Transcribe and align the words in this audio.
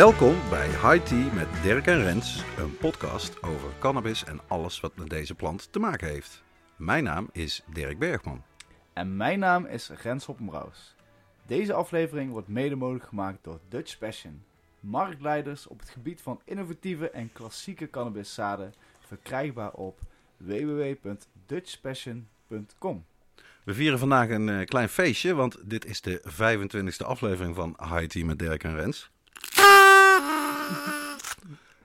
Welkom 0.00 0.36
bij 0.50 0.69
High 0.82 1.04
Tea 1.04 1.32
met 1.32 1.48
Dirk 1.62 1.86
en 1.86 2.02
Rens, 2.02 2.44
een 2.58 2.76
podcast 2.76 3.42
over 3.42 3.68
cannabis 3.78 4.24
en 4.24 4.40
alles 4.48 4.80
wat 4.80 4.96
met 4.96 5.10
deze 5.10 5.34
plant 5.34 5.72
te 5.72 5.78
maken 5.78 6.08
heeft. 6.08 6.42
Mijn 6.76 7.04
naam 7.04 7.28
is 7.32 7.62
Dirk 7.72 7.98
Bergman. 7.98 8.42
En 8.92 9.16
mijn 9.16 9.38
naam 9.38 9.66
is 9.66 9.90
Rens 10.02 10.24
Hoppenbrouws. 10.24 10.94
Deze 11.46 11.72
aflevering 11.72 12.30
wordt 12.30 12.48
mede 12.48 12.76
mogelijk 12.76 13.04
gemaakt 13.04 13.44
door 13.44 13.60
Dutch 13.68 13.98
Passion. 13.98 14.42
Marktleiders 14.80 15.66
op 15.66 15.80
het 15.80 15.88
gebied 15.88 16.20
van 16.20 16.40
innovatieve 16.44 17.10
en 17.10 17.32
klassieke 17.32 17.90
cannabiszaden 17.90 18.74
verkrijgbaar 19.06 19.72
op 19.72 19.98
www.dutchpassion.com. 20.36 23.04
We 23.64 23.74
vieren 23.74 23.98
vandaag 23.98 24.28
een 24.28 24.48
eh, 24.48 24.66
klein 24.66 24.88
feestje, 24.88 25.34
want 25.34 25.70
dit 25.70 25.84
is 25.84 26.00
de 26.00 26.22
25e 26.24 27.06
aflevering 27.06 27.54
van 27.54 27.76
High 27.78 28.06
Tea 28.06 28.24
met 28.24 28.38
Dirk 28.38 28.64
en 28.64 28.74
Rens. 28.74 29.10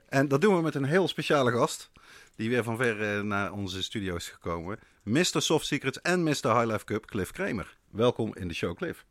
En 0.08 0.28
dat 0.28 0.40
doen 0.40 0.56
we 0.56 0.62
met 0.62 0.74
een 0.74 0.84
heel 0.84 1.08
speciale 1.08 1.50
gast, 1.50 1.90
die 2.36 2.48
weer 2.48 2.62
van 2.62 2.76
ver 2.76 3.24
naar 3.24 3.52
onze 3.52 3.82
studio 3.82 4.16
is 4.16 4.28
gekomen. 4.28 4.78
Mr. 5.02 5.24
Soft 5.24 5.66
Secrets 5.66 6.00
en 6.00 6.22
Mr. 6.22 6.30
High 6.30 6.64
Life 6.64 6.84
Cup, 6.84 7.04
Cliff 7.06 7.30
Kramer. 7.30 7.76
Welkom 7.90 8.34
in 8.34 8.48
de 8.48 8.54
show, 8.54 8.76
Cliff. 8.76 9.06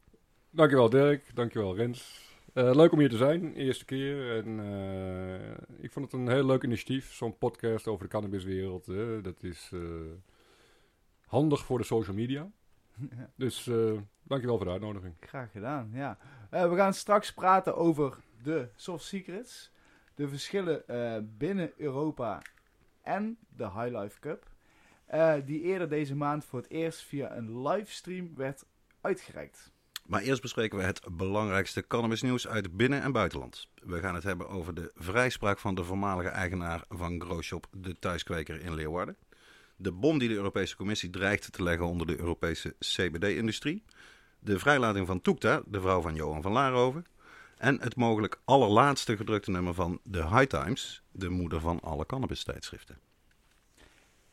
Dankjewel 0.49 0.89
Dirk, 0.89 1.35
dankjewel 1.35 1.75
Rens. 1.75 2.23
Eh, 2.53 2.75
leuk 2.75 2.91
om 2.91 2.99
hier 2.99 3.09
te 3.09 3.17
zijn, 3.17 3.53
eerste 3.53 3.85
keer. 3.85 4.37
En 4.37 4.59
eh, 4.59 5.83
ik 5.83 5.91
vond 5.91 6.11
het 6.11 6.21
een 6.21 6.29
heel 6.29 6.45
leuk 6.45 6.63
initiatief, 6.63 7.13
zo'n 7.13 7.37
podcast 7.37 7.87
over 7.87 8.03
de 8.03 8.11
cannabiswereld. 8.11 8.85
hè. 8.85 9.21
dat 9.21 9.43
is 9.43 9.69
eh, 9.73 9.79
handig 11.25 11.65
voor 11.65 11.77
de 11.77 11.83
social 11.83 12.15
media. 12.15 12.51
Dus 13.35 13.67
eh 13.67 13.93
dankjewel 14.23 14.57
voor 14.57 14.65
de 14.65 14.71
uitnodiging. 14.71 15.13
Graag 15.19 15.51
gedaan, 15.51 15.89
ja. 15.93 16.17
Eh, 16.49 16.69
we 16.69 16.75
gaan 16.75 16.93
straks 16.93 17.33
praten 17.33 17.75
over 17.75 18.17
de 18.45 18.69
soft 18.75 19.05
secrets. 19.05 19.71
De 20.15 20.27
verschillen 20.27 20.87
eh, 20.87 21.17
binnen 21.37 21.71
Europa 21.77 22.41
en 23.01 23.37
de 23.49 23.63
High 23.63 23.97
Life 23.97 24.19
Cup. 24.19 24.53
eh, 25.05 25.33
die 25.45 25.61
eerder 25.61 25.89
deze 25.89 26.15
maand 26.15 26.45
voor 26.45 26.59
het 26.59 26.69
eerst 26.69 27.03
via 27.03 27.35
een 27.35 27.67
livestream 27.67 28.35
werd 28.35 28.65
uitgereikt. 29.01 29.71
Maar 30.05 30.21
eerst 30.21 30.41
bespreken 30.41 30.77
we 30.77 30.83
het 30.83 31.01
belangrijkste 31.11 31.87
cannabisnieuws 31.87 32.47
uit 32.47 32.77
binnen- 32.77 33.01
en 33.01 33.11
buitenland. 33.11 33.67
We 33.83 33.99
gaan 33.99 34.15
het 34.15 34.23
hebben 34.23 34.47
over 34.47 34.73
de 34.73 34.91
vrijspraak 34.95 35.59
van 35.59 35.75
de 35.75 35.83
voormalige 35.83 36.29
eigenaar 36.29 36.83
van 36.89 37.21
Growshop, 37.21 37.67
de 37.71 37.99
thuiskweker 37.99 38.61
in 38.61 38.73
Leeuwarden. 38.73 39.17
De 39.75 39.91
bom 39.91 40.17
die 40.17 40.29
de 40.29 40.35
Europese 40.35 40.75
Commissie 40.75 41.09
dreigt 41.09 41.51
te 41.51 41.63
leggen 41.63 41.85
onder 41.85 42.07
de 42.07 42.19
Europese 42.19 42.75
CBD-industrie. 42.79 43.83
De 44.39 44.59
vrijlating 44.59 45.07
van 45.07 45.21
Toekta, 45.21 45.61
de 45.65 45.81
vrouw 45.81 46.01
van 46.01 46.15
Johan 46.15 46.41
van 46.41 46.51
Laarhoven. 46.51 47.05
En 47.57 47.81
het 47.81 47.95
mogelijk 47.95 48.39
allerlaatste 48.45 49.17
gedrukte 49.17 49.51
nummer 49.51 49.73
van 49.73 49.99
The 50.11 50.27
High 50.27 50.45
Times, 50.45 51.03
de 51.11 51.29
moeder 51.29 51.59
van 51.59 51.79
alle 51.79 52.05
cannabis-tijdschriften. 52.05 52.99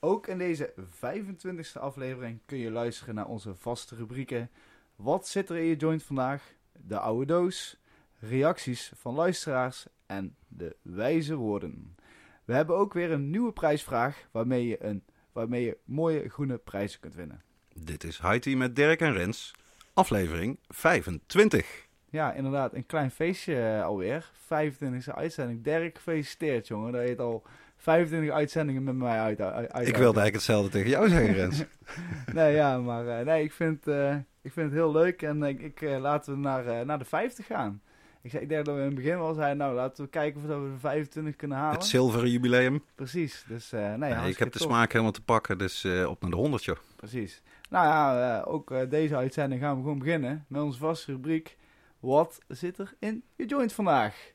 Ook 0.00 0.26
in 0.26 0.38
deze 0.38 0.74
25e 0.76 1.80
aflevering 1.80 2.40
kun 2.46 2.58
je 2.58 2.70
luisteren 2.70 3.14
naar 3.14 3.26
onze 3.26 3.54
vaste 3.54 3.94
rubrieken. 3.94 4.50
Wat 4.96 5.28
zit 5.28 5.48
er 5.48 5.56
in 5.56 5.64
je 5.64 5.77
joint 5.77 6.02
vandaag? 6.02 6.55
De 6.72 6.98
oude 6.98 7.27
doos, 7.27 7.77
reacties 8.18 8.92
van 8.94 9.14
luisteraars 9.14 9.86
en 10.06 10.36
de 10.48 10.77
wijze 10.82 11.34
woorden. 11.34 11.96
We 12.44 12.55
hebben 12.55 12.77
ook 12.77 12.92
weer 12.92 13.11
een 13.11 13.30
nieuwe 13.30 13.52
prijsvraag 13.52 14.28
waarmee 14.30 14.66
je, 14.66 14.84
een, 14.84 15.05
waarmee 15.32 15.64
je 15.64 15.78
mooie 15.84 16.28
groene 16.28 16.58
prijzen 16.58 17.00
kunt 17.00 17.14
winnen. 17.14 17.42
Dit 17.74 18.05
is 18.05 18.20
High 18.20 18.38
Tea 18.38 18.56
met 18.56 18.77
Dirk 18.77 19.00
en 19.00 19.12
Rens, 19.12 19.55
aflevering 19.94 20.58
25. 20.68 21.86
Ja, 22.12 22.33
inderdaad, 22.33 22.74
een 22.74 22.86
klein 22.86 23.11
feestje 23.11 23.61
eh, 23.61 23.84
alweer. 23.84 24.30
25e 24.45 25.14
uitzending. 25.14 25.64
Dirk, 25.64 25.96
gefeliciteerd 25.96 26.68
jongen. 26.68 26.92
Dat 26.92 27.02
je 27.02 27.08
het 27.08 27.20
al 27.20 27.42
25 27.77 28.30
uitzendingen 28.30 28.84
met 28.84 28.95
mij 28.95 29.18
uit, 29.18 29.40
uit, 29.40 29.73
uit 29.73 29.89
Ik 29.89 29.96
wilde 29.96 30.20
eigenlijk 30.20 30.34
hetzelfde 30.34 30.70
tegen 30.70 30.90
jou 30.90 31.08
zeggen, 31.08 31.34
Rens. 31.34 31.64
nee, 32.34 32.55
ja, 32.55 32.78
maar 32.78 33.08
eh, 33.08 33.27
nee, 33.27 33.45
ik 33.45 33.52
vind, 33.52 33.86
eh, 33.86 34.14
ik 34.42 34.52
vind 34.52 34.67
het 34.67 34.73
heel 34.73 34.92
leuk 34.92 35.23
en 35.23 35.42
ik, 35.42 35.61
ik 35.61 35.80
laten 35.80 36.33
we 36.33 36.39
naar, 36.39 36.86
naar 36.86 36.98
de 36.98 37.05
50 37.05 37.46
gaan. 37.46 37.80
Ik, 38.23 38.30
zei, 38.30 38.42
ik 38.42 38.48
denk 38.48 38.64
dat 38.64 38.74
we 38.74 38.80
in 38.80 38.86
het 38.86 38.96
begin 38.96 39.18
wel 39.18 39.34
zeiden, 39.34 39.56
nou 39.56 39.74
laten 39.74 40.05
we 40.05 40.11
kijken 40.11 40.40
of 40.40 40.46
we 40.46 40.70
de 40.73 40.79
25 40.79 41.36
kunnen 41.36 41.58
halen. 41.58 41.74
Het 41.74 41.86
zilveren 41.86 42.30
jubileum. 42.30 42.83
Precies, 42.94 43.44
dus 43.48 43.70
nee, 43.70 43.96
Nee, 43.96 44.30
ik 44.30 44.39
heb 44.39 44.52
de 44.52 44.58
smaak 44.58 44.92
helemaal 44.92 45.12
te 45.12 45.23
pakken, 45.23 45.58
dus 45.58 45.84
op 45.84 46.20
naar 46.20 46.30
de 46.30 46.36
100, 46.36 46.64
joh. 46.64 46.77
Precies. 46.96 47.42
Nou 47.70 47.86
ja, 47.86 48.40
ook 48.40 48.90
deze 48.90 49.17
uitzending 49.17 49.61
gaan 49.61 49.77
we 49.77 49.83
gewoon 49.83 49.98
beginnen 49.98 50.44
met 50.48 50.62
onze 50.62 50.79
vaste 50.79 51.12
rubriek. 51.12 51.56
Wat 52.02 52.39
zit 52.48 52.79
er 52.79 52.95
in 52.98 53.24
je 53.36 53.46
joint 53.46 53.73
vandaag? 53.73 54.33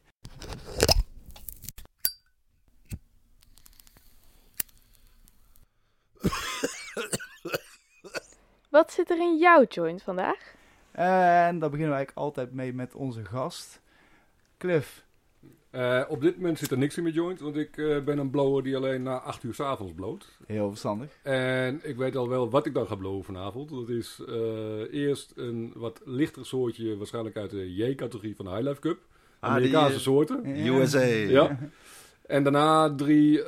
Wat 8.70 8.92
zit 8.92 9.10
er 9.10 9.18
in 9.18 9.38
jouw 9.38 9.64
joint 9.64 10.04
vandaag? 10.04 10.56
En 10.92 11.60
daar 11.60 11.70
beginnen 11.70 11.90
we 11.90 11.96
eigenlijk 11.96 12.18
altijd 12.18 12.54
mee 12.54 12.74
met 12.74 12.96
onze 12.96 13.26
gast. 13.26 13.82
Cliff. 14.58 15.06
Eh, 15.78 16.02
op 16.08 16.22
dit 16.22 16.36
moment 16.36 16.60
zit 16.60 16.72
er 16.72 16.78
niks 16.78 16.98
in 16.98 17.04
mijn 17.04 17.16
joint, 17.16 17.40
want 17.40 17.56
ik 17.56 17.78
eh, 17.78 18.04
ben 18.04 18.18
een 18.18 18.30
blower 18.30 18.64
die 18.64 18.76
alleen 18.76 19.04
na 19.04 19.20
8 19.20 19.44
uur 19.44 19.54
's 19.54 19.60
avonds 19.60 19.94
bloot. 19.94 20.28
Heel 20.46 20.70
verstandig. 20.70 21.10
En 21.22 21.80
ik 21.84 21.96
weet 21.96 22.16
al 22.16 22.30
wel 22.30 22.50
wat 22.50 22.66
ik 22.66 22.74
dan 22.74 22.88
ga 22.88 22.96
blowen 22.96 23.24
vanavond. 23.24 23.70
Dat 23.70 23.90
is 23.90 24.22
eh, 24.28 24.94
eerst 24.94 25.34
een 25.36 25.72
wat 25.76 26.02
lichter 26.06 26.46
soortje, 26.46 26.98
waarschijnlijk 26.98 27.38
uit 27.38 27.50
de 27.50 27.76
J-categorie 27.76 28.36
van 28.36 28.46
de 28.46 28.52
High 28.52 28.64
Life 28.68 28.80
Cup. 28.80 29.00
Ah, 29.40 29.50
Amerikaanse 29.50 30.00
soorten. 30.00 30.46
USA. 30.68 31.04
Ja. 31.04 31.60
En 32.26 32.44
daarna 32.44 32.96
drie 32.96 33.44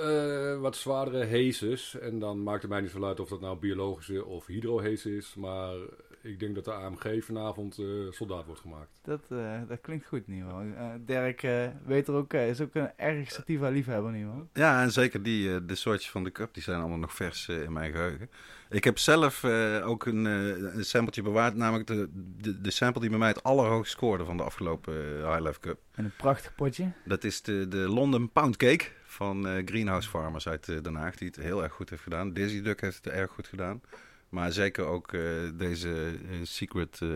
wat 0.59 0.75
zwaardere 0.75 1.25
hazes. 1.25 2.00
En 2.00 2.19
dan 2.19 2.44
maakt 2.44 2.61
het 2.61 2.72
mij 2.72 2.81
niet 2.81 2.91
veel 2.91 3.06
uit 3.06 3.19
of 3.19 3.29
dat 3.29 3.41
nou 3.41 3.57
biologische 3.57 4.25
of 4.25 4.46
hydrohaze 4.46 5.16
is. 5.16 5.34
Maar 5.38 5.75
ik 6.22 6.40
denk 6.40 6.56
dat 6.56 6.66
de 6.66 6.74
AMG 6.74 7.24
vanavond 7.24 7.78
eh, 7.78 7.85
soldaat 8.09 8.46
wordt 8.46 8.62
gemaakt. 8.62 8.90
Dat, 9.02 9.22
eh, 9.30 9.62
dat 9.68 9.81
klinkt 9.81 10.06
goed, 10.06 10.24
geval. 10.28 10.62
Eh, 10.62 10.85
Dirk 11.06 11.44
eh, 11.44 11.68
weet 11.85 12.07
er 12.07 12.13
ook, 12.13 12.34
is 12.34 12.62
ook 12.62 12.75
een 12.75 12.91
erg 12.97 13.31
sativa 13.31 13.69
liefhebber, 13.69 14.13
geval. 14.13 14.47
Ja, 14.53 14.81
en 14.81 14.91
zeker 14.91 15.24
die, 15.24 15.53
eh, 15.53 15.59
de 15.63 15.75
soortjes 15.75 16.12
van 16.12 16.24
de 16.24 16.31
cup, 16.31 16.53
die 16.53 16.63
zijn 16.63 16.79
allemaal 16.79 16.97
nog 16.97 17.13
vers 17.13 17.47
eh, 17.47 17.62
in 17.63 17.74
mijn 17.74 17.91
geheugen. 17.91 18.29
Ik 18.69 18.84
heb 18.84 18.97
zelf 18.97 19.44
eh, 19.44 19.88
ook 19.88 20.06
een, 20.06 20.25
eh, 20.28 20.74
een 20.75 20.85
sampletje 20.85 21.22
bewaard, 21.22 21.56
namelijk 21.56 21.88
de, 21.88 22.09
de, 22.38 22.62
de 22.62 22.72
sample 22.72 23.02
die 23.02 23.09
bij 23.09 23.19
mij 23.19 23.28
het 23.28 23.44
allerhoogst 23.44 23.91
scoorde 23.91 24.25
van 24.25 24.38
de 24.38 24.44
afgelopen 24.44 24.94
High 25.18 25.40
Life 25.41 25.59
Cup. 25.59 25.79
En 25.91 26.06
een 26.06 26.16
prachtig 26.18 26.56
potje. 26.56 26.91
Dat 27.06 27.24
is 27.24 27.41
de, 27.41 27.68
de 27.68 27.78
London 27.78 28.31
Pound 28.31 28.58
Cake 28.58 28.85
van 29.03 29.47
eh, 29.47 29.66
Greenhouse 29.66 30.09
Farmers 30.09 30.47
uit 30.47 30.66
Den 30.84 30.96
Haag, 30.96 31.16
die 31.16 31.28
het 31.28 31.35
heel 31.35 31.63
erg 31.63 31.74
goed 31.74 31.90
heeft 31.90 32.02
gedaan. 32.02 32.34
Dizzy 32.34 32.62
Duck 32.62 32.81
heeft 32.81 32.96
het 32.96 33.13
erg 33.13 33.31
goed 33.31 33.47
gedaan. 33.47 33.81
Maar 34.29 34.51
zeker 34.51 34.85
ook 34.85 35.13
eh, 35.13 35.22
deze 35.53 35.90
eh, 36.29 36.38
Secret, 36.44 37.00
eh, 37.01 37.09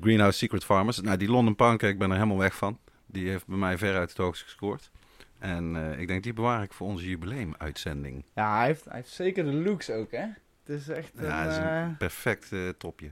Greenhouse 0.00 0.38
Secret 0.38 0.64
Farmers. 0.64 1.00
Nou, 1.00 1.16
die 1.16 1.28
London 1.30 1.56
Pound 1.56 1.78
Cake, 1.78 1.92
ik 1.92 1.98
ben 1.98 2.08
er 2.10 2.14
helemaal 2.16 2.38
weg 2.38 2.54
van. 2.56 2.78
Die 3.06 3.28
heeft 3.28 3.46
bij 3.46 3.56
mij 3.58 3.78
veruit 3.78 4.08
het 4.08 4.18
hoogst 4.18 4.42
gescoord. 4.42 4.90
En 5.38 5.76
eh, 5.76 6.00
ik 6.00 6.06
denk, 6.08 6.22
die 6.22 6.32
bewaar 6.32 6.62
ik 6.62 6.72
voor 6.72 6.86
onze 6.86 7.08
jubileumuitzending. 7.08 8.24
Ja, 8.34 8.56
hij 8.56 8.66
heeft, 8.66 8.84
hij 8.84 8.94
heeft 8.96 9.08
zeker 9.10 9.44
de 9.44 9.52
looks 9.52 9.90
ook, 9.90 10.10
hè? 10.10 10.26
Het 10.64 10.80
is 10.80 10.88
echt 10.88 11.12
een... 11.16 11.24
Ja, 11.24 11.44
dat 11.44 11.52
is 11.52 11.58
een 11.58 11.96
perfect 11.96 12.54
topje. 12.78 13.10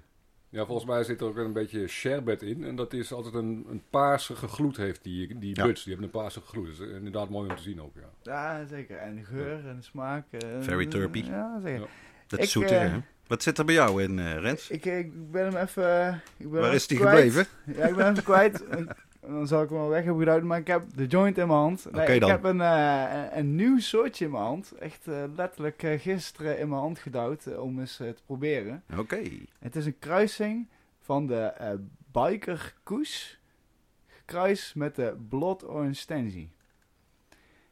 Ja, 0.48 0.64
volgens 0.66 0.86
mij 0.86 1.04
zit 1.04 1.20
er 1.20 1.26
ook 1.26 1.36
een 1.36 1.52
beetje 1.52 1.86
sherbet 1.86 2.42
in. 2.42 2.64
En 2.64 2.76
dat 2.76 2.92
is 2.92 3.12
altijd 3.12 3.34
een, 3.34 3.66
een 3.70 3.82
paarsige 3.90 4.48
gloed 4.48 4.76
heeft 4.76 5.02
die, 5.04 5.38
die 5.38 5.56
Ja. 5.56 5.64
buds. 5.64 5.84
Die 5.84 5.92
hebben 5.92 6.12
een 6.12 6.20
paarsige 6.20 6.46
gloed. 6.46 6.66
Dat 6.78 6.88
is 6.88 6.94
inderdaad 6.94 7.28
mooi 7.28 7.50
om 7.50 7.56
te 7.56 7.62
zien 7.62 7.80
ook, 7.82 7.94
ja. 7.94 8.10
ja, 8.22 8.66
zeker. 8.66 8.96
En 8.96 9.14
de 9.14 9.24
geur 9.24 9.66
en 9.66 9.76
de 9.76 9.82
smaak. 9.82 10.24
Very 10.60 10.86
terpy. 10.86 11.24
Ja, 11.24 11.60
zeker. 11.60 11.80
Ja. 11.80 11.86
Dat 12.30 12.40
is 12.40 12.56
eh, 12.56 12.68
hè? 12.68 12.98
Wat 13.26 13.42
zit 13.42 13.58
er 13.58 13.64
bij 13.64 13.74
jou 13.74 14.02
in, 14.02 14.18
eh, 14.18 14.36
Rens? 14.38 14.70
Ik, 14.70 14.84
ik 14.84 15.30
ben 15.30 15.44
hem 15.44 15.56
even... 15.56 16.06
eh, 16.06 16.14
Ik 16.36 16.50
ben 16.50 16.60
Waar 16.60 16.74
is 16.74 16.86
die 16.86 16.98
kwijt. 16.98 17.16
gebleven? 17.32 17.46
Ja, 17.76 17.86
ik 17.86 17.94
ben 17.96 18.04
hem 18.04 18.22
kwijt. 18.22 18.64
Dan 19.20 19.46
zal 19.46 19.62
ik 19.62 19.68
hem 19.68 19.78
wel 19.78 19.88
weg 19.88 20.04
hebben 20.04 20.22
gedaan, 20.24 20.46
maar 20.46 20.58
ik 20.58 20.66
heb 20.66 20.82
de 20.94 21.06
joint 21.06 21.38
in 21.38 21.46
mijn 21.46 21.58
hand. 21.58 21.86
Nee, 21.92 22.14
ik 22.14 22.20
dan. 22.20 22.30
heb 22.30 22.44
een, 22.44 22.60
eh, 22.60 23.04
een, 23.12 23.38
een 23.38 23.54
nieuw 23.54 23.78
soortje 23.78 24.24
in 24.24 24.30
mijn 24.30 24.42
hand. 24.42 24.72
Echt 24.78 25.06
eh, 25.08 25.22
letterlijk 25.36 25.82
eh, 25.82 26.00
gisteren 26.00 26.58
in 26.58 26.68
mijn 26.68 26.80
hand 26.80 26.98
gedouwd 26.98 27.46
eh, 27.46 27.62
om 27.62 27.80
eens 27.80 28.00
eh, 28.00 28.08
te 28.08 28.22
proberen. 28.26 28.82
Oké. 28.98 29.20
Het 29.58 29.76
is 29.76 29.86
een 29.86 29.98
kruising 29.98 30.68
van 31.00 31.26
de 31.26 31.40
eh, 31.42 31.70
Biker 32.12 32.74
Koes 32.82 33.40
gekruist 34.08 34.74
met 34.74 34.94
de 34.96 35.16
Blood 35.28 35.68
Orange 35.68 35.94
Stenzi. 35.94 36.50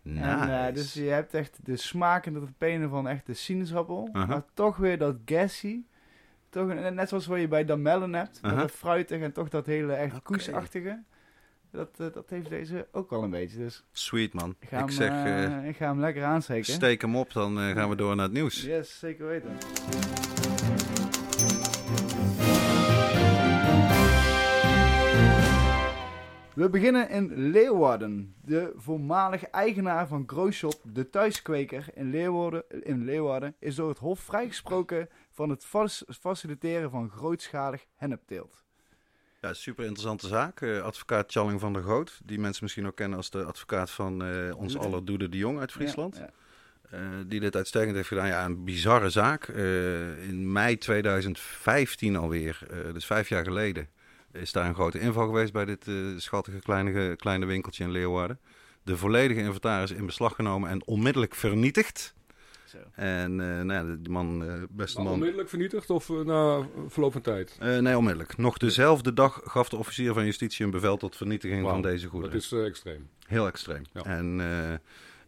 Nice. 0.02 0.24
En, 0.28 0.66
eh, 0.68 0.74
dus 0.74 0.94
je 0.94 1.02
hebt 1.04 1.34
echt 1.34 1.58
de 1.62 1.76
smaak 1.76 2.26
en 2.26 2.32
de 2.32 2.40
terpenen 2.40 2.90
van 2.90 3.08
echt 3.08 3.26
de 3.26 3.34
sinaasappel. 3.34 4.08
Maar 4.12 4.42
toch 4.54 4.76
weer 4.76 4.98
dat 4.98 5.16
gassy. 5.24 5.80
Toch, 6.50 6.68
een- 6.68 6.94
net 6.94 7.08
zoals 7.08 7.26
wat 7.26 7.40
je 7.40 7.48
bij 7.48 7.64
damellen 7.64 8.12
hebt. 8.14 8.42
Met 8.42 8.50
Aha. 8.52 8.60
dat 8.60 8.70
fruitig 8.70 9.20
en 9.20 9.32
toch 9.32 9.48
dat 9.48 9.66
hele 9.66 9.92
echt 9.92 10.12
Oké. 10.12 10.22
koesachtige. 10.22 11.02
Dat, 11.70 11.88
eh, 11.98 12.06
dat 12.12 12.30
heeft 12.30 12.48
deze 12.48 12.86
ook 12.92 13.10
wel 13.10 13.22
een 13.22 13.30
beetje. 13.30 13.58
Dus 13.58 13.84
Sweet 13.92 14.32
man. 14.32 14.54
ik 14.60 14.68
ga, 14.68 14.76
Ik 14.76 14.82
hem, 14.84 14.90
zeg, 14.90 15.10
eh, 15.10 15.68
ik 15.68 15.76
ga 15.76 15.86
hem 15.86 16.00
lekker 16.00 16.24
aansteken. 16.24 16.72
steek 16.72 17.00
hem 17.00 17.16
op, 17.16 17.32
dan 17.32 17.56
gaan 17.58 17.88
we 17.88 17.96
door 17.96 18.16
naar 18.16 18.24
het 18.24 18.34
nieuws. 18.34 18.62
Yes, 18.62 18.98
zeker 18.98 19.26
weten. 19.26 19.50
We 26.58 26.70
beginnen 26.70 27.08
in 27.08 27.50
Leeuwarden. 27.50 28.34
De 28.44 28.72
voormalige 28.76 29.46
eigenaar 29.46 30.08
van 30.08 30.24
Growshop, 30.26 30.80
de 30.82 31.10
thuiskweker 31.10 31.86
in 31.94 32.10
Leeuwarden, 32.10 32.64
in 32.82 33.04
Leeuwarden, 33.04 33.54
is 33.58 33.74
door 33.74 33.88
het 33.88 33.98
Hof 33.98 34.20
vrijgesproken 34.20 35.08
van 35.30 35.50
het 35.50 35.66
faciliteren 36.20 36.90
van 36.90 37.10
grootschalig 37.10 37.84
hennepteelt. 37.94 38.64
Ja, 39.40 39.52
super 39.52 39.84
interessante 39.84 40.26
zaak. 40.26 40.60
Eh, 40.60 40.82
advocaat 40.82 41.32
Challing 41.32 41.60
van 41.60 41.72
der 41.72 41.82
Goot, 41.82 42.20
die 42.24 42.38
mensen 42.38 42.64
misschien 42.64 42.86
ook 42.86 42.96
kennen 42.96 43.16
als 43.16 43.30
de 43.30 43.44
advocaat 43.44 43.90
van 43.90 44.24
eh, 44.24 44.56
ons 44.56 44.72
Doede. 44.72 44.86
aller 44.86 45.04
Doede 45.04 45.28
de 45.28 45.36
Jong 45.36 45.58
uit 45.58 45.72
Friesland. 45.72 46.16
Ja, 46.16 46.30
ja. 46.90 46.98
Eh, 46.98 47.00
die 47.26 47.40
dit 47.40 47.56
uitstekend 47.56 47.96
heeft 47.96 48.08
gedaan. 48.08 48.26
Ja, 48.26 48.44
een 48.44 48.64
bizarre 48.64 49.10
zaak. 49.10 49.48
In 50.28 50.52
mei 50.52 50.78
2015 50.78 52.16
alweer, 52.16 52.66
dus 52.92 53.06
vijf 53.06 53.28
jaar 53.28 53.44
geleden, 53.44 53.88
is 54.40 54.52
daar 54.52 54.66
een 54.66 54.74
grote 54.74 55.00
inval 55.00 55.26
geweest 55.26 55.52
bij 55.52 55.64
dit 55.64 55.88
eh, 55.88 55.94
schattige 56.16 56.58
kleine, 56.58 57.16
kleine 57.16 57.46
winkeltje 57.46 57.84
in 57.84 57.90
Leeuwarden. 57.90 58.38
De 58.82 58.96
volledige 58.96 59.40
inventaris 59.40 59.90
in 59.90 60.06
beslag 60.06 60.34
genomen 60.34 60.70
en 60.70 60.86
onmiddellijk 60.86 61.34
vernietigd. 61.34 62.14
Zo. 62.64 62.78
En 62.94 63.40
eh, 63.40 63.46
nou 63.64 63.72
ja, 63.72 63.96
de 64.00 64.10
man, 64.10 64.44
eh, 64.44 64.62
beste 64.70 64.96
Maar 64.96 65.04
man, 65.04 65.14
onmiddellijk 65.14 65.48
vernietigd 65.48 65.90
of 65.90 66.08
na 66.08 66.68
verloop 66.88 67.12
van 67.12 67.20
tijd? 67.20 67.56
Eh, 67.60 67.78
nee, 67.78 67.96
onmiddellijk. 67.96 68.36
Nog 68.36 68.58
dezelfde 68.58 69.12
dag 69.12 69.40
gaf 69.44 69.68
de 69.68 69.76
officier 69.76 70.12
van 70.14 70.24
justitie 70.24 70.64
een 70.64 70.70
bevel 70.70 70.96
tot 70.96 71.16
vernietiging 71.16 71.62
van 71.68 71.82
deze 71.82 72.02
Dat 72.02 72.10
goederen. 72.10 72.36
is 72.36 72.52
eh, 72.52 72.64
extreem. 72.66 73.08
Heel 73.26 73.46
extreem. 73.46 73.82
Ja. 73.92 74.02
En 74.02 74.40
eh, 74.40 74.74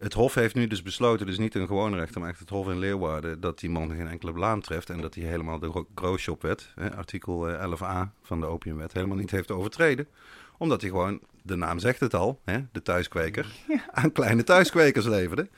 het 0.01 0.13
Hof 0.13 0.35
heeft 0.35 0.55
nu 0.55 0.67
dus 0.67 0.83
besloten, 0.83 1.27
dus 1.27 1.39
niet 1.39 1.55
een 1.55 1.67
gewone 1.67 1.97
rechter, 1.97 2.21
maar 2.21 2.31
echt 2.31 2.39
het 2.39 2.49
Hof 2.51 2.69
in 2.69 2.79
Leeuwarden, 2.79 3.41
dat 3.41 3.59
die 3.59 3.71
man 3.71 3.91
geen 3.91 4.09
enkele 4.09 4.33
blaam 4.33 4.61
treft 4.61 4.91
en 4.91 5.01
dat 5.01 5.15
hij 5.15 5.25
helemaal 5.25 5.59
de 5.59 5.71
gro- 5.71 5.89
Growshop-wet, 5.95 6.73
hè, 6.75 6.97
artikel 6.97 7.49
eh, 7.49 7.63
11a 7.63 8.13
van 8.23 8.41
de 8.41 8.47
opiumwet, 8.47 8.93
helemaal 8.93 9.17
niet 9.17 9.31
heeft 9.31 9.51
overtreden. 9.51 10.09
Omdat 10.59 10.81
hij 10.81 10.91
gewoon, 10.91 11.21
de 11.43 11.57
naam 11.57 11.79
zegt 11.79 12.01
het 12.01 12.15
al, 12.15 12.41
hè, 12.45 12.59
de 12.73 12.83
thuiskweker, 12.83 13.47
aan 13.91 14.13
kleine 14.13 14.45
thuiskwekers 14.45 15.07
leverde. 15.07 15.49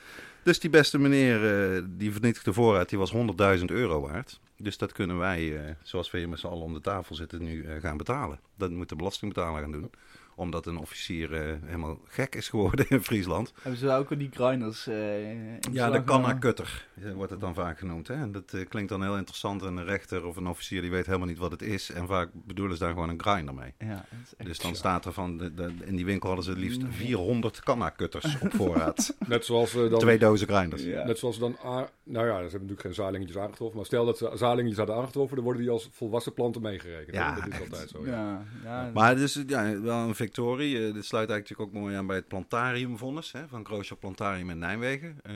Dus 0.42 0.60
die 0.60 0.70
beste 0.70 0.98
meneer, 0.98 1.74
eh, 1.74 1.82
die 1.88 2.12
vernietigde 2.12 2.52
voorraad, 2.52 2.88
die 2.88 2.98
was 2.98 3.12
100.000 3.58 3.64
euro 3.64 4.00
waard. 4.00 4.40
Dus 4.56 4.78
dat 4.78 4.92
kunnen 4.92 5.18
wij, 5.18 5.56
eh, 5.56 5.74
zoals 5.82 6.10
we 6.10 6.18
hier 6.18 6.28
met 6.28 6.38
z'n 6.38 6.46
allen 6.46 6.62
om 6.62 6.72
de 6.74 6.80
tafel 6.80 7.14
zitten, 7.14 7.42
nu 7.42 7.64
eh, 7.64 7.80
gaan 7.80 7.96
betalen. 7.96 8.40
Dat 8.56 8.70
moet 8.70 8.88
de 8.88 8.96
belastingbetaler 8.96 9.60
gaan 9.60 9.72
doen. 9.72 9.90
Omdat 10.34 10.66
een 10.66 10.76
officier 10.76 11.32
eh, 11.32 11.54
helemaal 11.64 11.98
gek 12.06 12.34
is 12.34 12.48
geworden 12.48 12.86
in 12.88 13.00
Friesland. 13.02 13.52
Hebben 13.62 13.80
ze 13.80 13.90
ook 13.90 14.10
al 14.10 14.18
die 14.18 14.30
grinders 14.34 14.86
eh 14.86 15.30
in 15.30 15.58
Ja, 15.72 15.90
de 15.90 16.04
kanna-kutter 16.04 16.86
eh, 17.02 17.12
wordt 17.12 17.30
het 17.30 17.40
dan 17.40 17.54
vaak 17.54 17.78
genoemd. 17.78 18.08
Hè? 18.08 18.14
En 18.14 18.32
dat 18.32 18.56
klinkt 18.68 18.88
dan 18.90 19.02
heel 19.02 19.16
interessant. 19.16 19.62
En 19.62 19.76
een 19.76 19.84
rechter 19.84 20.24
of 20.26 20.36
een 20.36 20.46
officier 20.46 20.80
die 20.80 20.90
weet 20.90 21.06
helemaal 21.06 21.26
niet 21.26 21.38
wat 21.38 21.50
het 21.50 21.62
is. 21.62 21.90
En 21.90 22.06
vaak 22.06 22.28
bedoelen 22.32 22.76
ze 22.76 22.82
daar 22.82 22.92
gewoon 22.92 23.08
een 23.08 23.20
grinder 23.22 23.54
mee. 23.54 23.74
Ja, 23.78 23.88
dat 23.94 23.98
is 24.24 24.34
echt 24.36 24.48
Dus 24.48 24.58
dan 24.58 24.74
staat 24.74 25.04
er 25.04 25.12
van, 25.12 25.36
de, 25.38 25.54
de- 25.54 25.72
in 25.84 25.96
die 25.96 26.04
winkel 26.04 26.26
hadden 26.28 26.44
ze 26.44 26.50
het 26.50 26.60
liefst 26.60 26.80
400 26.90 27.60
kanna-kutters 27.60 28.36
op 28.40 28.52
voorraad. 28.60 29.16
Net 29.26 29.44
zoals 29.44 29.72
dan... 29.72 29.98
Twee 29.98 30.18
dozen 30.18 30.48
grinders. 30.48 30.82
Ja. 30.82 31.04
Net 31.04 31.18
zoals 31.18 31.38
dan, 31.38 31.56
nou 32.04 32.26
ja, 32.26 32.34
ze 32.34 32.40
hebben 32.40 32.50
natuurlijk 32.52 32.80
geen 32.80 32.94
zalingetjes 32.94 33.38
aangetroffen, 33.38 33.76
maar 33.76 33.86
stel 33.86 34.04
dat 34.04 34.18
ze 34.18 34.30
zalingetjes 34.34 34.78
hadden 34.78 34.96
aangetroffen, 34.96 35.34
dan 35.36 35.44
worden 35.44 35.62
die 35.62 35.70
als 35.70 35.88
volwassen 35.92 36.32
planten 36.34 36.62
meegerekend. 36.62 37.16
Ja, 37.16 37.34
dat 37.34 37.46
is 37.46 37.52
echt. 37.52 37.60
altijd 37.62 37.88
zo. 37.90 38.06
Ja. 38.06 38.10
Ja, 38.12 38.42
ja, 38.64 38.90
Maar 38.94 39.08
het 39.08 39.18
is 39.20 39.42
ja, 39.46 39.80
wel 39.80 39.96
een 39.98 40.14
victorie. 40.22 40.86
Eh, 40.86 40.94
dit 40.94 41.04
sluit 41.04 41.30
eigenlijk 41.30 41.60
ook 41.60 41.72
mooi 41.72 41.96
aan 41.96 42.06
bij 42.06 42.16
het 42.16 42.28
Plantariumvonnis 42.28 43.32
hè, 43.32 43.48
van 43.48 43.66
Grootschap 43.66 44.00
Plantarium 44.00 44.50
in 44.50 44.58
Nijmegen. 44.58 45.18
Eh, 45.22 45.34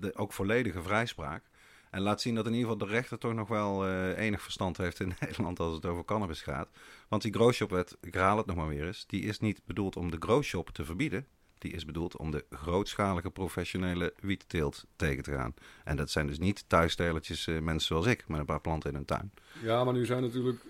de, 0.00 0.14
ook 0.14 0.32
volledige 0.32 0.82
vrijspraak. 0.82 1.42
En 1.90 2.00
laat 2.00 2.20
zien 2.20 2.34
dat 2.34 2.46
in 2.46 2.52
ieder 2.54 2.70
geval 2.70 2.86
de 2.86 2.94
rechter 2.94 3.18
toch 3.18 3.34
nog 3.34 3.48
wel 3.48 3.86
eh, 3.86 4.18
enig 4.18 4.42
verstand 4.42 4.76
heeft 4.76 5.00
in 5.00 5.12
Nederland 5.20 5.60
als 5.60 5.74
het 5.74 5.86
over 5.86 6.04
cannabis 6.04 6.42
gaat. 6.42 6.68
Want 7.08 7.22
die 7.22 7.32
growshop-wet, 7.32 7.96
ik 8.00 8.14
herhaal 8.14 8.36
het 8.36 8.46
nog 8.46 8.56
maar 8.56 8.68
weer 8.68 8.86
eens, 8.86 9.06
die 9.06 9.22
is 9.22 9.38
niet 9.38 9.60
bedoeld 9.64 9.96
om 9.96 10.10
de 10.10 10.16
growshop 10.20 10.70
te 10.70 10.84
verbieden. 10.84 11.26
Die 11.58 11.72
is 11.72 11.84
bedoeld 11.84 12.16
om 12.16 12.30
de 12.30 12.44
grootschalige 12.50 13.30
professionele 13.30 14.14
wietteelt 14.20 14.84
tegen 14.96 15.22
te 15.22 15.32
gaan. 15.32 15.54
En 15.84 15.96
dat 15.96 16.10
zijn 16.10 16.26
dus 16.26 16.38
niet 16.38 16.64
thuistelertjes, 16.68 17.46
eh, 17.46 17.58
mensen 17.58 17.86
zoals 17.86 18.06
ik, 18.06 18.28
met 18.28 18.38
een 18.40 18.46
paar 18.46 18.60
planten 18.60 18.90
in 18.90 18.96
hun 18.96 19.04
tuin. 19.04 19.32
Ja, 19.62 19.84
maar 19.84 19.94
nu 19.94 20.06
zijn 20.06 20.22
natuurlijk 20.22 20.60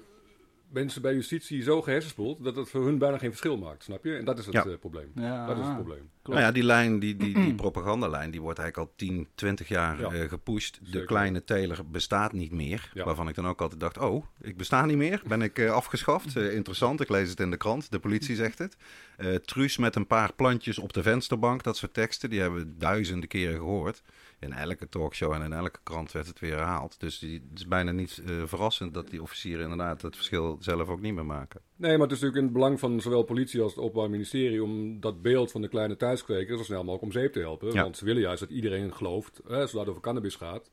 mensen 0.73 1.03
bij 1.03 1.15
justitie 1.15 1.62
zo 1.62 1.82
gehersenspoeld 1.82 2.44
dat 2.44 2.56
het 2.56 2.69
voor 2.69 2.85
hun 2.85 2.99
bijna 2.99 3.19
geen 3.19 3.29
verschil 3.31 3.56
maakt, 3.59 3.82
snap 3.82 4.05
je? 4.05 4.17
En 4.17 4.25
dat 4.25 4.38
is 4.38 4.44
het 4.47 4.55
Ja. 4.55 4.65
eh, 4.65 4.79
probleem. 4.81 5.11
ja, 5.15 5.47
Dat 5.47 5.59
is 5.59 5.65
het 5.65 5.75
probleem. 5.75 6.11
Klopt. 6.23 6.38
Nou 6.38 6.41
ja, 6.41 6.53
die 6.53 6.62
lijn, 6.65 6.99
die, 6.99 7.17
die, 7.17 7.35
die 7.35 7.55
propagandalijn, 7.55 8.31
die 8.31 8.41
wordt 8.41 8.59
eigenlijk 8.59 8.88
al 8.91 8.94
10, 8.97 9.26
20 9.35 9.69
jaar 9.69 10.00
Ja. 10.00 10.11
eh, 10.11 10.29
gepusht. 10.29 10.79
De 10.82 10.91
Zeker. 10.91 11.06
kleine 11.06 11.44
teler 11.44 11.91
bestaat 11.91 12.32
niet 12.32 12.53
meer. 12.53 12.91
Ja. 12.94 13.05
Waarvan 13.05 13.29
ik 13.29 13.35
dan 13.35 13.47
ook 13.49 13.61
altijd 13.61 13.81
dacht, 13.81 13.99
oh, 13.99 14.25
ik 14.41 14.56
besta 14.56 14.87
niet 14.87 14.97
meer. 14.97 15.23
Ben 15.26 15.43
ik 15.43 15.59
eh, 15.59 15.70
afgeschaft? 15.73 16.37
Interessant, 16.37 17.00
ik 17.00 17.09
lees 17.09 17.31
het 17.31 17.41
in 17.41 17.50
de 17.50 17.56
krant. 17.56 17.91
De 17.91 17.99
politie 17.99 18.37
zegt 18.37 18.59
het. 18.59 18.76
Eh 19.17 19.35
Truus 19.35 19.76
met 19.76 19.94
een 19.97 20.06
paar 20.06 20.32
plantjes 20.32 20.79
op 20.79 20.93
de 20.93 21.03
vensterbank. 21.03 21.62
Dat 21.62 21.76
soort 21.76 21.94
teksten, 21.94 22.31
die 22.31 22.41
hebben 22.41 22.61
we 22.61 22.76
duizenden 22.76 23.29
keren 23.29 23.56
gehoord. 23.56 24.03
In 24.40 24.52
elke 24.52 24.88
talkshow 24.88 25.32
en 25.32 25.43
in 25.43 25.52
elke 25.52 25.79
krant 25.82 26.12
werd 26.12 26.26
het 26.26 26.40
weer 26.40 26.55
herhaald. 26.56 27.00
Dus 27.00 27.19
die, 27.19 27.44
het 27.50 27.58
is 27.58 27.67
bijna 27.67 27.90
niet 27.90 28.23
eh, 28.26 28.43
verrassend 28.44 28.94
dat 28.94 29.11
die 29.11 29.23
officieren 29.23 29.62
inderdaad 29.62 30.02
het 30.02 30.17
verschil 30.17 30.56
zelf 30.61 30.88
ook 30.88 31.00
niet 31.00 31.14
meer 31.14 31.26
maken. 31.26 31.61
Nee, 31.76 31.90
maar 31.99 32.06
het 32.06 32.17
is 32.17 32.20
natuurlijk 32.20 32.37
in 32.38 32.44
het 32.44 32.52
belang 32.52 32.79
van 32.81 33.00
zowel 33.00 33.23
politie 33.23 33.61
als 33.62 33.75
het 33.75 33.85
Openbaar 33.85 34.11
Ministerie 34.11 34.62
om 34.62 35.00
dat 35.00 35.23
beeld 35.23 35.50
van 35.50 35.61
de 35.61 35.69
kleine 35.69 35.96
thuiskweker 35.96 36.56
zo 36.56 36.62
snel 36.64 36.79
mogelijk 36.85 37.02
om 37.02 37.12
zeep 37.12 37.32
te 37.32 37.38
helpen. 37.40 37.73
Ja. 37.73 37.82
Want 37.82 37.96
ze 37.96 38.05
willen 38.05 38.23
juist 38.23 38.40
dat 38.40 38.50
iedereen 38.50 38.94
gelooft, 38.94 39.40
hè, 39.46 39.61
zodra 39.61 39.79
het 39.81 39.88
over 39.88 40.02
cannabis 40.02 40.35
gaat, 40.35 40.70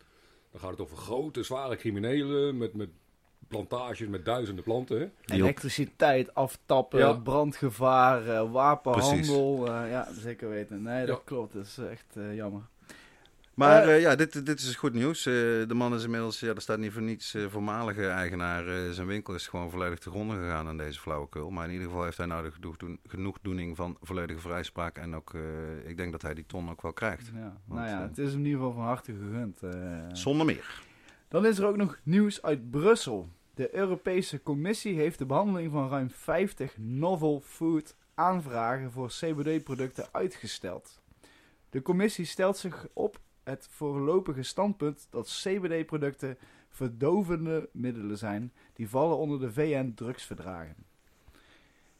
dan 0.51 0.59
gaat 0.61 0.71
het 0.71 0.81
over 0.81 0.97
grote, 0.97 1.43
zware 1.43 1.75
criminelen 1.75 2.57
met, 2.57 2.73
met 2.73 2.89
plantages 3.47 4.07
met 4.07 4.25
duizenden 4.25 4.63
planten. 4.63 5.13
Elektriciteit 5.25 6.33
aftappen, 6.33 6.99
Ja. 6.99 7.13
brandgevaar, 7.13 8.27
eh, 8.27 8.51
wapenhandel. 8.51 9.67
eh, 9.67 9.89
ja, 9.89 10.07
zeker 10.13 10.49
weten. 10.49 10.81
Nee, 10.81 11.05
dat 11.05 11.15
Ja. 11.17 11.21
klopt. 11.25 11.53
Dat 11.53 11.65
is 11.65 11.77
echt 11.77 12.15
jammer. 12.33 12.61
Maar 13.55 13.83
Eh, 13.83 13.95
eh, 13.95 14.01
ja, 14.01 14.15
dit, 14.15 14.45
dit 14.45 14.59
is 14.59 14.75
goed 14.75 14.93
nieuws. 14.93 15.25
Eh, 15.25 15.33
de 15.33 15.73
man 15.73 15.93
is 15.93 16.03
inmiddels, 16.03 16.39
ja, 16.39 16.53
er 16.53 16.61
staat 16.61 16.77
niet 16.79 16.91
voor 16.91 17.01
niets, 17.01 17.35
voormalige 17.49 18.07
eigenaar. 18.07 18.93
zijn 18.93 19.07
winkel 19.07 19.33
is 19.33 19.47
gewoon 19.47 19.69
volledig 19.69 19.99
te 19.99 20.09
gronden 20.09 20.37
gegaan 20.37 20.67
aan 20.67 20.77
deze 20.77 20.99
flauwekul. 20.99 21.49
Maar 21.49 21.65
in 21.65 21.71
ieder 21.71 21.87
geval 21.87 22.03
heeft 22.03 22.17
hij 22.17 22.25
nou 22.25 22.43
de 22.43 22.51
genoegdoen- 22.51 22.99
genoegdoening 23.07 23.75
van 23.75 23.97
volledige 24.01 24.39
vrijspraak. 24.39 24.97
En 24.97 25.15
ook, 25.15 25.33
ik 25.85 25.97
denk 25.97 26.11
dat 26.11 26.21
hij 26.21 26.33
die 26.33 26.45
ton 26.45 26.69
ook 26.69 26.81
wel 26.81 26.93
krijgt. 26.93 27.31
Ja. 27.33 27.57
Want, 27.65 27.79
nou 27.81 27.91
ja, 27.91 28.01
het 28.01 28.17
is 28.17 28.29
hem 28.29 28.39
in 28.39 28.45
ieder 28.45 28.59
geval 28.59 28.73
van 28.73 28.83
harte 28.83 29.13
gegund. 29.13 29.59
Zonder 30.17 30.45
meer. 30.45 30.81
Dan 31.27 31.45
is 31.45 31.57
er 31.57 31.65
ook 31.67 31.75
nog 31.77 31.99
nieuws 32.03 32.41
uit 32.41 32.69
Brussel. 32.71 33.29
De 33.53 33.75
Europese 33.75 34.43
Commissie 34.43 34.95
heeft 34.95 35.17
de 35.17 35.25
behandeling 35.25 35.71
van 35.71 35.89
ruim 35.89 36.09
50 36.09 36.77
novel 36.77 37.41
food 37.45 37.95
aanvragen 38.13 38.91
voor 38.91 39.07
CBD-producten 39.07 40.07
uitgesteld. 40.11 41.01
De 41.69 41.81
commissie 41.81 42.25
stelt 42.25 42.57
zich 42.57 42.87
op 42.93 43.19
het 43.45 43.67
voorlopige 43.71 44.43
standpunt 44.43 45.07
dat 45.09 45.27
CBD-producten 45.27 46.37
verdovende 46.69 47.69
middelen 47.73 48.17
zijn 48.17 48.53
die 48.73 48.89
vallen 48.89 49.17
onder 49.17 49.39
de 49.39 49.51
VN-drugsverdragen. 49.51 50.75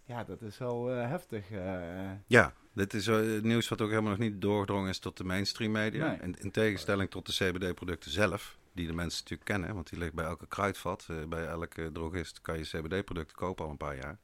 Ja, 0.06 0.24
dat 0.24 0.42
is 0.42 0.58
wel 0.58 0.92
eh, 0.92 1.10
heftig. 1.10 1.52
eh. 1.52 2.12
Ja, 2.28 2.54
dit 2.74 2.94
is 2.94 3.08
eh, 3.08 3.42
nieuws 3.42 3.68
wat 3.68 3.82
ook 3.82 3.90
helemaal 3.90 4.10
nog 4.10 4.20
niet 4.20 4.42
doorgedrongen 4.42 4.90
is 4.90 5.00
tot 5.00 5.18
de 5.18 5.24
mainstream 5.24 5.72
media. 5.72 6.08
Nee. 6.08 6.18
In, 6.22 6.36
in 6.40 6.52
tegenstelling 6.52 7.10
tot 7.10 7.26
de 7.26 7.32
CBD-producten 7.32 8.12
zelf, 8.12 8.58
die 8.72 8.88
de 8.88 8.94
mensen 8.94 9.20
natuurlijk 9.22 9.50
kennen. 9.50 9.74
Want 9.74 9.90
die 9.90 10.00
ligt 10.00 10.14
bij 10.14 10.26
elke 10.26 10.48
kruidvat. 10.48 11.08
bij 11.30 11.46
elke 11.46 11.92
drogist 11.92 12.42
kan 12.42 12.58
je 12.58 12.64
CBD-producten 12.64 13.38
kopen 13.38 13.66
al 13.66 13.72
een 13.72 13.78
paar 13.78 13.96
jaar. 13.96 14.18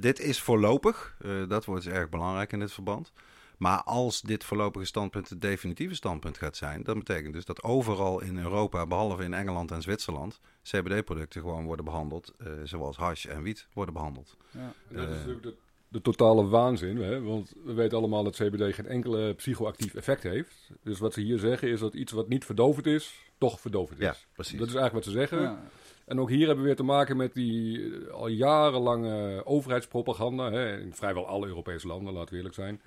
Dit 0.00 0.20
is 0.20 0.40
voorlopig. 0.40 1.16
dat 1.48 1.64
wordt 1.64 1.84
dus 1.84 1.92
erg 1.92 2.08
belangrijk 2.08 2.52
in 2.52 2.58
dit 2.58 2.72
verband. 2.72 3.12
Maar 3.58 3.82
als 3.82 4.20
dit 4.20 4.44
voorlopige 4.44 4.84
standpunt 4.84 5.28
het 5.28 5.40
definitieve 5.40 5.94
standpunt 5.94 6.38
gaat 6.38 6.56
zijn, 6.56 6.82
dan 6.82 6.98
betekent 6.98 7.34
dus 7.34 7.44
dat 7.44 7.62
overal 7.62 8.20
in 8.20 8.38
Europa, 8.38 8.86
behalve 8.86 9.22
in 9.24 9.34
Engeland 9.34 9.70
en 9.70 9.82
Zwitserland, 9.82 10.40
CBD-producten 10.62 11.40
gewoon 11.40 11.64
worden 11.64 11.84
behandeld, 11.84 12.32
eh, 12.38 12.52
zoals 12.64 12.96
hash 12.96 13.26
en 13.26 13.42
wiet 13.42 13.66
worden 13.72 13.94
behandeld. 13.94 14.36
ja. 14.50 14.72
En 14.88 14.96
dat 14.96 15.08
is 15.08 15.10
Eh. 15.10 15.16
natuurlijk 15.16 15.42
de, 15.42 15.54
de 15.88 16.00
totale 16.00 16.48
waanzin, 16.48 16.96
hè? 16.96 17.22
want 17.22 17.52
we 17.64 17.72
weten 17.72 17.98
allemaal 17.98 18.24
dat 18.24 18.34
CBD 18.36 18.74
geen 18.74 18.86
enkele 18.86 19.34
psychoactief 19.34 19.94
effect 19.94 20.22
heeft. 20.22 20.70
Dus 20.82 20.98
wat 20.98 21.12
ze 21.12 21.20
hier 21.20 21.38
zeggen 21.38 21.68
is 21.68 21.80
dat 21.80 21.94
iets 21.94 22.12
wat 22.12 22.28
niet 22.28 22.44
verdovend 22.44 22.86
is, 22.86 23.14
toch 23.38 23.60
verdovend 23.60 23.98
is. 23.98 24.04
Ja, 24.06 24.14
precies. 24.32 24.58
Dat 24.58 24.68
is 24.68 24.74
eigenlijk 24.74 25.04
wat 25.04 25.14
ze 25.14 25.18
zeggen. 25.20 25.40
Ja. 25.42 25.62
En 26.04 26.20
ook 26.20 26.28
hier 26.28 26.38
hebben 26.46 26.58
we 26.58 26.66
weer 26.66 26.76
te 26.76 26.82
maken 26.82 27.16
met 27.16 27.34
die 27.34 27.82
eh, 28.06 28.10
al 28.12 28.28
jarenlange 28.28 29.46
overheidspropaganda. 29.46 30.50
Hè, 30.52 30.78
in 30.80 30.94
vrijwel 30.94 31.26
alle 31.26 31.46
Europese 31.46 31.86
landen, 31.86 32.12
laten 32.12 32.30
we 32.30 32.36
eerlijk 32.36 32.54
zijn. 32.54 32.80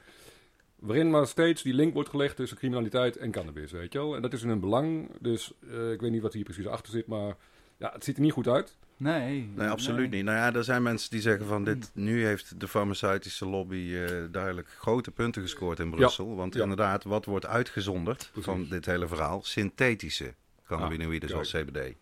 Waarin 0.82 1.10
maar 1.10 1.28
steeds 1.28 1.64
die 1.64 1.74
link 1.74 1.94
wordt 1.94 2.10
gelegd 2.10 2.36
tussen 2.36 2.58
criminaliteit 2.58 3.18
en 3.18 3.32
cannabis, 3.32 3.72
weet 3.72 3.94
je 3.94 4.00
wel. 4.00 4.16
En 4.16 4.22
dat 4.22 4.34
is 4.34 4.42
in 4.42 4.50
hun 4.50 4.60
belang. 4.60 5.10
Dus 5.20 5.54
eh, 5.72 5.92
ik 5.92 6.02
weet 6.02 6.12
niet 6.12 6.22
wat 6.22 6.34
hier 6.34 6.44
precies 6.44 6.68
achter 6.68 6.92
zit, 6.92 7.08
maar 7.08 7.36
ja, 7.78 7.92
het 7.94 8.04
ziet 8.04 8.16
er 8.16 8.22
niet 8.22 8.32
goed 8.32 8.48
uit. 8.48 8.78
Nee. 8.98 9.50
Nee, 9.56 9.68
absoluut 9.68 10.10
niet. 10.10 10.24
Nou 10.24 10.38
ja, 10.38 10.54
er 10.54 10.64
zijn 10.64 10.84
mensen 10.84 11.10
die 11.10 11.22
zeggen 11.22 11.46
van 11.46 11.64
dit, 11.64 11.92
nu 11.94 12.26
heeft 12.26 12.60
de 12.60 12.68
farmaceutische 12.68 13.46
lobby 13.46 13.94
eh, 13.96 14.16
duidelijk 14.32 14.68
grote 14.78 15.12
punten 15.12 15.42
gescoord 15.42 15.80
in 15.80 15.90
Brussel. 15.90 16.36
Want 16.36 16.54
ja. 16.54 16.62
inderdaad, 16.62 17.04
wat 17.04 17.26
wordt 17.26 17.46
uitgezonderd 17.46 18.30
Precies. 18.32 18.52
van 18.52 18.68
dit 18.70 18.86
hele 18.86 19.08
verhaal? 19.08 19.42
Synthetische 19.44 20.34
cannabinoïden 20.66 21.30
Ah, 21.30 21.36
zoals 21.36 21.52
CBD. 21.52 21.96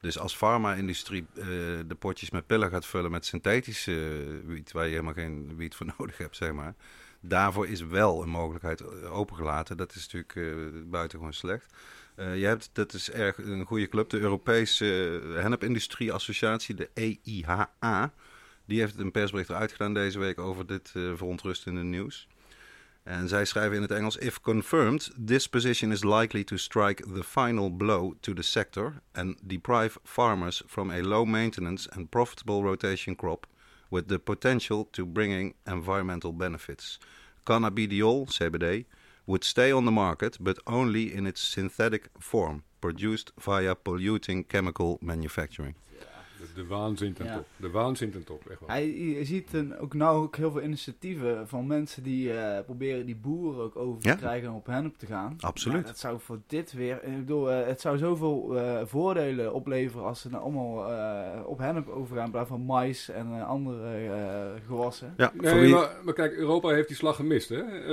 Dus 0.00 0.18
als 0.18 0.36
farma-industrie 0.36 1.26
eh, 1.34 1.44
de 1.86 1.96
potjes 1.98 2.30
met 2.30 2.46
pillen 2.46 2.70
gaat 2.70 2.86
vullen 2.86 3.10
met 3.10 3.26
synthetische 3.26 3.92
eh, 3.92 4.48
wiet, 4.48 4.72
waar 4.72 4.84
je 4.84 4.90
helemaal 4.90 5.12
geen 5.12 5.56
wiet 5.56 5.74
voor 5.74 5.86
nodig 5.98 6.18
hebt, 6.18 6.36
zeg 6.36 6.52
maar. 6.52 6.74
Daarvoor 7.20 7.68
is 7.68 7.80
wel 7.80 8.22
een 8.22 8.28
mogelijkheid 8.28 8.80
eh, 8.80 9.16
opengelaten. 9.16 9.76
Dat 9.76 9.94
is 9.94 10.08
natuurlijk 10.08 10.90
buitengewoon 10.90 11.32
slecht. 11.32 11.74
Je 12.16 12.44
hebt, 12.46 12.70
dat 12.72 12.92
is 12.92 13.10
erg 13.10 13.38
een 13.38 13.64
goede 13.64 13.88
club, 13.88 14.10
de 14.10 14.18
Europese 14.18 14.84
Hennepindustrie 15.34 16.12
Associatie, 16.12 16.74
de 16.74 16.90
EIHA. 16.94 18.12
Die 18.64 18.80
heeft 18.80 18.98
een 18.98 19.10
persbericht 19.10 19.48
eruit 19.48 19.72
gedaan 19.72 19.94
deze 19.94 20.18
week 20.18 20.38
over 20.38 20.66
dit 20.66 20.90
verontrustende 20.90 21.82
nieuws. 21.82 22.28
En 23.08 23.28
zij 23.28 23.44
schrijven 23.44 23.76
in 23.76 23.82
het 23.82 23.90
Engels: 23.90 24.16
If 24.16 24.40
confirmed, 24.40 25.10
this 25.26 25.48
position 25.48 25.92
is 25.92 26.04
likely 26.04 26.44
to 26.44 26.56
strike 26.56 27.02
the 27.14 27.24
final 27.24 27.70
blow 27.70 28.14
to 28.20 28.32
the 28.32 28.42
sector 28.42 28.92
and 29.12 29.36
deprive 29.42 29.98
farmers 30.04 30.62
from 30.66 30.90
a 30.90 31.00
low 31.02 31.24
maintenance 31.24 31.90
and 31.90 32.08
profitable 32.08 32.62
rotation 32.62 33.16
crop 33.16 33.46
with 33.90 34.08
the 34.08 34.18
potential 34.18 34.88
to 34.90 35.06
bringing 35.06 35.54
environmental 35.66 36.32
benefits. 36.32 36.98
Cannabidiol, 37.44 38.26
CBD, 38.26 38.84
would 39.24 39.44
stay 39.44 39.72
on 39.72 39.84
the 39.84 39.90
market, 39.90 40.36
but 40.40 40.58
only 40.66 41.14
in 41.14 41.26
its 41.26 41.40
synthetic 41.40 42.10
form, 42.18 42.62
produced 42.80 43.32
via 43.38 43.74
polluting 43.74 44.44
chemical 44.44 44.98
manufacturing. 45.00 45.74
De, 46.38 46.44
de 46.62 46.66
waanzin 46.66 47.12
ten 47.12 47.24
Ja. 47.26 47.34
top. 47.36 47.46
De 47.56 47.70
waanzin 47.70 48.10
ten 48.10 48.24
top, 48.24 48.46
echt 48.50 48.60
wel. 48.60 48.68
Hij, 48.68 48.98
je 48.98 49.24
ziet 49.24 49.52
een, 49.52 49.78
ook 49.78 49.94
nou 49.94 50.22
ook 50.22 50.36
heel 50.36 50.50
veel 50.50 50.62
initiatieven 50.62 51.48
van 51.48 51.66
mensen 51.66 52.02
die 52.02 52.32
eh, 52.32 52.64
proberen 52.64 53.06
die 53.06 53.16
boeren 53.16 53.62
ook 53.62 53.76
over 53.76 54.02
te 54.02 54.08
Ja. 54.08 54.14
krijgen 54.14 54.48
om 54.50 54.54
op 54.56 54.66
hennep 54.66 54.98
te 54.98 55.06
gaan. 55.06 55.36
Absoluut. 55.40 55.76
Maar 55.76 55.86
dat 55.86 55.98
zou 55.98 56.20
voor 56.20 56.38
dit 56.46 56.72
weer, 56.72 57.04
ik 57.04 57.18
bedoel, 57.18 57.50
eh, 57.50 57.66
het 57.66 57.80
zou 57.80 57.98
zoveel 57.98 58.58
eh, 58.58 58.80
voordelen 58.84 59.54
opleveren 59.54 60.06
als 60.06 60.20
ze 60.20 60.28
nou 60.30 60.42
allemaal 60.42 60.92
eh, 60.92 61.46
op 61.46 61.58
hennep 61.58 61.88
overgaan 61.88 62.24
in 62.24 62.30
plaats 62.30 62.48
van 62.48 62.60
mais 62.60 63.08
en 63.08 63.26
eh, 63.34 63.48
andere 63.48 64.06
eh, 64.06 64.66
gewassen. 64.66 65.14
Ja, 65.16 65.32
voor 65.36 65.42
Nee, 65.44 65.60
wie- 65.60 65.74
maar, 65.74 65.96
maar 66.04 66.14
kijk, 66.14 66.32
Europa 66.32 66.68
heeft 66.68 66.88
die 66.88 66.96
slag 66.96 67.16
gemist. 67.16 67.48
Hè? 67.48 67.60
Eh, 67.60 67.86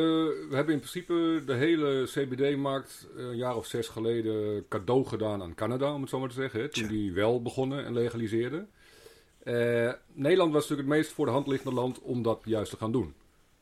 we 0.49 0.55
hebben 0.55 0.73
in 0.73 0.79
principe 0.79 1.41
de 1.45 1.53
hele 1.53 2.03
CBD-markt 2.05 3.07
eh, 3.17 3.23
een 3.23 3.37
jaar 3.37 3.55
of 3.55 3.65
zes 3.65 3.87
geleden 3.87 4.65
cadeau 4.69 5.05
gedaan 5.05 5.41
aan 5.41 5.53
Canada, 5.55 5.93
om 5.93 6.01
het 6.01 6.09
zo 6.09 6.19
maar 6.19 6.29
te 6.29 6.35
zeggen. 6.35 6.59
Hè? 6.59 6.69
Toen 6.69 6.83
Tja. 6.83 6.91
die 6.91 7.13
wel 7.13 7.41
begonnen 7.41 7.85
en 7.85 7.93
legaliseerden. 7.93 8.33
Eh, 8.43 9.91
Nederland 10.13 10.53
was 10.53 10.61
natuurlijk 10.61 10.87
het 10.87 10.97
meest 10.97 11.11
voor 11.11 11.25
de 11.25 11.31
hand 11.31 11.47
liggende 11.47 11.75
land 11.75 11.99
om 12.01 12.21
dat 12.23 12.41
juist 12.45 12.71
te 12.71 12.77
gaan 12.77 12.91
doen. 12.91 13.13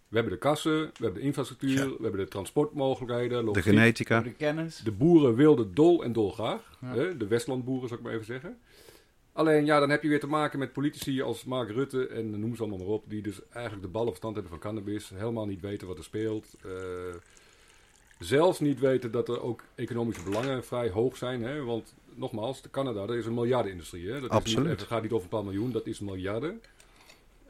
We 0.08 0.15
hebben 0.20 0.34
de 0.38 0.39
kassen, 0.39 0.72
we 0.82 0.89
hebben 1.03 1.22
de 1.22 1.27
infrastructuur, 1.27 1.88
we 1.89 1.98
hebben 2.01 2.20
de 2.20 2.27
transportmogelijkheden, 2.27 3.38
de 3.38 3.44
logistiek. 3.44 3.74
genetica. 3.74 4.15
Voor 4.22 4.30
de 4.32 4.36
kennis. 4.36 4.77
De 4.84 4.92
boeren 4.92 5.36
wilden 5.36 5.74
dol 5.74 6.03
en 6.03 6.13
dolgraag. 6.13 6.77
Ja. 6.82 6.88
Hè? 6.96 7.18
De 7.18 7.27
Westlandboeren, 7.27 7.88
zou 7.88 8.00
ik 8.00 8.06
maar 8.06 8.13
even 8.15 8.25
zeggen. 8.25 8.58
Alleen, 9.34 9.65
ja, 9.65 9.80
dan 9.80 9.89
heb 9.89 10.03
je 10.03 10.10
weer 10.10 10.20
te 10.20 10.27
maken 10.27 10.60
met 10.60 10.74
politici 10.74 11.22
als 11.22 11.44
Mark 11.44 11.70
Rutte 11.70 12.08
en 12.08 12.39
noem 12.39 12.56
ze 12.56 12.62
allemaal 12.62 12.80
maar 12.80 12.88
op. 12.88 13.03
Die 13.08 13.22
dus 13.22 13.39
eigenlijk 13.51 13.84
de 13.86 13.92
ballen 13.92 14.08
verstand 14.10 14.34
hebben 14.34 14.51
van 14.51 14.62
cannabis. 14.62 15.10
Helemaal 15.15 15.46
niet 15.46 15.62
weten 15.62 15.88
wat 15.88 15.98
er 15.98 16.03
speelt. 16.03 16.46
eh, 16.65 16.72
zelfs 18.20 18.60
niet 18.60 18.80
weten 18.80 19.12
dat 19.12 19.27
er 19.30 19.42
ook 19.42 19.63
economische 19.75 20.24
belangen 20.24 20.63
vrij 20.63 20.89
hoog 20.89 21.18
zijn. 21.18 21.42
Hè? 21.44 21.63
Want 21.63 21.94
nogmaals, 22.15 22.62
de 22.62 22.70
Canada, 22.70 23.05
dat 23.05 23.15
is 23.15 23.25
een 23.25 23.34
miljardenindustrie. 23.34 24.08
Hè? 24.08 24.13
Dat 24.13 24.24
Is 24.32 24.38
Absoluut. 24.38 24.67
niet, 24.70 24.79
het 24.79 24.88
gaat 24.89 25.01
niet 25.01 25.12
over 25.12 25.24
een 25.24 25.29
paar 25.29 25.43
miljoen, 25.43 25.72
dat 25.72 25.88
is 25.88 26.00
miljarden. 26.00 26.62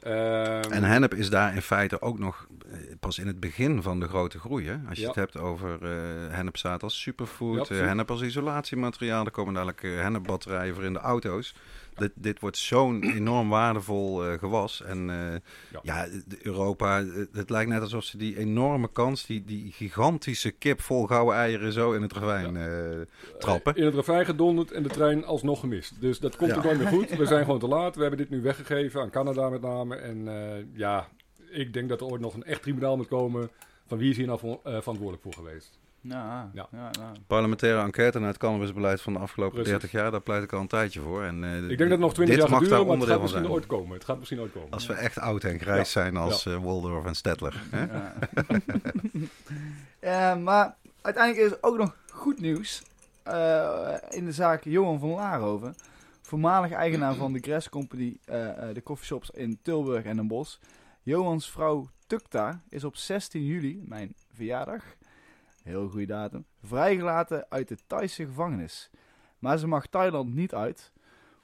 Ehm, 0.02 0.72
En 0.72 0.84
hennep 0.84 1.14
is 1.14 1.30
daar 1.30 1.56
in 1.56 1.62
feite 1.62 2.02
ook 2.02 2.20
nog 2.20 2.48
eh, 2.72 2.78
pas 3.00 3.20
in 3.20 3.28
het 3.28 3.40
begin 3.40 3.82
van 3.82 4.00
de 4.00 4.08
grote 4.08 4.40
groei. 4.40 4.68
Hè? 4.68 4.76
Als 4.90 4.96
je 4.98 5.02
Ja. 5.02 5.08
het 5.08 5.16
hebt 5.18 5.38
over 5.38 5.84
eh 5.86 6.36
hennepzaad 6.36 6.84
als 6.84 7.02
superfood, 7.02 7.68
Ja, 7.68 7.76
eh, 7.76 7.82
hennep 7.86 8.12
als 8.12 8.22
isolatiemateriaal. 8.22 9.26
Er 9.26 9.32
komen 9.32 9.54
dadelijk 9.54 9.82
hennepbatterijen 9.82 10.74
voor 10.76 10.84
in 10.84 10.94
de 10.94 11.00
auto's. 11.00 11.56
Dit, 11.96 12.12
dit 12.16 12.40
wordt 12.40 12.58
zo'n 12.58 13.04
enorm 13.20 13.50
waardevol 13.50 14.26
eh, 14.26 14.40
gewas. 14.40 14.82
En 14.82 15.10
eh, 15.10 15.40
Ja. 15.72 15.80
ja, 15.84 16.08
Europa, 16.42 17.00
eh, 17.00 17.08
het 17.32 17.50
lijkt 17.50 17.70
net 17.70 17.82
alsof 17.82 18.04
ze 18.04 18.18
die 18.18 18.38
enorme 18.38 18.90
kans, 18.92 19.26
die, 19.26 19.44
die 19.46 19.72
gigantische 19.72 20.52
kip 20.52 20.82
vol 20.82 21.06
gouden 21.06 21.36
eieren 21.36 21.74
zo 21.74 21.92
in 21.92 22.02
het 22.02 22.14
ravijn 22.14 22.58
trappen. 23.40 23.76
In 23.76 23.86
het 23.86 23.96
ravijn 23.96 24.26
gedonderd 24.26 24.72
en 24.72 24.84
de 24.84 24.90
trein 24.90 25.26
alsnog 25.26 25.60
gemist. 25.60 26.02
Dus 26.02 26.20
dat 26.20 26.36
komt 26.36 26.58
ook 26.58 26.64
nooit 26.64 26.78
meer 26.78 26.88
goed. 26.88 27.10
We 27.10 27.26
zijn 27.26 27.44
gewoon 27.46 27.60
te 27.60 27.68
laat. 27.68 27.96
We 27.96 28.02
hebben 28.02 28.20
dit 28.20 28.30
nu 28.30 28.42
weggegeven 28.42 29.02
aan 29.02 29.10
Canada 29.10 29.50
met 29.50 29.62
name. 29.62 29.96
En 29.96 30.28
ja, 30.74 31.08
ik 31.50 31.74
denk 31.74 31.90
dat 31.90 32.02
er 32.02 32.08
ooit 32.08 32.22
nog 32.22 32.34
een 32.34 32.44
echt 32.44 32.62
tribunaal 32.62 32.98
moet 32.98 33.08
komen. 33.08 33.50
Van 33.88 33.98
wie 33.98 34.10
is 34.10 34.18
hier 34.18 34.28
nou 34.28 34.40
verantwoordelijk 34.64 35.22
voor 35.22 35.34
geweest? 35.34 35.80
Ja, 36.04 36.50
Ja. 36.54 36.68
ja. 36.72 36.90
ja, 36.92 37.12
Parlementaire 37.28 37.82
enquête 37.82 38.20
naar 38.20 38.28
het 38.28 38.38
cannabisbeleid 38.38 39.02
van 39.02 39.14
de 39.14 39.20
afgelopen 39.20 39.54
Precies. 39.54 39.72
30 39.72 39.92
jaar, 39.92 40.12
daar 40.12 40.22
pleit 40.22 40.44
ik 40.44 40.54
al 40.54 40.60
een 40.60 40.68
tijdje 40.68 41.00
voor. 41.02 41.24
En, 41.24 41.44
eh, 41.44 41.56
Ik 41.58 41.68
denk 41.68 41.80
dat 41.80 41.90
het 41.90 42.00
nog 42.00 42.14
twintig 42.14 42.36
dit 42.36 42.44
jaar 42.44 42.60
mag 42.60 42.70
daar 42.70 42.70
duren, 42.70 42.86
maar 42.88 42.98
het 42.98 43.04
onderdeel 43.04 43.08
gaat 43.08 43.16
van 43.16 43.22
misschien 43.24 43.42
zijn. 43.44 43.54
ooit 43.54 43.66
komen. 43.66 43.94
Het 43.98 44.06
gaat 44.06 44.18
misschien 44.18 44.40
ooit 44.40 44.52
komen. 44.52 44.70
Als 44.70 44.86
we 44.86 44.94
echt 44.94 45.20
oud 45.20 45.44
en 45.44 45.60
grijs 45.60 45.92
zijn 45.92 46.18
als 46.18 46.44
Waldorf 46.44 47.06
en 47.06 47.16
Stedtler. 47.16 47.62
Hè? 47.70 47.84
Ja. 47.94 48.14
Eh, 50.00 50.38
maar 50.38 50.76
uiteindelijk 51.02 51.46
is 51.46 51.52
er 51.52 51.58
ook 51.62 51.78
nog 51.78 51.96
goed 52.12 52.40
nieuws 52.40 52.84
eh, 53.24 53.94
in 54.10 54.26
de 54.26 54.32
zaak 54.32 54.64
Johan 54.64 55.00
van 55.00 55.10
Laarhoven. 55.10 55.76
Voormalig 56.22 56.72
eigenaar 56.72 57.14
van 57.16 57.34
de 57.34 57.40
Gress 57.40 57.70
Company, 57.70 58.18
eh, 58.26 58.70
eh, 58.70 58.76
de 58.76 58.84
coffeeshops 58.84 59.30
in 59.30 59.60
Tilburg 59.62 60.04
en 60.04 60.16
Den 60.16 60.28
Bosch. 60.28 60.58
Johans 61.04 61.50
vrouw 61.52 61.90
Tukta 62.08 62.62
is 62.70 62.84
op 62.84 62.96
16 62.96 63.44
juli, 63.46 63.84
mijn 63.86 64.14
verjaardag, 64.34 64.84
heel 65.64 65.90
goede 65.90 66.06
datum, 66.06 66.46
vrijgelaten 66.64 67.46
uit 67.50 67.68
de 67.68 67.78
Thaise 67.88 68.26
gevangenis. 68.26 68.90
Maar 69.40 69.58
ze 69.58 69.68
mag 69.68 69.88
Thailand 69.88 70.34
niet 70.34 70.54
uit. 70.54 70.92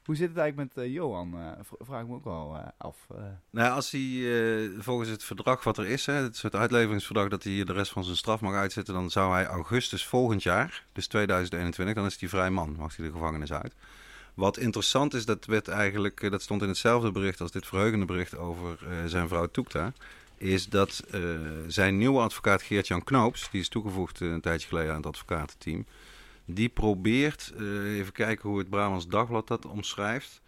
Hoe 0.03 0.15
zit 0.17 0.29
het 0.29 0.37
eigenlijk 0.37 0.75
met 0.75 0.85
eh, 0.85 0.93
Johan? 0.93 1.35
v- 1.61 1.85
vraag 1.85 2.01
ik 2.01 2.07
me 2.07 2.13
ook 2.15 2.23
wel 2.23 2.55
eh, 2.55 2.67
af. 2.77 3.07
Nou, 3.49 3.71
als 3.73 3.91
hij 3.91 4.01
volgens 4.77 5.09
het 5.09 5.23
verdrag 5.23 5.63
wat 5.63 5.77
er 5.77 5.87
is, 5.87 6.05
hè, 6.05 6.13
het 6.13 6.37
soort 6.37 6.55
uitleveringsverdrag 6.55 7.27
dat 7.29 7.43
hij 7.43 7.63
de 7.63 7.73
rest 7.73 7.91
van 7.91 8.03
zijn 8.03 8.15
straf 8.17 8.41
mag 8.41 8.53
uitzitten, 8.53 8.93
dan 8.93 9.09
zou 9.09 9.33
hij 9.33 9.45
augustus 9.45 10.05
volgend 10.05 10.43
jaar, 10.43 10.85
dus 10.93 11.07
2021, 11.07 11.95
dan 11.95 12.05
is 12.05 12.19
hij 12.19 12.29
vrij 12.29 12.49
man, 12.49 12.75
mag 12.77 12.95
hij 12.95 13.05
de 13.05 13.11
gevangenis 13.11 13.53
uit. 13.53 13.73
Wat 14.33 14.57
interessant 14.57 15.13
is, 15.13 15.25
dat 15.25 15.45
werd 15.45 15.67
eigenlijk, 15.67 16.31
dat 16.31 16.41
stond 16.41 16.61
in 16.61 16.67
hetzelfde 16.67 17.11
bericht 17.11 17.41
als 17.41 17.51
dit 17.51 17.67
verheugende 17.67 18.05
bericht 18.05 18.37
over 18.37 18.79
zijn 19.05 19.27
vrouw 19.27 19.45
Toekta, 19.47 19.93
is 20.39 20.67
dat 20.69 21.03
eh, 21.11 21.21
zijn 21.67 21.97
nieuwe 21.97 22.19
advocaat 22.19 22.61
Geert-Jan 22.61 23.03
Knoops, 23.03 23.49
die 23.51 23.61
is 23.61 23.69
toegevoegd 23.69 24.21
eh, 24.21 24.29
een 24.29 24.41
tijdje 24.41 24.67
geleden 24.67 24.91
aan 24.91 24.97
het 24.97 25.05
advocatenteam, 25.05 25.85
die 26.45 26.69
probeert, 26.69 27.53
eh, 27.57 27.97
even 27.97 28.13
kijken 28.13 28.49
hoe 28.49 28.57
het 28.57 28.69
Brabants 28.69 29.07
Dagblad 29.07 29.47
dat 29.47 29.65
omschrijft, 29.65 30.41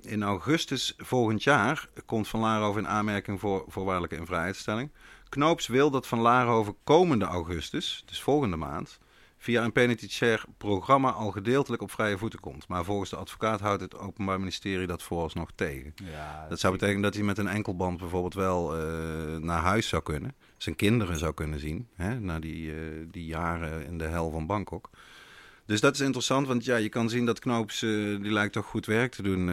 in 0.00 0.22
augustus 0.22 0.94
volgend 0.96 1.42
jaar 1.42 1.88
komt 2.06 2.28
Van 2.28 2.40
Laarhoven 2.40 2.80
in 2.80 2.88
aanmerking 2.88 3.40
voor 3.40 3.64
voorwaardelijke 3.68 4.16
invrijheidstelling. 4.16 4.90
Knoops 5.28 5.66
wil 5.66 5.90
dat 5.90 6.06
Van 6.06 6.18
Laarhoven 6.18 6.76
komende 6.84 7.24
augustus, 7.24 8.02
dus 8.06 8.22
volgende 8.22 8.56
maand, 8.56 8.98
via 9.44 9.64
een 9.64 9.72
penitentiair 9.72 10.44
programma 10.56 11.10
al 11.10 11.30
gedeeltelijk 11.30 11.82
op 11.82 11.90
vrije 11.90 12.18
voeten 12.18 12.40
komt. 12.40 12.68
Maar 12.68 12.84
volgens 12.84 13.10
de 13.10 13.16
advocaat 13.16 13.60
houdt 13.60 13.82
het 13.82 13.98
Openbaar 13.98 14.38
Ministerie 14.38 14.86
dat 14.86 15.02
vooralsnog 15.02 15.50
tegen. 15.54 15.94
Ja, 16.04 16.46
Dat 16.48 16.60
zou 16.60 16.72
betekenen 16.72 17.02
dat 17.02 17.14
hij 17.14 17.22
met 17.22 17.38
een 17.38 17.48
enkelband 17.48 17.98
bijvoorbeeld 17.98 18.34
wel 18.34 18.76
eh, 18.76 19.36
naar 19.36 19.60
huis 19.60 19.88
zou 19.88 20.02
kunnen. 20.02 20.34
Zijn 20.56 20.76
kinderen 20.76 21.18
zou 21.18 21.34
kunnen 21.34 21.60
zien. 21.60 21.88
Hè, 21.94 22.20
na 22.20 22.38
die, 22.38 22.72
eh, 22.72 22.78
die 23.10 23.24
jaren 23.24 23.86
in 23.86 23.98
de 23.98 24.04
hel 24.04 24.30
van 24.30 24.46
Bangkok. 24.46 24.90
Dus 25.66 25.80
dat 25.80 25.94
is 25.94 26.00
interessant, 26.00 26.46
want 26.46 26.64
ja, 26.64 26.76
je 26.76 26.88
kan 26.88 27.08
zien 27.08 27.26
dat 27.26 27.38
Knoops, 27.38 27.82
eh, 27.82 27.90
die 27.90 28.32
lijkt 28.32 28.52
toch 28.52 28.66
goed 28.66 28.86
werk 28.86 29.12
te 29.12 29.22
doen 29.22 29.48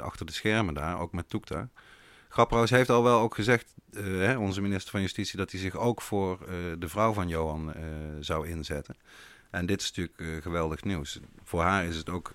achter 0.00 0.26
de 0.26 0.32
schermen 0.32 0.74
daar, 0.74 1.00
ook 1.00 1.12
met 1.12 1.28
Toekta. 1.28 1.68
Grapperhaus 2.28 2.70
heeft 2.70 2.90
al 2.90 3.02
wel 3.02 3.20
ook 3.20 3.34
gezegd, 3.34 3.74
eh, 3.92 4.02
hè, 4.04 4.36
onze 4.36 4.60
minister 4.60 4.90
van 4.90 5.00
Justitie, 5.00 5.38
dat 5.38 5.50
hij 5.50 5.60
zich 5.60 5.76
ook 5.76 6.02
voor 6.02 6.38
eh, 6.40 6.48
de 6.78 6.88
vrouw 6.88 7.12
van 7.12 7.28
Johan 7.28 7.74
eh, 7.74 7.82
zou 8.20 8.48
inzetten. 8.48 8.94
En 9.50 9.66
dit 9.66 9.80
is 9.80 9.92
natuurlijk 9.94 10.42
geweldig 10.42 10.84
nieuws. 10.84 11.20
Voor 11.44 11.60
haar 11.62 11.84
is 11.84 11.96
het 11.96 12.08
ook 12.10 12.32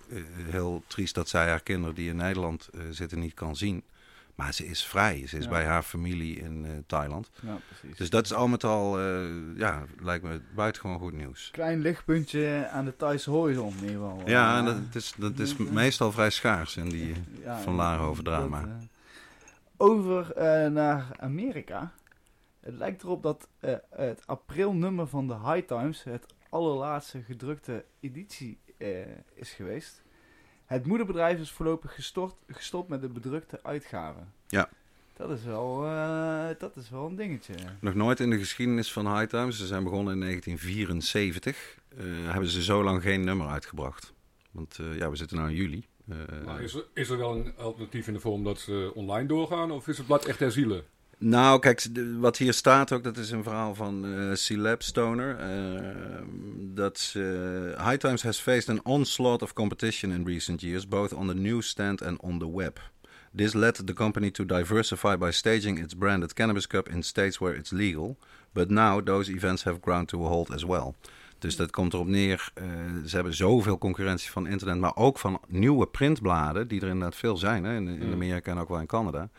heel 0.49 0.83
triest 0.87 1.15
dat 1.15 1.29
zij 1.29 1.47
haar 1.47 1.61
kinderen 1.63 1.95
die 1.95 2.09
in 2.09 2.15
Nederland 2.15 2.69
zitten 2.89 3.19
niet 3.19 3.33
kan 3.33 3.55
zien. 3.55 3.83
Maar 4.35 4.53
ze 4.53 4.65
is 4.67 4.83
vrij. 4.85 5.27
Ze 5.27 5.37
is 5.37 5.43
Ja. 5.43 5.49
bij 5.49 5.65
haar 5.65 5.83
familie 5.83 6.39
in 6.39 6.83
Thailand. 6.87 7.29
Ja, 7.41 7.57
precies. 7.67 7.97
Dus 7.97 8.09
dat 8.09 8.25
is 8.25 8.33
al 8.33 8.47
met 8.47 8.63
al, 8.63 8.99
ja, 9.55 9.83
lijkt 10.01 10.23
me 10.23 10.41
buitengewoon 10.55 10.99
goed 10.99 11.13
nieuws. 11.13 11.49
Klein 11.51 11.81
lichtpuntje 11.81 12.67
aan 12.71 12.85
de 12.85 12.95
Thaise 12.95 13.29
horizon 13.29 13.73
in 13.77 13.87
ieder 13.87 13.91
geval. 14.01 14.21
Ja, 14.25 14.57
en 14.57 14.65
dat 14.65 14.75
is, 14.95 15.13
dat 15.17 15.39
is 15.39 15.55
meestal 15.57 16.11
vrij 16.11 16.29
schaars 16.29 16.77
in 16.77 16.89
die... 16.89 17.13
ja, 17.43 17.59
Van 17.61 17.73
Laarhoven 17.75 18.23
drama. 18.23 18.61
dat, 18.61 18.69
over 19.83 20.31
eh, 20.31 20.71
naar 20.71 21.15
Amerika. 21.19 21.93
Het 22.59 22.73
lijkt 22.73 23.03
erop 23.03 23.23
dat 23.23 23.47
eh, 23.59 23.75
het 23.89 24.27
aprilnummer 24.27 25.07
van 25.07 25.27
de 25.27 25.33
High 25.33 25.67
Times 25.67 26.03
het 26.03 26.25
allerlaatste 26.49 27.21
gedrukte 27.21 27.85
editie 27.99 28.59
eh, 28.77 28.89
is 29.33 29.51
geweest. 29.51 30.03
Het 30.65 30.85
moederbedrijf 30.85 31.39
is 31.39 31.51
voorlopig 31.51 31.95
gestort, 31.95 32.35
gestopt 32.47 32.89
met 32.89 33.01
de 33.01 33.07
bedrukte 33.07 33.59
uitgave. 33.63 34.19
Ja. 34.47 34.69
Dat 35.13 35.29
is 35.29 35.43
wel, 35.43 35.85
eh, 35.85 36.47
dat 36.57 36.75
is 36.75 36.89
wel 36.89 37.05
een 37.05 37.15
dingetje. 37.15 37.53
Nog 37.79 37.93
nooit 37.93 38.19
in 38.19 38.29
de 38.29 38.37
geschiedenis 38.37 38.93
van 38.93 39.17
High 39.17 39.29
Times, 39.29 39.57
ze 39.57 39.67
zijn 39.67 39.83
begonnen 39.83 40.13
in 40.13 40.19
1974, 40.19 41.77
eh, 41.97 42.03
hebben 42.31 42.49
ze 42.49 42.63
zo 42.63 42.83
lang 42.83 43.01
geen 43.01 43.23
nummer 43.23 43.47
uitgebracht. 43.47 44.13
Want 44.51 44.79
ja, 44.97 45.09
we 45.09 45.15
zitten 45.15 45.37
nu 45.37 45.49
in 45.49 45.55
juli. 45.55 45.87
Eh, 46.09 46.17
Maar 46.45 46.61
is, 46.61 46.73
er, 46.73 46.85
is 46.93 47.09
er 47.09 47.17
wel 47.17 47.35
een 47.35 47.53
alternatief 47.57 48.07
in 48.07 48.13
de 48.13 48.19
vorm 48.19 48.43
dat 48.43 48.59
ze 48.59 48.91
online 48.95 49.27
doorgaan? 49.27 49.71
Of 49.71 49.87
is 49.87 49.97
het 49.97 50.05
blad 50.07 50.25
echt 50.25 50.39
herzielen? 50.39 50.83
Nou, 51.17 51.59
kijk, 51.59 51.87
wat 52.19 52.37
hier 52.37 52.53
staat 52.53 52.91
ook, 52.91 53.03
dat 53.03 53.17
is 53.17 53.31
een 53.31 53.43
verhaal 53.43 53.75
van 53.75 54.05
eh 54.05 54.35
Celeb 54.35 54.81
Stoner. 54.81 55.35
eh, 55.37 56.21
dat 56.57 57.11
High 57.77 57.95
Times 57.97 58.23
has 58.23 58.39
faced 58.39 58.69
an 58.69 58.79
onslaught 58.85 59.41
of 59.41 59.53
competition 59.53 60.11
in 60.11 60.25
recent 60.25 60.61
years, 60.61 60.87
both 60.87 61.13
on 61.13 61.27
the 61.27 61.33
newsstand 61.35 62.01
and 62.01 62.21
on 62.21 62.39
the 62.39 62.51
web. 62.51 62.79
This 63.35 63.53
led 63.53 63.75
the 63.87 63.93
company 63.93 64.31
to 64.31 64.45
diversify 64.45 65.15
by 65.17 65.31
staging 65.31 65.79
its 65.79 65.95
branded 65.97 66.33
Cannabis 66.33 66.67
Cup 66.67 66.89
in 66.89 67.03
states 67.03 67.37
where 67.39 67.57
it's 67.57 67.71
legal. 67.71 68.17
But 68.51 68.69
now 68.69 69.03
those 69.03 69.31
events 69.31 69.63
have 69.63 69.79
ground 69.79 70.07
to 70.07 70.25
a 70.25 70.27
halt 70.27 70.51
as 70.53 70.63
well. 70.63 70.95
Dus 71.43 71.55
dat 71.55 71.71
komt 71.71 71.93
erop 71.93 72.07
neer, 72.07 72.51
eh, 72.53 72.65
ze 73.05 73.15
hebben 73.15 73.33
zoveel 73.33 73.77
concurrentie 73.77 74.31
van 74.31 74.47
internet, 74.47 74.77
maar 74.77 74.95
ook 74.95 75.19
van 75.19 75.39
nieuwe 75.47 75.87
printbladen, 75.87 76.67
die 76.67 76.81
er 76.81 76.87
inderdaad 76.87 77.15
veel 77.15 77.37
zijn, 77.37 77.63
hè, 77.63 77.75
in, 77.75 77.87
in 77.87 78.07
Mm. 78.07 78.13
Amerika 78.13 78.51
en 78.51 78.57
ook 78.57 78.69
wel 78.69 78.79
in 78.79 78.85
Canada 78.85 79.29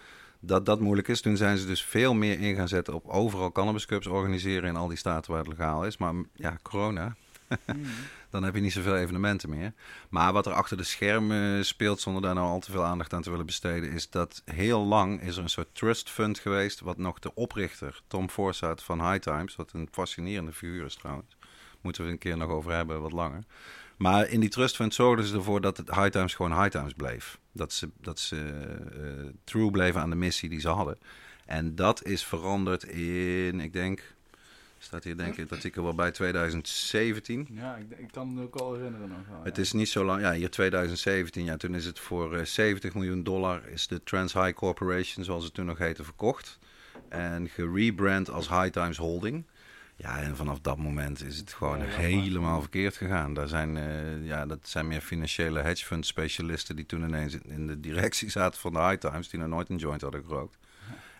dat 0.40 0.66
dat 0.66 0.80
moeilijk 0.80 1.08
is. 1.08 1.20
Toen 1.20 1.37
zijn 1.37 1.58
ze 1.58 1.66
dus 1.66 1.84
veel 1.84 2.14
meer 2.14 2.40
in 2.40 2.54
gaan 2.54 2.68
zetten 2.68 2.94
op 2.94 3.08
overal 3.08 3.52
cannabis 3.52 3.87
cups 3.87 4.06
organiseren 4.06 4.68
in 4.68 4.76
al 4.76 4.88
die 4.88 4.96
staten 4.96 5.30
waar 5.30 5.40
het 5.40 5.49
legaal 5.49 5.84
is. 5.84 5.96
Maar 5.96 6.14
ja, 6.34 6.58
corona, 6.62 7.16
Hmm. 7.64 7.84
dan 8.30 8.42
heb 8.42 8.54
je 8.54 8.61
niet 8.61 8.73
zoveel 8.73 8.96
evenementen 8.96 9.50
meer. 9.50 9.73
Maar 10.08 10.32
wat 10.32 10.46
er 10.46 10.52
achter 10.52 10.76
de 10.76 10.82
schermen 10.82 11.64
speelt, 11.64 12.00
zonder 12.00 12.23
daar 12.23 12.34
nou 12.34 12.46
al 12.46 12.61
te 12.61 12.70
veel 12.70 12.84
aandacht 12.84 13.12
aan 13.12 13.23
te 13.23 13.30
willen 13.30 13.46
besteden, 13.46 13.90
is 13.90 14.11
dat 14.11 14.42
heel 14.44 14.84
lang 14.84 15.20
is 15.20 15.37
er 15.37 15.42
een 15.42 15.49
soort 15.49 15.75
trust 15.75 16.11
fund 16.11 16.38
geweest, 16.38 16.80
wat 16.80 16.99
nog 16.99 17.18
de 17.18 17.34
oprichter, 17.34 18.02
Tom 18.06 18.30
Forsyth 18.30 18.82
van 18.82 19.11
High 19.11 19.18
Times, 19.23 19.56
wat 19.56 19.73
een 19.73 19.88
fascinerende 19.90 20.52
figuur 20.52 20.84
is 20.84 20.94
trouwens, 20.94 21.37
moeten 21.84 22.02
we 22.02 22.10
het 22.10 22.22
een 22.22 22.30
keer 22.30 22.38
nog 22.38 22.50
over 22.50 22.72
hebben, 22.72 23.00
wat 23.00 23.12
langer. 23.12 23.44
Maar 23.96 24.28
in 24.28 24.40
die 24.40 24.48
trust 24.48 24.76
fund 24.76 24.94
zorgden 24.94 25.26
ze 25.26 25.34
ervoor 25.34 25.60
dat 25.60 25.76
het 25.76 25.94
High 25.94 26.08
Times 26.08 26.34
gewoon 26.34 26.60
High 26.60 26.68
Times 26.68 26.92
bleef. 26.92 27.38
Dat 27.52 27.72
ze, 27.72 27.88
dat 28.00 28.18
ze 28.18 28.36
eh, 28.92 29.32
true 29.44 29.70
bleven 29.70 30.00
aan 30.00 30.10
de 30.10 30.16
missie 30.16 30.48
die 30.48 30.60
ze 30.60 30.68
hadden. 30.68 30.98
En 31.46 31.74
dat 31.74 32.04
is 32.04 32.24
veranderd 32.24 32.84
in, 32.84 33.60
ik 33.60 33.72
denk, 33.72 34.14
staat 34.78 35.04
hier 35.04 35.16
denk 35.16 35.28
ik 35.30 35.36
in 35.36 35.42
het 35.42 35.52
artikel 35.52 35.82
wel 35.82 35.94
bij 35.94 36.10
2017. 36.10 37.48
Ja, 37.50 37.76
ik, 37.76 37.98
ik 37.98 38.08
kan 38.10 38.34
me 38.34 38.42
ook 38.42 38.54
al 38.54 38.74
herinneren 38.74 39.08
nog. 39.08 39.28
wel, 39.28 39.44
Het 39.44 39.56
ja. 39.56 39.62
is 39.62 39.72
niet 39.72 39.88
zo 39.88 40.04
lang, 40.04 40.20
ja, 40.20 40.32
hier 40.32 40.50
2017, 40.50 41.44
ja, 41.44 41.56
toen 41.56 41.74
is 41.74 41.84
het 41.84 41.98
voor 41.98 42.36
eh, 42.36 42.44
70 42.44 42.94
miljoen 42.94 43.22
dollar 43.22 43.68
is 43.68 43.86
de 43.86 44.02
Trans 44.02 44.32
High 44.32 44.52
Corporation, 44.52 45.24
zoals 45.24 45.44
het 45.44 45.54
toen 45.54 45.66
nog 45.66 45.78
heette, 45.78 46.04
verkocht. 46.04 46.58
En 47.08 47.48
gerebrand 47.48 48.30
als 48.30 48.48
High 48.48 48.68
Times 48.68 48.96
Holding. 48.96 49.44
Ja, 49.96 50.18
en 50.20 50.36
vanaf 50.36 50.60
dat 50.60 50.76
moment 50.76 51.22
is 51.24 51.38
het 51.38 51.52
gewoon 51.52 51.78
Ja, 51.78 51.84
helemaal 51.84 52.60
verkeerd 52.60 52.96
gegaan. 52.96 53.34
Daar 53.34 53.48
zijn, 53.48 53.76
eh, 53.76 54.26
ja, 54.26 54.46
dat 54.46 54.58
zijn 54.62 54.88
meer 54.88 55.00
financiële 55.00 55.60
hedge 55.60 55.84
fund 55.84 56.06
specialisten 56.06 56.76
die 56.76 56.86
toen 56.86 57.02
ineens 57.02 57.34
in 57.34 57.66
de 57.66 57.80
directie 57.80 58.30
zaten 58.30 58.60
van 58.60 58.72
de 58.72 58.78
High 58.78 59.08
Times, 59.08 59.28
die 59.28 59.40
nog 59.40 59.48
nooit 59.48 59.70
een 59.70 59.76
joint 59.76 60.00
hadden 60.00 60.24
gerookt. 60.24 60.58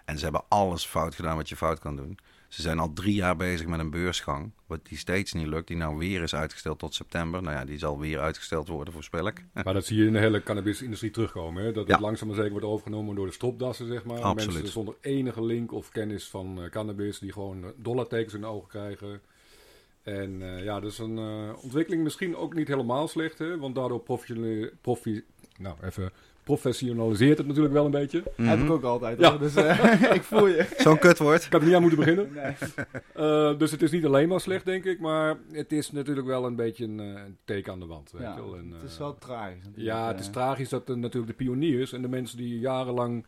En 0.04 0.19
ze 0.19 0.25
hebben 0.25 0.45
alles 0.49 0.87
fout 0.87 1.14
gedaan 1.14 1.37
wat 1.37 1.49
je 1.49 1.57
fout 1.57 1.78
kan 1.78 1.97
doen. 1.97 2.19
Ze 2.55 2.63
zijn 2.63 2.79
al 2.79 2.93
drie 2.93 3.15
jaar 3.15 3.37
bezig 3.37 3.67
met 3.67 3.81
een 3.81 3.91
beursgang, 3.91 4.53
wat 4.67 4.87
die 4.87 4.99
steeds 4.99 5.33
niet 5.33 5.47
lukt. 5.47 5.69
Die 5.69 5.77
nou 5.77 5.97
weer 5.97 6.23
is 6.23 6.35
uitgesteld 6.35 6.79
tot 6.79 6.95
september. 6.95 7.43
Nou 7.43 7.57
ja, 7.57 7.65
die 7.65 7.79
zal 7.79 7.99
weer 7.99 8.21
uitgesteld 8.21 8.69
worden, 8.69 8.93
voorspel 8.93 9.27
ik. 9.27 9.45
Maar 9.53 9.75
dat 9.75 9.87
zie 9.87 9.99
je 9.99 10.07
in 10.07 10.12
de 10.12 10.19
hele 10.19 10.43
cannabisindustrie 10.43 11.11
terugkomen. 11.11 11.64
Hè? 11.64 11.73
Dat 11.73 11.88
het 11.88 12.01
langzaam 12.01 12.27
maar 12.27 12.37
zeker 12.37 12.53
wordt 12.53 12.67
overgenomen 12.67 13.14
door 13.14 13.27
de 13.27 13.33
stropdassen, 13.33 13.87
zeg 13.87 14.05
maar. 14.05 14.21
Absoluut. 14.21 14.55
Mensen 14.55 14.73
zonder 14.73 14.95
enige 15.01 15.45
link 15.45 15.73
of 15.73 15.88
kennis 15.88 16.29
van 16.29 16.62
eh, 16.62 16.71
cannabis, 16.71 17.19
die 17.19 17.33
gewoon 17.33 17.64
eh, 17.64 17.71
dollartekens 17.77 18.35
in 18.35 18.40
de 18.40 18.47
ogen 18.47 18.69
krijgen. 18.69 19.21
En 20.03 20.43
eh, 20.43 20.64
ja, 20.64 20.81
dat 20.81 20.90
is 20.90 20.99
een 20.99 21.19
ontwikkeling 21.62 22.03
misschien 22.03 22.37
ook 22.37 22.55
niet 22.55 22.69
helemaal 22.69 23.09
slecht, 23.09 23.38
hè? 23.38 23.59
want 23.59 23.75
daardoor 23.75 24.01
profi 24.81 25.25
nou, 25.59 25.77
even 25.83 26.11
professionaliseert 26.44 27.38
het 27.38 27.46
natuurlijk 27.46 27.74
wel 27.74 27.85
een 27.85 27.90
beetje. 27.90 28.18
Ik 28.18 28.24
Heb 28.37 28.59
ik 28.59 28.64
Mhm. 28.64 28.72
ook 28.72 28.83
altijd, 28.83 29.18
Ja. 29.18 29.30
hoor. 29.30 29.38
Dus 29.38 29.54
eh, 29.54 30.12
ik 30.18 30.22
voel 30.22 30.46
je. 30.46 30.66
Zo'n 30.78 30.98
kutwoord. 30.98 31.44
had 31.44 31.61
er 31.61 31.66
niet 31.66 31.74
aan 31.74 31.80
moeten 31.80 31.98
beginnen. 31.98 32.33
Nee. 32.35 32.54
Eh, 33.14 33.59
dus 33.59 33.70
het 33.70 33.83
is 33.83 33.90
niet 33.90 34.04
alleen 34.04 34.28
maar 34.28 34.40
slecht, 34.40 34.64
denk 34.64 34.85
ik, 34.85 35.00
maar 35.00 35.37
het 35.52 35.72
is 35.72 35.92
natuurlijk 35.92 36.26
wel 36.26 36.44
een 36.46 36.57
beetje 36.57 36.85
een, 36.85 37.00
eh, 37.00 37.07
een 37.07 37.37
teken 37.44 37.72
aan 37.72 37.80
de 37.80 37.87
wand. 37.87 38.11
Weet 38.12 38.22
Ja, 38.22 38.35
je 38.35 38.40
wel? 38.42 38.57
En, 38.57 38.70
het 38.70 38.90
is 38.90 38.98
wel 38.98 39.18
tragisch. 39.18 39.64
Ja, 39.74 40.09
het 40.09 40.20
is 40.20 40.30
tragisch 40.30 40.68
dat 40.68 40.88
natuurlijk 40.88 41.26
de 41.38 41.44
pioniers 41.44 41.92
en 41.92 42.02
de 42.02 42.09
mensen 42.09 42.37
die 42.37 42.59
jarenlang 42.59 43.26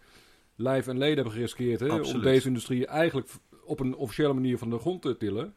lijf 0.57 0.87
en 0.87 0.99
leden 0.99 1.15
hebben 1.15 1.33
geriskeerd 1.33 1.81
hè, 1.81 1.95
om 2.01 2.21
deze 2.21 2.47
industrie 2.49 2.87
eigenlijk 2.87 3.29
op 3.65 3.81
een 3.81 3.95
officiële 3.97 4.33
manier 4.33 4.59
van 4.59 4.71
de 4.71 4.79
grond 4.79 5.03
te 5.03 5.17
tillen. 5.17 5.55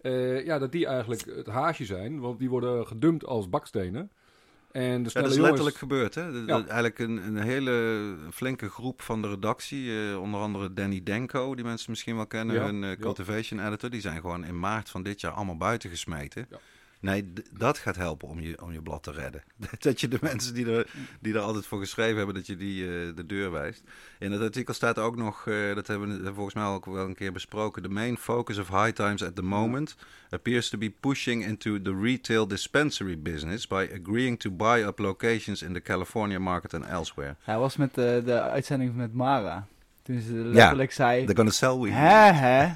eh, 0.00 0.44
ja, 0.44 0.58
dat 0.58 0.72
die 0.72 0.86
eigenlijk 0.86 1.24
het 1.36 1.46
haasje 1.46 1.84
zijn, 1.84 2.20
want 2.20 2.38
die 2.38 2.48
worden 2.50 2.86
gedumpt 2.86 3.24
als 3.26 3.48
bakstenen. 3.48 4.10
En 4.72 4.82
de 4.82 4.86
Ja, 5.02 5.08
snelle 5.08 5.12
dat 5.12 5.14
is 5.14 5.20
jongens... 5.22 5.38
letterlijk 5.40 5.76
gebeurd. 5.76 6.14
Hè? 6.14 6.32
De- 6.32 6.44
de- 6.44 6.52
Ja. 6.52 6.56
Eigenlijk 6.58 6.98
een, 6.98 7.16
een 7.16 7.36
hele 7.36 8.14
flinke 8.32 8.68
groep 8.70 9.02
van 9.02 9.22
de 9.22 9.28
redactie. 9.28 10.10
eh, 10.10 10.20
onder 10.20 10.40
andere 10.40 10.72
Danny 10.72 11.02
Denko, 11.02 11.54
die 11.54 11.64
mensen 11.64 11.90
misschien 11.90 12.16
wel 12.16 12.26
kennen. 12.26 12.54
Ja, 12.56 12.64
hun 12.64 12.84
eh, 12.84 12.98
cultivation 13.00 13.66
editor. 13.66 13.90
Die 13.90 14.00
zijn 14.00 14.20
gewoon 14.20 14.44
in 14.44 14.58
maart 14.58 14.88
van 14.90 15.02
dit 15.02 15.20
jaar 15.20 15.32
allemaal 15.32 15.56
buiten 15.56 15.90
gesmeten. 15.90 16.48
Nee, 17.00 17.32
dat 17.52 17.78
gaat 17.78 17.96
helpen 17.96 18.28
om 18.28 18.40
je, 18.40 18.62
om 18.62 18.72
je 18.72 18.82
blad 18.82 19.02
te 19.02 19.10
redden. 19.10 19.42
Dat 19.78 20.00
je 20.00 20.08
de 20.08 20.18
mensen 20.20 20.54
die 20.54 20.72
er, 20.72 20.86
die 21.20 21.34
er 21.34 21.40
altijd 21.40 21.66
voor 21.66 21.80
geschreven 21.80 22.16
hebben, 22.16 22.34
dat 22.34 22.46
je 22.46 22.56
die 22.56 22.84
eh, 22.84 22.90
de 23.14 23.26
deur 23.26 23.50
wijst. 23.50 23.82
In 24.18 24.32
het 24.32 24.42
artikel 24.42 24.74
staat 24.74 24.98
ook 24.98 25.16
nog, 25.16 25.46
eh, 25.46 25.74
dat 25.74 25.86
hebben 25.86 26.22
we 26.22 26.34
volgens 26.34 26.54
mij 26.54 26.64
ook 26.64 26.84
wel 26.84 27.04
een 27.04 27.14
keer 27.14 27.32
besproken. 27.32 27.82
The 27.82 27.88
main 27.88 28.16
focus 28.16 28.58
of 28.58 28.68
High 28.68 28.90
Times 28.90 29.22
at 29.22 29.34
the 29.34 29.42
moment 29.42 29.96
appears 30.30 30.68
to 30.68 30.78
be 30.78 30.90
pushing 30.90 31.44
into 31.44 31.82
the 31.82 32.00
retail 32.02 32.46
dispensary 32.46 33.18
business 33.18 33.66
by 33.66 33.90
agreeing 33.94 34.38
to 34.38 34.50
buy 34.50 34.84
up 34.84 34.98
locations 34.98 35.62
in 35.62 35.72
the 35.72 35.80
California 35.80 36.38
market 36.38 36.74
and 36.74 36.84
elsewhere. 36.84 37.36
Hij 37.40 37.58
was 37.58 37.76
met 37.76 37.94
de, 37.94 38.22
de 38.24 38.40
uitzending 38.40 38.94
met 38.94 39.14
Mara. 39.14 39.66
Toen 40.08 40.20
ze 40.20 40.32
letterlijk 40.34 40.92
zei... 40.92 41.20
They're 41.24 41.36
gonna 41.36 41.50
sell 41.50 41.76
weed. 41.78 41.92
Hè, 41.92 42.32
hè? 42.32 42.72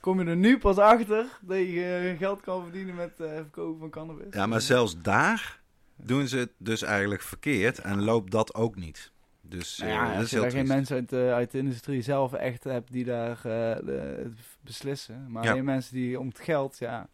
Kom 0.00 0.20
je 0.20 0.26
er 0.26 0.36
nu 0.36 0.58
pas 0.58 0.78
achter 0.78 1.26
dat 1.40 1.58
je 1.58 2.10
eh, 2.12 2.18
geld 2.18 2.40
kan 2.40 2.62
verdienen 2.62 2.94
met 2.94 3.20
eh 3.20 3.26
verkopen 3.34 3.78
van 3.80 3.90
cannabis? 3.90 4.26
Ja, 4.30 4.46
maar 4.46 4.60
zelfs 4.60 4.96
daar 5.02 5.60
doen 5.96 6.28
ze 6.28 6.36
het 6.38 6.50
dus 6.58 6.82
eigenlijk 6.82 7.22
verkeerd 7.22 7.78
en 7.78 8.02
loopt 8.04 8.30
dat 8.30 8.54
ook 8.54 8.76
niet. 8.76 9.12
Dus 9.40 9.78
Nou 9.78 9.90
eh, 9.90 9.96
ja, 9.96 10.08
dat 10.08 10.16
als 10.16 10.30
je 10.30 10.40
daar 10.40 10.50
geen 10.50 10.66
mensen 10.66 10.96
uit 10.96 11.08
de, 11.08 11.30
uit 11.34 11.50
de 11.50 11.58
industrie 11.58 12.02
zelf 12.02 12.32
echt 12.32 12.64
hebt 12.64 12.92
die 12.92 13.04
daar 13.04 13.38
de- 13.42 14.30
beslissen. 14.60 15.26
Maar 15.28 15.44
Ja. 15.44 15.50
alleen 15.50 15.64
mensen 15.64 15.94
die 15.94 16.18
om 16.20 16.28
het 16.28 16.40
geld, 16.40 16.78
ja. 16.78 17.08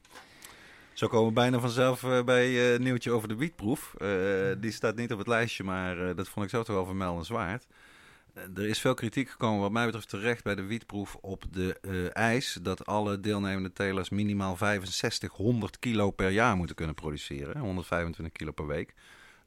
Zo 0.93 1.09
komen 1.09 1.29
we 1.29 1.33
bijna 1.35 1.59
vanzelf 1.59 2.01
bij 2.25 2.73
eh 2.75 2.79
nieuwtje 2.81 3.11
over 3.11 3.29
de 3.29 3.37
wietproef. 3.37 3.95
Eh, 3.99 4.09
die 4.59 4.71
staat 4.73 4.97
niet 4.97 5.13
op 5.13 5.19
het 5.19 5.27
lijstje, 5.27 5.65
maar 5.65 6.15
dat 6.15 6.29
vond 6.29 6.45
ik 6.45 6.51
zo 6.51 6.63
toch 6.63 6.75
wel 6.77 6.85
vermeldenswaard. 6.85 7.67
Eh, 8.35 8.43
er 8.57 8.67
is 8.69 8.79
veel 8.81 8.95
kritiek 8.95 9.31
gekomen, 9.31 9.61
wat 9.61 9.71
mij 9.73 9.85
betreft 9.85 10.09
terecht, 10.09 10.45
bij 10.45 10.55
de 10.55 10.63
wietproef 10.65 11.15
op 11.21 11.45
de 11.51 11.79
eh, 11.81 12.17
eis 12.17 12.59
dat 12.63 12.87
alle 12.87 13.21
deelnemende 13.21 13.73
telers 13.73 14.09
minimaal 14.11 14.57
6500 14.57 15.79
kilo 15.79 16.11
per 16.11 16.31
jaar 16.31 16.57
moeten 16.57 16.77
kunnen 16.77 16.95
produceren. 16.95 17.55
hè, 17.57 17.61
125 17.61 18.33
kilo 18.37 18.53
per 18.53 18.67
week. 18.67 18.95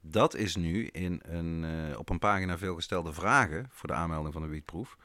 Dat 0.01 0.35
is 0.35 0.55
nu 0.55 0.85
in 0.87 1.21
een, 1.25 1.63
eh, 1.63 1.99
op 1.99 2.09
een 2.09 2.19
pagina 2.19 2.57
veelgestelde 2.57 3.13
vragen 3.13 3.67
voor 3.71 3.87
de 3.89 3.95
aanmelding 3.95 4.33
van 4.33 4.41
de 4.41 4.47
wietproef. 4.47 4.97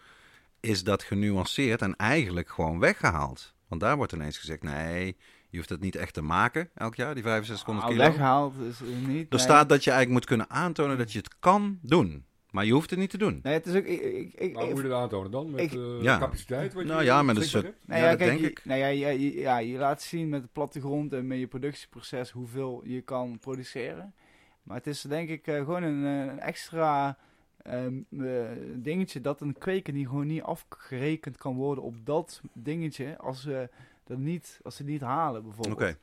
Is 0.60 0.84
dat 0.84 1.02
genuanceerd 1.02 1.82
en 1.82 1.96
eigenlijk 1.96 2.50
gewoon 2.50 2.78
weggehaald? 2.78 3.54
Want 3.68 3.80
daar 3.80 3.96
wordt 3.96 4.12
ineens 4.12 4.38
gezegd: 4.38 4.62
nee, 4.62 5.16
je 5.48 5.56
hoeft 5.56 5.68
het 5.68 5.80
niet 5.80 5.96
echt 5.96 6.14
te 6.14 6.22
maken 6.22 6.70
elk 6.74 6.94
jaar, 6.94 7.14
die 7.14 7.22
6500 7.22 7.86
Ah, 7.86 7.92
kilo. 7.92 8.02
weggehaald 8.04 8.54
is 8.56 8.80
niet. 8.80 9.08
Er 9.30 9.36
nee. 9.36 9.38
staat 9.38 9.68
dat 9.68 9.84
je 9.84 9.90
eigenlijk 9.90 10.10
moet 10.10 10.24
kunnen 10.36 10.50
aantonen 10.50 10.98
dat 10.98 11.12
je 11.12 11.18
het 11.18 11.38
kan 11.38 11.78
doen. 11.82 12.24
Maar 12.50 12.64
je 12.64 12.72
hoeft 12.72 12.90
het 12.90 12.98
niet 12.98 13.10
te 13.10 13.18
doen. 13.18 13.40
Nee, 13.42 13.52
het 13.54 13.66
is 13.66 13.74
ook... 13.74 13.84
Ik, 13.84 14.00
ik, 14.00 14.34
ik, 14.34 14.52
Maar 14.54 14.64
hoe 14.64 14.72
moet 14.72 14.82
je 14.82 14.88
dat 14.88 15.00
aantonen 15.00 15.30
dan? 15.30 15.50
Met 15.50 15.60
Ik- 15.60 15.72
eh, 15.72 16.02
Ja. 16.02 16.18
capaciteit? 16.18 16.72
Wat 16.74 16.84
Nou 16.84 16.98
je 17.00 17.04
ja, 17.06 17.22
met 17.22 17.36
een 17.36 17.42
soort-? 17.42 17.64
Nou 17.64 17.74
Ja, 18.00 18.04
ja, 18.04 18.08
dat 18.10 18.18
kijk, 18.18 18.30
denk 18.30 18.40
je, 18.40 18.50
ik. 18.50 18.64
Nou 18.64 18.78
ja, 18.80 18.86
je, 18.86 19.34
ja, 19.38 19.58
je 19.58 19.78
laat 19.78 20.02
zien 20.02 20.28
met 20.28 20.42
de 20.42 20.48
plattegrond 20.52 21.12
en 21.12 21.26
met 21.26 21.38
je 21.38 21.46
productieproces 21.46 22.30
hoeveel 22.30 22.82
je 22.84 23.00
kan 23.00 23.38
produceren. 23.38 24.14
Maar 24.62 24.76
het 24.76 24.86
is 24.86 25.00
denk 25.00 25.28
ik 25.28 25.46
eh, 25.46 25.56
gewoon 25.56 25.82
een, 25.82 26.04
eh, 26.04 26.32
een 26.32 26.40
extra 26.40 27.18
ehm, 27.62 27.94
eh, 28.20 28.40
dingetje 28.74 29.20
dat 29.20 29.40
een 29.40 29.58
kweker 29.58 29.92
die 29.92 30.06
gewoon 30.06 30.26
niet 30.26 30.42
afgerekend 30.42 31.36
kan 31.36 31.54
worden 31.54 31.84
op 31.84 31.94
dat 32.06 32.40
dingetje 32.52 33.18
als 33.18 33.42
ze 33.42 33.68
dat 34.04 34.18
niet, 34.18 34.60
als 34.62 34.76
ze 34.76 34.82
het 34.82 34.90
niet 34.90 35.00
halen 35.00 35.42
bijvoorbeeld. 35.42 35.76
Oké. 35.76 35.96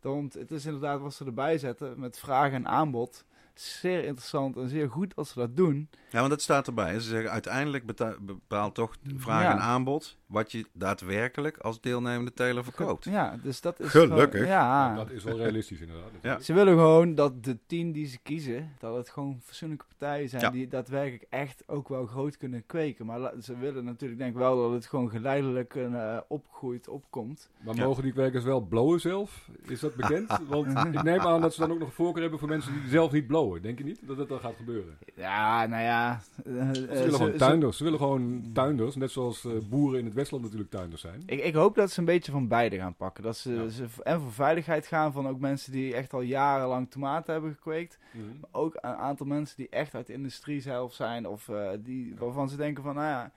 Want 0.00 0.34
het 0.34 0.50
is 0.50 0.64
inderdaad 0.66 1.00
wat 1.00 1.14
ze 1.14 1.24
erbij 1.24 1.58
zetten 1.58 2.00
met 2.00 2.18
vraag 2.18 2.52
en 2.52 2.66
aanbod. 2.68 3.24
Zeer 3.60 4.04
interessant 4.04 4.56
en 4.56 4.68
zeer 4.68 4.90
goed 4.90 5.16
als 5.16 5.28
ze 5.32 5.38
dat 5.38 5.56
doen. 5.56 5.88
Ja, 6.10 6.18
want 6.18 6.30
dat 6.30 6.42
staat 6.42 6.66
erbij. 6.66 6.90
hè. 6.92 7.00
Ze 7.00 7.08
zeggen 7.08 7.30
uiteindelijk 7.30 7.84
bepaalt 8.20 8.74
toch 8.74 8.96
vraag 9.16 9.42
Ja. 9.42 9.52
en 9.52 9.60
aanbod 9.60 10.16
wat 10.26 10.52
je 10.52 10.66
daadwerkelijk 10.72 11.58
als 11.58 11.80
deelnemende 11.80 12.32
teler 12.32 12.64
verkoopt. 12.64 13.04
Ja, 13.04 13.38
dus 13.42 13.60
dat 13.60 13.80
is 13.80 13.88
Gelukkig. 13.90 14.30
gewoon- 14.30 14.46
ja. 14.46 14.94
Dat 14.94 15.10
is 15.10 15.24
wel 15.24 15.36
realistisch 15.36 15.80
inderdaad. 15.80 16.10
Ja. 16.22 16.38
Ze 16.38 16.52
willen 16.52 16.74
gewoon 16.74 17.14
dat 17.14 17.44
de 17.44 17.58
tien 17.66 17.92
die 17.92 18.06
ze 18.06 18.18
kiezen, 18.22 18.72
dat 18.78 18.96
het 18.96 19.08
gewoon 19.08 19.40
fatsoenlijke 19.44 19.84
partijen 19.98 20.28
zijn 20.28 20.42
Ja. 20.42 20.50
die 20.50 20.68
daadwerkelijk 20.68 21.26
echt 21.30 21.62
ook 21.66 21.88
wel 21.88 22.06
groot 22.06 22.36
kunnen 22.36 22.66
kweken. 22.66 23.06
Maar 23.06 23.32
ze 23.42 23.58
willen 23.58 23.84
natuurlijk 23.84 24.20
denk 24.20 24.32
ik 24.32 24.38
wel 24.38 24.56
dat 24.62 24.72
het 24.72 24.86
gewoon 24.86 25.10
geleidelijk 25.10 25.74
eh, 25.74 26.16
opgroeit, 26.28 26.88
opkomt. 26.88 27.50
Maar 27.64 27.74
Ja. 27.74 27.84
mogen 27.84 28.02
die 28.02 28.12
kwekers 28.12 28.44
wel 28.44 28.60
blowen 28.60 29.00
zelf? 29.00 29.48
Is 29.66 29.80
dat 29.80 29.94
bekend? 29.94 30.38
Want 30.48 30.94
ik 30.94 31.02
neem 31.02 31.20
aan 31.20 31.40
dat 31.40 31.54
ze 31.54 31.60
dan 31.60 31.70
ook 31.72 31.78
nog 31.78 31.88
een 31.88 31.94
voorkeur 31.94 32.22
hebben 32.22 32.38
voor 32.40 32.48
mensen 32.48 32.72
die 32.72 32.88
zelf 32.90 33.12
niet 33.12 33.26
blowen. 33.26 33.44
Denk 33.54 33.78
je 33.78 33.84
niet 33.84 33.98
dat 34.06 34.16
dat 34.16 34.28
dan 34.28 34.40
gaat 34.40 34.56
gebeuren? 34.56 34.98
Ja, 35.14 35.66
nou 35.66 35.82
ja. 35.82 36.20
eh, 36.44 36.60
eh, 36.68 36.74
Ze 36.74 36.80
willen 36.86 37.10
ze- 37.10 37.16
gewoon 37.16 37.30
ze- 37.32 37.38
tuinders. 37.38 37.76
Ze 37.76 37.84
willen 37.84 37.98
gewoon 37.98 38.50
tuinders. 38.52 38.96
Net 38.96 39.10
zoals 39.10 39.44
eh, 39.44 39.52
boeren 39.70 39.98
in 39.98 40.04
het 40.04 40.14
Westland 40.14 40.42
natuurlijk 40.44 40.70
tuinders 40.70 41.00
zijn. 41.00 41.22
Ik, 41.26 41.44
ik 41.44 41.54
hoop 41.54 41.74
dat 41.74 41.90
ze 41.90 41.98
een 41.98 42.04
beetje 42.04 42.32
van 42.32 42.48
beide 42.48 42.76
gaan 42.76 42.94
pakken. 42.94 43.22
Dat 43.22 43.36
ze, 43.36 43.52
Ja. 43.52 43.68
ze 43.68 43.84
en 44.02 44.20
voor 44.20 44.32
veiligheid 44.32 44.86
gaan 44.86 45.12
van 45.12 45.28
ook 45.28 45.40
mensen 45.40 45.72
die 45.72 45.94
echt 45.94 46.12
al 46.12 46.20
jarenlang 46.20 46.90
tomaten 46.90 47.32
hebben 47.32 47.52
gekweekt. 47.54 47.98
Mhm. 48.12 48.24
Maar 48.40 48.50
ook 48.52 48.74
een 48.74 48.90
aantal 48.90 49.26
mensen 49.26 49.56
die 49.56 49.68
echt 49.68 49.94
uit 49.94 50.06
de 50.06 50.12
industrie 50.12 50.60
zelf 50.60 50.92
zijn. 50.94 51.26
Of 51.28 51.48
eh, 51.48 51.68
die, 51.78 52.14
waarvan 52.18 52.48
ze 52.48 52.56
denken 52.56 52.82
van, 52.82 52.94
nou 52.94 53.06
ja, 53.06 53.32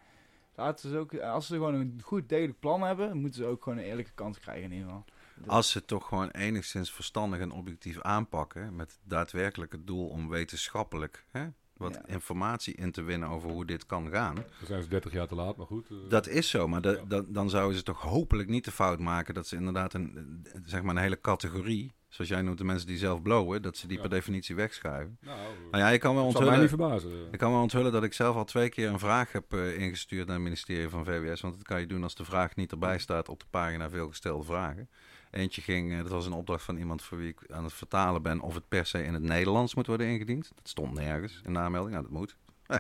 laten 0.55 0.89
ze 0.89 0.97
ook, 0.97 1.17
als 1.19 1.47
ze 1.47 1.53
gewoon 1.53 1.73
een 1.73 1.99
goed 2.03 2.29
degelijk 2.29 2.59
plan 2.59 2.81
hebben, 2.81 3.17
moeten 3.17 3.41
ze 3.43 3.47
ook 3.47 3.63
gewoon 3.63 3.77
een 3.77 3.83
eerlijke 3.83 4.11
kans 4.15 4.39
krijgen 4.39 4.63
in 4.63 4.71
ieder 4.71 4.85
geval. 4.87 5.05
Als 5.47 5.71
ze 5.71 5.77
het 5.77 5.87
toch 5.87 6.07
gewoon 6.07 6.29
enigszins 6.29 6.91
verstandig 6.91 7.39
en 7.39 7.51
objectief 7.51 8.01
aanpakken, 8.01 8.75
met 8.75 8.99
daadwerkelijk 9.03 9.71
het 9.71 9.87
doel 9.87 10.07
om 10.07 10.29
wetenschappelijk 10.29 11.25
hè, 11.31 11.47
wat 11.77 11.93
Ja. 11.93 12.05
informatie 12.13 12.73
in 12.75 12.91
te 12.91 13.01
winnen 13.01 13.29
over 13.29 13.49
hoe 13.49 13.65
dit 13.65 13.85
kan 13.85 14.09
gaan. 14.09 14.35
Dan 14.35 14.43
zijn 14.65 14.83
ze 14.83 14.89
30 14.89 15.11
jaar 15.11 15.27
te 15.27 15.35
laat, 15.35 15.57
maar 15.57 15.65
goed. 15.65 15.89
eh, 15.89 15.95
Dat 16.09 16.27
is 16.27 16.49
zo, 16.49 16.67
maar 16.67 16.81
da- 16.81 16.91
Ja. 16.91 17.03
da- 17.07 17.23
dan 17.27 17.49
zouden 17.49 17.77
ze 17.77 17.83
toch 17.83 18.01
hopelijk 18.01 18.49
niet 18.49 18.65
de 18.65 18.71
fout 18.71 18.99
maken 18.99 19.33
dat 19.33 19.47
ze 19.47 19.55
inderdaad 19.55 19.93
een, 19.93 20.39
eh, 20.53 20.59
zeg 20.65 20.81
maar 20.81 20.95
een 20.95 21.01
hele 21.01 21.21
categorie, 21.21 21.93
zoals 22.07 22.29
jij 22.29 22.41
noemt 22.41 22.57
de 22.57 22.63
mensen 22.63 22.87
die 22.87 22.97
zelf 22.97 23.21
blowen, 23.21 23.61
dat 23.61 23.77
ze 23.77 23.87
die 23.87 23.95
Ja. 23.95 24.01
per 24.01 24.09
definitie 24.11 24.55
wegschuiven. 24.55 25.17
nou, 25.21 25.37
Nou 25.71 25.83
ja, 25.83 25.89
ik 25.89 25.99
kan 25.99 26.15
wel 26.15 26.23
dat 26.23 26.31
zou 26.31 26.45
mij 26.45 26.59
niet 26.59 26.71
onthullen, 26.71 26.99
verbazen. 26.99 27.31
ik 27.33 27.39
kan 27.39 27.51
wel 27.51 27.61
onthullen 27.61 27.91
dat 27.91 28.03
ik 28.03 28.13
zelf 28.13 28.35
al 28.35 28.45
twee 28.45 28.69
keer 28.69 28.89
een 28.89 28.99
vraag 28.99 29.31
heb 29.31 29.53
eh, 29.53 29.77
ingestuurd 29.79 30.25
naar 30.25 30.35
het 30.35 30.43
ministerie 30.43 30.89
van 30.89 31.05
VWS, 31.05 31.41
want 31.41 31.53
dat 31.57 31.63
kan 31.67 31.79
je 31.79 31.85
doen 31.87 32.03
als 32.03 32.15
de 32.15 32.25
vraag 32.25 32.55
niet 32.55 32.71
erbij 32.71 32.99
staat 32.99 33.29
op 33.29 33.39
de 33.39 33.45
pagina 33.49 33.89
veelgestelde 33.89 34.43
vragen. 34.43 34.89
Eentje 35.31 35.61
ging, 35.61 35.91
eh, 35.91 35.97
dat 35.97 36.07
was 36.11 36.25
een 36.25 36.33
opdracht 36.33 36.63
van 36.63 36.77
iemand 36.77 37.01
voor 37.01 37.17
wie 37.17 37.27
ik 37.29 37.39
aan 37.51 37.63
het 37.63 37.73
vertalen 37.73 38.21
ben, 38.21 38.39
of 38.39 38.53
het 38.53 38.67
per 38.67 38.85
se 38.85 39.03
in 39.03 39.13
het 39.13 39.23
Nederlands 39.23 39.75
moet 39.75 39.87
worden 39.87 40.07
ingediend. 40.07 40.51
Dat 40.55 40.67
stond 40.69 40.93
nergens 40.93 41.41
in 41.45 41.53
de 41.53 41.59
aanmelding, 41.59 41.91
nou 41.95 42.03
dat 42.09 42.17
moet. 42.19 42.35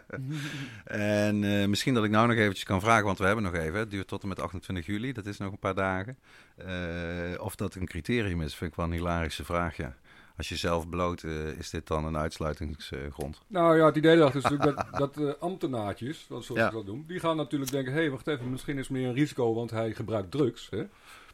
En 0.83 1.43
eh, 1.43 1.67
misschien 1.67 1.93
dat 1.93 2.03
ik 2.03 2.09
nou 2.11 2.27
nog 2.27 2.37
eventjes 2.37 2.65
kan 2.65 2.81
vragen, 2.81 3.05
want 3.05 3.17
we 3.17 3.25
hebben 3.25 3.43
nog 3.43 3.53
even. 3.53 3.79
Het 3.79 3.91
duurt 3.91 4.07
tot 4.07 4.21
en 4.21 4.27
met 4.27 4.39
28 4.39 4.85
juli, 4.85 5.13
dat 5.13 5.25
is 5.25 5.37
nog 5.37 5.51
een 5.51 5.59
paar 5.59 5.75
dagen. 5.75 6.17
Eh, 6.55 7.41
of 7.41 7.55
dat 7.55 7.75
een 7.75 7.85
criterium 7.87 8.41
is, 8.41 8.55
vind 8.55 8.71
ik 8.71 8.77
wel 8.77 8.85
een 8.85 8.91
hilarische 8.91 9.45
vraag, 9.45 9.77
ja. 9.77 9.95
Als 10.37 10.49
je 10.49 10.55
zelf 10.55 10.89
bloot, 10.89 11.23
is 11.57 11.69
dit 11.69 11.87
dan 11.87 12.05
een 12.05 12.17
uitsluitingsgrond? 12.17 13.41
Nou 13.47 13.77
ja, 13.77 13.85
het 13.85 13.95
idee 13.95 14.17
is 14.25 14.33
natuurlijk 14.33 14.63
dat, 14.91 15.15
dat 15.15 15.39
ambtenaartjes, 15.39 16.25
zoals 16.27 16.47
Ja. 16.47 16.69
ze 16.69 16.75
dat 16.75 16.85
doen, 16.85 17.03
die 17.07 17.19
gaan 17.19 17.35
natuurlijk 17.35 17.71
denken, 17.71 17.93
hé, 17.93 17.99
hey, 17.99 18.09
wacht 18.09 18.27
even, 18.27 18.49
misschien 18.49 18.77
is 18.77 18.89
meer 18.89 19.07
een 19.07 19.13
risico, 19.13 19.53
want 19.53 19.71
hij 19.71 19.93
gebruikt 19.93 20.31
drugs. 20.31 20.67
Hè? 20.69 20.83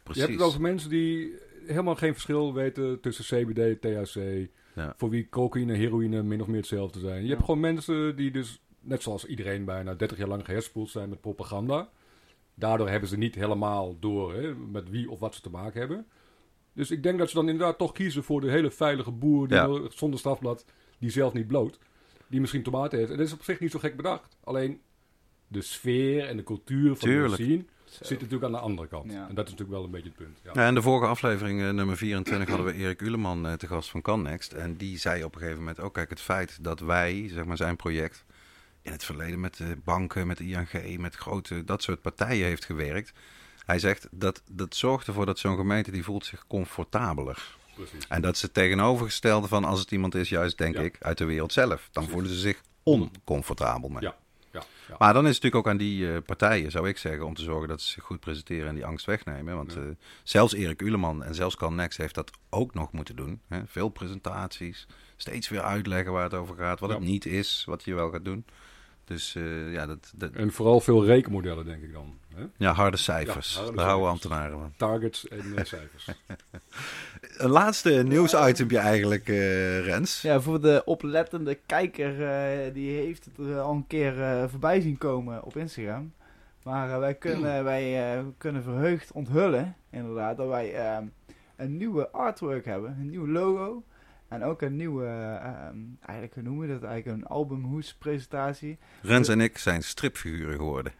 Precies. 0.06 0.22
Je 0.24 0.28
hebt 0.30 0.40
het 0.42 0.50
over 0.50 0.62
mensen 0.62 0.90
die 0.90 1.34
helemaal 1.66 1.96
geen 1.96 2.14
verschil 2.14 2.54
weten 2.54 3.00
tussen 3.00 3.26
CBD, 3.26 3.82
THC, 3.82 4.50
Ja. 4.76 4.94
voor 4.98 5.10
wie 5.10 5.30
cocaïne 5.30 5.74
en 5.74 5.80
heroïne 5.80 6.24
min 6.24 6.42
of 6.42 6.48
meer 6.48 6.58
hetzelfde 6.58 7.00
zijn. 7.00 7.16
Je 7.22 7.24
Ja. 7.28 7.30
hebt 7.34 7.46
gewoon 7.46 7.60
mensen 7.60 8.16
die 8.16 8.32
dus, 8.32 8.62
net 8.80 9.02
zoals 9.04 9.26
iedereen 9.26 9.66
bijna 9.66 9.94
30 9.94 10.18
jaar 10.18 10.28
lang 10.28 10.46
geherspoeld 10.46 10.90
zijn 10.90 11.10
met 11.10 11.22
propaganda. 11.22 11.90
Daardoor 12.56 12.90
hebben 12.90 13.10
ze 13.10 13.18
niet 13.18 13.36
helemaal 13.36 14.00
door 14.00 14.34
hè, 14.34 14.56
met 14.56 14.90
wie 14.90 15.10
of 15.10 15.20
wat 15.20 15.36
ze 15.36 15.42
te 15.42 15.50
maken 15.50 15.80
hebben. 15.80 16.06
Dus 16.74 16.92
ik 16.92 17.04
denk 17.04 17.18
dat 17.20 17.30
ze 17.30 17.36
dan 17.36 17.50
inderdaad 17.50 17.78
toch 17.78 17.92
kiezen 17.92 18.24
voor 18.24 18.42
de 18.42 18.50
hele 18.52 18.72
veilige 18.72 19.12
boer 19.12 19.48
die 19.48 19.58
Ja. 19.58 19.80
zonder 19.90 20.20
strafblad, 20.20 20.66
die 21.00 21.10
zelf 21.10 21.34
niet 21.34 21.48
bloot, 21.48 21.80
die 22.28 22.40
misschien 22.40 22.64
tomaten 22.64 22.98
heeft. 22.98 23.12
En 23.12 23.18
dat 23.18 23.26
is 23.28 23.34
op 23.34 23.44
zich 23.44 23.60
niet 23.60 23.72
zo 23.72 23.80
gek 23.80 23.96
bedacht. 23.96 24.38
Alleen 24.44 24.82
de 25.48 25.62
sfeer 25.62 26.28
en 26.28 26.38
de 26.38 26.44
cultuur 26.44 26.96
van 26.96 27.10
Tuurlijk. 27.10 27.38
de 27.38 27.44
Zo. 27.58 27.64
Zit 28.02 28.10
natuurlijk 28.22 28.44
aan 28.44 28.52
de 28.52 28.58
andere 28.58 28.88
kant. 28.88 29.12
Ja. 29.12 29.28
En 29.30 29.36
dat 29.36 29.46
is 29.46 29.52
natuurlijk 29.52 29.70
wel 29.78 29.84
een 29.84 29.92
beetje 29.92 30.08
het 30.08 30.18
punt. 30.18 30.40
Ja. 30.44 30.52
Ja, 30.54 30.68
in 30.68 30.76
de 30.76 30.82
vorige 30.82 31.08
aflevering, 31.08 31.62
eh, 31.62 31.70
nummer 31.70 31.98
24, 31.98 32.48
hadden 32.48 32.66
we 32.66 32.74
Erik 32.74 33.02
Uleman 33.02 33.48
eh, 33.48 33.54
te 33.54 33.68
gast 33.68 33.90
van 33.90 34.02
CanNext. 34.02 34.54
En 34.54 34.76
die 34.78 34.98
zei 34.98 35.24
op 35.24 35.34
een 35.34 35.40
gegeven 35.40 35.60
moment 35.60 35.80
ook, 35.80 35.94
kijk, 35.94 36.10
het 36.10 36.22
feit 36.22 36.64
dat 36.64 36.80
wij, 36.80 37.30
zeg 37.34 37.46
maar 37.46 37.58
zijn 37.58 37.76
project, 37.76 38.26
in 38.82 38.92
het 38.92 39.04
verleden 39.04 39.40
met 39.40 39.58
de 39.58 39.78
banken, 39.84 40.28
met 40.28 40.38
de 40.38 40.44
ING, 40.44 40.98
met 41.00 41.16
grote, 41.16 41.64
dat 41.64 41.84
soort 41.84 42.02
partijen 42.02 42.46
heeft 42.46 42.66
gewerkt. 42.66 43.14
Hij 43.66 43.80
zegt, 43.80 44.08
dat, 44.12 44.42
dat 44.52 44.76
zorgt 44.76 45.08
ervoor 45.08 45.26
dat 45.26 45.40
zo'n 45.40 45.56
gemeente, 45.56 45.92
die 45.92 46.04
voelt 46.04 46.26
zich 46.26 46.48
comfortabeler. 46.48 47.56
Precies. 47.76 48.08
En 48.08 48.22
dat 48.22 48.36
is 48.36 48.42
het 48.42 48.54
tegenovergestelde 48.54 49.48
van 49.48 49.64
als 49.66 49.80
het 49.80 49.92
iemand 49.92 50.16
is, 50.16 50.30
juist 50.30 50.58
denk 50.58 50.76
Ja. 50.76 50.82
ik, 50.82 50.96
uit 51.00 51.18
de 51.18 51.26
wereld 51.26 51.54
zelf. 51.54 51.70
Dan 51.70 51.90
Precies. 51.92 52.12
voelen 52.12 52.32
ze 52.32 52.40
zich 52.40 52.62
oncomfortabel 52.84 53.90
mee. 53.90 54.02
Ja. 54.02 54.16
Ja. 54.88 54.96
Maar 54.98 55.14
dan 55.14 55.28
is 55.28 55.36
het 55.36 55.44
natuurlijk 55.44 55.66
ook 55.66 55.72
aan 55.72 55.78
die 55.78 56.12
eh, 56.14 56.22
partijen, 56.26 56.72
zou 56.72 56.88
ik 56.88 56.98
zeggen, 56.98 57.26
om 57.26 57.34
te 57.34 57.42
zorgen 57.44 57.68
dat 57.68 57.82
ze 57.82 57.92
zich 57.92 58.04
goed 58.04 58.20
presenteren 58.20 58.68
en 58.68 58.76
die 58.76 58.86
angst 58.86 59.06
wegnemen. 59.06 59.56
Want 59.56 59.74
Ja. 59.74 59.80
eh, 59.82 59.88
zelfs 60.24 60.54
Erik 60.54 60.82
Uleman 60.82 61.24
en 61.24 61.36
zelfs 61.36 61.56
CalNext 61.56 61.98
heeft 61.98 62.16
dat 62.16 62.32
ook 62.50 62.74
nog 62.74 62.92
moeten 62.92 63.16
doen. 63.16 63.42
Hè? 63.48 63.62
Veel 63.66 63.90
presentaties, 63.90 64.88
steeds 65.16 65.50
weer 65.50 65.62
uitleggen 65.62 66.12
waar 66.14 66.24
het 66.24 66.34
over 66.34 66.56
gaat, 66.56 66.80
wat 66.80 66.90
Ja. 66.90 66.96
het 66.96 67.06
niet 67.06 67.26
is, 67.26 67.64
wat 67.66 67.84
je 67.84 67.94
wel 67.96 68.12
gaat 68.12 68.26
doen. 68.26 68.46
Dus 69.06 69.36
eh, 69.36 69.74
ja, 69.74 69.86
dat, 69.86 70.12
dat, 70.16 70.32
En 70.32 70.52
vooral 70.52 70.80
veel 70.80 71.06
rekenmodellen, 71.06 71.66
denk 71.66 71.84
ik 71.84 71.94
dan. 71.94 72.18
Hè? 72.36 72.44
ja, 72.58 72.72
harde 72.72 72.98
cijfers. 72.98 73.54
Ja, 73.54 73.62
harde 73.62 73.78
Daar 73.78 73.86
houden 73.86 74.10
ambtenaren 74.10 74.60
van. 74.60 74.74
Targets 74.78 75.28
en 75.28 75.56
eh, 75.56 75.66
cijfers. 75.66 76.08
Een 77.38 77.50
laatste 77.50 78.04
nieuwsitempje 78.08 78.78
eigenlijk, 78.78 79.28
eh, 79.28 79.86
Rens. 79.86 80.22
Ja, 80.22 80.40
voor 80.42 80.62
de 80.62 80.82
oplettende 80.86 81.60
kijker, 81.66 82.28
eh, 82.28 82.74
die 82.74 82.98
heeft 82.98 83.26
het 83.26 83.48
er 83.48 83.60
al 83.60 83.74
een 83.74 83.88
keer 83.88 84.22
eh, 84.22 84.44
voorbij 84.48 84.82
zien 84.82 84.98
komen 84.98 85.44
op 85.44 85.58
Instagram. 85.58 86.14
Maar 86.66 87.00
wij, 87.00 87.16
kunnen, 87.16 87.64
wij 87.64 88.14
eh, 88.18 88.24
kunnen 88.38 88.64
verheugd 88.64 89.12
onthullen, 89.12 89.76
inderdaad, 89.90 90.38
dat 90.38 90.48
wij 90.48 90.74
eh, 90.74 90.98
een 91.56 91.78
nieuwe 91.78 92.10
artwork 92.10 92.66
hebben, 92.66 92.98
een 93.00 93.10
nieuw 93.10 93.28
logo. 93.28 93.84
En 94.28 94.44
ook 94.44 94.62
een 94.62 94.76
nieuwe, 94.76 95.06
eh, 95.06 95.36
ehm, 95.36 95.78
eigenlijk 96.02 96.34
hoe 96.34 96.44
noemen 96.44 96.68
we 96.68 96.74
dat 96.74 96.84
eigenlijk, 96.84 97.22
een 97.22 97.28
albumhoes-presentatie. 97.28 98.78
Rens 99.02 99.28
en 99.28 99.42
ik 99.42 99.58
zijn 99.58 99.84
stripfiguren 99.84 100.56
geworden. 100.58 100.92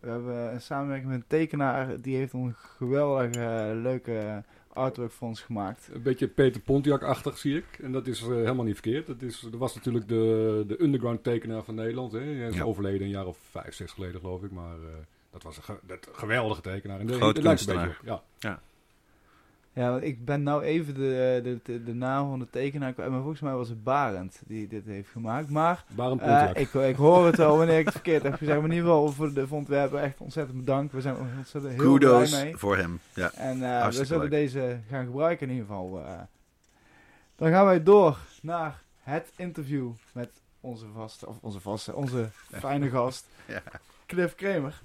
We 0.00 0.08
hebben 0.10 0.52
een 0.52 0.60
samenwerking 0.60 1.10
met 1.10 1.20
een 1.20 1.26
tekenaar, 1.26 2.00
die 2.00 2.16
heeft 2.16 2.32
een 2.32 2.54
geweldige, 2.56 3.72
leuke 3.82 4.42
artwork 4.72 5.12
voor 5.12 5.28
ons 5.28 5.40
gemaakt. 5.40 5.88
Een 5.92 6.02
beetje 6.02 6.28
Peter 6.28 6.60
Pontiac-achtig 6.60 7.38
zie 7.38 7.56
ik. 7.56 7.64
En 7.82 7.92
dat 7.92 8.06
is 8.06 8.20
eh, 8.22 8.28
helemaal 8.28 8.64
niet 8.64 8.74
verkeerd. 8.74 9.06
Dat 9.06 9.22
is, 9.22 9.42
er 9.52 9.58
was 9.58 9.74
natuurlijk 9.74 10.08
de, 10.08 10.64
de 10.66 10.82
underground 10.82 11.22
tekenaar 11.22 11.62
van 11.62 11.74
Nederland. 11.74 12.12
Hè. 12.12 12.18
Hij 12.20 12.48
is 12.48 12.54
Ja. 12.54 12.62
overleden 12.62 13.00
een 13.02 13.08
jaar 13.12 13.26
of 13.26 13.38
vijf, 13.50 13.74
zes 13.74 13.92
geleden 13.92 14.20
geloof 14.20 14.42
ik. 14.42 14.50
Maar 14.50 14.74
eh, 14.74 14.88
dat 15.30 15.42
was 15.42 15.56
een 15.56 15.62
ge- 15.62 15.78
dat, 15.86 16.08
geweldige 16.12 16.60
tekenaar. 16.60 17.00
En 17.00 17.06
de, 17.06 17.12
Groot 17.12 17.20
lijkt 17.22 17.38
een 17.38 17.44
kunstenaar. 17.44 17.86
beetje 17.86 18.12
op, 18.12 18.22
Ja. 18.38 18.48
Ja, 18.48 18.60
want 19.90 20.02
ik 20.02 20.24
ben 20.24 20.42
nou 20.42 20.62
even 20.62 20.94
de, 20.94 21.40
de, 21.42 21.58
de, 21.62 21.82
de 21.82 21.94
naam 21.94 22.28
van 22.28 22.38
de 22.38 22.50
tekenaar 22.50 22.92
kwijt, 22.92 23.10
maar 23.10 23.20
volgens 23.20 23.40
mij 23.40 23.52
was 23.52 23.68
het 23.68 23.84
Barend 23.84 24.40
die 24.46 24.68
dit 24.68 24.84
heeft 24.84 25.10
gemaakt. 25.10 25.50
Maar 25.50 25.84
Waarom 25.94 26.20
eh, 26.20 26.26
Pontiac? 26.26 26.56
ik, 26.56 26.74
ik 26.90 26.96
hoor 26.96 27.26
het 27.26 27.36
wel 27.36 27.56
wanneer 27.56 27.78
ik 27.78 27.84
het 27.84 27.94
verkeerd 27.94 28.22
heb 28.22 28.34
gezegd. 28.34 28.56
Maar 28.60 28.68
in 28.68 28.74
ieder 28.74 28.88
geval 28.88 29.12
voor 29.12 29.32
de 29.32 29.46
ontwerpen 29.50 30.00
echt 30.02 30.20
ontzettend 30.20 30.58
bedankt. 30.58 30.92
We 30.92 31.00
zijn 31.00 31.16
ontzettend 31.36 31.74
heel 31.74 31.92
Kudos 31.92 32.30
blij 32.30 32.44
mee. 32.44 32.56
voor 32.56 32.76
hem. 32.76 33.00
Ja. 33.14 33.30
En 33.32 33.62
eh, 33.80 33.86
we 33.86 34.04
zullen 34.04 34.22
leuk. 34.22 34.30
deze 34.30 34.78
gaan 34.90 35.04
gebruiken 35.04 35.46
in 35.48 35.52
ieder 35.54 35.68
geval. 35.68 35.98
eh. 36.04 36.12
dan 37.36 37.48
gaan 37.50 37.64
wij 37.64 37.82
door 37.82 38.18
naar 38.42 38.82
het 39.02 39.32
interview 39.36 39.90
met 40.12 40.30
onze 40.60 40.86
vaste, 40.94 41.26
of 41.28 41.36
onze 41.40 41.60
vaste, 41.60 41.94
onze 41.94 42.28
fijne 42.52 42.88
gast, 42.90 43.26
Ja. 43.46 43.62
Cliff 44.06 44.34
Kramer. 44.34 44.80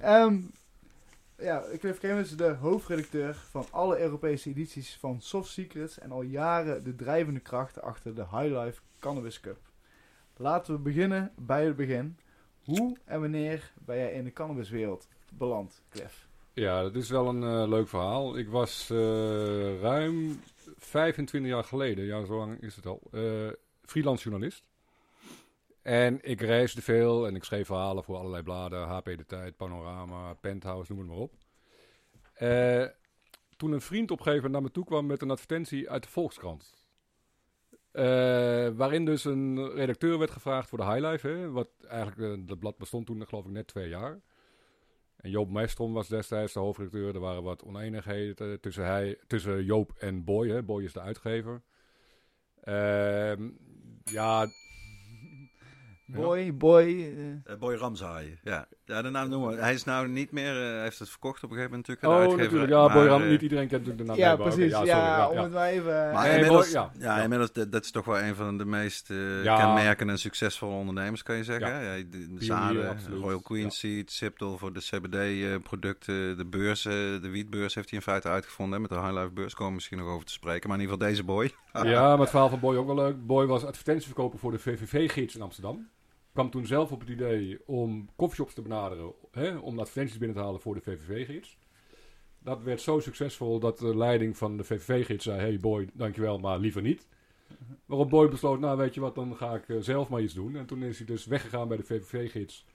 Ehm, 0.00 0.36
ja, 1.38 1.64
Cliff 1.78 1.98
Kramer 1.98 2.20
is 2.20 2.36
de 2.36 2.48
hoofdredacteur 2.48 3.34
van 3.34 3.66
alle 3.70 3.98
Europese 3.98 4.48
edities 4.48 4.96
van 4.96 5.20
Soft 5.20 5.50
Secrets 5.50 5.98
en 5.98 6.10
al 6.10 6.22
jaren 6.22 6.84
de 6.84 6.94
drijvende 6.94 7.40
krachten 7.40 7.82
achter 7.82 8.14
de 8.14 8.26
High 8.30 8.58
Life 8.58 8.80
Cannabis 8.98 9.40
Cup. 9.40 9.58
Laten 10.36 10.74
we 10.74 10.80
beginnen 10.80 11.32
bij 11.36 11.64
het 11.64 11.76
begin. 11.76 12.18
Hoe 12.64 12.96
en 13.04 13.20
wanneer 13.20 13.72
ben 13.84 13.96
jij 13.96 14.12
in 14.12 14.24
de 14.24 14.32
cannabiswereld 14.32 15.08
beland, 15.32 15.82
Cliff? 15.88 16.28
Ja, 16.52 16.82
dat 16.82 16.94
is 16.94 17.10
wel 17.10 17.28
een 17.28 17.42
eh, 17.42 17.68
leuk 17.68 17.88
verhaal. 17.88 18.38
Ik 18.38 18.48
was 18.48 18.90
eh, 18.90 19.80
ruim 19.80 20.40
25 20.76 21.50
jaar 21.50 21.64
geleden, 21.64 22.04
ja 22.04 22.24
zo 22.24 22.36
lang 22.36 22.62
is 22.62 22.76
het 22.76 22.86
al, 22.86 23.00
eh 23.10 23.48
freelance 23.82 24.28
journalist. 24.28 24.67
En 25.88 26.18
ik 26.22 26.40
reisde 26.40 26.82
veel 26.82 27.26
en 27.26 27.34
ik 27.34 27.44
schreef 27.44 27.66
verhalen 27.66 28.04
voor 28.04 28.16
allerlei 28.16 28.42
bladen, 28.42 28.88
HP 28.88 29.04
De 29.04 29.26
Tijd, 29.26 29.56
Panorama, 29.56 30.34
Penthouse, 30.34 30.92
noem 30.92 31.00
het 31.00 31.10
maar 31.10 31.18
op. 31.18 31.34
Eh, 32.34 32.84
toen 33.56 33.72
een 33.72 33.80
vriend 33.80 34.10
op 34.10 34.24
naar 34.24 34.62
me 34.62 34.70
toe 34.70 34.84
kwam 34.84 35.06
met 35.06 35.22
een 35.22 35.30
advertentie 35.30 35.90
uit 35.90 36.02
de 36.02 36.08
Volkskrant. 36.08 36.74
Eh, 37.90 38.04
waarin 38.68 39.04
dus 39.04 39.24
een 39.24 39.70
redacteur 39.70 40.18
werd 40.18 40.30
gevraagd 40.30 40.68
voor 40.68 40.78
de 40.78 40.84
Highlife. 40.84 41.50
Wat 41.50 41.68
eigenlijk, 41.88 42.40
eh, 42.40 42.46
dat 42.46 42.58
blad 42.58 42.78
bestond 42.78 43.06
toen 43.06 43.26
geloof 43.26 43.44
ik 43.44 43.50
net 43.50 43.66
twee 43.66 43.88
jaar. 43.88 44.20
En 45.16 45.30
Joop 45.30 45.50
Meestrom 45.50 45.92
was 45.92 46.08
destijds 46.08 46.52
de 46.52 46.60
hoofdredacteur. 46.60 47.14
Er 47.14 47.20
waren 47.20 47.42
wat 47.42 47.64
oneenigheden 47.64 48.60
tussen, 48.60 48.84
hij, 48.84 49.18
tussen 49.26 49.64
Joop 49.64 49.92
en 49.98 50.24
Boy. 50.24 50.64
Boy 50.64 50.84
is 50.84 50.92
de 50.92 51.00
uitgever. 51.00 51.62
Ehm, 52.60 53.50
ja, 54.04 54.46
Boy, 56.10 56.54
boy. 56.56 56.82
eh, 56.84 57.52
Eh, 57.52 57.58
Boy 57.58 57.74
Ramshaai, 57.74 58.38
ja. 58.42 58.66
Ja, 58.84 59.02
de 59.02 59.10
naam 59.10 59.28
noemen 59.28 59.48
we. 59.56 59.62
Hij 59.62 59.74
is 59.74 59.84
nou 59.84 60.08
niet 60.08 60.30
meer, 60.32 60.56
eh, 60.56 60.72
hij 60.72 60.82
heeft 60.82 60.98
het 60.98 61.08
verkocht 61.10 61.42
op 61.44 61.50
een 61.50 61.56
gegeven 61.56 61.70
moment 61.78 61.88
natuurlijk. 61.88 62.16
oh 62.18 62.22
uitgever. 62.30 62.58
natuurlijk. 62.60 62.92
Ja, 62.92 62.94
Boy 63.00 63.06
Ram, 63.06 63.28
niet 63.28 63.42
iedereen 63.42 63.68
kent 63.68 63.86
natuurlijk 63.86 64.16
de 64.16 64.22
naam. 64.24 64.36
ja, 64.36 64.36
precies. 64.36 64.70
ja, 64.70 64.84
ja, 64.84 64.94
sorry, 64.94 65.08
ja, 65.08 65.28
om 65.30 65.36
het 65.38 65.52
maar 65.52 65.68
even... 65.68 66.12
Maar 66.12 66.22
Nee, 66.26 66.34
inmiddels, 66.34 66.72
Boy- 66.72 66.88
ja. 66.98 67.20
inmiddels 67.22 67.52
dat, 67.52 67.72
dat 67.72 67.84
is 67.84 67.90
toch 67.90 68.04
wel 68.04 68.18
een 68.20 68.34
van 68.34 68.58
de 68.58 68.64
meest 68.64 69.10
eh, 69.10 69.42
Ja. 69.44 69.56
kenmerkende 69.56 70.12
en 70.12 70.18
succesvolle 70.18 70.74
ondernemers, 70.74 71.22
kan 71.22 71.36
je 71.36 71.44
zeggen. 71.44 71.68
Ja. 71.68 71.80
Ja. 71.94 72.02
de, 72.10 72.34
de 72.34 72.44
zaden, 72.44 72.88
absoluut. 72.88 73.20
Royal 73.20 73.40
Queen 73.40 73.62
Ja. 73.62 73.68
Seed, 73.70 74.10
Siptel 74.12 74.58
voor 74.58 74.72
de 74.72 74.80
CBD-producten, 74.80 76.36
de 76.36 76.46
beurs, 76.46 76.84
eh, 76.84 76.92
de 76.92 77.28
wietbeurs 77.30 77.74
heeft 77.74 77.90
hij 77.90 77.98
in 77.98 78.04
feite 78.04 78.28
uitgevonden. 78.28 78.74
Hè, 78.74 78.80
met 78.80 78.90
de 78.90 79.00
High 79.06 79.12
Life 79.18 79.30
beurs 79.32 79.52
komen 79.54 79.68
we 79.68 79.74
misschien 79.74 79.98
nog 79.98 80.08
over 80.08 80.26
te 80.26 80.32
spreken. 80.32 80.68
Maar 80.68 80.78
in 80.78 80.82
ieder 80.84 80.94
geval 80.96 81.10
deze 81.10 81.24
boy. 81.24 81.50
Ja, 81.72 82.08
maar 82.08 82.18
het 82.18 82.30
verhaal 82.30 82.48
van 82.48 82.60
Boy 82.60 82.76
ook 82.76 82.86
wel 82.86 82.94
leuk. 82.94 83.26
Boy 83.26 83.46
was 83.46 83.64
advertentieverkoper 83.64 84.38
voor 84.38 84.50
de 84.50 84.58
VVV-gids 84.58 85.34
in 85.34 85.42
Amsterdam. 85.42 85.88
Kwam 86.38 86.50
toen 86.50 86.66
zelf 86.66 86.92
op 86.92 87.00
het 87.00 87.08
idee 87.08 87.58
om 87.66 88.08
coffeeshops 88.16 88.54
te 88.54 88.62
benaderen, 88.62 89.12
hè, 89.30 89.56
om 89.56 89.78
advertenties 89.78 90.18
binnen 90.18 90.36
te 90.36 90.42
halen 90.42 90.60
voor 90.60 90.74
de 90.74 90.80
VVV-gids. 90.80 91.58
Dat 92.38 92.62
werd 92.62 92.80
zo 92.80 93.00
succesvol 93.00 93.58
dat 93.58 93.78
de 93.78 93.96
leiding 93.96 94.36
van 94.36 94.56
de 94.56 94.64
VVV-gids 94.64 95.24
zei, 95.24 95.40
hey 95.40 95.56
Boy, 95.56 95.88
dankjewel, 95.92 96.38
maar 96.38 96.58
liever 96.58 96.82
niet. 96.82 97.08
Waarop 97.86 98.10
Boy 98.10 98.28
besloot, 98.28 98.60
nou 98.60 98.76
weet 98.76 98.94
je 98.94 99.00
wat, 99.00 99.14
dan 99.14 99.36
ga 99.36 99.54
ik 99.54 99.68
eh, 99.68 99.76
zelf 99.80 100.08
maar 100.08 100.20
iets 100.20 100.34
doen. 100.34 100.56
En 100.56 100.66
toen 100.66 100.82
is 100.82 100.98
hij 100.98 101.06
dus 101.06 101.26
weggegaan 101.26 101.68
bij 101.68 101.76
de 101.76 101.84
VVV-gids. 101.84 102.66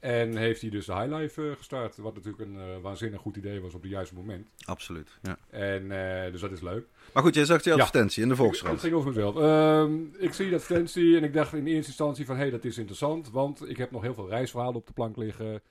En 0.00 0.36
heeft 0.36 0.60
hij 0.60 0.70
dus 0.70 0.86
de 0.86 0.94
Highlife 0.94 1.48
eh, 1.50 1.56
gestart, 1.56 1.96
wat 1.96 2.14
natuurlijk 2.14 2.42
een 2.42 2.58
eh, 2.58 2.78
waanzinnig 2.80 3.20
goed 3.20 3.36
idee 3.36 3.60
was 3.60 3.74
op 3.74 3.82
het 3.82 3.90
juiste 3.90 4.14
moment. 4.14 4.48
Absoluut. 4.64 5.18
Ja. 5.22 5.38
En 5.50 5.90
eh, 6.24 6.32
dus 6.32 6.40
dat 6.40 6.52
is 6.52 6.60
leuk. 6.60 6.86
Maar 7.12 7.22
goed, 7.22 7.34
jij 7.34 7.44
zag 7.44 7.62
die 7.62 7.72
Ja. 7.72 7.78
advertentie 7.78 8.22
in 8.22 8.28
de 8.28 8.34
Het 8.34 8.42
Volkskrant. 8.42 8.80
ging 8.80 8.94
over 8.94 9.08
mezelf. 9.08 9.36
Ehm, 9.36 9.94
ik 10.18 10.32
zie 10.32 10.46
die 10.46 10.54
advertentie 10.54 11.16
en 11.16 11.24
ik 11.24 11.32
dacht 11.32 11.52
in 11.52 11.66
eerste 11.66 11.86
instantie 11.86 12.24
van... 12.26 12.34
hé, 12.34 12.40
hey, 12.42 12.50
dat 12.50 12.64
is 12.64 12.78
interessant, 12.78 13.30
want 13.30 13.68
ik 13.68 13.76
heb 13.76 13.90
nog 13.90 14.02
heel 14.02 14.14
veel 14.14 14.28
reisverhalen 14.28 14.76
op 14.76 14.86
de 14.86 14.92
plank 14.92 15.16
liggen. 15.16 15.62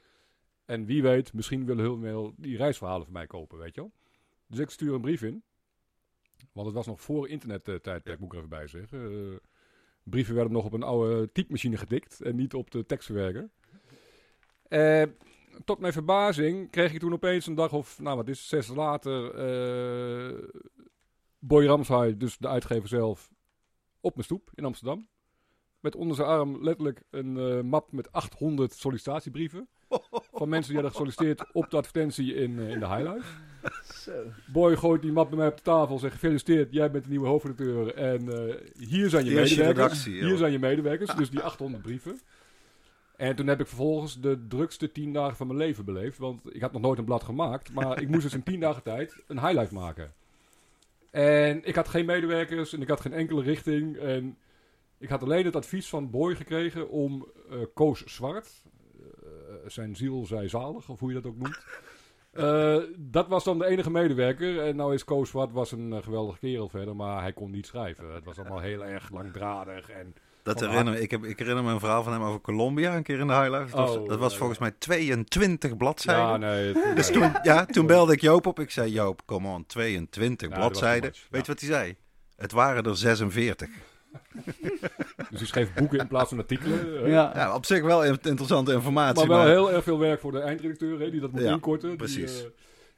En 0.66 0.86
wie 0.86 1.02
weet, 1.02 1.34
misschien 1.34 1.66
willen 1.66 1.84
heel 1.84 2.00
veel 2.00 2.34
die 2.38 2.58
reisverhalen 2.58 3.04
van 3.04 3.14
mij 3.14 3.28
kopen, 3.28 3.58
weet 3.58 3.76
je 3.76 3.82
wel. 3.82 3.92
Dus 4.48 4.60
ik 4.60 4.70
stuur 4.70 4.94
een 4.94 5.02
brief 5.02 5.22
in. 5.22 5.44
Want 6.52 6.66
het 6.68 6.76
was 6.76 6.86
nog 6.88 7.02
voor 7.02 7.28
internet-tijdperk, 7.30 8.20
moet 8.20 8.28
ik 8.28 8.32
er 8.32 8.38
even 8.38 8.50
bij 8.50 8.68
zeggen. 8.68 9.40
Brieven 10.04 10.36
werden 10.36 10.54
nog 10.54 10.66
op 10.66 10.74
een 10.74 10.84
oude 10.84 11.32
typemachine 11.32 11.78
gedikt 11.78 12.22
en 12.22 12.36
niet 12.36 12.54
op 12.54 12.72
de 12.72 12.86
tekstverwerker. 12.86 13.50
Eh, 14.72 15.04
tot 15.66 15.80
mijn 15.80 15.94
verbazing 15.94 16.70
kreeg 16.70 16.94
ik 16.94 17.00
toen 17.00 17.14
opeens 17.14 17.46
een 17.48 17.56
dag 17.56 17.74
of, 17.74 18.00
nou 18.00 18.16
wat 18.18 18.28
is 18.28 18.40
het, 18.40 18.48
zes 18.48 18.68
later... 18.76 19.34
eh, 19.34 20.38
Boy 21.40 21.66
Ramshaai, 21.66 22.18
dus 22.18 22.38
de 22.38 22.48
uitgever 22.48 22.88
zelf, 22.88 23.30
op 24.00 24.14
mijn 24.14 24.26
stoep 24.26 24.50
in 24.54 24.66
Amsterdam. 24.66 25.08
Met 25.80 25.96
onder 25.96 26.16
zijn 26.16 26.28
arm 26.28 26.64
letterlijk 26.64 27.04
een 27.10 27.38
eh, 27.38 27.62
map 27.62 27.92
met 27.92 28.12
800 28.12 28.74
sollicitatiebrieven. 28.74 29.68
Van 30.34 30.50
mensen 30.50 30.74
die 30.74 30.82
hadden 30.82 30.92
gesolliciteerd 30.92 31.54
op 31.54 31.70
de 31.70 31.78
advertentie 31.78 32.34
in, 32.34 32.60
in 32.60 32.80
de 32.80 32.88
Highlife. 32.88 33.28
Zo. 33.94 34.12
Boy 34.54 34.76
gooit 34.78 35.02
die 35.02 35.12
map 35.12 35.30
bij 35.30 35.38
mij 35.38 35.48
op 35.48 35.58
de 35.58 35.64
tafel. 35.64 36.00
Zegt 36.00 36.14
gefeliciteerd, 36.14 36.74
jij 36.74 36.92
bent 36.92 37.04
de 37.04 37.10
nieuwe 37.10 37.28
hoofdredacteur. 37.28 37.94
En 37.96 38.50
eh, 38.50 38.56
hier 38.88 39.10
zijn 39.10 39.26
je 39.26 39.32
Hier 39.32 39.42
is 39.42 39.50
je 39.50 39.56
medewerkers. 39.58 40.06
redactie, 40.06 40.28
hier 40.28 40.38
zijn 40.38 40.52
je 40.52 40.60
medewerkers. 40.60 41.16
Dus 41.16 41.30
die 41.30 41.42
800 41.42 41.84
brieven. 41.84 42.20
En 43.22 43.36
toen 43.36 43.48
heb 43.48 43.60
ik 43.60 43.68
vervolgens 43.68 44.22
de 44.22 44.48
drukste 44.48 44.92
tien 44.92 45.14
dagen 45.14 45.36
van 45.36 45.48
mijn 45.48 45.60
leven 45.60 45.86
beleefd. 45.86 46.18
Want 46.18 46.56
ik 46.56 46.62
had 46.62 46.72
nog 46.72 46.82
nooit 46.82 47.00
een 47.00 47.06
blad 47.06 47.24
gemaakt. 47.24 47.74
Maar 47.74 48.02
ik 48.02 48.08
moest 48.08 48.22
dus 48.22 48.34
in 48.34 48.44
tien 48.44 48.60
dagen 48.60 48.84
tijd 48.84 49.24
een 49.28 49.40
highlight 49.40 49.72
maken. 49.72 50.14
En 51.12 51.66
ik 51.66 51.76
had 51.76 51.88
geen 51.88 52.06
medewerkers 52.06 52.74
en 52.74 52.82
ik 52.82 52.88
had 52.88 53.02
geen 53.02 53.14
enkele 53.14 53.42
richting. 53.42 53.98
En 53.98 54.38
ik 54.98 55.10
had 55.10 55.24
alleen 55.24 55.46
het 55.46 55.56
advies 55.56 55.90
van 55.90 56.10
Boy 56.10 56.36
gekregen 56.36 56.90
om 56.90 57.28
eh, 57.50 57.58
Koos 57.74 58.04
Zwart, 58.06 58.62
eh, 59.00 59.30
zijn 59.66 59.96
ziel 59.96 60.26
zij 60.26 60.48
zalig, 60.48 60.90
of 60.90 61.00
hoe 61.00 61.10
je 61.10 61.22
dat 61.22 61.32
ook 61.32 61.38
noemt. 61.38 61.66
Eh, 62.32 62.78
dat 62.98 63.28
was 63.28 63.44
dan 63.44 63.60
de 63.60 63.66
enige 63.66 63.92
medewerker. 63.92 64.60
En 64.60 64.76
nou 64.76 64.94
is 64.94 65.04
Koos 65.04 65.30
Zwart 65.30 65.52
was 65.52 65.72
een 65.72 66.04
geweldige 66.04 66.40
kerel 66.40 66.70
verder, 66.70 66.96
maar 66.96 67.22
hij 67.22 67.34
kon 67.34 67.52
niet 67.52 67.66
schrijven. 67.66 68.14
Het 68.14 68.26
was 68.26 68.40
allemaal 68.40 68.60
heel 68.60 68.86
erg 68.86 69.10
langdradig 69.10 69.90
en 69.90 70.16
Dat 70.44 70.60
Van 70.60 70.70
herinner, 70.70 71.00
ik, 71.00 71.12
heb, 71.12 71.24
ik 71.26 71.40
herinner 71.40 71.64
me 71.64 71.72
een 71.72 71.80
verhaal 71.80 72.04
van 72.04 72.14
hem 72.14 72.22
over 72.24 72.42
Colombia 72.42 72.96
een 72.96 73.04
keer 73.04 73.20
in 73.20 73.28
de 73.28 73.34
Highlife. 73.34 73.76
Dat 73.76 73.88
was, 73.88 73.96
Oh, 73.98 74.08
dat 74.10 74.20
was 74.20 74.32
ja, 74.32 74.38
volgens 74.38 74.60
ja. 74.60 74.66
mij 74.66 74.74
22 74.80 75.78
bladzijden. 75.78 76.24
ja, 76.26 76.38
nee. 76.38 76.74
het- 76.74 76.96
Dus 76.96 77.10
nee. 77.10 77.20
toen, 77.20 77.32
ja, 77.44 77.66
toen 77.66 77.86
belde 77.86 78.14
ik 78.14 78.22
Joop 78.22 78.46
op. 78.46 78.60
Ik 78.60 78.72
zei, 78.72 78.92
Joop, 78.92 79.22
come 79.26 79.48
on, 79.48 79.66
22 79.66 80.50
Ja, 80.50 80.54
dat 80.56 80.64
was 80.64 80.72
bladzijden. 80.72 81.12
Weet 81.12 81.22
je 81.30 81.38
ja. 81.38 81.44
wat 81.46 81.60
hij 81.60 81.70
zei? 81.70 81.96
Het 82.36 82.52
waren 82.52 82.84
er 82.84 82.98
46. 82.98 83.68
Dus 85.30 85.40
hij 85.40 85.48
schreef 85.48 85.74
boeken 85.74 86.00
in 86.00 86.08
plaats 86.08 86.30
van 86.30 86.38
artikelen. 86.38 87.10
Ja. 87.10 87.32
Ja, 87.36 87.56
op 87.56 87.66
zich 87.66 87.82
wel 87.84 88.04
in- 88.04 88.18
interessante 88.22 88.74
informatie. 88.74 89.28
Maar 89.28 89.38
wel 89.38 89.48
heel 89.48 89.72
erg 89.72 89.84
veel 89.84 90.00
werk 90.00 90.20
voor 90.20 90.32
de 90.32 90.40
eindredacteur, 90.40 91.00
hè, 91.00 91.12
die 91.12 91.20
dat 91.20 91.32
moet 91.32 91.42
Ja, 91.42 91.52
inkorten. 91.52 91.88
die, 91.88 91.98
precies. 91.98 92.46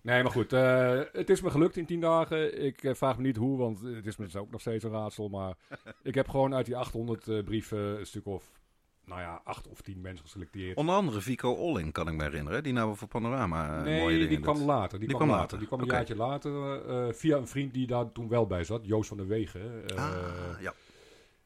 Nee, 0.03 0.23
maar 0.23 0.31
goed. 0.31 0.53
eh, 0.53 0.99
het 1.11 1.29
is 1.29 1.41
me 1.41 1.49
gelukt 1.49 1.77
in 1.77 1.85
tien 1.85 1.99
dagen. 1.99 2.63
Ik 2.63 2.83
eh, 2.83 2.93
vraag 2.93 3.17
me 3.17 3.23
niet 3.23 3.37
hoe, 3.37 3.57
want 3.57 3.81
het 3.81 4.05
is 4.05 4.17
me 4.17 4.25
dus 4.25 4.35
ook 4.35 4.51
nog 4.51 4.61
steeds 4.61 4.83
een 4.83 4.91
raadsel. 4.91 5.29
Maar 5.29 5.57
ik 6.03 6.15
heb 6.15 6.29
gewoon 6.29 6.55
uit 6.55 6.65
die 6.65 6.77
800 6.77 7.27
eh, 7.27 7.43
brieven 7.43 7.99
een 7.99 8.05
stuk 8.05 8.25
of, 8.25 8.59
nou 9.05 9.21
ja, 9.21 9.41
acht 9.43 9.67
of 9.67 9.81
tien 9.81 10.01
mensen 10.01 10.25
geselecteerd. 10.25 10.77
Onder 10.77 10.95
andere 10.95 11.21
Vico 11.21 11.51
Olling, 11.51 11.91
kan 11.91 12.07
ik 12.07 12.13
me 12.13 12.23
herinneren. 12.23 12.63
Die 12.63 12.73
nou 12.73 12.95
voor 12.95 13.07
Panorama 13.07 13.67
mooie 13.67 13.83
nee, 13.83 14.07
dingen 14.09 14.27
die 14.27 14.39
kwam 14.39 14.61
later. 14.61 14.99
Die, 14.99 15.07
Die 15.07 15.17
kwam 15.17 15.27
kwam 15.27 15.39
later. 15.39 15.57
Die 15.57 15.67
kwam 15.67 15.79
een 15.79 15.87
jaartje 15.87 16.15
later 16.15 17.15
via 17.15 17.37
een 17.37 17.47
vriend 17.47 17.73
die 17.73 17.87
daar 17.87 18.11
toen 18.11 18.27
wel 18.27 18.47
bij 18.47 18.63
zat. 18.63 18.85
Joost 18.85 19.07
van 19.07 19.17
der 19.17 19.27
Wegen. 19.27 19.83
Ah, 19.95 20.61
ja. 20.61 20.73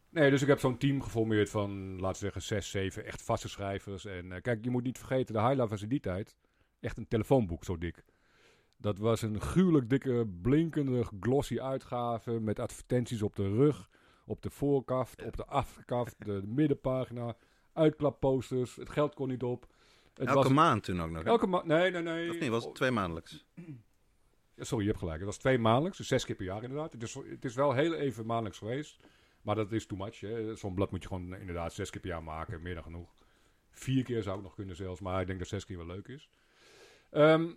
Nee, 0.09 0.29
dus 0.29 0.41
ik 0.41 0.47
heb 0.47 0.59
zo'n 0.59 0.77
team 0.77 1.01
geformeerd 1.01 1.49
van, 1.49 1.99
laten 1.99 2.11
we 2.11 2.17
zeggen, 2.17 2.41
zes, 2.41 2.69
zeven 2.69 3.05
echt 3.05 3.21
vaste 3.21 3.49
schrijvers. 3.49 4.05
En 4.05 4.41
kijk, 4.41 4.63
je 4.63 4.69
moet 4.69 4.83
niet 4.83 4.97
vergeten, 4.97 5.33
de 5.33 5.41
Highlife 5.41 5.67
was 5.67 5.81
in 5.81 5.89
die 5.89 5.99
tijd 5.99 6.35
echt 6.79 6.97
een 6.97 7.07
telefoonboek 7.07 7.63
zo 7.63 7.77
dik. 7.77 8.03
Dat 8.77 8.97
was 8.97 9.21
een 9.21 9.41
gruwelijk 9.41 9.89
dikke, 9.89 10.27
blinkende, 10.41 11.05
glossy 11.19 11.59
uitgave 11.59 12.39
met 12.39 12.59
advertenties 12.59 13.21
op 13.21 13.35
de 13.35 13.49
rug, 13.49 13.89
op 14.25 14.41
de 14.41 14.49
voorkaft, 14.49 15.23
op 15.23 15.37
de 15.37 15.45
achterkaft, 15.45 16.15
de 16.25 16.41
middenpagina, 16.45 17.35
uitklapposters. 17.73 18.75
Het 18.75 18.89
geld 18.89 19.13
kon 19.15 19.27
niet 19.27 19.43
op. 19.43 19.67
Het 20.13 20.27
Elke 20.27 20.41
was 20.43 20.51
maand 20.51 20.83
toen 20.83 21.01
ook 21.01 21.09
nog. 21.09 21.23
hè? 21.23 21.29
elke 21.29 21.47
maand. 21.47 21.65
Nee, 21.65 21.91
nee, 21.91 22.01
nee. 22.01 22.29
Of 22.29 22.39
niet, 22.39 22.49
was 22.49 22.65
het 22.65 22.75
twee 22.75 22.91
maandelijks? 22.91 23.45
Sorry, 24.57 24.83
je 24.83 24.89
hebt 24.89 24.99
gelijk. 24.99 25.17
Het 25.17 25.27
was 25.27 25.37
twee 25.37 25.57
maandelijks, 25.59 25.97
dus 25.97 26.07
zes 26.07 26.25
keer 26.25 26.35
per 26.35 26.45
jaar 26.45 26.63
inderdaad. 26.63 26.93
Het 26.93 27.03
is, 27.03 27.13
het 27.13 27.45
is 27.45 27.55
wel 27.55 27.73
heel 27.73 27.93
even 27.93 28.25
maandelijks 28.25 28.57
geweest. 28.57 28.99
Maar 29.41 29.55
dat 29.55 29.71
is 29.71 29.85
too 29.85 29.97
much. 29.97 30.23
Zo'n 30.57 30.73
blad 30.73 30.91
moet 30.91 31.01
je 31.01 31.07
gewoon 31.07 31.35
inderdaad 31.35 31.73
zes 31.73 31.89
keer 31.89 32.01
per 32.01 32.09
jaar 32.09 32.23
maken. 32.23 32.61
Meer 32.61 32.73
dan 32.73 32.83
genoeg. 32.83 33.13
Vier 33.71 34.03
keer 34.03 34.23
zou 34.23 34.37
ik 34.37 34.43
nog 34.43 34.55
kunnen 34.55 34.75
zelfs. 34.75 35.01
Maar 35.01 35.21
ik 35.21 35.27
denk 35.27 35.39
dat 35.39 35.47
zes 35.47 35.65
keer 35.65 35.77
wel 35.77 35.85
leuk 35.85 36.07
is. 36.07 36.29
Ehm, 37.09 37.51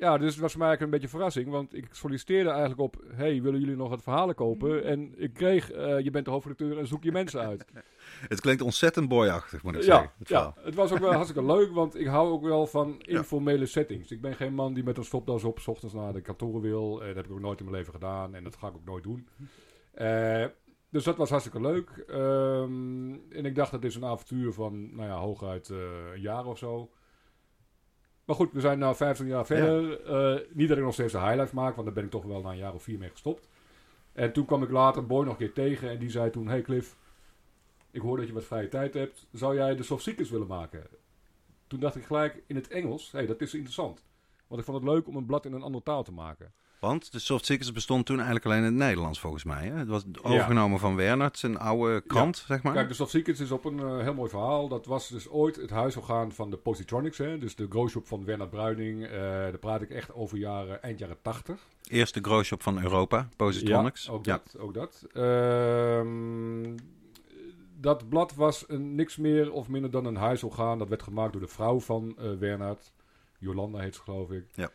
ja, 0.00 0.18
dus 0.18 0.32
het 0.32 0.40
was 0.40 0.50
voor 0.52 0.60
mij 0.60 0.68
eigenlijk 0.68 0.80
een 0.80 0.90
beetje 0.90 1.04
een 1.06 1.08
verrassing. 1.22 1.48
Want 1.48 1.74
ik 1.74 1.86
solliciteerde 1.90 2.48
eigenlijk 2.50 2.80
op... 2.80 2.96
Hey, 3.12 3.42
willen 3.42 3.60
jullie 3.60 3.76
nog 3.76 3.88
wat 3.88 4.02
verhalen 4.02 4.34
kopen? 4.34 4.84
En 4.84 5.14
ik 5.16 5.32
kreeg... 5.32 5.70
eh, 5.70 6.00
je 6.00 6.10
bent 6.10 6.24
de 6.24 6.30
hoofdredacteur 6.30 6.78
en 6.78 6.86
zoek 6.86 7.02
je 7.04 7.12
mensen 7.12 7.40
uit. 7.40 7.64
Het 8.28 8.40
klinkt 8.40 8.62
ontzettend 8.62 9.08
boyachtig, 9.08 9.62
moet 9.62 9.74
ik 9.74 9.82
zeggen. 9.82 10.04
Ja, 10.04 10.12
Het 10.18 10.28
ja, 10.28 10.54
het 10.62 10.74
was 10.74 10.92
ook 10.92 10.98
wel 10.98 11.12
hartstikke 11.20 11.44
leuk, 11.44 11.72
want 11.72 11.98
ik 11.98 12.06
hou 12.06 12.30
ook 12.30 12.42
wel 12.42 12.66
van 12.66 13.00
informele 13.00 13.66
settings. 13.66 14.10
Ik 14.10 14.20
ben 14.20 14.34
geen 14.34 14.54
man 14.54 14.74
die 14.74 14.84
met 14.84 14.96
een 14.96 15.04
stopdas 15.04 15.44
op 15.44 15.58
's 15.60 15.66
ochtends 15.68 15.94
naar 15.94 16.12
de 16.12 16.20
kantoren 16.20 16.60
wil. 16.60 17.00
Eh, 17.00 17.06
dat 17.06 17.16
heb 17.16 17.24
ik 17.24 17.32
ook 17.32 17.40
nooit 17.40 17.58
in 17.58 17.64
mijn 17.64 17.76
leven 17.76 17.92
gedaan 17.92 18.34
en 18.34 18.44
dat 18.44 18.56
ga 18.56 18.68
ik 18.68 18.74
ook 18.74 18.84
nooit 18.84 19.02
doen. 19.04 19.28
Eh, 19.92 20.44
dus 20.90 21.04
dat 21.04 21.16
was 21.16 21.30
hartstikke 21.30 21.60
leuk. 21.60 22.04
Ehm, 22.08 23.12
en 23.30 23.44
ik 23.44 23.54
dacht, 23.54 23.70
dat 23.70 23.84
is 23.84 23.94
een 23.94 24.04
avontuur 24.04 24.52
van, 24.52 24.94
nou 24.94 25.08
ja, 25.08 25.16
hooguit 25.18 25.68
een 25.68 26.20
jaar 26.20 26.46
of 26.46 26.58
zo. 26.58 26.90
Maar 28.30 28.38
goed, 28.38 28.52
we 28.52 28.60
zijn 28.60 28.78
nu 28.78 28.94
15 28.94 29.26
jaar 29.26 29.46
verder. 29.46 30.04
Eh, 30.04 30.40
niet 30.52 30.68
dat 30.68 30.76
ik 30.76 30.84
nog 30.84 30.92
steeds 30.92 31.12
de 31.12 31.18
highlights 31.18 31.52
maak, 31.52 31.74
want 31.74 31.86
daar 31.86 31.94
ben 31.94 32.04
ik 32.04 32.10
toch 32.10 32.24
wel 32.24 32.40
na 32.40 32.50
een 32.50 32.56
jaar 32.56 32.74
of 32.74 32.82
vier 32.82 32.98
mee 32.98 33.10
gestopt. 33.10 33.48
En 34.12 34.32
toen 34.32 34.44
kwam 34.44 34.62
ik 34.62 34.70
later 34.70 35.06
Boy 35.06 35.24
nog 35.24 35.32
een 35.32 35.38
keer 35.38 35.52
tegen 35.52 35.90
en 35.90 35.98
die 35.98 36.10
zei 36.10 36.30
toen... 36.30 36.48
Hey 36.48 36.62
Cliff, 36.62 36.96
ik 37.90 38.00
hoor 38.00 38.16
dat 38.16 38.26
je 38.26 38.32
wat 38.32 38.44
vrije 38.44 38.68
tijd 38.68 38.94
hebt. 38.94 39.26
Zou 39.32 39.54
jij 39.54 39.76
de 39.76 39.82
soft 39.82 40.02
seekers 40.02 40.30
willen 40.30 40.46
maken? 40.46 40.86
Toen 41.66 41.80
dacht 41.80 41.96
ik 41.96 42.04
gelijk 42.04 42.42
in 42.46 42.56
het 42.56 42.68
Engels, 42.68 43.12
hé, 43.12 43.18
hey, 43.18 43.26
dat 43.26 43.40
is 43.40 43.54
interessant. 43.54 44.04
Want 44.46 44.60
ik 44.60 44.66
vond 44.66 44.82
het 44.82 44.92
leuk 44.92 45.08
om 45.08 45.16
een 45.16 45.26
blad 45.26 45.44
in 45.44 45.52
een 45.52 45.62
andere 45.62 45.84
taal 45.84 46.02
te 46.02 46.12
maken. 46.12 46.52
Want 46.80 47.12
de 47.12 47.18
Soft 47.18 47.44
Seekers 47.44 47.72
bestond 47.72 48.06
toen 48.06 48.16
eigenlijk 48.16 48.46
alleen 48.46 48.58
in 48.58 48.64
het 48.64 48.74
Nederlands, 48.74 49.20
volgens 49.20 49.44
mij. 49.44 49.66
Hè? 49.66 49.74
Het 49.78 49.88
was 49.88 50.04
overgenomen 50.22 50.78
van 50.78 50.96
Wernert, 50.96 51.38
zijn 51.38 51.58
oude 51.58 52.00
krant, 52.00 52.36
zeg 52.46 52.62
maar. 52.62 52.72
Kijk, 52.72 52.88
de 52.88 52.94
Soft 52.94 53.10
Secrets 53.10 53.40
is 53.40 53.50
op 53.50 53.64
een 53.64 53.78
eh, 53.78 53.98
heel 54.00 54.14
mooi 54.14 54.30
verhaal. 54.30 54.68
Dat 54.68 54.86
was 54.86 55.08
dus 55.08 55.28
ooit 55.28 55.56
het 55.56 55.70
huisorgaan 55.70 56.32
van 56.32 56.50
de 56.50 56.56
Positronics. 56.56 57.18
Hè? 57.18 57.38
Dus 57.38 57.54
de 57.54 57.66
growshop 57.68 58.06
van 58.06 58.24
Werner 58.24 58.48
Bruining. 58.48 59.04
eh, 59.04 59.10
daar 59.20 59.58
praat 59.58 59.82
ik 59.82 59.90
echt 59.90 60.14
over 60.14 60.38
jaren, 60.38 60.82
eind 60.82 60.98
jaren 60.98 61.22
80. 61.22 61.66
Eerste 61.88 62.20
growshop 62.22 62.62
van 62.62 62.82
Europa, 62.82 63.28
Positronics. 63.36 64.04
Ja, 64.04 64.12
ook 64.12 64.24
Ja. 64.24 64.40
dat. 64.44 64.58
Ook 64.60 64.74
dat. 64.74 65.06
Ehm, 65.12 66.76
dat 67.80 68.08
blad 68.08 68.34
was 68.34 68.64
een, 68.68 68.94
niks 68.94 69.16
meer 69.16 69.52
of 69.52 69.68
minder 69.68 69.90
dan 69.90 70.04
een 70.04 70.16
huisorgaan. 70.16 70.78
Dat 70.78 70.88
werd 70.88 71.02
gemaakt 71.02 71.32
door 71.32 71.40
de 71.42 71.48
vrouw 71.48 71.80
van 71.80 72.14
eh 72.18 72.32
Wernhard. 72.38 72.92
Jolanda 73.38 73.78
heet 73.78 73.94
ze 73.94 74.00
geloof 74.00 74.30
ik. 74.30 74.44
Ja. 74.54 74.70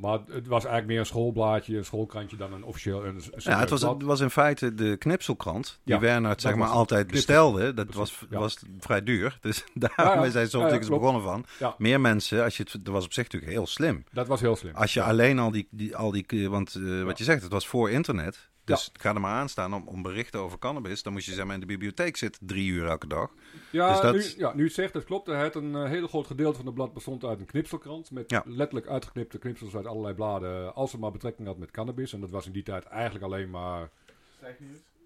Maar 0.00 0.18
het 0.30 0.46
was 0.46 0.64
eigenlijk 0.64 0.86
meer 0.86 0.98
een 0.98 1.06
schoolblaadje, 1.06 1.76
een 1.76 1.84
schoolkrantje 1.84 2.36
dan 2.36 2.52
een 2.52 2.64
officieel 2.64 3.04
een, 3.04 3.14
een 3.14 3.22
Ja, 3.36 3.58
het 3.58 3.70
was, 3.70 3.82
het 3.82 4.02
was 4.02 4.20
in 4.20 4.30
feite 4.30 4.74
de 4.74 4.96
knipselkrant 4.96 5.80
die 5.84 5.94
Ja, 5.94 6.00
Wernert 6.00 6.40
zeg 6.40 6.54
maar 6.54 6.68
altijd 6.68 7.06
bestelde. 7.06 7.74
Dat 7.74 7.86
Precies, 7.86 8.18
was, 8.20 8.26
ja. 8.30 8.38
was 8.38 8.62
vrij 8.78 9.02
duur. 9.02 9.38
Dus 9.40 9.64
daarom 9.74 10.24
Ja, 10.24 10.30
zijn 10.30 10.48
Seekers 10.48 10.86
klopt. 10.86 10.88
begonnen 11.02 11.22
van. 11.22 11.74
Meer 11.78 12.00
mensen, 12.00 12.44
als 12.44 12.56
je 12.56 12.62
het, 12.62 12.84
dat 12.84 12.94
was 12.94 13.04
op 13.04 13.12
zich 13.12 13.24
natuurlijk 13.24 13.52
heel 13.52 13.66
slim. 13.66 14.04
Dat 14.12 14.26
was 14.26 14.40
heel 14.40 14.56
slim. 14.56 14.74
Als 14.74 14.94
je 14.94 15.02
alleen 15.02 15.38
al 15.38 15.50
die, 15.50 15.68
die, 15.70 15.96
al 15.96 16.10
die 16.10 16.48
want 16.48 16.74
eh, 16.74 17.02
wat 17.02 17.18
je 17.18 17.24
zegt, 17.24 17.42
het 17.42 17.52
was 17.52 17.66
voor 17.66 17.90
internet. 17.90 18.48
Dus 18.74 18.90
ga 18.92 19.14
er 19.14 19.20
maar 19.20 19.34
aan 19.34 19.48
staan 19.48 19.74
om, 19.74 19.88
om 19.88 20.02
berichten 20.02 20.40
over 20.40 20.58
cannabis. 20.58 21.02
Dan 21.02 21.12
moest 21.12 21.26
je 21.26 21.32
zeg 21.32 21.44
maar 21.44 21.54
in 21.54 21.60
de 21.60 21.66
bibliotheek 21.66 22.16
zitten 22.16 22.46
drie 22.46 22.68
uur 22.70 22.86
elke 22.86 23.06
dag. 23.06 23.30
Ja, 23.70 23.90
Dus 23.92 24.00
dat- 24.00 24.14
nu, 24.14 24.42
ja, 24.44 24.54
nu 24.54 24.64
het 24.64 24.72
zegt, 24.72 24.92
dat 24.92 25.04
klopt. 25.04 25.26
Het 25.26 25.54
een 25.54 25.74
eh, 25.74 25.84
hele 25.88 26.08
groot 26.08 26.26
gedeelte 26.26 26.56
van 26.56 26.66
het 26.66 26.74
blad 26.74 26.92
bestond 26.94 27.24
uit 27.24 27.40
een 27.40 27.46
knipselkrant. 27.46 28.10
Met 28.10 28.30
Ja. 28.30 28.42
letterlijk 28.46 28.86
uitgeknipte 28.88 29.38
knipsels 29.38 29.74
uit 29.76 29.86
allerlei 29.86 30.14
bladen. 30.14 30.74
Als 30.74 30.92
het 30.92 31.00
maar 31.00 31.10
betrekking 31.12 31.46
had 31.48 31.58
met 31.58 31.70
cannabis. 31.70 32.12
En 32.12 32.20
dat 32.20 32.30
was 32.30 32.46
in 32.46 32.52
die 32.52 32.62
tijd 32.62 32.84
eigenlijk 32.84 33.24
alleen 33.24 33.50
maar. 33.50 33.90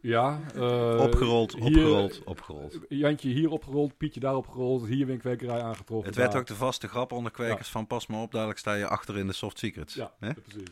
Ja, 0.00 0.40
eh, 0.55 1.00
opgerold, 1.03 1.53
hier- 1.55 1.64
opgerold, 1.66 2.24
opgerold. 2.24 2.79
Jantje 2.88 3.29
hier 3.29 3.50
opgerold, 3.50 3.96
Pietje 3.96 4.20
daar 4.20 4.37
opgerold, 4.37 4.87
hier 4.87 5.07
winkwekerij 5.07 5.61
aangetroffen. 5.62 6.07
Het 6.09 6.16
werd 6.18 6.33
daar- 6.33 6.40
ook 6.40 6.46
de 6.46 6.55
vaste 6.55 6.88
grap 6.88 7.12
onder 7.12 7.33
kwekers 7.33 7.68
van 7.68 7.87
pas 7.87 8.07
maar 8.07 8.20
op, 8.20 8.33
dadelijk 8.33 8.59
sta 8.59 8.74
je 8.74 8.87
achter 8.87 9.18
in 9.18 9.27
de 9.27 9.33
soft 9.33 9.59
secrets. 9.59 9.94
Ja, 9.94 10.12
precies. 10.18 10.68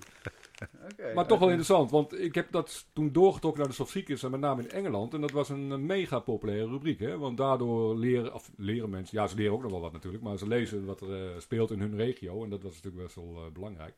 Maar 1.15 1.27
toch 1.27 1.39
wel 1.39 1.49
oké. 1.49 1.57
interessant, 1.57 1.91
want 1.91 2.21
ik 2.21 2.35
heb 2.35 2.53
dat 2.53 2.87
toen 2.93 3.13
doorgetrokken 3.13 3.61
naar 3.61 3.71
de 3.71 3.77
soft 3.77 3.91
secrets 3.91 4.23
en 4.23 4.31
met 4.31 4.41
name 4.41 4.63
in 4.63 4.71
Engeland. 4.71 5.15
En 5.15 5.21
dat 5.21 5.31
was 5.31 5.49
een, 5.49 5.73
eh, 5.73 5.79
mega 5.79 6.19
populaire 6.19 6.69
rubriek, 6.69 7.01
hè? 7.01 7.19
want 7.19 7.37
daardoor 7.37 7.97
leren, 7.97 8.35
of 8.35 8.51
leren 8.57 8.91
mensen, 8.91 9.19
ja 9.19 9.27
ze 9.27 9.37
leren 9.37 9.53
ook 9.53 9.63
nog 9.63 9.71
wel 9.71 9.81
wat 9.81 9.93
natuurlijk, 9.93 10.23
maar 10.23 10.39
ze 10.39 10.49
lezen 10.49 10.85
wat 10.85 11.01
er 11.01 11.33
eh, 11.33 11.39
speelt 11.39 11.71
in 11.71 11.81
hun 11.81 11.97
regio 11.97 12.45
en 12.45 12.51
dat 12.51 12.63
was 12.63 12.75
natuurlijk 12.75 13.03
best 13.03 13.15
wel 13.17 13.37
eh, 13.37 13.53
belangrijk. 13.53 13.95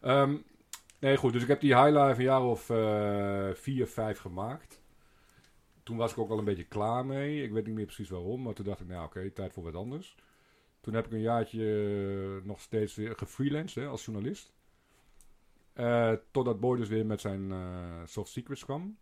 Ehm, 0.00 0.34
nee 0.98 1.16
goed, 1.16 1.32
dus 1.32 1.42
ik 1.42 1.48
heb 1.48 1.60
die 1.60 1.76
highlight 1.76 2.18
een 2.18 2.24
jaar 2.24 2.44
of 2.44 2.70
eh, 2.70 3.48
vier, 3.52 3.86
vijf 3.86 4.18
gemaakt. 4.18 4.80
Toen 5.82 5.96
was 5.96 6.12
ik 6.12 6.18
ook 6.18 6.28
wel 6.28 6.38
een 6.38 6.44
beetje 6.44 6.64
klaar 6.64 7.06
mee, 7.06 7.42
ik 7.42 7.52
weet 7.52 7.66
niet 7.66 7.74
meer 7.74 7.84
precies 7.84 8.08
waarom, 8.08 8.42
maar 8.42 8.54
toen 8.54 8.64
dacht 8.64 8.80
ik, 8.80 8.88
nou 8.88 9.04
oké, 9.04 9.30
tijd 9.30 9.52
voor 9.52 9.62
wat 9.62 9.74
anders. 9.74 10.16
Toen 10.80 10.94
heb 10.94 11.06
ik 11.06 11.12
een 11.12 11.20
jaartje 11.20 11.64
eh, 12.40 12.46
nog 12.46 12.60
steeds 12.60 12.94
weer 12.94 13.14
gefreelanced 13.16 13.82
hè, 13.82 13.88
als 13.88 14.04
journalist. 14.04 14.52
Eh, 15.72 16.12
totdat 16.30 16.60
Boy 16.60 16.76
dus 16.76 16.88
weer 16.88 17.06
met 17.06 17.20
zijn 17.20 17.52
eh, 17.52 17.58
Soft 18.04 18.30
Secrets 18.30 18.64
kwam. 18.64 18.96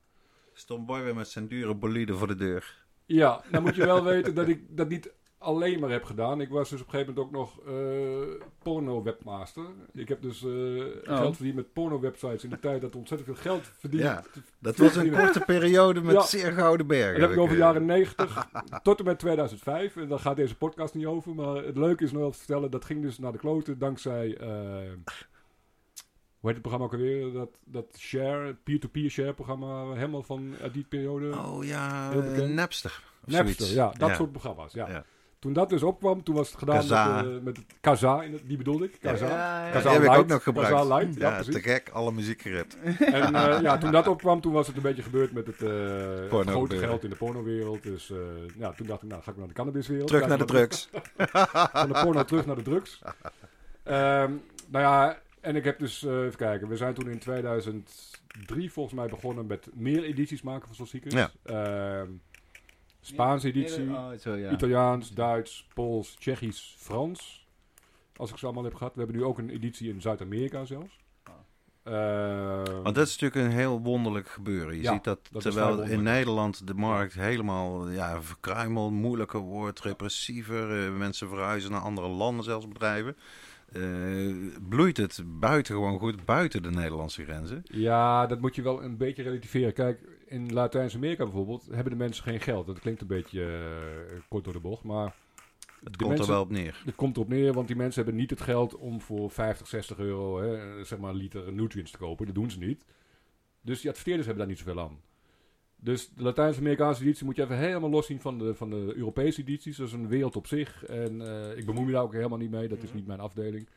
Stond 0.53 0.87
Boy 0.87 1.03
weer 1.03 1.15
met 1.15 1.29
zijn 1.29 1.49
dure 1.49 1.75
bolide 1.75 2.15
voor 2.15 2.27
de 2.27 2.35
deur. 2.35 2.85
Ja, 3.07 3.43
dan 3.51 3.63
moet 3.63 3.75
je 3.77 3.85
wel 3.85 4.05
weten 4.15 4.35
dat 4.35 4.49
ik 4.49 4.77
dat 4.77 4.89
niet 4.89 5.13
alleen 5.39 5.81
maar 5.81 5.91
heb 5.91 6.05
gedaan. 6.05 6.41
Ik 6.41 6.49
was 6.49 6.71
dus 6.71 6.81
op 6.81 6.87
een 6.87 6.93
gegeven 6.93 7.15
moment 7.15 7.35
ook 7.35 7.41
nog 7.41 7.61
eh, 7.67 8.45
porno-webmaster. 8.63 9.65
Ik 9.93 10.09
heb 10.09 10.23
dus 10.23 10.45
eh, 10.45 10.51
geld 11.03 11.35
verdiend 11.37 11.57
met 11.57 11.73
porno-websites 11.73 12.45
in 12.45 12.51
de 12.51 12.59
tijd 12.59 12.81
dat 12.81 12.97
ontzettend 12.97 13.31
veel 13.31 13.43
geld 13.53 13.71
verdiend. 13.79 14.03
Ja, 14.03 14.25
Dat 14.59 14.77
was 14.77 14.97
een 14.97 15.11
korte 15.11 15.41
periode 15.41 16.01
met 16.01 16.15
Ja. 16.15 16.23
zeer 16.23 16.53
gouden 16.53 16.87
bergen. 16.87 17.15
En 17.15 17.21
dat 17.21 17.29
heb 17.29 17.39
ik 17.39 17.45
over 17.45 17.55
de 17.55 17.61
jaren 17.63 17.85
90 17.87 18.49
tot 18.83 18.99
en 18.99 19.05
met 19.05 19.19
2005. 19.19 19.97
En 19.97 20.09
daar 20.09 20.19
gaat 20.19 20.37
deze 20.37 20.57
podcast 20.57 20.95
niet 20.95 21.07
over. 21.07 21.35
Maar 21.35 21.55
het 21.65 21.77
leuke 21.77 22.05
is 22.05 22.13
nog 22.13 22.21
wel 22.21 22.31
te 22.31 22.39
vertellen, 22.39 22.71
dat 22.71 22.85
ging 22.85 23.03
dus 23.03 23.19
naar 23.19 23.33
de 23.33 23.39
kloten 23.39 23.79
dankzij... 23.79 24.39
hoe 26.41 26.51
heet 26.51 26.59
het 26.59 26.61
programma 26.61 26.87
ook 26.87 26.93
alweer? 26.93 27.33
Dat, 27.33 27.49
dat 27.65 27.97
share, 27.99 28.55
peer-to-peer 28.65 29.11
share 29.11 29.33
programma, 29.33 29.93
helemaal 29.93 30.23
van 30.23 30.55
uit 30.63 30.75
die 30.75 30.87
periode. 30.89 31.37
Oh 31.39 31.65
ja, 31.65 32.13
eh, 32.13 32.49
Napster. 32.49 33.03
Napster, 33.25 33.55
zoiets. 33.55 33.73
ja, 33.73 33.93
dat 33.99 34.17
soort 34.17 34.31
programma's. 34.31 34.73
Ja. 34.73 34.89
Ja. 34.89 35.05
Toen 35.39 35.53
dat 35.53 35.69
dus 35.69 35.83
opkwam, 35.83 36.23
toen 36.23 36.35
was 36.35 36.49
het 36.49 36.59
gedaan 36.59 36.77
met, 36.77 36.91
eh, 36.91 37.43
met 37.43 37.57
het 37.57 37.67
Kaza, 37.81 38.25
die 38.45 38.57
bedoelde 38.57 38.85
ik. 38.85 38.97
Kaza. 39.01 39.27
Ja, 39.27 39.81
Die 39.81 39.91
heb 39.91 40.03
ik 40.03 40.11
ook 40.11 40.27
nog 40.27 40.43
gebruikt. 40.43 40.73
Kazaa 40.73 40.97
Light, 40.97 41.19
ja, 41.19 41.43
te 41.43 41.61
gek, 41.61 41.89
alle 41.93 42.13
muziek 42.13 42.43
geript. 42.43 42.77
En 42.99 43.35
eh, 43.35 43.61
ja, 43.61 43.79
toen 43.79 43.93
dat 43.93 44.07
opkwam, 44.09 44.41
toen 44.41 44.53
was 44.53 44.67
het 44.67 44.77
een 44.77 44.83
beetje 44.83 45.03
gebeurd 45.03 45.33
met 45.33 45.47
het 45.47 45.57
grote 46.29 46.79
geld 46.79 47.05
in 47.05 47.11
de 47.11 47.17
pornowereld. 47.17 47.83
Dus 47.83 48.13
ja, 48.59 48.73
toen 48.73 48.87
dacht 48.87 49.03
ik, 49.03 49.09
nou 49.09 49.23
ga 49.23 49.31
ik 49.31 49.37
naar 49.37 49.49
de 49.49 49.55
cannabiswereld. 49.55 50.09
Terug 50.09 50.27
naar 50.27 50.39
de 50.39 50.45
drugs. 50.45 50.89
Van 51.73 51.89
de 51.89 52.01
porno 52.05 52.25
terug 52.25 52.47
naar 52.47 52.57
de 52.57 52.63
drugs. 52.63 53.03
Ehm, 53.83 54.33
nou 54.69 54.85
ja, 54.85 55.19
en 55.41 55.57
ik 55.57 55.65
heb 55.65 55.79
dus, 55.79 56.05
eh, 56.05 56.25
even 56.25 56.37
kijken, 56.37 56.69
we 56.69 56.77
zijn 56.77 56.95
toen 56.95 57.11
in 57.11 57.19
2003 57.19 58.73
volgens 58.73 58.95
mij 58.95 59.07
begonnen 59.07 59.47
met 59.47 59.69
meer 59.75 60.03
edities 60.05 60.43
maken 60.43 60.75
van 60.75 60.87
Soul. 60.87 61.03
Ja. 61.09 61.31
Ehm, 61.43 62.11
Spaanse 63.01 63.49
editie, 63.49 63.91
Oh, 63.91 64.11
zo, 64.21 64.35
ja. 64.35 64.51
Italiaans, 64.53 65.11
Duits, 65.15 65.67
Pools, 65.75 66.15
Tsjechisch, 66.19 66.75
Frans. 66.79 67.47
Als 68.17 68.31
ik 68.31 68.37
ze 68.39 68.45
allemaal 68.45 68.65
heb 68.65 68.75
gehad. 68.75 68.95
We 68.95 69.01
hebben 69.01 69.19
nu 69.19 69.25
ook 69.25 69.39
een 69.39 69.51
editie 69.51 69.89
in 69.93 70.01
Zuid-Amerika 70.01 70.65
zelfs. 70.65 70.99
Ehm, 71.83 72.83
Want 72.83 72.95
dat 72.95 73.07
is 73.07 73.19
natuurlijk 73.19 73.53
een 73.53 73.59
heel 73.59 73.81
wonderlijk 73.81 74.29
gebeuren. 74.29 74.77
Je 74.77 74.83
Ja, 74.83 74.93
ziet 74.93 75.05
dat, 75.05 75.19
terwijl 75.39 75.83
in. 75.83 76.03
Nederland 76.03 76.67
de 76.67 76.75
markt 76.75 77.15
helemaal 77.15 77.89
ja, 77.91 78.23
verkruimeld, 78.23 78.93
moeilijker 78.93 79.41
wordt, 79.41 79.81
repressiever. 79.81 80.85
eh, 80.87 80.93
mensen 80.97 81.29
verhuizen 81.29 81.71
naar 81.71 81.81
andere 81.81 82.09
landen, 82.09 82.45
zelfs 82.45 82.69
bedrijven. 82.69 83.17
Eh, 83.73 84.61
bloeit 84.69 84.97
het 84.97 85.23
buitengewoon 85.27 85.99
goed 85.99 86.25
buiten 86.25 86.63
de 86.63 86.71
Nederlandse 86.71 87.25
grenzen. 87.25 87.63
Ja, 87.65 88.27
dat 88.27 88.41
moet 88.41 88.55
je 88.55 88.63
wel 88.63 88.83
een 88.83 88.97
beetje 88.97 89.23
relativeren. 89.23 89.73
Kijk, 89.73 90.01
in 90.27 90.53
Latijns-Amerika 90.53 91.25
bijvoorbeeld 91.25 91.67
hebben 91.71 91.93
de 91.93 91.99
mensen 91.99 92.25
geen 92.25 92.41
geld. 92.41 92.67
Dat 92.67 92.79
klinkt 92.81 93.01
een 93.01 93.07
beetje 93.07 93.43
eh, 93.45 94.21
kort 94.29 94.45
door 94.45 94.53
de 94.53 94.61
bocht, 94.61 94.83
maar 94.85 95.15
Het 95.85 95.97
komt 95.97 96.09
mensen, 96.09 96.27
er 96.27 96.33
wel 96.33 96.43
op 96.43 96.51
neer. 96.51 96.83
het 96.85 96.95
komt 96.95 97.17
erop 97.17 97.29
neer, 97.29 97.53
want 97.53 97.67
die 97.67 97.77
mensen 97.77 98.03
hebben 98.03 98.21
niet 98.21 98.31
het 98.31 98.41
geld 98.41 98.77
om 98.77 99.01
voor 99.01 99.31
50, 99.31 99.67
60 99.67 99.99
euro 99.99 100.41
hè, 100.41 100.85
zeg 100.85 100.99
maar 100.99 101.11
een 101.11 101.17
liter 101.17 101.53
nutrients 101.53 101.91
te 101.93 101.99
kopen. 101.99 102.27
Dat 102.27 102.35
doen 102.35 102.51
ze 102.51 102.59
niet. 102.59 102.85
Dus 103.63 103.81
die 103.81 103.89
adverteerders 103.91 104.27
hebben 104.27 104.47
daar 104.47 104.55
niet 104.57 104.65
zoveel 104.65 104.83
aan. 104.83 105.01
Dus 105.83 106.11
de 106.17 106.23
Latijns-Amerikaanse 106.23 107.03
editie 107.03 107.25
moet 107.25 107.37
je 107.37 107.43
even 107.43 107.57
helemaal 107.59 107.91
los 107.91 108.07
zien 108.07 108.21
van 108.21 108.39
de, 108.39 108.55
van 108.55 108.71
de 108.71 108.93
Europese 108.97 109.41
edities. 109.41 109.77
Dat 109.77 109.87
is 109.87 109.93
een 109.93 110.09
wereld 110.09 110.37
op 110.37 110.47
zich. 110.47 110.85
En 110.85 111.21
eh, 111.27 111.59
ik 111.59 111.67
bemoei 111.67 111.87
me 111.87 111.93
daar 111.93 112.03
ook 112.03 112.13
helemaal 112.13 112.39
niet 112.39 112.51
mee. 112.51 112.69
Dat 112.69 112.83
is 112.83 112.93
niet 112.93 113.07
mijn 113.07 113.21
afdeling. 113.21 113.69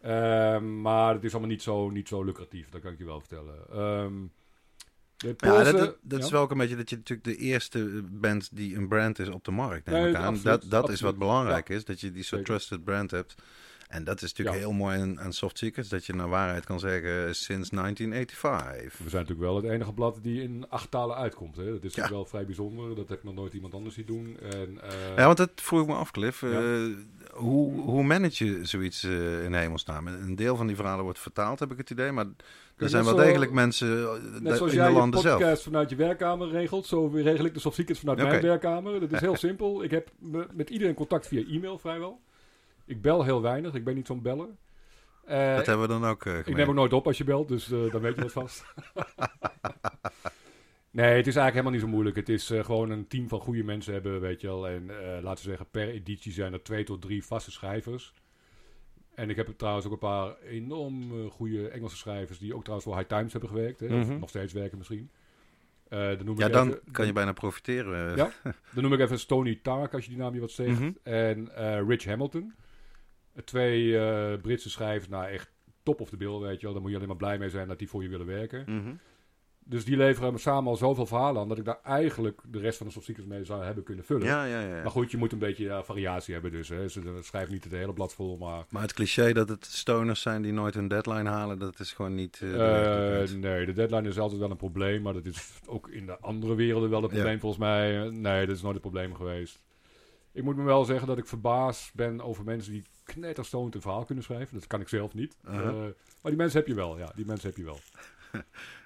Ehm, 0.00 0.80
maar 0.80 1.14
het 1.14 1.24
is 1.24 1.30
allemaal 1.30 1.50
niet 1.50 1.62
zo, 1.62 1.90
niet 1.90 2.08
zo 2.08 2.22
lucratief. 2.24 2.68
Dat 2.68 2.80
kan 2.80 2.92
ik 2.92 2.98
je 2.98 3.04
wel 3.04 3.20
vertellen. 3.20 3.54
Ehm, 3.72 4.12
de 5.16 5.34
Ja, 5.36 5.72
dat, 5.72 5.96
dat, 6.02 6.24
is 6.24 6.30
wel 6.30 6.42
ook 6.42 6.50
een 6.50 6.58
beetje 6.58 6.76
dat 6.76 6.90
je 6.90 6.96
natuurlijk 6.96 7.28
de 7.28 7.36
eerste 7.36 8.02
bent 8.10 8.56
die 8.56 8.76
een 8.76 8.88
brand 8.88 9.18
is 9.18 9.28
op 9.28 9.44
de 9.44 9.50
markt. 9.50 9.86
Neem 9.86 10.00
Nee, 10.00 10.10
ik 10.10 10.16
aan. 10.16 10.24
absoluut, 10.24 10.60
dat 10.60 10.70
dat 10.70 10.88
is 10.90 11.00
wat 11.00 11.18
belangrijk 11.18 11.68
is, 11.68 11.84
dat 11.84 12.00
je 12.00 12.12
die 12.12 12.22
soort 12.22 12.40
Zeker. 12.40 12.44
trusted 12.46 12.84
brand 12.84 13.10
hebt. 13.10 13.34
En 13.88 14.04
dat 14.04 14.22
is 14.22 14.28
natuurlijk 14.30 14.56
Ja. 14.56 14.62
heel 14.62 14.72
mooi 14.72 14.98
aan, 15.00 15.20
aan 15.20 15.32
Soft 15.32 15.58
Secrets, 15.58 15.88
dat 15.88 16.06
je 16.06 16.14
naar 16.14 16.28
waarheid 16.28 16.64
kan 16.64 16.80
zeggen 16.80 17.34
sinds 17.34 17.70
1985. 17.70 18.98
We 19.04 19.10
zijn 19.10 19.22
natuurlijk 19.22 19.50
wel 19.50 19.56
het 19.56 19.64
enige 19.64 19.92
blad 19.92 20.18
die 20.22 20.42
in 20.42 20.64
acht 20.68 20.90
talen 20.90 21.16
uitkomt. 21.16 21.56
Hè? 21.56 21.64
Dat 21.64 21.74
is 21.74 21.80
natuurlijk 21.82 22.08
Ja. 22.08 22.14
wel 22.14 22.24
vrij 22.24 22.44
bijzonder. 22.46 22.96
Dat 22.96 23.08
heb 23.08 23.18
ik 23.18 23.24
nog 23.24 23.34
nooit 23.34 23.52
iemand 23.52 23.74
anders 23.74 23.94
zien 23.94 24.06
doen. 24.06 24.36
En, 24.52 24.78
eh, 24.82 25.16
Ja, 25.16 25.24
want 25.24 25.36
dat 25.36 25.50
vroeg 25.54 25.80
ik 25.80 25.86
me 25.86 25.94
af, 25.94 26.10
Cliff. 26.10 26.40
Ja. 26.40 26.48
Eh, 26.48 26.82
hoe, 27.32 27.80
hoe 27.80 28.02
manage 28.02 28.44
je 28.44 28.64
zoiets 28.64 29.02
eh, 29.04 29.44
in 29.44 29.54
hemelsnaam? 29.54 30.06
Een 30.06 30.36
deel 30.36 30.56
van 30.56 30.66
die 30.66 30.76
verhalen 30.76 31.04
wordt 31.04 31.18
vertaald, 31.18 31.58
heb 31.58 31.70
ik 31.72 31.78
het 31.78 31.90
idee. 31.90 32.12
Maar 32.12 32.26
er 32.76 32.88
zijn 32.88 33.04
wel 33.04 33.16
zo- 33.16 33.24
degelijk 33.24 33.50
mensen 33.52 33.88
eh, 34.02 34.40
Net 34.40 34.56
zoals 34.56 34.72
in 34.72 34.78
de 34.78 34.84
je 34.84 34.90
landen 34.90 35.20
podcast 35.20 35.40
zelf. 35.42 35.62
vanuit 35.62 35.90
je 35.90 35.96
werkkamer 35.96 36.48
regelt, 36.48 36.86
zo 36.86 37.06
regel 37.06 37.44
ik 37.44 37.54
de 37.54 37.60
soft 37.60 37.76
secrets 37.76 38.00
vanuit 38.00 38.18
mijn 38.18 38.42
werkkamer. 38.42 39.00
Dat 39.00 39.12
is 39.12 39.20
heel 39.28 39.36
simpel. 39.36 39.82
Ik 39.82 39.90
heb 39.90 40.08
me- 40.18 40.46
met 40.52 40.70
iedereen 40.70 40.94
contact 40.94 41.26
via 41.26 41.42
e-mail 41.48 41.78
vrijwel. 41.78 42.20
Ik 42.88 43.02
bel 43.02 43.24
heel 43.24 43.42
weinig. 43.42 43.74
Ik 43.74 43.84
ben 43.84 43.94
niet 43.94 44.06
zo'n 44.06 44.22
beller. 44.22 44.48
Eh, 45.24 45.56
Dat 45.56 45.66
hebben 45.66 45.86
we 45.88 45.92
dan 46.00 46.04
ook 46.10 46.24
eh 46.26 46.38
ik 46.38 46.56
neem 46.56 46.68
ook 46.68 46.74
nooit 46.74 46.92
op 46.92 47.06
als 47.06 47.18
je 47.18 47.24
belt, 47.24 47.48
dus 47.48 47.70
eh, 47.70 47.90
dan 47.92 48.00
weet 48.00 48.14
je 48.14 48.20
dat 48.20 48.32
vast. 48.32 48.64
nee, 50.90 51.16
het 51.16 51.26
is 51.26 51.36
eigenlijk 51.36 51.52
helemaal 51.52 51.72
niet 51.72 51.80
zo 51.80 51.86
moeilijk. 51.88 52.16
Het 52.16 52.28
is 52.28 52.50
eh, 52.50 52.64
gewoon 52.64 52.90
een 52.90 53.06
team 53.06 53.28
van 53.28 53.40
goede 53.40 53.62
mensen 53.64 53.92
hebben, 53.92 54.20
weet 54.20 54.40
je 54.40 54.46
wel. 54.46 54.68
En 54.68 54.90
eh, 54.90 55.22
laten 55.22 55.44
we 55.44 55.48
zeggen, 55.50 55.66
per 55.70 55.88
editie 55.88 56.32
zijn 56.32 56.52
er 56.52 56.62
twee 56.62 56.84
tot 56.84 57.02
drie 57.02 57.24
vaste 57.24 57.50
schrijvers. 57.50 58.12
En 59.14 59.30
ik 59.30 59.36
heb 59.36 59.48
trouwens 59.56 59.86
ook 59.86 59.92
een 59.92 59.98
paar 59.98 60.36
enorm 60.42 61.28
goede 61.30 61.68
Engelse 61.68 61.96
schrijvers... 61.96 62.38
die 62.38 62.54
ook 62.54 62.60
trouwens 62.62 62.88
voor 62.88 62.96
High 62.98 63.08
Times 63.08 63.32
hebben 63.32 63.50
gewerkt. 63.50 63.80
Hè, 63.80 63.86
of 64.00 64.06
Mhm. 64.08 64.18
nog 64.18 64.28
steeds 64.28 64.52
werken 64.52 64.78
misschien. 64.78 65.10
Eh, 65.88 65.98
dan 65.98 66.24
noem 66.24 66.38
Ja, 66.38 66.46
ik 66.46 66.52
dan 66.52 66.68
even- 66.68 66.82
kan 66.92 67.06
je 67.06 67.12
bijna 67.12 67.32
profiteren. 67.32 68.16
Ja. 68.16 68.30
Dan 68.74 68.82
noem 68.82 68.92
ik 68.92 69.00
even 69.00 69.18
Stony 69.18 69.58
Tark, 69.62 69.94
als 69.94 70.04
je 70.04 70.10
die 70.10 70.18
naam 70.18 70.34
je 70.34 70.40
wat 70.40 70.50
zegt. 70.50 70.80
Mhm. 70.80 70.90
En 71.02 71.54
eh, 71.56 71.86
Rich 71.86 72.04
Hamilton. 72.04 72.54
Twee 73.44 73.98
eh, 73.98 74.40
Britse 74.40 74.70
schrijvers, 74.70 75.08
nou 75.08 75.26
echt 75.26 75.50
top 75.82 76.00
of 76.00 76.08
the 76.10 76.16
bill, 76.16 76.38
weet 76.38 76.56
je 76.60 76.62
wel. 76.64 76.72
Daar 76.72 76.80
moet 76.82 76.90
je 76.90 76.96
alleen 76.96 77.08
maar 77.08 77.16
blij 77.16 77.38
mee 77.38 77.50
zijn 77.50 77.68
dat 77.68 77.78
die 77.78 77.88
voor 77.88 78.02
je 78.02 78.08
willen 78.08 78.26
werken. 78.26 78.64
Mhm. 78.66 78.94
Dus 79.64 79.84
die 79.84 79.96
leveren 79.96 80.32
me 80.32 80.38
samen 80.38 80.70
al 80.70 80.76
zoveel 80.76 81.06
verhalen 81.06 81.42
aan 81.42 81.48
dat 81.48 81.58
ik 81.58 81.64
daar 81.64 81.80
eigenlijk 81.82 82.40
de 82.48 82.58
rest 82.58 82.78
van 82.78 82.86
de 82.86 82.92
Soft 82.92 83.26
mee 83.26 83.44
zou 83.44 83.64
hebben 83.64 83.84
kunnen 83.84 84.04
vullen. 84.04 84.26
Ja, 84.26 84.44
ja, 84.44 84.60
ja. 84.60 84.82
Maar 84.82 84.90
goed, 84.90 85.10
je 85.10 85.16
moet 85.16 85.32
een 85.32 85.38
beetje 85.38 85.80
variatie 85.84 86.32
hebben 86.32 86.52
dus. 86.52 86.68
Hè. 86.68 86.88
Ze 86.88 87.18
schrijven 87.22 87.52
niet 87.52 87.64
het 87.64 87.72
hele 87.72 87.92
blad 87.92 88.14
vol, 88.14 88.36
maar... 88.36 88.64
Maar 88.70 88.82
het 88.82 88.92
cliché 88.92 89.32
dat 89.32 89.48
het 89.48 89.64
stoners 89.64 90.20
zijn 90.20 90.42
die 90.42 90.52
nooit 90.52 90.74
een 90.74 90.88
deadline 90.88 91.28
halen, 91.28 91.58
dat 91.58 91.80
is 91.80 91.92
gewoon 91.92 92.14
niet... 92.14 92.34
eh, 92.34 92.40
de 92.40 92.46
Eh, 92.54 92.58
werkelijkheid. 92.58 93.36
nee, 93.40 93.66
de 93.66 93.72
deadline 93.72 94.08
is 94.08 94.18
altijd 94.18 94.40
wel 94.40 94.50
een 94.50 94.56
probleem, 94.56 95.02
maar 95.02 95.12
dat 95.12 95.24
is 95.26 95.52
ook 95.66 95.88
in 95.88 96.06
de 96.06 96.18
andere 96.18 96.54
werelden 96.54 96.90
wel 96.90 96.98
een 97.02 97.08
Ja. 97.08 97.14
probleem 97.14 97.40
volgens 97.40 97.60
mij. 97.62 98.08
Nee, 98.10 98.46
dat 98.46 98.56
is 98.56 98.62
nooit 98.62 98.74
een 98.74 98.80
probleem 98.80 99.14
geweest. 99.14 99.62
Ik 100.32 100.42
moet 100.42 100.56
me 100.56 100.62
wel 100.62 100.84
zeggen 100.84 101.06
dat 101.06 101.18
ik 101.18 101.26
verbaasd 101.26 101.94
ben 101.94 102.20
over 102.20 102.44
mensen 102.44 102.72
die 102.72 102.84
knetterstoned 103.14 103.74
een 103.74 103.80
verhaal 103.80 104.04
kunnen 104.04 104.24
schrijven. 104.24 104.54
Dat 104.58 104.66
kan 104.66 104.80
ik 104.80 104.88
zelf 104.88 105.14
niet. 105.14 105.36
Uh-huh. 105.48 105.68
Eh, 105.68 105.74
maar 106.22 106.30
die 106.32 106.36
mensen 106.36 106.58
heb 106.58 106.68
je 106.68 106.74
wel, 106.74 106.98
ja. 106.98 107.12
Die 107.16 107.26
mensen 107.26 107.48
heb 107.48 107.56
je 107.56 107.64
wel. 107.64 107.80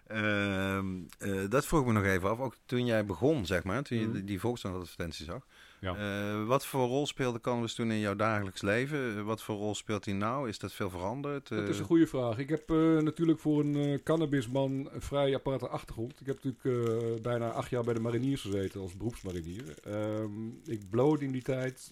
Ehm, 0.07 0.87
eh, 1.19 1.41
dat 1.49 1.67
vroeg 1.67 1.81
ik 1.81 1.87
me 1.87 1.93
nog 1.93 2.05
even 2.05 2.31
af. 2.31 2.39
Ook 2.39 2.57
toen 2.67 2.87
jij 2.87 3.05
begon, 3.05 3.47
zeg 3.47 3.65
maar, 3.65 3.83
toen 3.83 3.99
je 3.99 4.07
Mhm. 4.07 4.25
die, 4.25 4.41
Volkskrant-advertentie 4.41 5.25
zag. 5.25 5.47
Ja. 5.83 5.97
Eh, 5.97 6.45
wat 6.47 6.67
voor 6.67 6.87
rol 6.87 7.07
speelde 7.07 7.41
Canvas 7.41 7.75
toen 7.75 7.91
in 7.91 7.99
jouw 7.99 8.15
dagelijks 8.17 8.63
leven? 8.63 9.17
Eh, 9.17 9.23
wat 9.23 9.43
voor 9.43 9.57
rol 9.57 9.75
speelt 9.75 10.05
hij 10.05 10.15
nou? 10.15 10.49
Is 10.49 10.59
dat 10.59 10.73
veel 10.73 10.91
veranderd? 10.91 11.49
Dat 11.49 11.69
is 11.69 11.75
Eh, 11.75 11.79
een 11.79 11.85
goede 11.85 12.07
vraag. 12.07 12.39
Ik 12.39 12.49
heb 12.49 12.69
natuurlijk 13.03 13.39
voor 13.39 13.61
een 13.61 14.01
cannabisman 14.03 14.89
een 14.93 15.01
vrij 15.01 15.35
aparte 15.35 15.69
achtergrond. 15.69 16.21
Ik 16.21 16.27
heb 16.27 16.39
natuurlijk 16.45 17.23
bijna 17.23 17.51
acht 17.51 17.71
jaar 17.71 17.85
bij 17.85 17.95
de 17.95 18.01
mariniers 18.01 18.41
gezeten 18.43 18.81
als 18.81 18.97
beroepsmarinier. 18.97 19.75
Ehm, 19.85 20.49
ik 20.65 20.91
blode 20.91 21.25
in 21.25 21.33
die 21.33 21.43
tijd. 21.43 21.91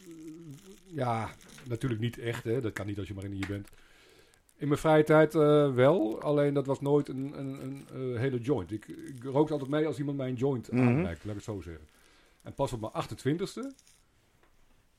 ja, 0.86 1.30
natuurlijk 1.68 2.00
niet 2.00 2.18
echt. 2.18 2.44
Hè. 2.44 2.60
Dat 2.60 2.72
kan 2.72 2.86
niet 2.86 2.98
als 2.98 3.08
je 3.08 3.14
marinier 3.14 3.46
bent. 3.48 3.68
In 4.56 4.68
mijn 4.68 4.80
vrije 4.80 5.04
tijd 5.04 5.32
wel, 5.74 6.20
alleen 6.22 6.54
dat 6.54 6.66
was 6.66 6.80
nooit 6.80 7.08
een, 7.08 7.32
een, 7.38 7.86
een 7.92 8.16
hele 8.16 8.38
joint. 8.38 8.72
Ik, 8.72 8.86
ik 8.88 9.22
rookte 9.24 9.52
altijd 9.52 9.70
mee 9.70 9.86
als 9.86 9.98
iemand 9.98 10.16
mij 10.16 10.28
een 10.28 10.34
joint 10.34 10.72
Mhm. 10.72 10.82
aanreikt, 10.82 11.24
laat 11.24 11.36
ik 11.36 11.44
het 11.46 11.54
zo 11.54 11.60
zeggen. 11.60 11.84
En 12.42 12.54
pas 12.54 12.72
op 12.72 12.80
mijn 12.80 12.92
28e, 12.92 13.76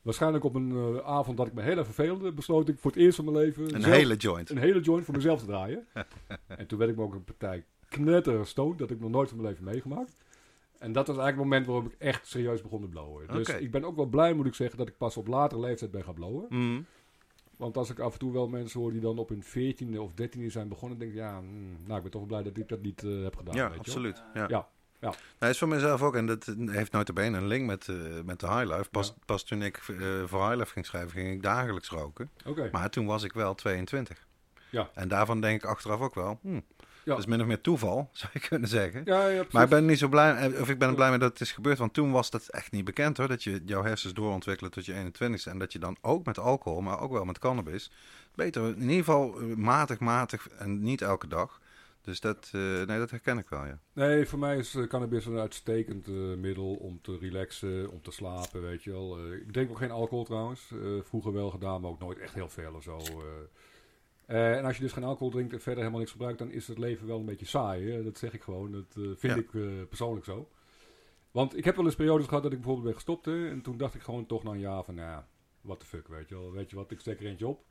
waarschijnlijk 0.01 0.43
op 0.43 0.55
een 0.55 0.71
eh, 0.71 1.05
avond 1.05 1.37
dat 1.37 1.47
ik 1.47 1.53
me 1.53 1.61
heel 1.61 1.77
erg 1.77 1.85
verveelde, 1.85 2.31
besloot 2.31 2.67
ik 2.69 2.77
voor 2.79 2.91
het 2.91 2.99
eerst 2.99 3.15
van 3.15 3.25
mijn 3.25 3.37
leven 3.37 3.75
een 3.75 3.81
zelf- 3.81 3.95
hele 3.95 4.15
joint. 4.15 4.49
een 4.49 4.57
hele 4.57 4.79
joint 4.79 5.05
voor 5.05 5.15
mezelf 5.15 5.39
te 5.39 5.45
draaien. 5.45 5.87
en 6.47 6.67
toen 6.67 6.77
werd 6.77 6.91
ik 6.91 6.97
me 6.97 7.03
ook 7.03 7.13
een 7.13 7.23
partij 7.23 7.65
knetter 7.89 8.47
stoned. 8.47 8.77
Dat 8.77 8.91
ik 8.91 8.99
nog 8.99 9.09
nooit 9.09 9.29
van 9.29 9.37
mijn 9.37 9.49
leven 9.49 9.65
meegemaakt. 9.65 10.15
En 10.79 10.91
dat 10.91 11.07
was 11.07 11.17
eigenlijk 11.17 11.37
het 11.37 11.43
moment 11.45 11.65
waarop 11.65 11.85
ik 11.85 11.99
echt 11.99 12.27
serieus 12.27 12.61
begon 12.61 12.81
te 12.81 12.87
blowen. 12.87 13.27
Dus 13.27 13.49
ik 13.49 13.71
ben 13.71 13.83
ook 13.83 13.95
wel 13.95 14.05
blij, 14.05 14.33
moet 14.33 14.45
ik 14.45 14.53
zeggen, 14.53 14.77
dat 14.77 14.87
ik 14.87 14.97
pas 14.97 15.17
op 15.17 15.27
latere 15.27 15.61
leeftijd 15.61 15.91
ben 15.91 16.03
gaan 16.03 16.13
blowen. 16.13 16.45
Mhm. 16.49 16.81
Want 17.57 17.77
als 17.77 17.89
ik 17.89 17.99
af 17.99 18.13
en 18.13 18.19
toe 18.19 18.31
wel 18.31 18.47
mensen 18.47 18.79
hoor 18.79 18.91
die 18.91 19.01
dan 19.01 19.17
op 19.17 19.29
hun 19.29 19.43
14e 19.43 19.97
of 19.97 20.11
13e 20.11 20.45
zijn 20.45 20.67
begonnen, 20.67 20.97
denk 20.99 21.11
ik, 21.11 21.17
ja, 21.17 21.41
mm, 21.41 21.77
nou, 21.85 21.95
ik 21.95 22.01
ben 22.01 22.11
toch 22.11 22.21
wel 22.21 22.25
blij 22.25 22.43
dat 22.43 22.57
ik 22.57 22.69
dat 22.69 22.81
niet 22.81 23.03
eh, 23.03 23.23
heb 23.23 23.35
gedaan. 23.35 23.55
ja, 23.55 23.69
weet 23.69 23.85
je 23.85 23.99
wel. 24.01 24.11
absoluut. 24.11 24.23
Ja. 24.33 24.45
Ja, 24.47 24.69
ja. 25.01 25.07
Nou, 25.09 25.15
dat 25.37 25.49
is 25.49 25.57
voor 25.57 25.67
mezelf 25.67 26.01
ook. 26.01 26.15
En 26.15 26.25
dat 26.25 26.53
heeft 26.65 26.91
nooit 26.91 27.13
bene 27.13 27.37
een 27.37 27.47
link 27.47 27.65
met, 27.65 27.87
eh, 27.87 27.95
met 28.25 28.39
de 28.39 28.47
Highlife. 28.47 28.89
Pas, 28.89 29.07
Ja. 29.07 29.13
pas 29.25 29.43
toen 29.43 29.61
ik 29.61 29.77
eh, 29.77 29.95
voor 30.25 30.47
Highlife 30.47 30.71
ging 30.71 30.85
schrijven, 30.85 31.11
ging 31.11 31.31
ik 31.31 31.41
dagelijks 31.43 31.89
roken. 31.89 32.29
Maar 32.71 32.89
toen 32.89 33.05
was 33.05 33.23
ik 33.23 33.33
wel 33.33 33.55
22. 33.55 34.25
Ja. 34.69 34.89
En 34.93 35.07
daarvan 35.07 35.41
denk 35.41 35.63
ik 35.63 35.69
achteraf 35.69 35.99
ook 35.99 36.15
wel. 36.15 36.39
Hm, 36.41 36.59
Dat 37.03 37.17
is 37.17 37.25
min 37.25 37.41
of 37.41 37.47
meer 37.47 37.61
toeval, 37.61 38.09
zou 38.11 38.31
je 38.33 38.39
kunnen 38.39 38.69
zeggen. 38.69 39.01
Ja, 39.05 39.27
ja. 39.27 39.43
Maar 39.51 39.63
ik 39.63 39.69
ben 39.69 39.85
niet 39.85 39.97
zo 39.97 40.07
blij, 40.07 40.35
eh, 40.35 40.61
of 40.61 40.69
ik 40.69 40.77
ben 40.79 40.89
er 40.89 40.95
blij 40.95 41.09
mee 41.09 41.19
dat 41.19 41.29
het 41.31 41.41
is 41.41 41.51
gebeurd, 41.51 41.77
want 41.77 41.93
toen 41.93 42.11
was 42.11 42.29
dat 42.29 42.47
echt 42.47 42.71
niet 42.71 42.85
bekend 42.85 43.17
hoor. 43.17 43.27
Dat 43.27 43.43
je 43.43 43.61
jouw 43.65 43.83
hersens 43.83 44.13
doorontwikkelen 44.13 44.71
tot 44.71 44.85
je 44.85 44.93
21ste 44.93 45.49
en 45.51 45.57
dat 45.59 45.73
je 45.73 45.79
dan 45.79 45.97
ook 46.01 46.25
met 46.25 46.39
alcohol, 46.39 46.81
maar 46.81 46.99
ook 46.99 47.11
wel 47.11 47.25
met 47.25 47.39
cannabis, 47.39 47.91
beter, 48.35 48.67
in 48.67 48.81
ieder 48.81 48.95
geval 48.95 49.35
matig, 49.55 49.99
matig 49.99 50.49
en 50.49 50.81
niet 50.83 51.01
elke 51.01 51.27
dag. 51.27 51.59
Dus 52.01 52.19
dat, 52.19 52.49
eh, 52.53 52.61
nee, 52.61 52.97
dat 52.97 53.09
herken 53.11 53.37
ik 53.37 53.49
wel, 53.49 53.65
ja. 53.65 53.79
Nee, 53.93 54.25
voor 54.25 54.39
mij 54.39 54.57
is 54.57 54.75
eh, 54.75 54.87
cannabis 54.87 55.25
een 55.25 55.37
uitstekend 55.37 56.07
eh, 56.07 56.13
middel 56.13 56.73
om 56.75 57.01
te 57.01 57.17
relaxen, 57.17 57.91
om 57.91 58.01
te 58.01 58.11
slapen, 58.11 58.61
weet 58.61 58.83
je 58.83 58.91
wel. 58.91 59.31
Ik 59.33 59.51
drink 59.51 59.69
ook 59.69 59.77
geen 59.77 59.91
alcohol 59.91 60.23
trouwens. 60.23 60.71
Vroeger 61.03 61.33
wel 61.33 61.49
gedaan, 61.49 61.81
maar 61.81 61.89
ook 61.91 61.99
nooit 61.99 62.19
echt 62.19 62.33
heel 62.33 62.49
veel 62.49 62.73
of 62.73 62.83
zo. 62.83 62.99
en 64.25 64.65
als 64.65 64.75
je 64.75 64.81
dus 64.81 64.91
geen 64.91 65.03
alcohol 65.03 65.29
drinkt 65.31 65.53
en 65.53 65.59
verder 65.61 65.77
helemaal 65.79 65.99
niks 65.99 66.11
gebruikt, 66.11 66.39
dan 66.39 66.51
is 66.51 66.67
het 66.67 66.77
leven 66.77 67.07
wel 67.07 67.19
een 67.19 67.25
beetje 67.25 67.45
saai. 67.45 67.91
Hè? 67.91 68.03
Dat 68.03 68.17
zeg 68.17 68.33
ik 68.33 68.41
gewoon. 68.41 68.71
Dat 68.71 68.93
vind 68.93 69.21
Ja. 69.21 69.35
ik 69.35 69.87
persoonlijk 69.87 70.25
zo. 70.25 70.49
Want 71.31 71.57
ik 71.57 71.65
heb 71.65 71.75
wel 71.75 71.85
eens 71.85 71.95
periodes 71.95 72.27
gehad 72.27 72.43
dat 72.43 72.51
ik 72.51 72.57
bijvoorbeeld 72.57 72.85
ben 72.87 72.95
gestopt. 72.95 73.25
Hè? 73.25 73.49
En 73.49 73.61
toen 73.61 73.77
dacht 73.77 73.95
ik 73.95 74.01
gewoon 74.01 74.25
toch 74.25 74.43
na 74.43 74.51
een 74.51 74.59
jaar 74.59 74.83
van, 74.83 74.95
nou 74.95 75.07
ja, 75.09 75.27
what 75.61 75.79
the 75.79 75.85
fuck, 75.85 76.07
weet 76.07 76.29
je 76.29 76.35
wel. 76.35 76.51
Weet 76.51 76.69
je 76.69 76.75
wat, 76.75 76.91
ik 76.91 76.99
steek 76.99 77.19
er 77.19 77.25
eentje 77.25 77.47
op. 77.47 77.65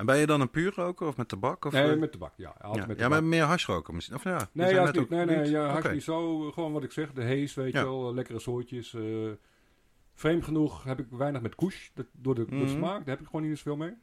En 0.00 0.06
ben 0.06 0.16
je 0.18 0.26
dan 0.26 0.40
een 0.40 0.50
puur 0.50 0.72
roker 0.74 1.06
of 1.06 1.16
met 1.16 1.28
tabak? 1.28 1.64
Of, 1.64 1.72
nee, 1.72 1.92
eh, 1.92 1.98
met 1.98 2.12
tabak, 2.12 2.32
ja. 2.36 2.54
Altijd 2.60 2.82
ja, 2.82 2.86
met 2.88 2.98
ja, 2.98 3.08
maar 3.08 3.24
meer 3.24 3.42
hashroken 3.42 3.94
misschien. 3.94 4.16
Of 4.16 4.24
ja, 4.24 4.48
Nee, 4.52 4.74
ja, 4.74 4.84
niet. 4.86 4.98
ook 4.98 5.08
nee, 5.08 5.24
nee, 5.24 5.50
ja, 5.50 5.66
hash 5.66 5.92
niet 5.92 6.02
zo. 6.02 6.50
Gewoon 6.50 6.72
wat 6.72 6.82
ik 6.82 6.92
zeg, 6.92 7.12
de 7.12 7.22
hees, 7.22 7.54
weet 7.54 7.72
Ja. 7.72 7.78
je 7.80 7.86
wel, 7.86 8.14
lekkere 8.14 8.38
soortjes. 8.38 8.94
eh 8.94 9.02
vreemd 10.14 10.44
genoeg 10.44 10.84
heb 10.84 10.98
ik 10.98 11.06
weinig 11.10 11.40
met 11.42 11.54
koes, 11.54 11.90
dat, 11.94 12.06
door, 12.12 12.34
de, 12.34 12.44
de 12.44 12.54
Mhm. 12.54 12.68
smaak, 12.68 12.98
daar 12.98 13.14
heb 13.14 13.20
ik 13.20 13.26
gewoon 13.26 13.48
niet 13.48 13.56
zoveel 13.56 13.76
mee. 13.76 13.94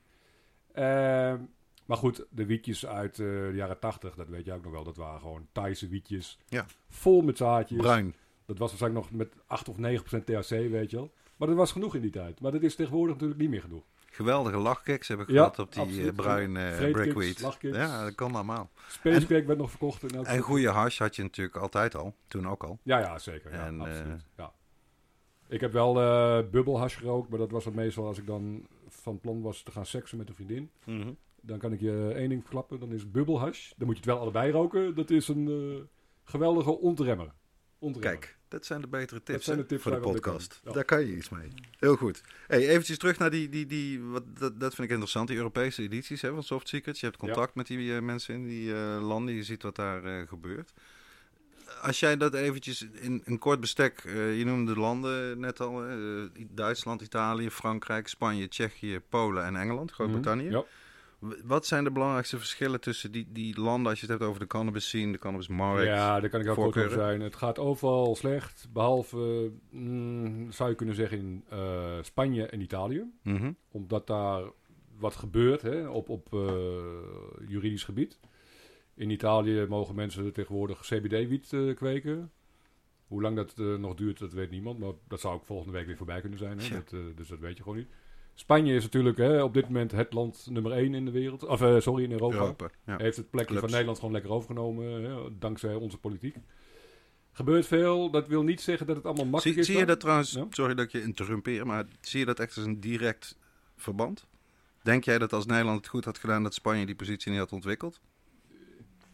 Ehm, 0.74 1.38
maar 1.86 1.98
goed, 1.98 2.26
de 2.30 2.46
wietjes 2.46 2.86
uit 2.86 3.12
eh, 3.20 3.26
de 3.26 3.52
jaren 3.56 3.80
80, 3.80 4.16
dat 4.16 4.28
weet 4.28 4.46
je 4.46 4.54
ook 4.54 4.64
nog 4.64 4.72
wel, 4.72 4.84
dat 4.84 4.98
waren 4.98 5.22
gewoon 5.22 5.48
Thaise 5.52 5.88
wietjes. 5.88 6.38
Ja. 6.48 6.66
Vol 6.90 7.22
met 7.22 7.38
zaadjes. 7.38 7.78
Bruin. 7.82 8.16
Dat 8.46 8.58
was 8.58 8.70
waarschijnlijk 8.70 9.06
nog 9.10 9.18
met 9.18 9.34
8 9.46 9.70
of 9.70 9.78
9 9.78 10.04
procent 10.04 10.26
THC, 10.26 10.50
weet 10.72 10.90
je 10.92 10.96
wel. 10.98 11.14
Maar 11.38 11.48
dat 11.48 11.58
was 11.58 11.72
genoeg 11.72 11.96
in 11.96 12.02
die 12.02 12.12
tijd. 12.12 12.40
Maar 12.42 12.52
dat 12.52 12.62
is 12.64 12.76
tegenwoordig 12.76 13.14
natuurlijk 13.14 13.40
niet 13.42 13.50
meer 13.50 13.62
genoeg. 13.62 13.84
Geweldige 14.18 14.58
lachkicks 14.58 15.08
heb 15.08 15.20
ik 15.20 15.28
Ja, 15.30 15.34
gehad 15.34 15.60
op 15.60 15.74
die 15.74 15.82
eh, 15.82 15.88
absoluut. 15.90 16.16
bruin 16.16 16.58
eh 16.58 16.64
Vreedkicks, 16.74 16.92
brickweed. 16.92 17.42
lachkicks. 17.42 17.78
Ja, 17.78 18.04
dat 18.04 18.16
kan 18.16 18.36
allemaal. 18.36 18.70
Space 18.88 19.26
Cake 19.28 19.46
werd 19.46 19.60
nog 19.60 19.70
verkocht. 19.70 20.04
In 20.14 20.26
En 20.26 20.40
goede 20.42 20.70
hash 20.70 21.00
had 21.00 21.16
je 21.16 21.22
natuurlijk 21.22 21.58
altijd 21.58 21.96
al. 21.96 22.14
Toen 22.28 22.48
ook 22.48 22.64
al. 22.64 22.80
Ja, 22.84 23.00
ja, 23.00 23.20
zeker. 23.20 23.54
Ja, 23.54 23.66
En, 23.66 23.82
absoluut. 23.82 24.08
eh, 24.08 24.38
ja. 24.38 24.52
Ik 25.48 25.62
heb 25.62 25.72
wel 25.72 26.02
eh 26.02 26.50
bubbelhash 26.52 26.98
gerookt, 26.98 27.30
maar 27.30 27.40
dat 27.40 27.52
was 27.52 27.64
dan 27.64 27.76
meestal 27.76 28.06
als 28.06 28.18
ik 28.18 28.26
dan 28.28 28.68
van 28.88 29.20
plan 29.20 29.42
was 29.42 29.64
te 29.64 29.72
gaan 29.72 29.86
seksen 29.86 30.18
met 30.18 30.30
een 30.30 30.36
vriendin. 30.36 30.72
Dan 31.42 31.58
kan 31.58 31.74
ik 31.74 31.80
je 31.80 32.12
één 32.16 32.30
ding 32.30 32.42
verklappen, 32.42 32.80
dan 32.80 32.92
is 32.92 33.12
bubbelhash. 33.12 33.72
Dan 33.78 33.88
moet 33.88 33.96
je 33.98 34.02
het 34.02 34.12
wel 34.12 34.20
allebei 34.22 34.52
roken. 34.52 34.96
Dat 34.96 35.10
is 35.10 35.28
een 35.28 35.88
geweldige 36.24 36.78
ontremmer. 36.80 37.32
ontremmer. 37.80 38.20
Kijk, 38.20 38.37
dat 38.48 38.66
zijn 38.66 38.82
de 38.82 38.88
betere 38.88 39.24
tips, 39.24 39.46
de 39.46 39.66
tips 39.66 39.84
voor 39.84 39.92
de 39.92 40.00
podcast. 40.00 40.62
Ja. 40.64 40.72
Daar 40.72 40.86
kan 40.86 41.06
je 41.06 41.16
iets 41.16 41.30
mee. 41.30 41.50
Heel 41.80 41.96
goed. 41.96 42.22
Hey, 42.48 42.68
eventjes 42.68 42.98
terug 42.98 43.18
naar 43.18 43.32
die, 43.32 43.50
die, 43.50 43.66
die 43.66 44.02
wat, 44.02 44.24
dat, 44.40 44.60
dat 44.60 44.76
vind 44.76 44.88
ik 44.88 44.90
interessant, 44.90 45.28
die 45.28 45.38
Europese 45.38 45.82
edities 45.82 46.22
hè, 46.22 46.34
van 46.34 46.44
Soft 46.44 46.68
Secrets. 46.68 47.00
Je 47.00 47.06
hebt 47.06 47.18
contact 47.18 47.56
met 47.56 47.68
die 47.68 47.96
eh, 47.96 48.02
mensen 48.02 48.34
in 48.34 48.48
die 48.48 48.74
eh, 48.74 48.98
landen, 49.02 49.34
je 49.34 49.44
ziet 49.44 49.64
wat 49.64 49.76
daar 49.76 50.04
eh, 50.04 50.28
gebeurt. 50.28 50.74
Als 51.82 52.00
jij 52.00 52.18
dat 52.18 52.34
eventjes 52.34 52.88
in 52.94 53.22
een 53.26 53.40
kort 53.40 53.60
bestek, 53.60 54.02
je 54.14 54.42
noemde 54.46 54.74
de 54.74 54.80
landen 54.80 55.40
net 55.40 55.60
al, 55.60 55.84
Duitsland, 56.50 57.02
Italië, 57.02 57.50
Frankrijk, 57.50 58.08
Spanje, 58.08 58.48
Tsjechië, 58.48 59.00
Polen 59.10 59.46
en 59.46 59.56
Engeland, 59.56 59.92
Groot-Brittannië. 59.92 60.44
Mhm. 60.44 60.54
Ja. 60.54 60.64
Wat 61.44 61.66
zijn 61.66 61.84
de 61.84 61.92
belangrijkste 61.92 62.38
verschillen 62.38 62.82
tussen 62.82 63.12
die, 63.12 63.28
die 63.32 63.60
landen 63.60 63.90
als 63.90 64.00
je 64.00 64.06
het 64.06 64.16
hebt 64.16 64.30
over 64.30 64.42
de 64.42 64.48
cannabis 64.48 64.88
scene, 64.88 65.12
de 65.12 65.18
cannabis 65.18 65.48
markt? 65.48 65.86
Ja, 65.86 66.20
daar 66.20 66.30
kan 66.30 66.42
ik 66.42 66.48
ook 66.48 66.56
kort 66.56 66.68
over 66.68 66.82
voorkeuren? 66.82 67.08
zijn. 67.08 67.22
Het 67.22 67.36
gaat 67.36 67.60
overal 67.60 68.16
slecht, 68.16 68.68
behalve, 68.74 69.52
mm, 69.70 70.52
zou 70.52 70.70
je 70.70 70.76
kunnen 70.76 70.96
zeggen, 70.96 71.18
in 71.18 71.44
eh, 71.50 71.98
Spanje 72.02 72.46
en 72.46 72.62
Italië. 72.62 73.04
Mhm. 73.24 73.52
Omdat 73.72 74.08
daar 74.08 74.44
wat 74.98 75.16
gebeurt 75.16 75.62
hè, 75.62 75.88
op, 75.88 76.10
op 76.10 76.34
eh, 76.34 77.48
juridisch 77.48 77.84
gebied. 77.84 78.20
In 78.94 79.10
Italië 79.10 79.66
mogen 79.70 79.96
mensen 79.96 80.34
tegenwoordig 80.34 80.80
CBD-wiet 80.80 81.54
eh, 81.54 81.76
kweken. 81.76 82.32
Hoe 83.08 83.22
lang 83.22 83.36
dat 83.36 83.58
nog 83.58 83.96
duurt, 83.96 84.20
dat 84.20 84.34
weet 84.34 84.52
niemand. 84.52 84.80
Maar 84.80 84.92
dat 85.08 85.20
zou 85.20 85.36
ook 85.36 85.46
volgende 85.46 85.74
week 85.74 85.86
weer 85.86 85.98
voorbij 85.98 86.22
kunnen 86.22 86.40
zijn. 86.40 86.60
Hè? 86.60 86.68
Ja. 86.68 86.74
Dat, 86.74 87.18
dus 87.18 87.28
dat 87.28 87.40
weet 87.40 87.58
je 87.58 87.64
gewoon 87.64 87.78
niet. 87.78 87.90
Spanje 88.40 88.74
is 88.76 88.84
natuurlijk 88.84 89.18
hè, 89.18 89.44
op 89.44 89.54
dit 89.54 89.66
moment 89.66 89.92
het 89.92 90.14
land 90.14 90.48
nummer 90.50 90.72
1 90.72 90.94
in 90.94 91.06
de 91.06 91.12
wereld. 91.12 91.46
Of 91.46 91.62
eh, 91.62 91.80
sorry, 91.80 92.04
in 92.04 92.12
Europa. 92.12 92.36
Europa. 92.36 92.70
Ja. 92.86 92.98
Heeft 92.98 93.18
het 93.18 93.30
plekje 93.30 93.48
Clubs. 93.48 93.62
van 93.62 93.70
Nederland 93.72 93.98
gewoon 93.98 94.14
lekker 94.14 94.32
overgenomen. 94.32 95.04
Hè, 95.04 95.38
dankzij 95.40 95.74
onze 95.76 95.98
politiek. 95.98 96.36
Gebeurt 97.32 97.66
veel. 97.66 98.10
Dat 98.12 98.28
wil 98.28 98.44
niet 98.44 98.62
zeggen 98.62 98.88
dat 98.88 98.96
het 98.96 99.06
allemaal 99.06 99.26
makkelijk 99.26 99.54
Zie, 99.58 99.66
is. 99.66 99.72
zie 99.72 99.78
je 99.78 99.86
dat 99.86 100.00
trouwens, 100.00 100.32
Ja. 100.32 100.46
sorry 100.50 100.74
dat 100.74 100.86
ik 100.86 100.92
je 100.92 101.02
interrumpeer, 101.02 101.66
maar 101.66 101.86
zie 102.02 102.20
je 102.20 102.26
dat 102.26 102.40
echt 102.40 102.56
als 102.58 102.66
een 102.66 102.80
direct 102.80 103.38
verband? 103.76 104.26
Denk 104.84 105.04
jij 105.04 105.18
dat 105.18 105.34
als 105.34 105.46
Nederland 105.46 105.78
het 105.78 105.88
goed 105.88 106.06
had 106.06 106.18
gedaan, 106.18 106.44
dat 106.44 106.54
Spanje 106.54 106.86
die 106.86 106.96
positie 106.96 107.32
niet 107.32 107.40
had 107.40 107.52
ontwikkeld? 107.52 108.00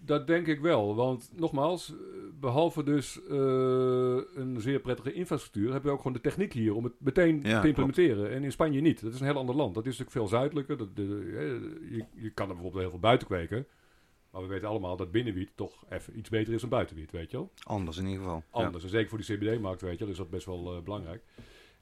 Dat 0.06 0.28
denk 0.28 0.48
ik 0.48 0.60
wel, 0.60 0.96
want 0.96 1.32
nogmaals, 1.36 1.90
eh, 1.90 1.96
behalve 2.40 2.84
dus 2.84 3.24
eh, 3.30 3.36
een 4.36 4.56
zeer 4.58 4.80
prettige 4.80 5.14
infrastructuur, 5.14 5.72
hebben 5.72 5.84
we 5.84 5.92
ook 5.92 5.98
gewoon 5.98 6.14
de 6.14 6.22
techniek 6.22 6.54
hier 6.54 6.76
om 6.76 6.84
het 6.84 6.94
meteen 6.98 7.42
Ja, 7.44 7.62
te 7.62 7.68
implementeren. 7.68 8.32
En 8.32 8.44
in 8.44 8.52
Spanje 8.52 8.82
niet. 8.82 9.02
Dat 9.02 9.14
is 9.14 9.20
een 9.20 9.26
heel 9.26 9.38
ander 9.38 9.56
land. 9.56 9.74
Dat 9.74 9.86
is 9.86 9.98
natuurlijk 9.98 10.18
veel 10.18 10.28
zuidelijker. 10.28 10.78
Dat, 10.78 10.96
de, 10.96 11.04
eh, 11.04 11.98
je, 11.98 12.06
je 12.14 12.30
kan 12.30 12.48
er 12.48 12.54
bijvoorbeeld 12.54 12.82
heel 12.82 12.92
veel 12.92 13.00
buiten 13.00 13.28
kweken. 13.28 13.68
Maar 14.32 14.42
we 14.42 14.48
weten 14.48 14.68
allemaal 14.68 14.98
dat 14.98 15.12
binnenwiet 15.12 15.52
toch 15.56 15.86
even 15.90 16.18
iets 16.18 16.30
beter 16.30 16.54
is 16.54 16.62
dan 16.62 16.70
buitenwiet, 16.70 17.12
weet 17.12 17.32
je 17.32 17.38
wel. 17.38 17.52
Anders 17.64 17.98
in 17.98 18.06
ieder 18.06 18.24
geval. 18.24 18.44
Anders. 18.50 18.84
En 18.84 18.90
zeker 18.90 19.10
voor 19.10 19.18
die 19.18 19.38
CBD-markt, 19.38 19.82
weet 19.82 19.98
je 19.98 20.00
wel, 20.00 20.10
is 20.10 20.18
dat 20.18 20.30
best 20.30 20.46
wel 20.46 20.82
belangrijk. 20.84 21.24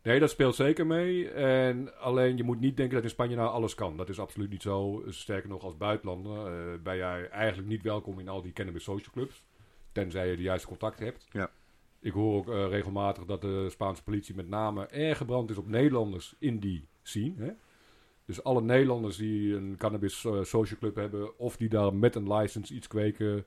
Nee, 0.03 0.19
dat 0.19 0.29
speelt 0.29 0.55
zeker 0.55 0.87
mee. 0.87 1.29
En 1.29 1.99
alleen 1.99 2.37
je 2.37 2.43
moet 2.43 2.59
niet 2.59 2.77
denken 2.77 2.95
dat 2.95 3.03
in 3.03 3.09
Spanje 3.09 3.35
nou 3.35 3.49
alles 3.49 3.75
kan. 3.75 3.97
Dat 3.97 4.09
is 4.09 4.19
absoluut 4.19 4.49
niet 4.49 4.61
zo. 4.61 5.03
Sterker 5.07 5.49
nog, 5.49 5.63
als 5.63 5.77
buitenlander 5.77 6.45
eh, 6.47 6.79
ben 6.83 6.95
jij 6.95 7.29
eigenlijk 7.29 7.67
niet 7.69 7.81
welkom 7.81 8.19
in 8.19 8.27
al 8.29 8.41
die 8.41 8.53
cannabis 8.53 8.83
social 8.83 9.13
clubs. 9.13 9.43
Tenzij 9.91 10.29
je 10.29 10.35
de 10.35 10.41
juiste 10.41 10.67
contacten 10.67 11.05
hebt. 11.05 11.27
Ja. 11.31 11.51
Ik 11.99 12.11
hoor 12.11 12.35
ook 12.35 12.49
eh, 12.49 12.67
regelmatig 12.69 13.25
dat 13.25 13.41
de 13.41 13.69
Spaanse 13.69 14.03
politie 14.03 14.35
met 14.35 14.47
name 14.47 14.85
erg 14.85 15.17
gebrand 15.17 15.49
is 15.49 15.57
op 15.57 15.67
Nederlanders 15.67 16.35
in 16.39 16.59
die 16.59 16.87
scene. 17.01 17.33
Hè? 17.37 17.51
Dus 18.25 18.43
alle 18.43 18.61
Nederlanders 18.61 19.17
die 19.17 19.55
een 19.55 19.75
cannabis 19.77 20.25
eh, 20.25 20.43
social 20.43 20.79
club 20.79 20.95
hebben, 20.95 21.39
of 21.39 21.57
die 21.57 21.69
daar 21.69 21.93
met 21.95 22.15
een 22.15 22.33
license 22.33 22.73
iets 22.73 22.87
kweken. 22.87 23.45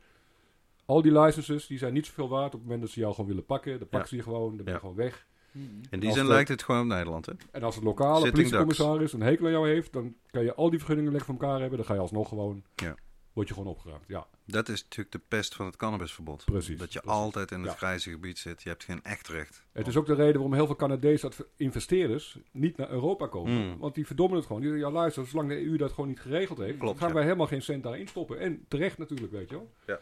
Al 0.85 1.03
die 1.03 1.21
licenses 1.21 1.67
die 1.67 1.79
zijn 1.79 1.93
niet 1.93 2.07
zoveel 2.07 2.29
waard 2.29 2.47
op 2.47 2.53
het 2.53 2.63
moment 2.63 2.81
dat 2.81 2.91
ze 2.91 3.01
jou 3.01 3.13
gewoon 3.15 3.29
willen 3.29 3.45
pakken. 3.45 3.79
Dan 3.79 3.89
pakken 3.89 4.09
ze 4.09 4.17
je 4.17 4.23
gewoon, 4.23 4.47
dan 4.57 4.57
ben 4.57 4.65
je 4.67 4.71
Ja. 4.73 4.79
gewoon 4.79 4.95
weg. 4.95 5.27
Mhm. 5.55 5.65
In 5.91 6.01
die 6.01 6.09
Als 6.09 6.19
zin 6.19 6.27
de- 6.27 6.33
lijkt 6.33 6.49
het 6.49 6.63
gewoon 6.63 6.81
op 6.81 6.87
Nederland, 6.87 7.27
hè? 7.27 7.33
En 7.51 7.63
als 7.63 7.75
het 7.75 7.85
lokale 7.85 8.15
Sitting 8.15 8.35
politiecommissaris 8.35 9.13
een 9.13 9.21
hekel 9.23 9.47
aan 9.47 9.53
jou 9.53 9.69
heeft, 9.69 9.93
dan 9.93 10.15
kan 10.31 10.45
je 10.45 10.55
al 10.55 10.71
die 10.71 10.79
vergunningen 10.79 11.13
lekker 11.13 11.35
van 11.35 11.41
elkaar 11.47 11.61
hebben. 11.61 11.79
Dan 11.79 11.87
ga 11.87 11.95
je 11.95 12.01
alsnog 12.01 12.29
gewoon, 12.29 12.63
Ja. 12.75 12.95
word 13.33 13.49
je 13.49 13.55
gewoon 13.55 13.69
opgeruimd. 13.71 14.05
Ja, 14.07 14.27
Dat 14.47 14.69
is 14.69 14.83
natuurlijk 14.83 15.13
de 15.13 15.21
pest 15.29 15.55
van 15.55 15.67
het 15.67 15.77
cannabisverbod. 15.77 16.45
Precies, 16.45 16.79
Dat 16.79 16.93
je 16.93 17.01
precies. 17.01 17.19
altijd 17.19 17.51
in 17.51 17.61
het 17.61 17.71
Ja. 17.71 17.77
grijze 17.77 18.11
gebied 18.11 18.39
zit. 18.39 18.63
Je 18.63 18.69
hebt 18.69 18.85
geen 18.85 19.03
echt 19.03 19.29
recht. 19.29 19.65
Het 19.73 19.87
is 19.87 19.97
ook 19.97 20.07
de 20.07 20.15
reden 20.15 20.33
waarom 20.35 20.55
heel 20.55 20.67
veel 20.67 20.77
Canadese 20.77 21.31
investeerders 21.57 22.39
niet 22.53 22.77
naar 22.77 22.91
Europa 22.91 23.27
komen. 23.27 23.53
Mm. 23.53 23.79
Want 23.79 23.95
die 23.95 24.07
verdommen 24.07 24.37
het 24.37 24.47
gewoon. 24.47 24.61
Die 24.63 24.71
zeggen, 24.71 24.89
ja 24.89 24.95
luister, 24.95 25.27
zolang 25.27 25.49
de 25.49 25.65
EU 25.67 25.77
dat 25.77 25.93
gewoon 25.93 26.09
niet 26.09 26.21
geregeld 26.21 26.59
heeft, 26.59 26.79
Klopt, 26.79 26.99
gaan 26.99 27.09
ja. 27.09 27.15
wij 27.15 27.23
helemaal 27.23 27.47
geen 27.47 27.63
cent 27.63 27.83
daarin 27.83 28.09
stoppen. 28.09 28.39
En 28.41 28.65
terecht 28.69 28.99
natuurlijk, 28.99 29.33
weet 29.33 29.49
je 29.51 29.55
wel. 29.55 29.71
Ja. 29.87 30.01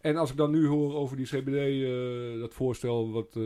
En 0.00 0.16
als 0.16 0.30
ik 0.30 0.36
dan 0.36 0.50
nu 0.50 0.66
hoor 0.66 0.94
over 0.94 1.16
die 1.16 1.26
CBD, 1.26 1.82
eh, 2.34 2.40
dat 2.40 2.54
voorstel 2.54 3.10
wat, 3.12 3.36
eh, 3.36 3.42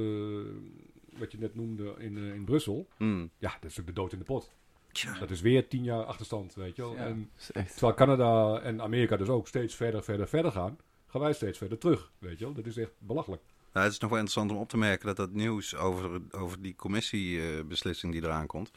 wat 1.19 1.33
je 1.33 1.39
net 1.39 1.55
noemde 1.55 1.95
in, 1.99 2.17
eh, 2.17 2.35
in 2.35 2.45
Brussel. 2.45 2.89
Hmm. 2.97 3.31
Ja, 3.39 3.49
dat 3.49 3.71
is 3.71 3.77
natuurlijk 3.77 3.97
de 3.97 4.03
dood 4.03 4.13
in 4.13 4.19
de 4.19 4.25
pot. 4.25 4.53
Tja. 4.93 5.19
Dat 5.19 5.31
is 5.31 5.41
weer 5.41 5.69
tien 5.69 5.83
jaar 5.83 6.05
achterstand, 6.05 6.55
weet 6.55 6.77
je 6.77 6.83
wel. 6.83 6.95
Ja, 6.95 7.07
En. 7.07 7.31
Terwijl 7.53 7.95
Canada 7.95 8.61
en 8.61 8.83
Amerika 8.83 9.17
dus 9.17 9.29
ook 9.29 9.49
steeds 9.49 9.75
verder, 9.75 10.05
verder, 10.05 10.29
verder 10.29 10.53
gaan, 10.53 10.79
gaan 11.07 11.21
wij 11.21 11.33
steeds 11.33 11.59
verder 11.59 11.79
terug. 11.79 12.13
Weet 12.19 12.39
je 12.39 12.45
wel? 12.45 12.55
Dat 12.55 12.67
is 12.67 12.77
echt 12.77 12.93
belachelijk. 12.99 13.43
Nou, 13.73 13.85
het 13.85 13.95
is 13.95 14.01
nog 14.01 14.11
wel 14.11 14.19
interessant 14.19 14.51
om 14.51 14.57
op 14.63 14.69
te 14.69 14.77
merken 14.77 15.07
dat 15.07 15.17
dat 15.17 15.33
nieuws 15.33 15.75
over, 15.75 16.21
over 16.31 16.63
die 16.63 16.77
commissiebeslissing 16.77 18.13
die 18.13 18.23
eraan 18.23 18.47
komt, 18.47 18.71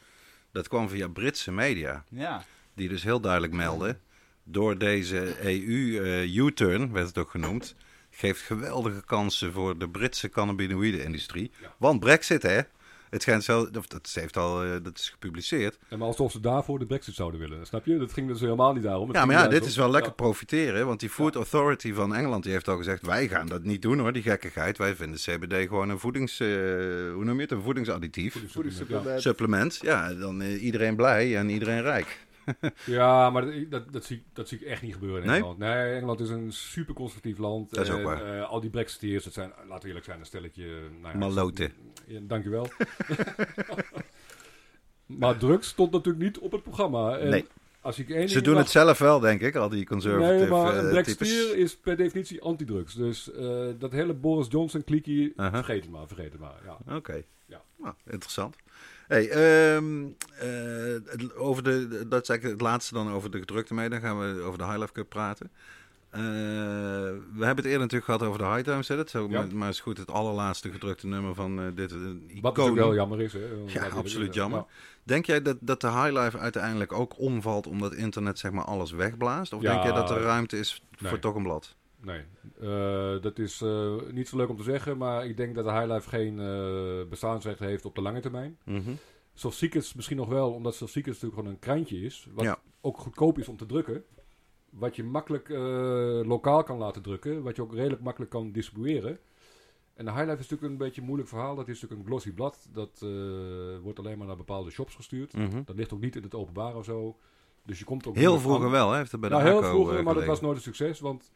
dat 0.51 0.67
kwam 0.67 0.89
via 0.89 1.07
Britse 1.07 1.51
media. 1.51 2.03
Ja. 2.09 2.43
Die 2.73 2.89
dus 2.89 3.03
heel 3.03 3.19
duidelijk 3.19 3.53
melden, 3.53 4.01
door 4.43 4.77
deze 4.77 5.45
EU-U-turn, 5.45 6.91
werd 6.91 7.07
het 7.07 7.17
ook 7.17 7.29
genoemd, 7.29 7.75
geeft 8.19 8.41
geweldige 8.41 9.03
kansen 9.05 9.51
voor 9.51 9.77
de 9.77 9.89
Britse 9.89 10.29
cannabinoïde-industrie. 10.29 11.51
Ja. 11.61 11.73
Want 11.77 11.99
Brexit, 11.99 12.41
hè? 12.43 12.59
Het 13.09 13.21
schijnt 13.21 13.43
zo, 13.43 13.69
of 13.77 13.87
dat, 13.87 14.11
heeft 14.13 14.37
al, 14.37 14.63
eh, 14.63 14.69
dat 14.83 14.97
is 14.97 15.09
gepubliceerd. 15.09 15.77
En 15.89 15.97
maar 15.97 16.07
alsof 16.07 16.31
ze 16.31 16.39
daarvoor 16.39 16.79
de 16.79 16.85
brexit 16.85 17.15
zouden 17.15 17.39
willen. 17.39 17.65
Snap 17.65 17.85
je? 17.85 17.97
Dat 17.97 18.13
ging 18.13 18.27
dus 18.27 18.39
helemaal 18.39 18.73
niet 18.73 18.83
daarom. 18.83 19.07
Het 19.07 19.17
Ja, 19.17 19.25
maar 19.25 19.35
ja, 19.35 19.47
dit 19.47 19.65
is 19.65 19.75
wel 19.75 19.89
lekker 19.89 20.09
Ja. 20.09 20.15
profiteren. 20.15 20.85
Want 20.85 20.99
die 20.99 21.09
Food 21.09 21.35
Authority 21.35 21.93
van 21.93 22.15
Engeland 22.15 22.43
die 22.43 22.51
heeft 22.51 22.67
al 22.67 22.77
gezegd: 22.77 23.05
wij 23.05 23.27
gaan 23.27 23.47
dat 23.47 23.63
niet 23.63 23.81
doen 23.81 23.99
hoor, 23.99 24.13
die 24.13 24.21
gekkigheid. 24.21 24.77
Wij 24.77 24.95
vinden 24.95 25.19
CBD 25.19 25.67
gewoon 25.67 25.89
een 25.89 25.99
voedings, 25.99 26.39
eh, 26.39 26.47
hoe 27.13 27.23
noem 27.23 27.35
je 27.35 27.41
het, 27.41 27.51
een 27.51 27.61
voedingsadditief. 27.61 28.35
Voedingssupplement. 28.47 29.21
Supplement, 29.21 29.79
ja, 29.81 30.13
dan 30.13 30.41
eh, 30.41 30.63
iedereen 30.63 30.95
blij 30.95 31.37
en 31.37 31.49
iedereen 31.49 31.81
rijk. 31.81 32.27
Ja, 32.85 33.29
maar 33.29 33.69
dat, 33.69 33.93
dat, 33.93 34.05
zie, 34.05 34.17
ik- 34.17 34.23
dat 34.33 34.47
zie 34.47 34.59
ik 34.59 34.65
echt 34.65 34.81
niet 34.81 34.93
gebeuren 34.93 35.21
in 35.21 35.27
Nee? 35.27 35.35
Engeland. 35.37 35.57
Nee, 35.59 35.93
Engeland 35.93 36.19
is 36.19 36.29
een 36.29 36.51
super 36.53 36.93
conservatief 36.93 37.37
land. 37.37 37.73
Dat 37.73 37.85
is 37.85 37.91
ook 37.91 37.97
En, 37.97 38.03
waar. 38.03 38.37
eh, 38.39 38.49
al 38.49 38.59
die 38.59 38.69
brexiteers, 38.69 39.23
dat 39.23 39.33
zijn, 39.33 39.51
laten 39.67 39.81
we 39.81 39.87
eerlijk 39.87 40.05
zijn, 40.05 40.19
een 40.19 40.25
stelletje... 40.25 40.65
Nou 41.01 41.13
ja, 41.13 41.17
Maloten. 41.19 41.73
Ja, 42.07 42.19
dankjewel. 42.21 42.67
maar 45.05 45.37
drugs 45.37 45.67
stond 45.67 45.91
natuurlijk 45.91 46.23
niet 46.23 46.37
op 46.39 46.51
het 46.51 46.63
programma. 46.63 47.17
En 47.17 47.29
Nee. 47.29 47.45
Als 47.81 47.99
ik 47.99 48.09
één 48.09 48.29
Ze 48.29 48.41
doen 48.41 48.53
mag- 48.53 48.63
het 48.63 48.71
zelf 48.71 48.97
wel, 48.99 49.19
denk 49.19 49.41
ik, 49.41 49.55
al 49.55 49.69
die 49.69 49.85
conservative 49.85 50.33
Nee, 50.39 50.47
maar 50.47 50.77
eh, 50.77 50.83
een 50.83 50.89
brexiteer 50.89 51.57
is 51.57 51.77
per 51.77 51.97
definitie 51.97 52.41
antidrugs. 52.41 52.93
Dus 52.93 53.31
eh, 53.31 53.67
dat 53.79 53.91
hele 53.91 54.13
Boris 54.13 54.47
Johnson 54.49 54.83
klikkie, 54.83 55.33
Aha. 55.35 55.55
vergeet 55.55 55.81
het 55.81 55.91
maar, 55.91 56.07
vergeet 56.07 56.31
het 56.31 56.41
maar. 56.41 56.61
Ja. 56.65 56.95
Oké. 56.95 57.23
Ja. 57.45 57.61
Nou, 57.77 57.93
interessant. 58.05 58.55
Hey, 59.09 59.29
ehm, 59.29 60.05
eh, 60.39 61.41
over 61.41 61.63
de, 61.63 61.87
dat 62.07 62.21
is 62.21 62.29
eigenlijk 62.29 62.59
het 62.59 62.61
laatste 62.69 62.93
dan 62.93 63.11
over 63.11 63.31
de 63.31 63.39
gedrukte 63.39 63.73
mee. 63.73 63.89
Dan 63.89 63.99
gaan 63.99 64.19
we 64.19 64.41
over 64.41 64.57
de 64.57 64.65
High 64.65 64.77
Life 64.79 64.91
Cup 64.91 65.09
praten. 65.09 65.51
Eh, 66.09 66.21
we 66.21 67.45
hebben 67.45 67.55
het 67.55 67.65
eerder 67.65 67.79
natuurlijk 67.79 68.05
gehad 68.05 68.23
over 68.23 68.39
de 68.39 68.45
High 68.45 68.61
Times. 68.61 68.87
Hè? 68.87 68.95
Dat 68.95 69.11
Ja. 69.11 69.45
maar, 69.53 69.69
is 69.69 69.79
goed 69.79 69.97
het 69.97 70.11
allerlaatste 70.11 70.71
gedrukte 70.71 71.07
nummer 71.07 71.35
van 71.35 71.59
eh, 71.59 71.65
dit. 71.75 71.91
Uh, 71.91 71.97
Wat 72.41 72.55
natuurlijk 72.55 72.75
wel 72.85 72.93
jammer 72.95 73.21
is. 73.21 73.33
Hè. 73.33 73.39
Ja, 73.65 73.87
absoluut 73.87 74.33
jammer. 74.33 74.59
Ja. 74.59 74.65
Denk 75.03 75.25
jij 75.25 75.41
dat, 75.41 75.57
dat 75.59 75.81
de 75.81 75.87
High 75.91 76.11
Life 76.11 76.37
uiteindelijk 76.37 76.93
ook 76.93 77.19
omvalt 77.19 77.67
omdat 77.67 77.93
internet 77.93 78.39
zeg 78.39 78.51
maar 78.51 78.65
alles 78.65 78.91
wegblaast? 78.91 79.53
Of 79.53 79.61
Ja. 79.61 79.71
denk 79.71 79.83
jij 79.83 79.93
dat 79.93 80.09
er 80.11 80.21
ruimte 80.21 80.57
is 80.59 80.83
Nee. 80.99 81.09
voor 81.09 81.19
toch 81.19 81.35
een 81.35 81.43
blad? 81.43 81.75
Nee, 82.01 82.21
eh, 82.59 83.21
dat 83.21 83.39
is 83.39 83.61
eh, 83.61 83.95
niet 84.11 84.27
zo 84.27 84.37
leuk 84.37 84.49
om 84.49 84.57
te 84.57 84.63
zeggen, 84.63 84.97
maar 84.97 85.25
ik 85.25 85.37
denk 85.37 85.55
dat 85.55 85.65
de 85.65 85.71
Highlife 85.71 86.09
geen 86.09 86.39
eh, 86.39 87.09
bestaansrecht 87.09 87.59
heeft 87.59 87.85
op 87.85 87.95
de 87.95 88.01
lange 88.01 88.19
termijn. 88.19 88.57
Self 89.33 89.53
Seekers 89.53 89.93
misschien 89.93 90.17
nog 90.17 90.27
wel, 90.27 90.51
omdat 90.53 90.75
Self 90.75 90.95
natuurlijk 90.95 91.33
gewoon 91.33 91.45
een 91.45 91.59
krantje 91.59 92.01
is, 92.01 92.27
wat 92.33 92.45
Ja. 92.45 92.59
ook 92.81 92.97
goedkoop 92.97 93.37
is 93.37 93.47
om 93.47 93.57
te 93.57 93.65
drukken. 93.65 94.03
Wat 94.69 94.95
je 94.95 95.03
makkelijk 95.03 95.49
lokaal 96.27 96.63
kan 96.63 96.77
laten 96.77 97.01
drukken, 97.01 97.43
wat 97.43 97.55
je 97.55 97.61
ook 97.61 97.73
redelijk 97.73 98.01
makkelijk 98.01 98.31
kan 98.31 98.51
distribueren. 98.51 99.19
En 99.93 100.05
de 100.05 100.11
Highlife 100.11 100.39
is 100.39 100.49
natuurlijk 100.49 100.71
een 100.71 100.77
beetje 100.77 101.01
een 101.01 101.07
moeilijk 101.07 101.29
verhaal. 101.29 101.55
Dat 101.55 101.67
is 101.67 101.73
natuurlijk 101.73 102.01
een 102.01 102.07
glossy 102.07 102.31
blad. 102.31 102.69
Dat 102.73 103.05
wordt 103.81 103.99
alleen 103.99 104.17
maar 104.17 104.27
naar 104.27 104.37
bepaalde 104.37 104.71
shops 104.71 104.95
gestuurd. 104.95 105.33
Mhm. 105.33 105.61
Dat 105.65 105.75
ligt 105.75 105.93
ook 105.93 106.01
niet 106.01 106.15
in 106.15 106.23
het 106.23 106.35
openbaar 106.35 106.75
of 106.75 106.85
zo. 106.85 107.17
Dus 107.65 107.79
je 107.79 107.85
komt 107.85 108.07
ook 108.07 108.15
Heel 108.15 108.39
vroeger 108.39 108.69
wel, 108.69 108.91
hè? 108.91 108.97
Heeft 108.97 109.19
bij 109.19 109.29
de 109.29 109.35
nou, 109.35 109.47
heel 109.47 109.63
vroeger, 109.63 110.03
maar 110.03 110.13
dat 110.13 110.25
was 110.25 110.41
nooit 110.41 110.55
een 110.57 110.63
succes. 110.63 110.99
Want 110.99 111.31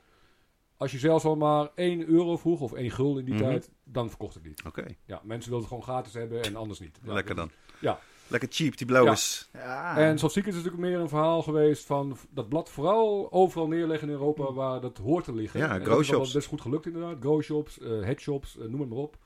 als 0.83 0.91
je 0.91 0.97
zelfs 0.99 1.25
al 1.25 1.35
maar 1.35 1.69
1 1.75 2.07
euro 2.07 2.37
vroeg, 2.37 2.59
of 2.61 2.73
1 2.73 2.91
gul 2.91 3.17
in 3.17 3.25
die 3.25 3.33
Mhm. 3.33 3.43
tijd, 3.43 3.69
dan 3.83 4.09
verkocht 4.09 4.33
het 4.33 4.43
niet. 4.43 4.61
Oké, 4.67 4.85
Ja, 5.05 5.21
mensen 5.23 5.49
wilden 5.51 5.57
het 5.59 5.67
gewoon 5.67 5.83
gratis 5.83 6.13
hebben 6.13 6.41
en 6.43 6.55
anders 6.55 6.79
niet. 6.79 6.99
Ja, 7.05 7.13
lekker 7.13 7.35
dan. 7.35 7.49
Ja. 7.79 7.99
Lekker 8.27 8.49
cheap, 8.51 8.77
die 8.77 8.87
blauwes. 8.87 9.49
Ja. 9.53 9.97
En 9.97 10.19
Soft 10.19 10.33
Seekers 10.33 10.55
is 10.55 10.63
natuurlijk 10.63 10.89
meer 10.91 10.99
een 11.01 11.09
verhaal 11.09 11.41
geweest 11.41 11.85
van 11.85 12.17
dat 12.29 12.49
blad 12.49 12.69
vooral 12.69 13.31
overal 13.31 13.67
neerleggen 13.67 14.07
in 14.07 14.13
Europa 14.13 14.53
waar 14.53 14.81
dat 14.81 14.97
hoort 14.97 15.23
te 15.23 15.33
liggen. 15.33 15.59
Ja, 15.59 15.69
En 15.71 15.77
dat 15.79 15.87
grow 15.87 16.03
shops. 16.03 16.33
best 16.33 16.47
goed 16.47 16.61
gelukt 16.61 16.85
inderdaad. 16.85 17.17
Grow 17.19 17.41
shops, 17.41 17.79
eh 17.79 17.89
headshops, 18.01 18.57
eh, 18.57 18.65
noem 18.67 18.79
het 18.79 18.89
maar 18.89 18.97
op. 18.99 19.17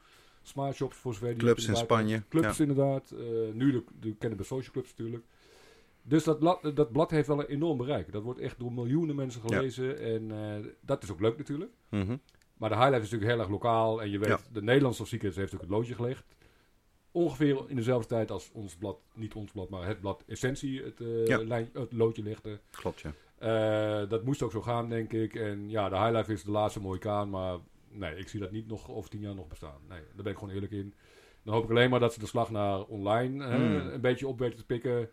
Smart 0.41 0.75
shops 0.75 0.95
voor 0.97 1.13
zover 1.13 1.27
die 1.27 1.37
Clubs 1.37 1.67
in 1.67 1.75
Spanje. 1.75 2.23
Clubs 2.29 2.59
inderdaad. 2.59 3.11
eh, 3.11 3.17
nu 3.53 3.71
de, 3.71 3.83
de 3.99 4.17
Cannabis 4.17 4.47
Social 4.47 4.71
Clubs 4.71 4.89
natuurlijk. 4.97 5.23
Dus 6.07 6.23
dat 6.23 6.39
blad, 6.39 6.71
dat 6.75 6.91
blad 6.91 7.11
heeft 7.11 7.27
wel 7.27 7.39
een 7.39 7.45
enorm 7.47 7.77
bereik. 7.77 8.11
Dat 8.11 8.23
wordt 8.23 8.39
echt 8.39 8.59
door 8.59 8.71
miljoenen 8.73 9.15
mensen 9.15 9.41
Ja. 9.45 9.55
gelezen. 9.55 9.99
En 9.99 10.31
eh, 10.31 10.65
dat 10.81 11.03
is 11.03 11.11
ook 11.11 11.19
leuk 11.19 11.37
natuurlijk. 11.37 11.71
Mhm. 11.89 12.17
Maar 12.57 12.69
de 12.69 12.75
highlight 12.75 13.03
is 13.03 13.09
natuurlijk 13.11 13.31
heel 13.31 13.39
erg 13.39 13.49
lokaal. 13.49 14.01
En 14.01 14.09
je 14.09 14.19
weet, 14.19 14.27
Ja. 14.27 14.39
de 14.51 14.61
Nederlandse 14.61 15.05
Secrets 15.05 15.35
heeft 15.35 15.53
ook 15.53 15.61
het 15.61 15.69
loodje 15.69 15.95
gelegd. 15.95 16.25
Ongeveer 17.11 17.63
in 17.67 17.75
dezelfde 17.75 18.07
tijd 18.07 18.31
als 18.31 18.49
ons 18.53 18.75
blad, 18.75 18.97
niet 19.13 19.33
ons 19.33 19.51
blad, 19.51 19.69
maar 19.69 19.87
het 19.87 19.99
blad 20.01 20.23
Essentie 20.27 20.83
het, 20.83 21.01
eh, 21.01 21.25
Ja. 21.27 21.43
lijn, 21.43 21.69
het 21.73 21.93
loodje 21.93 22.23
legde. 22.23 22.59
Klopt, 22.71 23.01
ja. 23.01 23.13
Eh, 23.37 24.09
dat 24.09 24.23
moest 24.23 24.41
ook 24.41 24.51
zo 24.51 24.61
gaan, 24.61 24.89
denk 24.89 25.13
ik. 25.13 25.35
En 25.35 25.69
ja, 25.69 25.89
de 25.89 25.95
highlight 25.97 26.29
is 26.29 26.43
de 26.43 26.51
laatste 26.51 26.81
mooie 26.81 26.99
kaan. 26.99 27.29
Maar 27.29 27.57
nee, 27.89 28.15
ik 28.15 28.27
zie 28.27 28.39
dat 28.39 28.51
niet 28.51 28.67
nog 28.67 28.91
over 28.91 29.09
tien 29.09 29.19
jaar 29.21 29.35
nog 29.35 29.47
bestaan. 29.47 29.79
Nee, 29.89 29.99
daar 30.15 30.23
ben 30.23 30.31
ik 30.31 30.37
gewoon 30.37 30.53
eerlijk 30.53 30.71
in. 30.71 30.93
Dan 31.43 31.53
hoop 31.53 31.63
ik 31.63 31.69
alleen 31.69 31.89
maar 31.89 31.99
dat 31.99 32.13
ze 32.13 32.19
de 32.19 32.25
slag 32.25 32.51
naar 32.51 32.83
online 32.83 33.43
Hmm. 33.45 33.75
een 33.75 34.01
beetje 34.01 34.27
op 34.27 34.39
weten 34.39 34.57
te 34.57 34.65
pikken. 34.65 35.09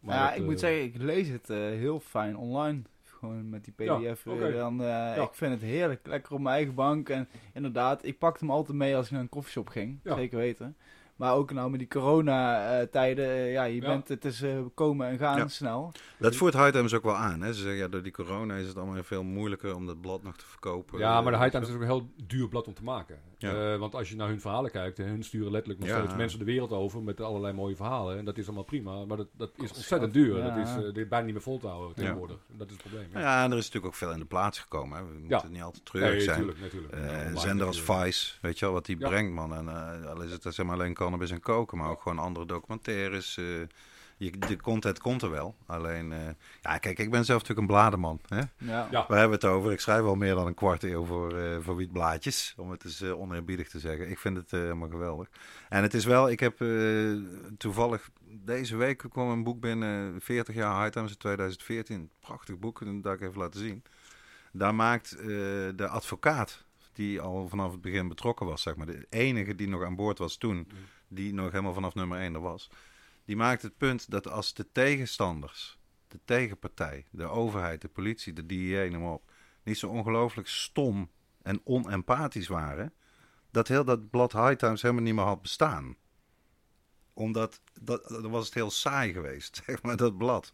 Maar 0.00 0.16
ja, 0.16 0.24
dat, 0.26 0.34
ik 0.34 0.40
eh, 0.40 0.46
moet 0.48 0.60
zeggen, 0.60 0.82
ik 0.82 0.96
lees 0.96 1.28
het 1.28 1.50
eh, 1.50 1.56
heel 1.56 2.00
fijn 2.00 2.36
online. 2.36 2.82
Gewoon 3.04 3.48
met 3.50 3.64
die 3.64 3.74
Ja, 3.76 3.96
pdf. 3.98 4.26
eh, 4.26 4.32
oké. 4.32 4.52
dan, 4.52 4.82
eh, 4.84 5.22
Ik 5.22 5.28
vind 5.34 5.52
het 5.52 5.62
heerlijk. 5.62 6.06
Lekker 6.06 6.32
op 6.32 6.40
mijn 6.40 6.54
eigen 6.54 6.74
bank. 6.74 7.08
En 7.08 7.28
inderdaad, 7.54 8.04
ik 8.04 8.18
pakte 8.18 8.44
hem 8.44 8.54
altijd 8.54 8.76
mee 8.78 8.96
als 8.96 9.06
ik 9.06 9.12
naar 9.12 9.20
een 9.20 9.28
koffieshop 9.28 9.68
ging. 9.68 9.98
Ja. 10.02 10.14
Zeker 10.14 10.38
weten. 10.38 10.76
Maar 11.20 11.34
ook 11.34 11.52
nou 11.52 11.70
met 11.70 11.78
die 11.78 11.88
corona-tijden. 11.88 13.26
ja, 13.50 13.64
je 13.64 13.80
Ja. 13.80 13.86
bent, 13.88 14.08
het 14.08 14.24
is 14.24 14.42
eh, 14.42 14.58
komen 14.74 15.06
en 15.08 15.18
gaan 15.18 15.36
Ja. 15.38 15.48
snel. 15.48 15.92
Dat 16.18 16.36
voert 16.36 16.54
High 16.54 16.70
Times 16.70 16.94
ook 16.94 17.02
wel 17.02 17.16
aan. 17.16 17.40
Hè? 17.42 17.52
Ze 17.52 17.60
zeggen, 17.60 17.78
ja, 17.78 17.88
door 17.88 18.02
die 18.02 18.12
corona 18.12 18.54
is 18.54 18.66
het 18.66 18.76
allemaal 18.76 19.02
veel 19.02 19.22
moeilijker 19.22 19.74
om 19.74 19.86
dat 19.86 20.00
blad 20.00 20.22
nog 20.22 20.36
te 20.36 20.46
verkopen. 20.46 20.98
Ja, 20.98 21.20
maar 21.20 21.32
de 21.32 21.38
Eh, 21.38 21.42
High 21.42 21.52
Times 21.54 21.68
is 21.68 21.74
ook 21.74 21.80
een 21.80 21.86
heel 21.86 22.10
duur 22.26 22.48
blad 22.48 22.66
om 22.66 22.74
te 22.74 22.82
maken. 22.84 23.18
Ja. 23.38 23.72
Eh, 23.72 23.78
want 23.78 23.94
als 23.94 24.08
je 24.08 24.16
naar 24.16 24.28
hun 24.28 24.40
verhalen 24.40 24.70
kijkt, 24.70 24.98
en 24.98 25.06
hun 25.06 25.22
sturen 25.24 25.50
letterlijk 25.52 25.80
nog 25.80 25.88
Ja. 25.88 25.98
steeds 25.98 26.16
mensen 26.16 26.38
de 26.38 26.44
wereld 26.44 26.70
over 26.72 27.02
met 27.02 27.20
allerlei 27.20 27.54
mooie 27.54 27.76
verhalen. 27.76 28.18
En 28.18 28.24
dat 28.24 28.38
is 28.38 28.44
allemaal 28.46 28.64
prima, 28.64 29.04
maar 29.04 29.16
dat, 29.16 29.28
dat 29.36 29.50
is 29.56 29.72
ontzettend 29.72 30.12
duur. 30.12 30.36
Ja. 30.38 30.48
Dat 30.56 30.66
is, 30.66 30.74
eh, 30.74 30.82
dit 30.82 30.96
is 30.96 31.08
bijna 31.08 31.24
niet 31.24 31.34
meer 31.34 31.42
vol 31.42 31.58
te 31.58 31.66
houden 31.66 31.94
tegenwoordig. 31.96 32.36
Dat 32.46 32.66
is 32.66 32.72
het 32.72 32.82
probleem. 32.82 33.08
Ja, 33.12 33.44
en 33.44 33.50
er 33.50 33.56
is 33.58 33.64
natuurlijk 33.64 33.86
ook 33.86 33.94
veel 33.94 34.12
in 34.12 34.18
de 34.18 34.24
plaats 34.24 34.58
gekomen. 34.58 34.98
Hè? 34.98 35.04
We 35.06 35.18
moeten 35.28 35.52
niet 35.52 35.62
altijd 35.62 35.84
treurig 35.84 36.10
nee, 36.12 36.20
zijn. 36.20 36.46
natuurlijk, 36.46 36.60
natuurlijk. 36.60 36.92
Eh, 36.92 37.00
Ja, 37.00 37.12
een 37.12 37.18
online 37.20 37.38
zender 37.40 37.66
als. 37.66 37.80
Vice, 37.82 38.34
weet 38.40 38.58
je 38.58 38.64
wel, 38.64 38.74
wat 38.74 38.86
die 38.86 38.98
Ja. 38.98 39.08
brengt, 39.08 39.32
man. 39.32 39.54
En 39.54 39.68
eh, 39.68 40.06
al 40.10 40.22
is 40.22 40.32
het 40.32 40.42
zeg 40.54 40.66
maar 40.66 40.74
alleen 40.74 40.94
cannabis 41.10 41.30
en 41.30 41.40
koken, 41.40 41.78
maar 41.78 41.90
ook 41.90 42.02
gewoon 42.02 42.18
andere 42.18 42.46
documentaires. 42.46 43.36
eh, 43.36 43.44
je, 44.16 44.38
de 44.38 44.56
content 44.56 44.98
komt 44.98 45.22
er 45.22 45.30
wel. 45.30 45.54
Alleen, 45.66 46.12
eh, 46.12 46.18
ja, 46.62 46.78
kijk, 46.78 46.98
ik 46.98 47.10
ben 47.10 47.24
zelf 47.24 47.40
natuurlijk 47.40 47.68
een 47.68 47.74
bladerman. 47.74 48.20
Hè? 48.28 48.36
Ja. 48.38 48.88
Ja. 48.90 49.04
Waar 49.08 49.18
hebben 49.18 49.40
we 49.40 49.46
het 49.46 49.54
over? 49.54 49.72
Ik 49.72 49.80
schrijf 49.80 50.02
al 50.02 50.14
meer 50.14 50.34
dan 50.34 50.46
een 50.46 50.54
kwart 50.54 50.82
eeuw 50.82 51.04
voor, 51.04 51.38
eh 51.38 51.56
voor 51.60 51.76
wietblaadjes. 51.76 52.54
Om 52.56 52.70
het 52.70 52.84
eens 52.84 53.02
oneerbiedig 53.02 53.68
te 53.68 53.78
zeggen. 53.78 54.10
Ik 54.10 54.18
vind 54.18 54.36
het 54.36 54.52
eh, 54.52 54.60
helemaal 54.60 54.88
geweldig. 54.88 55.28
En 55.68 55.82
het 55.82 55.94
is 55.94 56.04
wel, 56.04 56.30
ik 56.30 56.40
heb 56.40 56.60
eh, 56.60 57.12
toevallig 57.58 58.10
deze 58.44 58.76
week 58.76 59.04
kwam 59.10 59.28
een 59.28 59.44
boek 59.44 59.60
binnen. 59.60 60.20
40 60.20 60.54
jaar 60.54 60.80
High 60.82 60.92
Times 60.92 61.10
in 61.10 61.18
2014. 61.18 62.10
Prachtig 62.20 62.58
boek, 62.58 62.78
dat 62.84 62.94
ga 63.02 63.12
ik 63.12 63.20
even 63.20 63.38
laten 63.40 63.60
zien. 63.60 63.82
Daar 64.52 64.74
maakt 64.74 65.12
eh, 65.12 65.26
de 65.74 65.88
advocaat, 65.88 66.64
die 66.92 67.20
al 67.20 67.48
vanaf 67.48 67.72
het 67.72 67.80
begin 67.80 68.08
betrokken 68.08 68.46
was, 68.46 68.62
zeg 68.62 68.76
maar. 68.76 68.86
De 68.86 69.06
enige 69.08 69.54
die 69.54 69.68
nog 69.68 69.84
aan 69.84 69.96
boord 69.96 70.18
was 70.18 70.36
toen, 70.36 70.66
die 71.10 71.34
nog 71.34 71.50
helemaal 71.50 71.74
vanaf 71.74 71.94
nummer 71.94 72.18
1 72.18 72.34
er 72.34 72.40
was. 72.40 72.70
Die 73.24 73.36
maakt 73.36 73.62
het 73.62 73.76
punt 73.76 74.10
dat 74.10 74.28
als 74.28 74.54
de 74.54 74.72
tegenstanders, 74.72 75.78
de 76.08 76.20
tegenpartij, 76.24 77.06
de 77.10 77.24
overheid, 77.24 77.80
de 77.80 77.88
politie, 77.88 78.32
de 78.32 78.46
DEA, 78.46 78.90
noem 78.90 79.02
maar 79.02 79.12
op, 79.12 79.30
niet 79.62 79.78
zo 79.78 79.88
ongelooflijk 79.88 80.48
stom 80.48 81.10
en 81.42 81.60
onempathisch 81.64 82.48
waren, 82.48 82.92
dat 83.50 83.68
heel 83.68 83.84
dat 83.84 84.10
blad 84.10 84.32
High 84.32 84.54
Times 84.54 84.82
helemaal 84.82 85.04
niet 85.04 85.14
meer 85.14 85.24
had 85.24 85.42
bestaan. 85.42 85.96
Omdat, 87.14 87.60
dat, 87.80 88.08
dan 88.08 88.30
was 88.30 88.44
het 88.44 88.54
heel 88.54 88.70
saai 88.70 89.12
geweest, 89.12 89.60
zeg 89.66 89.82
maar, 89.82 89.96
dat 89.96 90.18
blad. 90.18 90.52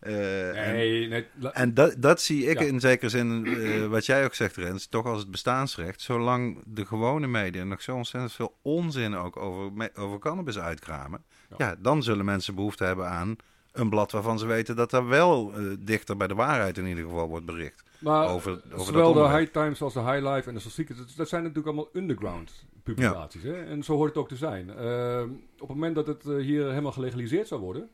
Eh, 0.00 0.68
en- 0.68 0.74
Nee, 0.74 1.26
la- 1.38 1.52
en 1.52 1.74
dat, 1.74 1.94
dat 1.98 2.20
zie 2.20 2.44
ik 2.46 2.60
Ja. 2.60 2.66
in 2.66 2.80
zekere 2.80 3.08
zin, 3.10 3.46
eh, 3.46 3.86
wat 3.86 4.06
jij 4.06 4.24
ook 4.24 4.34
zegt 4.34 4.56
Rens, 4.56 4.86
toch 4.86 5.06
als 5.06 5.20
het 5.20 5.30
bestaansrecht. 5.30 6.00
Zolang 6.00 6.62
de 6.66 6.86
gewone 6.86 7.26
media 7.26 7.64
nog 7.64 7.82
zo 7.82 7.94
ontzettend 7.96 8.32
veel 8.32 8.58
onzin 8.62 9.14
ook 9.14 9.36
over, 9.36 9.90
over 9.94 10.18
cannabis 10.18 10.58
uitkramen. 10.58 11.24
Ja. 11.48 11.56
Ja. 11.58 11.76
dan 11.78 12.02
zullen 12.02 12.24
mensen 12.24 12.54
behoefte 12.54 12.84
hebben 12.84 13.08
aan 13.08 13.36
een 13.72 13.88
blad 13.90 14.12
waarvan 14.12 14.38
ze 14.38 14.46
weten 14.46 14.76
dat 14.76 14.90
daar 14.90 15.06
wel 15.08 15.52
eh, 15.54 15.62
dichter 15.78 16.16
bij 16.16 16.26
de 16.26 16.34
waarheid 16.34 16.78
in 16.78 16.86
ieder 16.86 17.04
geval 17.04 17.28
wordt 17.28 17.46
bericht. 17.46 17.82
maar 17.98 18.28
over- 18.28 18.52
over 18.52 18.68
dat 18.70 18.86
zowel 18.86 19.12
de. 19.12 19.28
High 19.38 19.52
Times 19.52 19.82
als 19.82 19.92
de 19.92 20.00
High 20.00 20.26
Life 20.28 20.48
en 20.48 20.54
de 20.54 20.60
Society, 20.60 20.94
dat, 20.94 21.12
dat 21.16 21.28
zijn 21.28 21.40
natuurlijk 21.42 21.68
allemaal 21.68 21.88
underground 21.92 22.64
publicaties. 22.82 23.42
Hè? 23.42 23.64
En 23.64 23.82
zo 23.82 23.94
hoort 23.94 24.08
het 24.08 24.18
ook 24.18 24.28
te 24.28 24.36
zijn. 24.36 24.70
Ehm, 24.70 25.28
op 25.54 25.68
het 25.68 25.68
moment 25.68 25.94
dat 25.94 26.06
het 26.06 26.26
eh, 26.26 26.36
hier 26.36 26.68
helemaal 26.68 26.92
gelegaliseerd 26.92 27.48
zou 27.48 27.60
worden, 27.60 27.88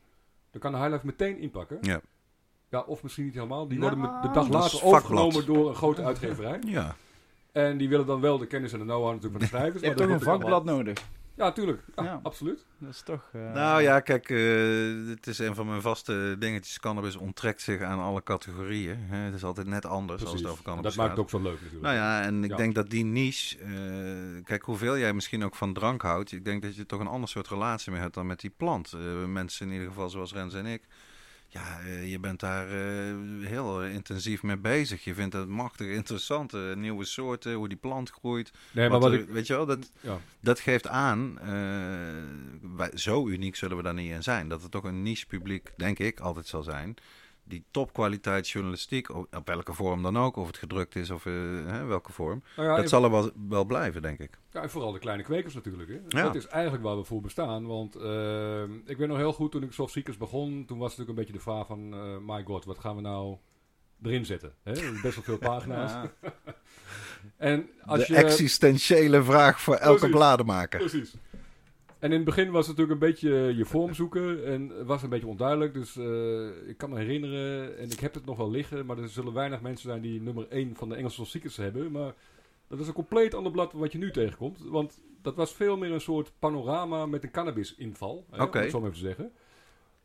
dan 0.51 0.61
kan 0.61 0.71
de 0.71 0.77
High 0.77 0.89
Life 0.91 1.05
meteen 1.05 1.37
inpakken. 1.37 1.77
Ja. 1.81 2.01
Ja, 2.69 2.79
of 2.81 3.03
misschien 3.03 3.25
niet 3.25 3.33
helemaal. 3.33 3.67
Die 3.67 3.79
Nou, 3.79 3.95
worden 3.95 4.21
de 4.21 4.29
dag 4.31 4.49
later 4.49 4.83
overgenomen 4.83 5.45
door 5.45 5.69
een 5.69 5.75
grote 5.75 6.03
uitgeverij. 6.03 6.59
Ja, 6.67 6.95
En 7.51 7.77
die 7.77 7.89
willen 7.89 8.05
dan 8.05 8.21
wel 8.21 8.37
de 8.37 8.45
kennis 8.47 8.73
en 8.73 8.79
de 8.79 8.85
know-how 8.85 9.05
natuurlijk 9.13 9.31
van 9.33 9.41
de 9.41 9.47
schrijvers. 9.57 9.81
Je 9.81 9.87
hebt 9.87 9.99
dat 9.99 10.09
een 10.09 10.19
vakblad 10.21 10.65
nodig. 10.65 10.97
Ja, 11.39 11.51
tuurlijk. 11.51 11.81
Ja, 11.95 12.03
Ja. 12.03 12.19
absoluut. 12.23 12.65
Dat 12.77 12.89
is 12.89 13.01
toch... 13.01 13.29
eh, 13.33 13.53
nou 13.53 13.81
ja, 13.81 13.99
kijk, 13.99 14.29
eh, 14.29 15.09
het 15.09 15.27
is 15.27 15.39
een 15.39 15.55
van 15.55 15.67
mijn 15.67 15.81
vaste 15.81 16.35
dingetjes. 16.39 16.79
Cannabis 16.79 17.15
onttrekt 17.15 17.61
zich 17.61 17.81
aan 17.81 17.99
alle 17.99 18.23
categorieën. 18.23 18.97
Hè. 18.99 19.17
Het 19.17 19.33
is 19.33 19.43
altijd 19.43 19.67
net 19.67 19.85
anders 19.85 20.25
als 20.25 20.33
het 20.39 20.45
over 20.49 20.63
cannabis 20.63 20.95
dat 20.95 20.99
maakt 20.99 21.09
het 21.11 21.19
ook 21.19 21.29
zo 21.29 21.41
leuk 21.41 21.53
natuurlijk. 21.61 21.81
Nou 21.81 21.95
ja, 21.95 22.21
en 22.21 22.43
ik 22.43 22.49
Ja. 22.49 22.55
denk 22.55 22.75
dat 22.75 22.89
die 22.89 23.03
niche, 23.05 23.57
eh, 23.57 24.43
kijk 24.43 24.63
hoeveel 24.63 24.97
jij 24.97 25.13
misschien 25.13 25.43
ook 25.43 25.55
van 25.55 25.73
drank 25.73 26.01
houdt, 26.01 26.31
ik 26.31 26.45
denk 26.45 26.61
dat 26.61 26.75
je 26.75 26.85
toch 26.85 26.99
een 26.99 27.07
ander 27.07 27.29
soort 27.29 27.47
relatie 27.47 27.91
mee 27.91 28.01
hebt 28.01 28.13
dan 28.13 28.27
met 28.27 28.39
die 28.39 28.53
plant. 28.57 28.93
Eh, 28.93 29.25
mensen 29.25 29.65
in 29.67 29.71
ieder 29.73 29.87
geval 29.87 30.09
zoals 30.09 30.33
Rens 30.33 30.53
en 30.53 30.65
ik, 30.65 30.81
ja, 31.51 31.79
eh, 31.79 32.11
je 32.11 32.19
bent 32.19 32.39
daar 32.39 32.67
eh, 32.67 33.15
heel 33.41 33.83
intensief 33.83 34.43
mee 34.43 34.57
bezig. 34.57 35.03
Je 35.03 35.13
vindt 35.13 35.33
het 35.33 35.47
machtig 35.47 35.87
interessant, 35.87 36.53
eh, 36.53 36.73
nieuwe 36.75 37.05
soorten, 37.05 37.53
hoe 37.53 37.67
die 37.67 37.77
plant 37.77 38.09
groeit. 38.09 38.51
nee, 38.71 38.89
maar 38.89 38.99
Wat 38.99 39.11
wat 39.11 39.19
ik... 39.19 39.27
Weet 39.29 39.47
je 39.47 39.53
wel, 39.53 39.65
dat, 39.65 39.91
Ja. 40.01 40.19
dat 40.39 40.59
geeft 40.59 40.87
aan, 40.87 41.39
eh, 41.39 41.47
wij, 42.75 42.91
zo 42.93 43.27
uniek 43.27 43.55
zullen 43.55 43.77
we 43.77 43.83
daar 43.83 43.93
niet 43.93 44.11
in 44.11 44.23
zijn. 44.23 44.49
Dat 44.49 44.63
er 44.63 44.69
toch 44.69 44.83
een 44.83 45.01
niche 45.03 45.25
publiek, 45.25 45.71
denk 45.77 45.99
ik, 45.99 46.19
altijd 46.19 46.47
zal 46.47 46.63
zijn. 46.63 46.95
Die 47.49 47.63
topkwaliteit 47.71 48.49
journalistiek, 48.49 49.09
op 49.15 49.27
welke 49.47 49.73
vorm 49.73 50.01
dan 50.03 50.17
ook, 50.17 50.35
of 50.35 50.47
het 50.47 50.57
gedrukt 50.57 50.95
is 50.95 51.09
of 51.09 51.25
eh, 51.25 51.33
hè, 51.65 51.85
welke 51.85 52.11
vorm. 52.11 52.43
Nou 52.55 52.67
ja, 52.67 52.73
dat 52.75 52.83
en- 52.83 52.89
zal 52.89 53.03
er 53.03 53.11
wel, 53.11 53.31
wel 53.49 53.65
blijven, 53.65 54.01
denk 54.01 54.19
ik. 54.19 54.39
Ja, 54.51 54.61
en 54.61 54.69
vooral 54.69 54.91
de 54.91 54.99
kleine 54.99 55.23
kwekers 55.23 55.53
natuurlijk. 55.53 55.89
Hè. 55.89 56.19
Ja. 56.19 56.23
Dat 56.23 56.35
is 56.35 56.47
eigenlijk 56.47 56.83
waar 56.83 56.97
we 56.97 57.03
voor 57.03 57.21
bestaan. 57.21 57.65
Want 57.65 57.95
eh, 57.95 58.61
ik 58.63 58.97
weet 58.97 59.07
nog 59.07 59.17
heel 59.17 59.33
goed, 59.33 59.51
toen 59.51 59.63
ik 59.63 59.71
Soft 59.71 59.93
Seekers 59.93 60.17
begon, 60.17 60.65
toen 60.65 60.77
was 60.77 60.89
natuurlijk 60.97 61.09
een 61.09 61.15
beetje 61.25 61.33
de 61.33 61.51
vraag 61.51 61.67
van... 61.67 61.93
eh, 61.93 62.17
my 62.35 62.43
god, 62.43 62.65
wat 62.65 62.79
gaan 62.79 62.95
we 62.95 63.01
nou 63.01 63.37
erin 64.03 64.25
zetten? 64.25 64.53
Hè? 64.63 64.71
Best 65.01 65.15
wel 65.15 65.23
veel 65.23 65.37
pagina's. 65.37 65.91
ja. 65.91 66.11
En 67.37 67.69
als 67.85 68.07
de 68.07 68.13
je... 68.13 68.19
existentiële 68.19 69.23
vraag 69.23 69.61
voor 69.61 69.75
elke 69.75 69.97
Precies. 69.97 70.15
bladenmaker. 70.15 70.79
Precies. 70.79 71.13
En 71.99 72.09
in 72.09 72.15
het 72.15 72.25
begin 72.25 72.51
was 72.51 72.67
het 72.67 72.77
natuurlijk 72.77 73.01
een 73.01 73.09
beetje 73.11 73.55
je 73.55 73.65
vorm 73.65 73.93
zoeken 73.93 74.45
en 74.45 74.69
het 74.69 74.87
was 74.87 75.03
een 75.03 75.09
beetje 75.09 75.27
onduidelijk. 75.27 75.73
Dus 75.73 75.95
eh, 75.97 76.67
ik 76.69 76.77
kan 76.77 76.89
me 76.89 76.97
herinneren, 76.97 77.77
en 77.77 77.91
ik 77.91 77.99
heb 77.99 78.13
het 78.13 78.25
nog 78.25 78.37
wel 78.37 78.49
liggen, 78.51 78.85
maar 78.85 78.97
er 78.97 79.09
zullen 79.09 79.33
weinig 79.33 79.61
mensen 79.61 79.89
zijn 79.89 80.01
die 80.01 80.21
nummer 80.21 80.47
1 80.49 80.75
van 80.75 80.89
de 80.89 80.95
Engelse 80.95 81.15
Soft 81.15 81.31
Seekers 81.31 81.57
hebben. 81.57 81.91
Maar 81.91 82.13
dat 82.67 82.79
is 82.79 82.87
een 82.87 82.93
compleet 82.93 83.33
ander 83.33 83.51
blad 83.51 83.73
wat 83.73 83.91
je 83.91 83.97
nu 83.97 84.11
tegenkomt. 84.11 84.59
Want 84.65 85.01
dat 85.21 85.35
was 85.35 85.53
veel 85.53 85.77
meer 85.77 85.91
een 85.91 86.01
soort 86.01 86.31
panorama 86.39 87.05
met 87.05 87.23
een 87.23 87.31
cannabis-inval, 87.31 88.25
Oké. 88.31 88.43
om 88.57 88.61
het 88.63 88.71
zo 88.71 88.79
maar 88.79 88.89
even 88.89 89.01
te 89.01 89.07
zeggen. 89.07 89.31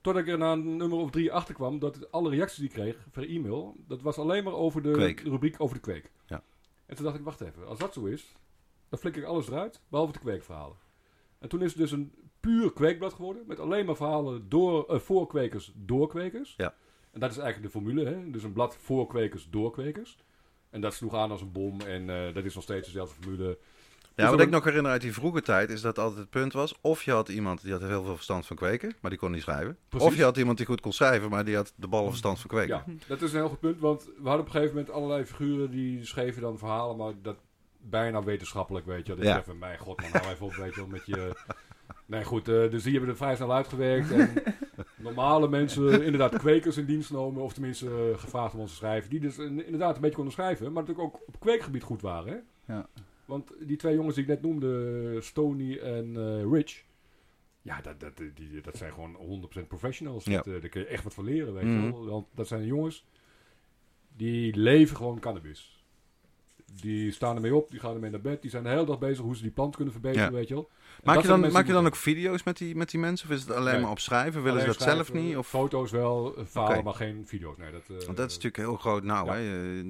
Totdat 0.00 0.22
ik 0.22 0.28
er 0.28 0.38
na 0.38 0.52
een 0.52 0.76
nummer 0.76 0.98
of 0.98 1.10
drie 1.10 1.32
achter 1.32 1.54
kwam 1.54 1.78
dat 1.78 2.10
alle 2.12 2.30
reacties 2.30 2.58
die 2.58 2.66
ik 2.68 2.72
kreeg 2.74 2.96
per 3.12 3.28
e-mail, 3.28 3.76
dat 3.86 4.02
was 4.02 4.18
alleen 4.18 4.44
maar 4.44 4.52
over 4.54 4.82
de 4.82 4.90
Kweek. 4.90 5.20
rubriek 5.20 5.54
over 5.58 5.74
de 5.74 5.82
kweek. 5.82 6.10
Ja. 6.26 6.42
En 6.86 6.94
toen 6.96 7.04
dacht 7.04 7.16
ik, 7.16 7.24
wacht 7.24 7.40
even, 7.40 7.66
als 7.66 7.78
dat 7.78 7.92
zo 7.92 8.04
is, 8.04 8.32
dan 8.88 8.98
flikker 8.98 9.22
ik 9.22 9.28
alles 9.28 9.48
eruit, 9.48 9.80
behalve 9.88 10.12
de 10.12 10.18
kweekverhalen. 10.18 10.76
En 11.44 11.50
toen 11.50 11.62
is 11.62 11.70
het 11.70 11.78
dus 11.78 11.90
een 11.90 12.12
puur 12.40 12.72
kweekblad 12.72 13.12
geworden, 13.12 13.42
met 13.46 13.60
alleen 13.60 13.86
maar 13.86 13.96
verhalen 13.96 14.48
door, 14.48 14.86
eh, 14.88 14.98
voor 14.98 15.26
kwekers, 15.26 15.72
door 15.74 16.08
kwekers. 16.08 16.54
Ja. 16.56 16.74
En 17.10 17.20
dat 17.20 17.30
is 17.30 17.38
eigenlijk 17.38 17.72
de 17.72 17.78
formule, 17.78 18.04
hè? 18.04 18.30
dus 18.30 18.42
een 18.42 18.52
blad 18.52 18.76
voor 18.80 19.06
kwekers, 19.06 19.48
door 19.50 19.72
kwekers. 19.72 20.18
En 20.70 20.80
dat 20.80 20.94
sloeg 20.94 21.14
aan 21.14 21.30
als 21.30 21.40
een 21.40 21.52
bom 21.52 21.80
en 21.80 22.10
eh, 22.10 22.34
dat 22.34 22.44
is 22.44 22.54
nog 22.54 22.62
steeds 22.62 22.86
dezelfde 22.86 23.22
formule. 23.22 23.58
Ja, 24.14 24.30
wat 24.30 24.40
ik 24.40 24.50
nog 24.50 24.64
herinner 24.64 24.90
uit 24.90 25.00
die 25.00 25.12
vroege 25.12 25.42
tijd 25.42 25.70
is 25.70 25.80
dat 25.80 25.98
altijd 25.98 26.20
het 26.20 26.30
punt 26.30 26.52
was. 26.52 26.74
Of 26.80 27.02
je 27.02 27.10
had 27.10 27.28
iemand 27.28 27.62
die 27.62 27.72
had 27.72 27.80
heel 27.80 28.04
veel 28.04 28.14
verstand 28.14 28.46
van 28.46 28.56
kweken, 28.56 28.94
maar 29.00 29.10
die 29.10 29.20
kon 29.20 29.30
niet 29.30 29.42
schrijven. 29.42 29.78
Precies. 29.88 30.08
Of 30.08 30.16
je 30.16 30.22
had 30.22 30.36
iemand 30.36 30.56
die 30.56 30.66
goed 30.66 30.80
kon 30.80 30.92
schrijven, 30.92 31.30
maar 31.30 31.44
die 31.44 31.56
had 31.56 31.72
de 31.76 31.88
ballen 31.88 32.08
verstand 32.08 32.38
van 32.38 32.50
kweken. 32.50 32.82
Ja, 32.86 33.06
dat 33.06 33.22
is 33.22 33.32
een 33.32 33.38
heel 33.38 33.48
goed 33.48 33.60
punt, 33.60 33.80
want 33.80 34.04
we 34.04 34.28
hadden 34.28 34.40
op 34.40 34.46
een 34.46 34.52
gegeven 34.52 34.74
moment 34.74 34.94
allerlei 34.94 35.24
figuren 35.24 35.70
die 35.70 36.04
schreven 36.04 36.42
dan 36.42 36.58
verhalen, 36.58 36.96
maar 36.96 37.12
dat 37.22 37.36
bijna 37.90 38.22
wetenschappelijk, 38.22 38.86
weet 38.86 39.06
je. 39.06 39.14
Dat 39.14 39.24
Ja. 39.24 39.38
even, 39.38 39.58
mijn 39.58 39.78
god, 39.78 40.00
man, 40.00 40.10
nou 40.12 40.26
even 40.26 40.46
op, 40.46 40.54
weet 40.54 40.74
je 40.74 40.80
wel, 40.80 40.88
met 40.88 41.06
je... 41.06 41.32
Nee, 42.06 42.24
goed, 42.24 42.48
eh, 42.48 42.70
dus 42.70 42.82
die 42.82 42.92
hebben 42.92 43.10
er 43.10 43.16
vrij 43.16 43.34
snel 43.36 43.52
uitgewerkt. 43.54 44.10
En 44.10 44.32
normale 44.96 45.48
mensen, 45.48 46.02
inderdaad 46.02 46.36
kwekers 46.38 46.76
in 46.76 46.84
dienst 46.84 47.06
genomen, 47.06 47.42
of 47.42 47.52
tenminste 47.52 47.86
eh, 48.12 48.18
gevraagd 48.18 48.54
om 48.54 48.60
ons 48.60 48.70
te 48.70 48.76
schrijven, 48.76 49.10
die 49.10 49.20
dus 49.20 49.38
in- 49.38 49.64
inderdaad 49.64 49.94
een 49.94 50.00
beetje 50.00 50.16
konden 50.16 50.32
schrijven, 50.34 50.72
maar 50.72 50.82
natuurlijk 50.82 51.14
ook 51.14 51.20
op 51.26 51.40
kweekgebied 51.40 51.82
goed 51.82 52.02
waren, 52.02 52.32
hè. 52.64 52.74
Ja. 52.74 52.88
Want 53.24 53.52
die 53.60 53.76
twee 53.76 53.94
jongens 53.94 54.14
die 54.14 54.24
ik 54.24 54.30
net 54.30 54.42
noemde, 54.42 55.16
Stony 55.20 55.78
en 55.78 56.16
eh, 56.16 56.52
Rich, 56.52 56.84
ja, 57.62 57.80
dat, 57.80 58.00
dat, 58.00 58.16
die, 58.16 58.60
dat 58.60 58.76
zijn 58.76 58.92
gewoon 58.92 59.16
100% 59.62 59.66
professionals. 59.68 60.24
Ja. 60.24 60.42
Dat, 60.42 60.44
daar 60.60 60.68
kun 60.70 60.80
je 60.80 60.86
echt 60.86 61.04
wat 61.04 61.14
van 61.14 61.24
leren, 61.24 61.54
weet 61.54 61.64
Mhm. 61.64 61.84
je 61.84 61.92
wel. 61.92 62.06
Want 62.06 62.26
dat 62.34 62.48
zijn 62.48 62.66
jongens 62.66 63.04
die 64.16 64.56
leven 64.56 64.96
gewoon 64.96 65.18
cannabis. 65.20 65.73
Die 66.80 67.12
staan 67.12 67.34
ermee 67.34 67.54
op, 67.54 67.70
die 67.70 67.80
gaan 67.80 67.94
ermee 67.94 68.10
naar 68.10 68.20
bed, 68.20 68.42
die 68.42 68.50
zijn 68.50 68.62
de 68.62 68.68
hele 68.68 68.84
dag 68.84 68.98
bezig 68.98 69.24
hoe 69.24 69.36
ze 69.36 69.42
die 69.42 69.50
plant 69.50 69.74
kunnen 69.76 69.92
verbeteren, 69.92 70.26
Ja. 70.26 70.32
weet 70.32 70.48
je 70.48 70.54
wel. 70.54 70.68
En 70.96 71.00
Maak, 71.04 71.20
je 71.22 71.28
dan, 71.28 71.52
maak 71.52 71.66
je 71.66 71.72
dan 71.72 71.86
ook 71.86 71.96
video's 71.96 72.42
met 72.42 72.56
die, 72.56 72.76
met 72.76 72.90
die 72.90 73.00
mensen? 73.00 73.28
Of 73.28 73.34
is 73.34 73.40
het 73.40 73.50
alleen 73.50 73.72
Nee. 73.72 73.82
maar 73.82 73.90
opschrijven? 73.90 74.42
Willen 74.42 74.60
ze 74.60 74.66
dat 74.66 74.80
zelf 74.82 75.06
schrijven, 75.06 75.26
niet? 75.26 75.36
Of? 75.36 75.48
Foto's 75.48 75.90
wel, 75.90 76.36
eh, 76.36 76.62
Oké. 76.62 76.82
maar 76.82 76.94
geen 76.94 77.22
video's. 77.26 77.56
Nee, 77.56 77.72
dat, 77.72 77.82
eh, 77.98 78.04
Want 78.06 78.16
dat 78.16 78.30
is 78.30 78.34
natuurlijk 78.34 78.56
heel 78.56 78.76
groot 78.76 79.02
nou. 79.02 79.26
Ja. 79.26 79.34
Hè? 79.34 79.78
Eh, 79.78 79.84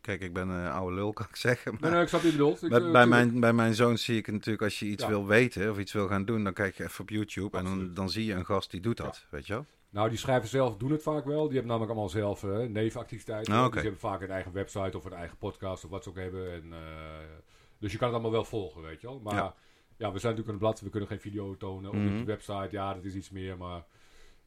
Kijk, 0.00 0.20
ik 0.20 0.32
ben 0.32 0.48
een 0.48 0.70
oude 0.70 0.94
lul, 0.94 1.12
kan 1.18 1.26
ik 1.30 1.36
zeggen. 1.36 1.72
Maar 1.72 1.80
Nee, 1.82 1.90
nee, 1.90 2.02
ik 2.02 2.08
snap 2.08 2.22
je 2.22 2.30
bedoelt. 2.30 2.62
Ik, 2.62 2.68
bij, 2.68 3.02
eh, 3.02 3.08
mijn, 3.08 3.40
bij 3.40 3.52
mijn 3.52 3.74
zoon 3.74 3.98
zie 3.98 4.16
ik 4.16 4.26
natuurlijk, 4.32 4.62
als 4.62 4.78
je 4.78 4.86
iets 4.86 5.06
wil 5.06 5.26
weten 5.26 5.70
of 5.70 5.78
iets 5.78 5.92
wil 5.92 6.08
gaan 6.08 6.24
doen, 6.24 6.44
dan 6.44 6.52
kijk 6.52 6.76
je 6.76 6.84
even 6.84 7.00
op 7.00 7.10
YouTube 7.10 7.58
en 7.58 7.64
dan, 7.64 7.94
dan 7.94 8.10
zie 8.10 8.24
je 8.24 8.34
een 8.34 8.46
gast 8.46 8.70
die 8.70 8.80
doet 8.80 8.96
dat. 8.96 9.26
Weet 9.30 9.46
je 9.46 9.52
wel? 9.52 9.66
Nou, 9.90 10.08
die 10.08 10.18
schrijvers 10.18 10.50
zelf 10.50 10.76
doen 10.76 10.90
het 10.90 11.02
vaak 11.02 11.24
wel. 11.24 11.42
Die 11.42 11.52
hebben 11.52 11.66
namelijk 11.66 11.90
allemaal 11.92 12.08
zelf 12.08 12.44
eh, 12.44 12.58
nevenactiviteiten. 12.58 13.58
Oké. 13.58 13.70
die 13.72 13.80
hebben 13.80 14.00
vaak 14.00 14.20
een 14.20 14.30
eigen 14.30 14.52
website 14.52 14.96
of 14.96 15.04
een 15.04 15.12
eigen 15.12 15.36
podcast 15.38 15.84
of 15.84 15.90
wat 15.90 16.02
ze 16.02 16.08
ook 16.08 16.16
hebben. 16.16 16.52
En, 16.52 16.72
eh, 16.72 16.78
dus 17.78 17.92
je 17.92 17.98
kan 17.98 18.06
het 18.06 18.14
allemaal 18.16 18.32
wel 18.40 18.44
volgen, 18.44 18.82
weet 18.82 19.00
je 19.00 19.06
wel. 19.06 19.20
Maar 19.20 19.34
ja. 19.34 19.54
Ja. 19.96 20.12
we 20.12 20.18
zijn 20.18 20.32
natuurlijk 20.34 20.48
een 20.48 20.58
blad. 20.58 20.80
We 20.80 20.90
kunnen 20.90 21.08
geen 21.08 21.20
video 21.20 21.56
tonen. 21.56 21.90
Of 21.90 21.96
op 21.96 22.02
Mhm. 22.02 22.18
de 22.18 22.24
website, 22.24 22.68
ja, 22.70 22.94
dat 22.94 23.04
is 23.04 23.14
iets 23.14 23.30
meer. 23.30 23.56
Maar 23.56 23.84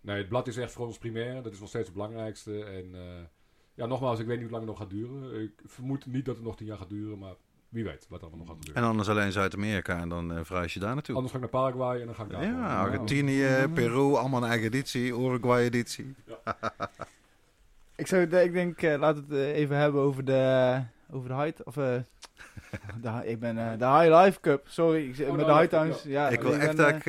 nee, 0.02 0.18
het 0.18 0.30
blad 0.30 0.48
is 0.48 0.58
echt 0.58 0.72
voor 0.72 0.86
ons 0.86 0.98
primair. 0.98 1.44
Dat 1.44 1.54
is 1.54 1.60
nog 1.60 1.70
steeds 1.70 1.86
het 1.88 1.96
belangrijkste. 1.96 2.64
En 2.64 2.96
eh, 2.96 3.24
ja, 3.74 3.86
nogmaals, 3.86 4.20
ik 4.20 4.26
weet 4.26 4.40
niet 4.40 4.50
hoe 4.50 4.58
lang 4.58 4.68
het 4.68 4.78
nog 4.80 4.82
gaat 4.82 4.98
duren. 4.98 5.42
Ik 5.42 5.62
vermoed 5.66 6.06
niet 6.06 6.26
dat 6.26 6.36
het 6.36 6.44
nog 6.46 6.56
tien 6.56 6.68
jaar 6.68 6.78
gaat 6.78 6.90
duren. 6.90 7.18
Maar 7.20 7.36
wie 7.72 7.84
weet 7.84 8.06
wat 8.10 8.22
er 8.22 8.28
allemaal 8.28 8.46
nog 8.46 8.48
gaat 8.48 8.58
gebeuren. 8.58 8.84
En 8.84 8.90
anders 8.90 9.10
alleen 9.10 9.32
Zuid-Amerika 9.32 10.00
en 10.00 10.10
dan 10.10 10.34
eh 10.34 10.40
verhuis 10.44 10.74
je 10.74 10.80
daar 10.80 10.94
naartoe. 10.94 11.16
Anders 11.16 11.34
ga 11.34 11.40
ik 11.40 11.52
naar 11.52 11.62
Paraguay 11.62 12.00
en 12.00 12.06
dan 12.06 12.16
ga 12.16 12.24
ik 12.24 12.30
daar. 12.30 12.46
Ja. 12.46 12.80
Argentinië, 12.82 13.68
Peru, 13.74 14.14
allemaal 14.16 14.44
een 14.44 14.50
eigen 14.50 14.68
editie, 14.68 15.08
Uruguay-editie. 15.08 16.16
Ik, 17.96 18.08
zou, 18.08 18.22
ik 18.24 18.54
denk, 18.54 18.82
eh, 18.82 19.00
laten 19.00 19.28
we 19.28 19.36
het 19.36 19.46
eh, 19.46 19.56
even 19.56 19.78
hebben 19.78 20.02
over 20.02 20.26
de, 20.26 20.82
over 21.12 21.28
de 21.30 21.36
height. 21.36 21.64
Of, 21.64 21.78
eh, 21.78 21.96
De, 23.02 23.22
ik 23.26 23.40
ben 23.40 23.58
eh, 23.58 23.78
de 23.80 23.86
High 23.86 24.24
Life 24.24 24.40
Cup, 24.40 24.68
sorry. 24.68 25.08
Ik, 25.08 25.16
zit 25.16 25.28
Oh, 25.28 25.36
met 25.36 25.46
de 25.46 25.54
High 25.54 25.68
Times. 25.68 26.04
Ja, 26.04 26.30
ik 26.30 26.42
wil 26.42 26.54
ik 26.54 26.62
echt 26.62 26.76
ben, 26.76 26.86
dat 26.86 26.96
ik 26.96 27.06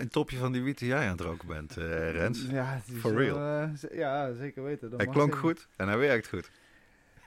een 0.00 0.08
topje 0.08 0.36
van 0.36 0.52
die 0.52 0.62
witte 0.62 0.86
jij 0.86 1.04
aan 1.04 1.10
het 1.16 1.20
roken 1.20 1.48
bent, 1.48 1.76
eh, 1.76 2.10
Rens. 2.10 2.46
Ja, 2.50 2.80
For 2.98 3.14
real. 3.14 3.68
ja, 3.92 4.32
zeker 4.32 4.62
weten. 4.62 4.90
dat 4.90 5.00
Hij 5.00 5.08
klonk 5.08 5.36
goed 5.36 5.68
en 5.76 5.88
hij 5.88 5.98
werkt 5.98 6.28
goed. 6.28 6.50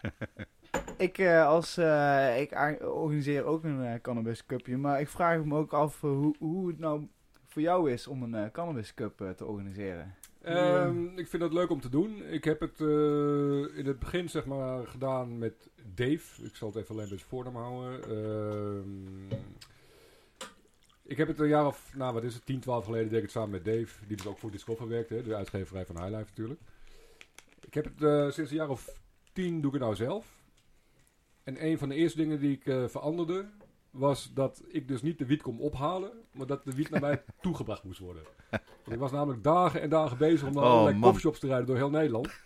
Ik, 0.99 1.17
eh, 1.17 1.47
als, 1.47 1.77
eh, 1.77 2.41
ik 2.41 2.51
organiseer 2.81 3.43
ook 3.43 3.63
een 3.63 3.83
eh, 3.83 4.01
Cannabis 4.01 4.45
Cupje, 4.45 4.77
maar 4.77 5.01
ik 5.01 5.07
vraag 5.07 5.43
me 5.43 5.55
ook 5.55 5.73
af 5.73 6.01
hoe, 6.01 6.35
hoe 6.39 6.67
het 6.67 6.79
nou 6.79 7.07
voor 7.45 7.61
jou 7.61 7.91
is 7.91 8.07
om 8.07 8.33
een 8.33 8.51
Cannabis 8.51 8.93
Cup 8.93 9.33
te 9.37 9.45
organiseren. 9.45 10.15
Ehm, 10.41 11.17
ik 11.17 11.27
vind 11.27 11.41
dat 11.41 11.53
leuk 11.53 11.69
om 11.69 11.81
te 11.81 11.89
doen. 11.89 12.23
Ik 12.23 12.43
heb 12.43 12.59
het 12.59 12.79
in 13.75 13.85
het 13.85 13.99
begin 13.99 14.29
zeg 14.29 14.45
maar 14.45 14.87
gedaan 14.87 15.37
met 15.37 15.69
Dave. 15.95 16.43
Ik 16.43 16.55
zal 16.55 16.67
het 16.67 16.77
even 16.77 16.95
alleen 16.95 17.09
bij 17.09 17.17
zijn 17.17 17.29
voornaam 17.29 17.55
houden. 17.55 18.03
Ehm, 18.03 19.37
ik 21.03 21.17
heb 21.17 21.27
het 21.27 21.39
een 21.39 21.47
jaar 21.47 21.65
of, 21.65 21.91
nou 21.95 22.13
wat 22.13 22.23
is 22.23 22.33
het, 22.33 22.45
10, 22.45 22.59
12 22.59 22.85
geleden 22.85 23.09
deed 23.09 23.17
ik 23.17 23.23
het 23.23 23.31
samen 23.31 23.49
met 23.49 23.65
Dave. 23.65 24.05
Die 24.07 24.17
dus 24.17 24.27
ook 24.27 24.37
voor 24.37 24.51
Discover 24.51 24.87
werkte, 24.87 25.13
hè, 25.13 25.23
de 25.23 25.35
uitgeverij 25.35 25.85
van 25.85 25.95
Highlife 25.95 26.29
natuurlijk. 26.29 26.59
Ik 27.61 27.73
heb 27.73 27.85
het 27.85 28.33
sinds 28.33 28.51
een 28.51 28.57
jaar 28.57 28.69
of 28.69 28.99
10 29.33 29.61
doe 29.61 29.65
ik 29.65 29.71
het 29.71 29.81
nou 29.81 29.95
zelf. 29.95 30.38
En 31.49 31.65
een 31.65 31.77
van 31.77 31.89
de 31.89 31.95
eerste 31.95 32.17
dingen 32.17 32.39
die 32.39 32.51
ik 32.51 32.65
eh, 32.65 32.83
veranderde, 32.87 33.45
was 33.91 34.31
dat 34.33 34.63
ik 34.67 34.87
dus 34.87 35.01
niet 35.01 35.17
de 35.17 35.25
wiet 35.25 35.41
kon 35.41 35.59
ophalen, 35.59 36.11
maar 36.31 36.47
dat 36.47 36.63
de 36.63 36.75
wiet 36.75 36.89
naar 36.89 37.01
mij 37.01 37.23
toegebracht 37.41 37.83
moest 37.83 37.99
worden. 37.99 38.23
Want 38.49 38.91
ik 38.91 38.99
was 38.99 39.11
namelijk 39.11 39.43
dagen 39.43 39.81
en 39.81 39.89
dagen 39.89 40.17
bezig 40.17 40.47
om 40.47 40.53
naar 40.53 40.63
Oh, 40.63 40.71
allerlei 40.71 40.99
coffeeshops 40.99 41.39
te 41.39 41.47
rijden 41.47 41.65
door 41.65 41.75
heel 41.75 41.89
Nederland. 41.89 42.41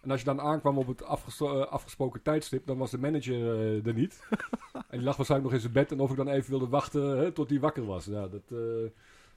En 0.00 0.10
als 0.10 0.20
je 0.20 0.26
dan 0.26 0.40
aankwam 0.40 0.78
op 0.78 0.86
het 0.86 1.00
eh, 1.00 1.66
afgesproken 1.66 2.22
tijdstip, 2.22 2.66
dan 2.66 2.78
was 2.78 2.90
de 2.90 2.98
manager 2.98 3.34
eh, 3.34 3.86
er 3.86 3.94
niet. 3.94 4.26
en 4.90 4.98
die 4.98 5.02
lag 5.02 5.16
waarschijnlijk 5.16 5.52
nog 5.52 5.52
in 5.52 5.70
zijn 5.70 5.72
bed 5.72 5.92
en 5.92 6.00
of 6.00 6.10
ik 6.10 6.16
dan 6.16 6.28
even 6.28 6.50
wilde 6.50 6.68
wachten 6.68 7.18
hè, 7.18 7.32
tot 7.32 7.50
hij 7.50 7.60
wakker 7.60 7.86
was. 7.86 8.04
Ja, 8.04 8.28
dat, 8.28 8.42
eh, 8.50 8.58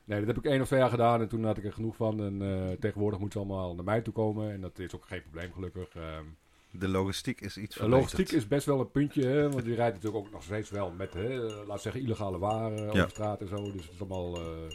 nee, 0.04 0.20
dat 0.20 0.28
heb 0.28 0.38
ik 0.38 0.46
één 0.46 0.62
of 0.62 0.68
twee 0.68 0.80
jaar 0.80 0.90
gedaan 0.90 1.22
en 1.22 1.28
toen 1.28 1.44
had 1.44 1.58
ik 1.58 1.66
er 1.66 1.74
genoeg 1.74 1.96
van. 1.96 2.24
En 2.24 2.78
tegenwoordig 2.80 3.20
moeten 3.20 3.42
ze 3.42 3.48
allemaal 3.48 3.76
naar 3.76 3.84
mij 3.84 4.02
toe 4.02 4.14
komen 4.14 4.52
en 4.52 4.62
dat 4.62 4.80
is 4.80 4.96
ook 4.96 5.06
geen 5.06 5.22
probleem 5.22 5.54
gelukkig. 5.54 5.96
Ehm, 5.96 6.26
De 6.72 6.88
logistiek 6.88 7.42
is 7.42 7.58
iets 7.58 7.76
de 7.76 7.88
logistiek 7.90 8.32
is 8.32 8.48
best 8.48 8.66
wel 8.66 8.80
een 8.80 8.92
puntje, 8.92 9.26
hè, 9.26 9.50
want 9.52 9.64
die 9.66 9.76
rijdt 9.76 9.96
natuurlijk 9.96 10.26
ook 10.26 10.32
nog 10.32 10.44
steeds 10.44 10.70
wel 10.70 10.92
met, 10.92 11.14
hè, 11.14 11.38
laat 11.66 11.82
zeggen, 11.82 12.02
illegale 12.02 12.38
waren 12.38 12.78
Ja. 12.84 12.90
over 12.90 13.10
straat 13.10 13.42
en 13.42 13.48
zo. 13.48 13.56
Dus 13.72 13.84
het 13.84 13.94
is 13.94 14.00
allemaal 14.00 14.36
eh, 14.36 14.70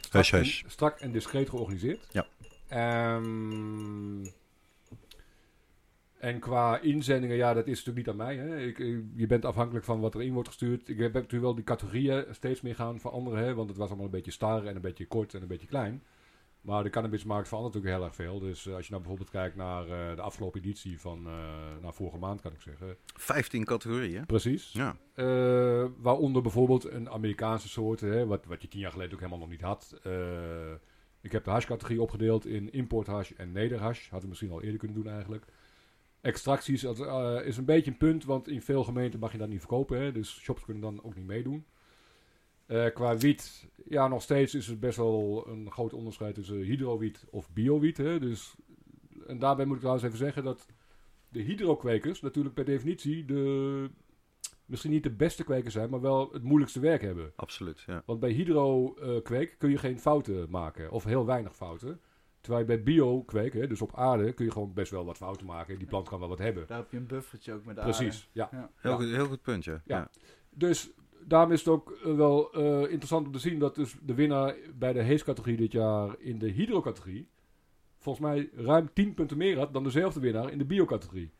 strak, 0.00 0.22
Hush, 0.22 0.32
en, 0.32 0.38
hush. 0.38 0.62
strak 0.66 0.98
en 1.00 1.12
discreet 1.12 1.48
georganiseerd. 1.48 2.08
Ja. 2.12 2.26
Ehm, 2.68 4.24
en 6.18 6.38
qua 6.40 6.78
inzendingen, 6.80 7.36
ja, 7.36 7.54
dat 7.54 7.66
is 7.66 7.84
natuurlijk 7.84 7.96
niet 7.96 8.08
aan 8.08 8.26
mij. 8.26 8.36
Hè. 8.36 8.58
Ik, 8.66 8.78
je 9.16 9.26
bent 9.26 9.44
afhankelijk 9.44 9.84
van 9.84 10.00
wat 10.00 10.14
erin 10.14 10.32
wordt 10.32 10.48
gestuurd. 10.48 10.88
Ik 10.88 10.98
heb 10.98 11.12
natuurlijk 11.12 11.42
wel 11.42 11.54
die 11.54 11.64
categorieën 11.64 12.24
steeds 12.30 12.60
meer 12.60 12.74
gaan 12.74 13.00
veranderen, 13.00 13.44
hè, 13.44 13.54
want 13.54 13.68
het 13.68 13.78
was 13.78 13.88
allemaal 13.88 14.04
een 14.06 14.10
beetje 14.10 14.30
star 14.30 14.64
en 14.66 14.74
een 14.76 14.80
beetje 14.80 15.06
kort 15.06 15.34
en 15.34 15.42
een 15.42 15.48
beetje 15.48 15.66
klein. 15.66 16.02
Maar 16.66 16.82
de 16.82 16.90
cannabismarkt 16.90 17.48
verandert 17.48 17.74
natuurlijk 17.74 18.02
heel 18.02 18.10
erg 18.10 18.28
veel. 18.28 18.38
Dus 18.38 18.66
eh, 18.66 18.74
als 18.74 18.84
je 18.84 18.90
nou 18.90 19.02
bijvoorbeeld 19.02 19.30
kijkt 19.30 19.56
naar 19.56 19.82
eh, 19.82 20.16
de 20.16 20.22
afgelopen 20.22 20.60
editie 20.60 21.00
van 21.00 21.22
nou, 21.80 21.94
vorige 21.94 22.18
maand, 22.18 22.40
kan 22.40 22.52
ik 22.52 22.60
zeggen. 22.60 22.96
15 23.14 23.64
categorieën. 23.64 24.26
Precies. 24.26 24.72
Ja. 24.72 24.96
Waaronder 25.98 26.42
bijvoorbeeld 26.42 26.90
een 26.90 27.10
Amerikaanse 27.10 27.68
soort, 27.68 28.00
hè, 28.00 28.26
wat, 28.26 28.44
wat 28.44 28.62
je 28.62 28.68
tien 28.68 28.80
jaar 28.80 28.92
geleden 28.92 29.12
ook 29.12 29.18
helemaal 29.18 29.38
nog 29.38 29.48
niet 29.48 29.60
had. 29.60 30.00
Ik 31.20 31.32
heb 31.32 31.44
de 31.44 31.50
hashcategorie 31.50 32.02
opgedeeld 32.02 32.46
in 32.46 32.72
importhash 32.72 33.30
en 33.30 33.52
nederhash. 33.52 34.00
Hadden 34.02 34.20
we 34.20 34.28
misschien 34.28 34.50
al 34.50 34.62
eerder 34.62 34.78
kunnen 34.78 34.96
doen 34.96 35.12
eigenlijk. 35.12 35.44
Extracties 36.20 36.80
dat, 36.80 36.98
is 37.44 37.56
een 37.56 37.64
beetje 37.64 37.90
een 37.90 37.96
punt, 37.96 38.24
want 38.24 38.48
in 38.48 38.62
veel 38.62 38.84
gemeenten 38.84 39.20
mag 39.20 39.32
je 39.32 39.38
dat 39.38 39.48
niet 39.48 39.58
verkopen. 39.58 40.00
Hè, 40.00 40.12
dus 40.12 40.40
shops 40.40 40.64
kunnen 40.64 40.82
dan 40.82 41.04
ook 41.04 41.14
niet 41.14 41.26
meedoen. 41.26 41.66
Eh, 42.66 42.86
qua 42.94 43.16
wiet, 43.16 43.68
ja, 43.88 44.08
nog 44.08 44.22
steeds 44.22 44.54
is 44.54 44.66
het 44.66 44.80
best 44.80 44.96
wel 44.96 45.46
een 45.48 45.70
groot 45.70 45.92
onderscheid 45.92 46.34
tussen 46.34 46.56
hydrowiet 46.56 47.24
of 47.30 47.50
biowiet. 47.50 47.96
Hè, 47.96 48.18
dus, 48.18 48.54
en 49.26 49.38
daarbij 49.38 49.64
moet 49.64 49.74
ik 49.74 49.80
trouwens 49.80 50.06
even 50.06 50.18
zeggen 50.18 50.44
dat 50.44 50.66
de 51.28 51.40
hydrokwekers 51.40 52.20
natuurlijk 52.20 52.54
per 52.54 52.64
definitie 52.64 53.24
de, 53.24 53.90
misschien 54.64 54.90
niet 54.90 55.02
de 55.02 55.10
beste 55.10 55.44
kwekers 55.44 55.74
zijn, 55.74 55.90
maar 55.90 56.00
wel 56.00 56.32
het 56.32 56.42
moeilijkste 56.42 56.80
werk 56.80 57.02
hebben. 57.02 57.32
Absoluut, 57.36 57.80
ja. 57.86 58.02
Want 58.06 58.20
bij 58.20 58.30
hydro-kweek 58.30 59.54
kun 59.58 59.70
je 59.70 59.78
geen 59.78 60.00
fouten 60.00 60.50
maken, 60.50 60.90
of 60.90 61.04
heel 61.04 61.26
weinig 61.26 61.56
fouten. 61.56 62.00
Terwijl 62.40 62.66
je 62.66 62.74
bij 62.76 62.82
bio-kweek, 62.82 63.52
hè, 63.52 63.66
dus 63.66 63.82
op 63.82 63.96
aarde, 63.96 64.32
kun 64.32 64.44
je 64.44 64.50
gewoon 64.50 64.72
best 64.72 64.90
wel 64.90 65.04
wat 65.04 65.16
fouten 65.16 65.46
maken. 65.46 65.78
Die 65.78 65.86
plant 65.86 66.08
kan 66.08 66.18
wel 66.18 66.28
wat 66.28 66.38
hebben. 66.38 66.66
Daar 66.66 66.78
heb 66.78 66.90
je 66.90 66.96
een 66.96 67.06
buffertje 67.06 67.52
ook 67.52 67.64
met 67.64 67.74
de 67.74 67.80
aarde. 67.80 67.96
Precies, 67.96 68.28
ja. 68.32 68.48
Ja. 68.52 68.70
Heel. 68.76 68.96
Goed, 68.96 69.04
heel 69.04 69.26
goed 69.26 69.42
punt, 69.42 69.64
ja. 69.64 69.82
Ja. 69.84 70.10
Dus 70.50 70.90
daarom 71.26 71.52
is 71.52 71.58
het 71.58 71.68
ook 71.68 71.90
eh, 71.90 72.14
wel 72.14 72.52
eh, 72.52 72.80
interessant 72.80 73.26
om 73.26 73.32
te 73.32 73.38
zien 73.38 73.58
dat 73.58 73.74
dus 73.74 73.96
de 74.02 74.14
winnaar 74.14 74.54
bij 74.74 74.92
de 74.92 75.02
Hees-categorie 75.02 75.56
dit 75.56 75.72
jaar 75.72 76.14
in 76.18 76.38
de 76.38 76.48
hydro-categorie 76.48 77.28
volgens 77.98 78.26
mij 78.26 78.50
ruim 78.54 78.90
10 78.92 79.14
punten 79.14 79.36
meer 79.36 79.58
had 79.58 79.72
dan 79.72 79.84
dezelfde 79.84 80.20
winnaar 80.20 80.52
in 80.52 80.58
de 80.58 80.64
bio-categorie. 80.64 81.30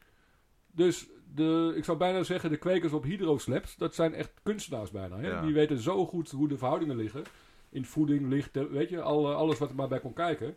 Dus 0.72 1.08
de, 1.34 1.72
ik 1.76 1.84
zou 1.84 1.98
bijna 1.98 2.22
zeggen, 2.22 2.50
de 2.50 2.56
kwekers 2.56 2.92
op 2.92 3.02
hydro-slaps, 3.02 3.76
dat 3.76 3.94
zijn 3.94 4.14
echt 4.14 4.32
kunstenaars 4.42 4.90
bijna. 4.90 5.18
Hè? 5.18 5.28
Ja. 5.28 5.42
Die 5.42 5.54
weten 5.54 5.78
zo 5.78 6.06
goed 6.06 6.30
hoe 6.30 6.48
de 6.48 6.58
verhoudingen 6.58 6.96
liggen. 6.96 7.22
In 7.70 7.84
voeding, 7.84 8.28
licht, 8.28 8.56
eh, 8.56 8.64
weet 8.64 8.88
je, 8.88 9.02
al, 9.02 9.34
alles 9.34 9.58
wat 9.58 9.70
er 9.70 9.74
maar 9.74 9.88
bij 9.88 10.00
kon 10.00 10.12
kijken. 10.12 10.56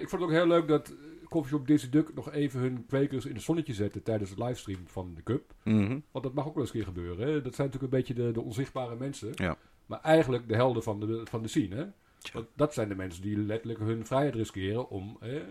Ik 0.00 0.08
vond 0.08 0.22
het 0.22 0.22
ook 0.22 0.30
heel 0.30 0.46
leuk 0.46 0.68
dat 0.68 0.94
Coffeeshop 1.32 1.66
Dizzy 1.66 1.88
Duck 1.88 2.14
nog 2.14 2.32
even 2.32 2.60
hun 2.60 2.86
kwekers 2.86 3.24
in 3.26 3.34
het 3.34 3.42
zonnetje 3.42 3.74
zette 3.74 4.02
tijdens 4.02 4.30
het 4.30 4.38
livestream 4.38 4.80
van 4.86 5.12
de 5.14 5.22
Cup. 5.22 5.54
Mhm. 5.64 5.98
Want 6.10 6.24
dat 6.24 6.34
mag 6.34 6.46
ook 6.46 6.54
wel 6.54 6.62
eens 6.62 6.72
een 6.72 6.78
keer 6.78 6.88
gebeuren. 6.88 7.26
Hè? 7.26 7.42
Dat 7.42 7.54
zijn 7.54 7.66
natuurlijk 7.66 7.92
een 7.92 7.98
beetje 7.98 8.14
de, 8.14 8.32
de 8.32 8.40
onzichtbare 8.40 8.96
mensen. 8.96 9.30
Ja. 9.34 9.56
Maar 9.86 10.00
eigenlijk 10.00 10.48
de 10.48 10.54
helden 10.54 10.82
van 10.82 11.00
de, 11.00 11.20
van 11.24 11.42
de 11.42 11.48
scene. 11.48 11.74
Hè? 11.74 11.84
Want 12.32 12.46
dat 12.56 12.74
zijn 12.74 12.88
de 12.88 12.94
mensen 12.94 13.22
die 13.22 13.36
letterlijk 13.38 13.78
hun 13.80 14.06
vrijheid 14.06 14.34
riskeren 14.34 14.88
om 14.90 15.16
hè, 15.20 15.42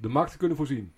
de 0.00 0.08
markt 0.08 0.30
te 0.32 0.38
kunnen 0.38 0.56
voorzien. 0.56 0.92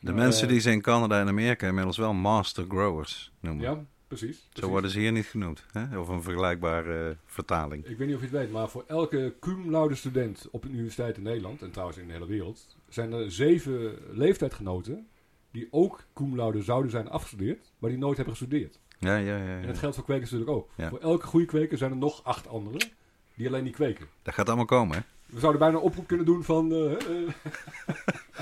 De 0.00 0.10
Eh, 0.10 0.16
mensen 0.16 0.48
die 0.48 0.60
ze 0.60 0.70
in 0.70 0.80
Canada 0.82 1.20
en 1.20 1.28
Amerika 1.28 1.66
inmiddels 1.66 1.96
wel 1.98 2.12
master 2.12 2.64
growers 2.68 3.32
noemen. 3.40 3.64
Ja, 3.64 3.84
precies. 4.18 4.36
Zo 4.36 4.48
precies. 4.52 4.70
worden 4.70 4.90
ze 4.90 4.98
hier 4.98 5.12
niet 5.12 5.26
genoemd. 5.26 5.64
Hè? 5.72 5.98
Of 5.98 6.08
een 6.08 6.22
vergelijkbare 6.22 7.08
eh, 7.08 7.16
vertaling. 7.26 7.86
Ik 7.86 7.98
weet 7.98 8.06
niet 8.06 8.16
of 8.16 8.22
je 8.22 8.28
het 8.28 8.36
weet, 8.36 8.50
maar 8.50 8.68
voor 8.68 8.84
elke 8.86 9.34
cum 9.40 9.70
laude 9.70 9.94
student 9.94 10.48
op 10.50 10.64
een 10.64 10.72
universiteit 10.74 11.16
in 11.16 11.22
Nederland, 11.22 11.62
en 11.62 11.70
trouwens 11.70 11.98
in 11.98 12.06
de 12.06 12.12
hele 12.12 12.26
wereld, 12.26 12.76
zijn 12.88 13.12
er 13.12 13.32
zeven 13.32 13.98
leeftijdgenoten 14.10 15.06
die 15.50 15.68
ook 15.70 16.04
cum 16.14 16.36
laude 16.36 16.62
zouden 16.62 16.90
zijn 16.90 17.08
afgestudeerd, 17.08 17.72
maar 17.78 17.90
die 17.90 17.98
nooit 17.98 18.16
hebben 18.16 18.36
gestudeerd. 18.36 18.78
Ja, 18.98 19.16
ja, 19.16 19.36
ja. 19.36 19.42
En 19.54 19.60
ja. 19.60 19.66
dat 19.66 19.78
geldt 19.78 19.94
voor 19.94 20.04
kwekers 20.04 20.30
natuurlijk 20.30 20.58
ook. 20.58 20.70
Ja. 20.76 20.88
Voor 20.88 20.98
elke 20.98 21.26
goede 21.26 21.46
kweker 21.46 21.78
zijn 21.78 21.90
er 21.90 21.96
nog 21.96 22.24
acht 22.24 22.48
anderen 22.48 22.88
die 23.34 23.46
alleen 23.46 23.64
niet 23.64 23.74
kweken. 23.74 24.06
Dat 24.22 24.34
gaat 24.34 24.46
allemaal 24.46 24.64
komen, 24.64 24.96
hè? 24.96 25.02
We 25.26 25.40
zouden 25.40 25.60
bijna 25.60 25.76
een 25.76 25.82
oproep 25.82 26.06
kunnen 26.06 26.26
doen 26.26 26.44
van... 26.44 26.72
eh, 26.72 26.92
eh, 26.92 27.28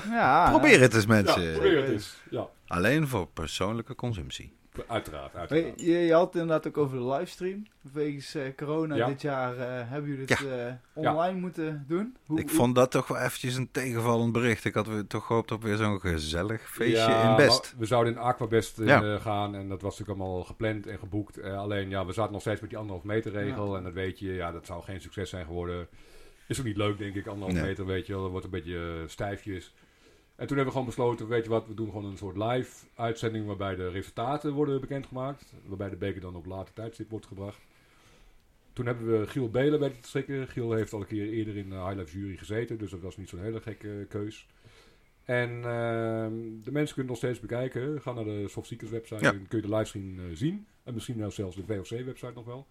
Ja, 0.09 0.49
Probeer 0.49 0.79
het 0.79 0.93
eens, 0.93 1.05
mensen. 1.05 1.41
Ja, 1.41 1.51
probeer 1.51 1.81
het 1.81 1.91
eens. 1.91 2.17
Ja, 2.29 2.47
Alleen 2.67 3.07
voor 3.07 3.27
persoonlijke 3.27 3.95
consumptie. 3.95 4.53
Uiteraard. 4.87 5.35
Uiteraard. 5.35 5.81
Je, 5.81 5.91
je 5.91 6.13
had 6.13 6.25
het 6.33 6.41
inderdaad 6.41 6.67
ook 6.67 6.77
over 6.77 6.97
de 6.97 7.05
livestream. 7.05 7.65
Wegens 7.93 8.35
eh, 8.35 8.43
corona 8.55 8.95
Ja. 8.95 9.07
dit 9.07 9.21
jaar 9.21 9.57
eh, 9.57 9.89
hebben 9.89 10.09
jullie 10.09 10.25
het 10.25 10.45
eh, 10.47 10.73
online 10.93 11.39
moeten 11.39 11.85
doen. 11.87 12.15
Hoe, 12.25 12.39
Ik 12.39 12.47
hoe- 12.49 12.57
vond 12.57 12.75
dat 12.75 12.91
toch 12.91 13.07
wel 13.07 13.17
eventjes 13.17 13.55
een 13.55 13.71
tegenvallend 13.71 14.31
bericht. 14.31 14.65
Ik 14.65 14.73
had 14.73 14.87
weer 14.87 15.07
toch 15.07 15.25
gehoopt 15.25 15.51
op 15.51 15.63
weer 15.63 15.75
zo'n 15.77 15.99
gezellig 15.99 16.69
feestje 16.71 16.97
Ja, 17.11 17.29
in 17.29 17.35
Best. 17.35 17.75
We 17.77 17.85
zouden 17.85 18.13
in 18.13 18.19
Aquabest 18.19 18.79
eh, 18.79 19.21
gaan 19.21 19.55
en 19.55 19.69
dat 19.69 19.81
was 19.81 19.99
natuurlijk 19.99 20.19
allemaal 20.19 20.43
gepland 20.43 20.87
en 20.87 20.99
geboekt. 20.99 21.37
Eh, 21.37 21.57
alleen 21.57 21.89
ja, 21.89 22.05
we 22.05 22.13
zaten 22.13 22.31
nog 22.31 22.41
steeds 22.41 22.61
met 22.61 22.69
die 22.69 22.79
anderhalf 22.79 23.05
meter 23.05 23.31
regel 23.31 23.71
Ja. 23.71 23.77
en 23.77 23.83
dat 23.83 23.93
weet 23.93 24.19
je, 24.19 24.33
ja, 24.33 24.51
dat 24.51 24.65
zou 24.65 24.83
geen 24.83 25.01
succes 25.01 25.29
zijn 25.29 25.45
geworden. 25.45 25.87
Is 26.47 26.59
ook 26.59 26.65
niet 26.65 26.77
leuk, 26.77 26.97
denk 26.97 27.15
ik, 27.15 27.27
anderhalf 27.27 27.53
Nee. 27.53 27.63
meter, 27.63 27.85
weet 27.85 28.05
je 28.05 28.13
wel. 28.13 28.21
Dat 28.21 28.31
wordt 28.31 28.45
een 28.45 28.51
beetje 28.51 29.03
stijfjes. 29.07 29.73
En 30.39 30.47
toen 30.47 30.57
hebben 30.57 30.65
we 30.65 30.79
gewoon 30.79 30.85
besloten, 30.85 31.27
weet 31.27 31.43
je 31.43 31.49
wat, 31.49 31.67
we 31.67 31.73
doen 31.73 31.91
gewoon 31.91 32.05
een 32.05 32.17
soort 32.17 32.37
live 32.37 32.85
uitzending 32.95 33.45
waarbij 33.45 33.75
de 33.75 33.89
resultaten 33.89 34.53
worden 34.53 34.81
bekendgemaakt. 34.81 35.53
Waarbij 35.65 35.89
de 35.89 35.95
beker 35.95 36.21
dan 36.21 36.35
op 36.35 36.45
later 36.45 36.73
tijdstip 36.73 37.09
wordt 37.09 37.25
gebracht. 37.25 37.61
Toen 38.73 38.85
hebben 38.85 39.19
we 39.19 39.27
Giel 39.27 39.49
Belen 39.49 39.79
weten 39.79 40.01
te 40.01 40.07
strikken. 40.07 40.47
Giel 40.47 40.73
heeft 40.73 40.93
al 40.93 40.99
een 40.99 41.07
keer 41.07 41.29
eerder 41.29 41.57
in 41.57 41.69
de 41.69 41.75
High 41.75 41.95
Life 41.95 42.17
jury 42.17 42.37
gezeten, 42.37 42.77
dus 42.77 42.91
dat 42.91 43.01
was 43.01 43.17
niet 43.17 43.29
zo'n 43.29 43.39
hele 43.39 43.61
gekke 43.61 44.05
keus. 44.09 44.47
En 45.23 45.49
ehm, 45.49 46.33
de 46.63 46.71
mensen 46.71 46.95
kunnen 46.95 46.95
het 46.95 47.05
nog 47.05 47.17
steeds 47.17 47.39
bekijken. 47.39 48.01
Ga 48.01 48.13
naar 48.13 48.23
de 48.23 48.47
Soft 48.47 48.67
Seekers 48.67 48.91
website 48.91 49.23
Ja. 49.23 49.31
en 49.31 49.47
kun 49.47 49.61
je 49.61 49.67
de 49.67 49.75
livestream 49.75 50.19
eh, 50.19 50.25
zien. 50.33 50.65
En 50.83 50.93
misschien 50.93 51.17
nou 51.17 51.31
zelfs 51.31 51.55
de 51.55 51.63
VOC 51.65 52.05
website 52.05 52.33
nog 52.35 52.45
wel. 52.45 52.67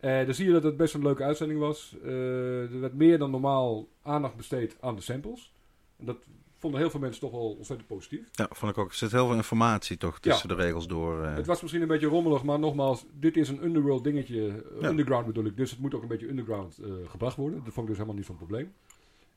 Eh 0.00 0.24
dan 0.24 0.34
zie 0.34 0.46
je 0.46 0.52
dat 0.52 0.62
het 0.62 0.76
best 0.76 0.94
een 0.94 1.02
leuke 1.02 1.22
uitzending 1.24 1.60
was. 1.60 1.96
Eh, 2.02 2.72
er 2.72 2.80
werd 2.80 2.94
meer 2.94 3.18
dan 3.18 3.30
normaal 3.30 3.88
aandacht 4.02 4.36
besteed 4.36 4.76
aan 4.80 4.94
de 4.96 5.02
samples. 5.02 5.52
En 5.96 6.04
dat 6.04 6.24
vonden 6.62 6.80
heel 6.80 6.90
veel 6.90 7.00
mensen 7.00 7.20
toch 7.20 7.30
wel 7.30 7.50
ontzettend 7.56 7.88
positief. 7.88 8.28
Ja, 8.32 8.48
vond 8.50 8.72
ik 8.72 8.78
ook. 8.78 8.88
Er 8.90 8.94
zit 8.96 9.12
heel 9.12 9.26
veel 9.26 9.36
informatie 9.36 9.96
toch 9.96 10.20
tussen 10.20 10.48
de 10.48 10.54
regels 10.54 10.86
door. 10.86 11.24
eh. 11.24 11.34
Het 11.34 11.46
was 11.46 11.60
misschien 11.60 11.82
een 11.82 11.88
beetje 11.88 12.06
rommelig, 12.06 12.42
maar 12.42 12.58
nogmaals, 12.58 13.04
dit 13.18 13.36
is 13.36 13.48
een 13.48 13.64
underworld 13.64 14.04
dingetje. 14.04 14.46
eh, 14.48 14.80
Ja. 14.80 14.88
Underground 14.88 15.26
bedoel 15.26 15.44
ik, 15.44 15.56
dus 15.56 15.70
het 15.70 15.80
moet 15.80 15.94
ook 15.94 16.02
een 16.02 16.08
beetje 16.08 16.28
underground 16.28 16.78
eh, 16.78 16.90
gebracht 17.06 17.36
worden. 17.36 17.58
Dat 17.64 17.72
vond 17.72 17.78
ik 17.78 17.86
dus 17.86 17.96
helemaal 17.96 18.16
niet 18.16 18.26
zo'n 18.26 18.36
probleem. 18.36 18.72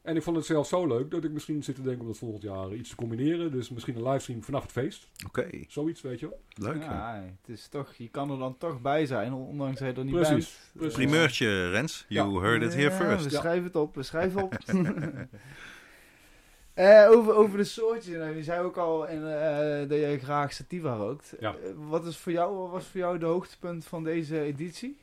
En 0.02 0.16
ik 0.16 0.24
vond 0.24 0.36
het 0.36 0.46
zelfs 0.46 0.70
zo 0.70 0.88
leuk 0.88 1.12
dat 1.12 1.24
ik 1.24 1.32
misschien 1.32 1.64
zit 1.64 1.76
te 1.76 1.82
denken 1.82 2.02
om 2.02 2.08
dat 2.08 2.18
volgend 2.18 2.42
jaar 2.42 2.74
iets 2.74 2.90
te 2.90 2.96
combineren. 2.96 3.52
Dus 3.52 3.70
misschien 3.70 3.96
een 3.96 4.04
livestream 4.04 4.44
vanaf 4.44 4.62
het 4.62 4.72
feest. 4.72 5.08
Oké, 5.28 5.48
Zoiets, 5.68 6.02
weet 6.02 6.20
je 6.20 6.30
wel. 6.30 6.40
leuk. 6.74 6.84
ja. 6.84 7.24
Het 7.42 7.50
is 7.58 7.68
toch, 7.68 7.94
je 7.94 8.10
kan 8.10 8.32
er 8.32 8.38
dan 8.38 8.58
toch 8.58 8.82
bij 8.82 9.06
zijn, 9.06 9.34
ondanks 9.34 9.80
dat 9.80 9.88
je 9.90 9.94
er 10.00 10.06
niet 10.06 10.14
Precies, 10.16 10.32
bent. 10.34 10.72
precies. 10.74 10.96
Primeurtje, 10.96 11.70
Rens. 11.70 12.06
You 12.08 12.34
Ja. 12.34 12.40
heard 12.40 12.62
it 12.64 12.74
here 12.74 12.90
Ja, 12.90 12.96
first. 12.96 13.26
We 13.26 13.32
Ja. 13.32 13.40
schrijven 13.40 13.64
het 13.64 13.76
op, 13.76 13.96
we 13.96 14.04
schrijven 14.04 14.44
op. 14.44 14.54
Eh, 16.76 17.08
over, 17.10 17.34
over 17.36 17.58
de 17.58 17.64
soortjes, 17.64 18.18
nou, 18.18 18.36
je 18.36 18.44
zei 18.44 18.64
ook 18.66 18.78
al 18.78 19.08
in, 19.08 19.28
eh, 19.28 19.90
dat 19.90 19.98
je 20.00 20.20
graag 20.24 20.54
sativa 20.54 20.96
rookt. 20.96 21.34
Ja. 21.40 21.56
Eh, 21.56 21.72
wat, 21.76 22.06
is 22.06 22.18
voor 22.18 22.32
jou, 22.32 22.56
wat 22.56 22.70
was 22.70 22.86
voor 22.86 23.00
jou 23.00 23.18
de 23.18 23.26
hoogtepunt 23.26 23.86
van 23.86 24.04
deze 24.04 24.42
editie? 24.42 24.98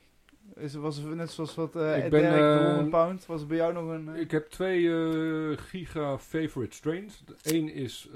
Is, 0.54 0.74
was 0.74 0.96
het 0.96 1.14
net 1.14 1.30
zoals 1.30 1.54
wat 1.54 1.76
eh 1.76 2.04
Ik 2.04 2.10
ben, 2.10 2.20
Dirk, 2.22 2.58
de 2.58 2.64
100 2.66 2.90
pound, 2.90 3.26
was 3.26 3.40
er 3.40 3.46
bij 3.46 3.56
jou 3.56 3.72
nog 3.72 3.88
een... 3.88 4.08
Ik 4.08 4.30
heb 4.30 4.46
twee 4.50 4.88
giga 5.56 6.18
favorite 6.18 6.76
strains. 6.76 7.24
Eén 7.42 7.72
is 7.72 8.08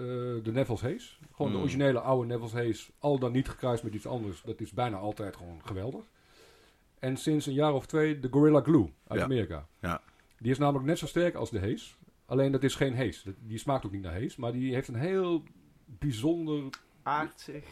de 0.43 0.51
Neville's 0.53 0.81
Haze. 0.83 1.11
Gewoon 1.35 1.51
de 1.51 1.57
Mm. 1.57 1.63
originele 1.63 2.01
oude 2.01 2.27
Neville's 2.27 2.53
Haze. 2.53 2.91
Al 2.99 3.19
dan 3.19 3.33
niet 3.33 3.49
gekruist 3.49 3.83
met 3.83 3.95
iets 3.95 4.07
anders. 4.07 4.43
Dat 4.43 4.61
is 4.61 4.73
bijna 4.73 4.97
altijd 4.97 5.37
gewoon 5.37 5.61
geweldig. 5.65 6.05
En 6.99 7.17
sinds 7.17 7.47
een 7.47 7.53
jaar 7.55 7.73
of 7.73 7.87
twee 7.87 8.19
de 8.21 8.29
Gorilla 8.31 8.61
Glue 8.61 8.93
uit 9.07 9.19
Ja. 9.19 9.25
Amerika. 9.25 9.67
Ja. 9.81 10.01
Die 10.39 10.51
is 10.51 10.59
namelijk 10.59 10.85
net 10.87 10.99
zo 10.99 11.07
sterk 11.07 11.35
als 11.35 11.51
de 11.51 11.61
Haze. 11.61 11.95
Alleen 12.27 12.53
dat 12.53 12.63
is 12.63 12.75
geen 12.75 12.97
Haze. 12.97 13.21
Dat- 13.25 13.35
Die 13.41 13.59
smaakt 13.59 13.87
ook 13.87 13.93
niet 13.93 14.03
naar 14.03 14.21
Haze. 14.21 14.41
Maar 14.41 14.53
die 14.53 14.75
heeft 14.75 14.89
een 14.89 14.95
heel 14.95 15.43
bijzonder... 15.85 16.63
aardsig. 17.03 17.65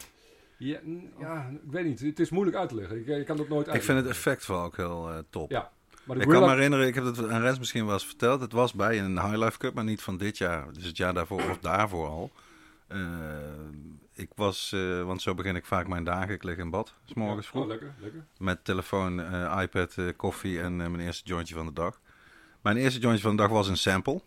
Ja, 0.57 1.49
ik 1.49 1.71
weet 1.71 1.85
niet. 1.85 1.99
Het 1.99 2.19
is 2.19 2.29
moeilijk 2.29 2.57
uit 2.57 2.69
te 2.69 2.75
leggen. 2.75 2.99
Ik, 2.99 3.07
ik 3.07 3.25
kan 3.25 3.37
dat 3.37 3.47
nooit 3.49 3.67
Ik 3.73 3.83
vind 3.83 3.97
het 3.97 4.07
effect 4.07 4.45
wel 4.47 4.61
ook 4.63 4.75
heel 4.77 5.09
eh, 5.11 5.17
top. 5.29 5.51
Ja, 5.51 5.71
Maar 6.03 6.17
Ik 6.17 6.27
kan 6.27 6.41
me 6.41 6.49
herinneren, 6.49 6.87
ik 6.87 6.95
heb 6.95 7.03
het 7.03 7.29
aan 7.29 7.41
Rens 7.41 7.59
misschien 7.59 7.85
wel 7.85 7.93
eens 7.93 8.05
verteld. 8.05 8.41
Het 8.41 8.51
was 8.51 8.73
bij 8.73 8.99
een 8.99 9.21
High 9.21 9.37
Life 9.37 9.57
Cup, 9.57 9.73
maar 9.73 9.83
niet 9.83 10.01
van 10.01 10.17
dit 10.17 10.37
jaar. 10.37 10.73
Dus 10.73 10.85
het 10.85 10.97
jaar 10.97 11.13
daarvoor 11.13 11.49
of 11.49 11.57
daarvoor 11.59 12.07
al. 12.07 12.31
Eh, 12.87 12.99
ik 14.13 14.29
was, 14.35 14.71
eh, 14.73 15.03
want 15.03 15.21
zo 15.21 15.33
begin 15.33 15.55
ik 15.55 15.65
vaak 15.65 15.87
mijn 15.87 16.03
dagen. 16.03 16.33
Ik 16.33 16.43
lig 16.43 16.57
in 16.57 16.69
bad, 16.69 16.93
s 17.05 17.13
morgens 17.13 17.45
Ja, 17.45 17.51
vroeg. 17.51 17.63
oh, 17.63 17.69
lekker, 17.69 17.93
lekker. 17.99 18.25
Met 18.37 18.65
telefoon, 18.65 19.21
eh, 19.21 19.59
iPad, 19.61 19.97
eh, 19.97 20.05
koffie 20.15 20.59
en 20.61 20.81
eh, 20.81 20.87
mijn 20.87 20.99
eerste 20.99 21.25
jointje 21.25 21.55
van 21.55 21.65
de 21.65 21.73
dag. 21.73 21.99
Mijn 22.61 22.77
eerste 22.77 22.99
jointje 22.99 23.21
van 23.23 23.35
de 23.35 23.41
dag 23.41 23.51
was 23.51 23.67
een 23.67 23.77
sample. 23.77 24.21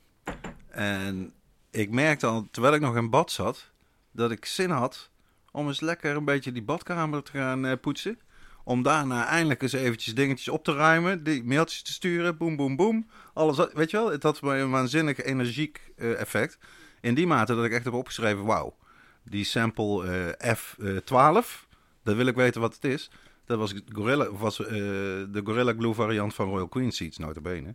En 0.69 1.33
ik 1.71 1.91
merkte 1.91 2.27
al, 2.27 2.49
terwijl 2.51 2.75
ik 2.75 2.81
nog 2.81 2.97
in 2.97 3.11
bad 3.11 3.31
zat, 3.31 3.71
dat 4.11 4.31
ik 4.31 4.45
zin 4.45 4.71
had 4.71 5.11
om 5.53 5.67
eens 5.67 5.81
lekker 5.81 6.17
een 6.17 6.25
beetje 6.25 6.53
die 6.53 6.63
badkamer 6.63 7.23
te 7.23 7.31
gaan 7.31 7.67
eh, 7.67 7.73
poetsen. 7.81 8.19
Om 8.65 8.83
daarna 8.83 9.27
eindelijk 9.27 9.63
eens 9.63 9.73
eventjes 9.73 10.15
dingetjes 10.15 10.49
op 10.49 10.65
te 10.65 10.75
ruimen, 10.75 11.23
die 11.23 11.45
mailtjes 11.45 11.83
te 11.83 11.93
sturen, 11.93 12.37
boem, 12.37 12.57
boem, 12.57 12.77
boem. 12.77 13.07
Alles, 13.35 13.57
weet 13.73 13.91
je 13.91 13.97
wel, 13.97 14.11
het 14.11 14.23
had 14.23 14.41
een 14.43 14.71
waanzinnig 14.71 15.23
energiek 15.23 15.93
eh, 15.97 16.21
effect. 16.21 16.59
In 17.01 17.15
die 17.15 17.27
mate 17.27 17.55
dat 17.55 17.65
ik 17.65 17.73
echt 17.73 17.85
heb 17.85 17.93
opgeschreven, 17.93 18.45
wauw, 18.45 18.77
die 19.23 19.45
sample 19.45 20.35
eh, 20.39 20.57
F12, 20.57 21.67
dat 22.03 22.17
wil 22.17 22.27
ik 22.27 22.35
weten 22.35 22.61
wat 22.61 22.75
het 22.75 22.85
is. 22.85 23.11
Dat 23.45 23.59
was, 23.59 23.75
Gorilla, 23.93 24.31
was 24.31 24.57
de 24.57 25.41
Gorilla 25.45 25.73
Glue 25.73 25.95
variant 25.95 26.35
van 26.35 26.49
Royal 26.49 26.69
Queen 26.69 26.93
Seeds, 26.93 27.19
notabene. 27.19 27.75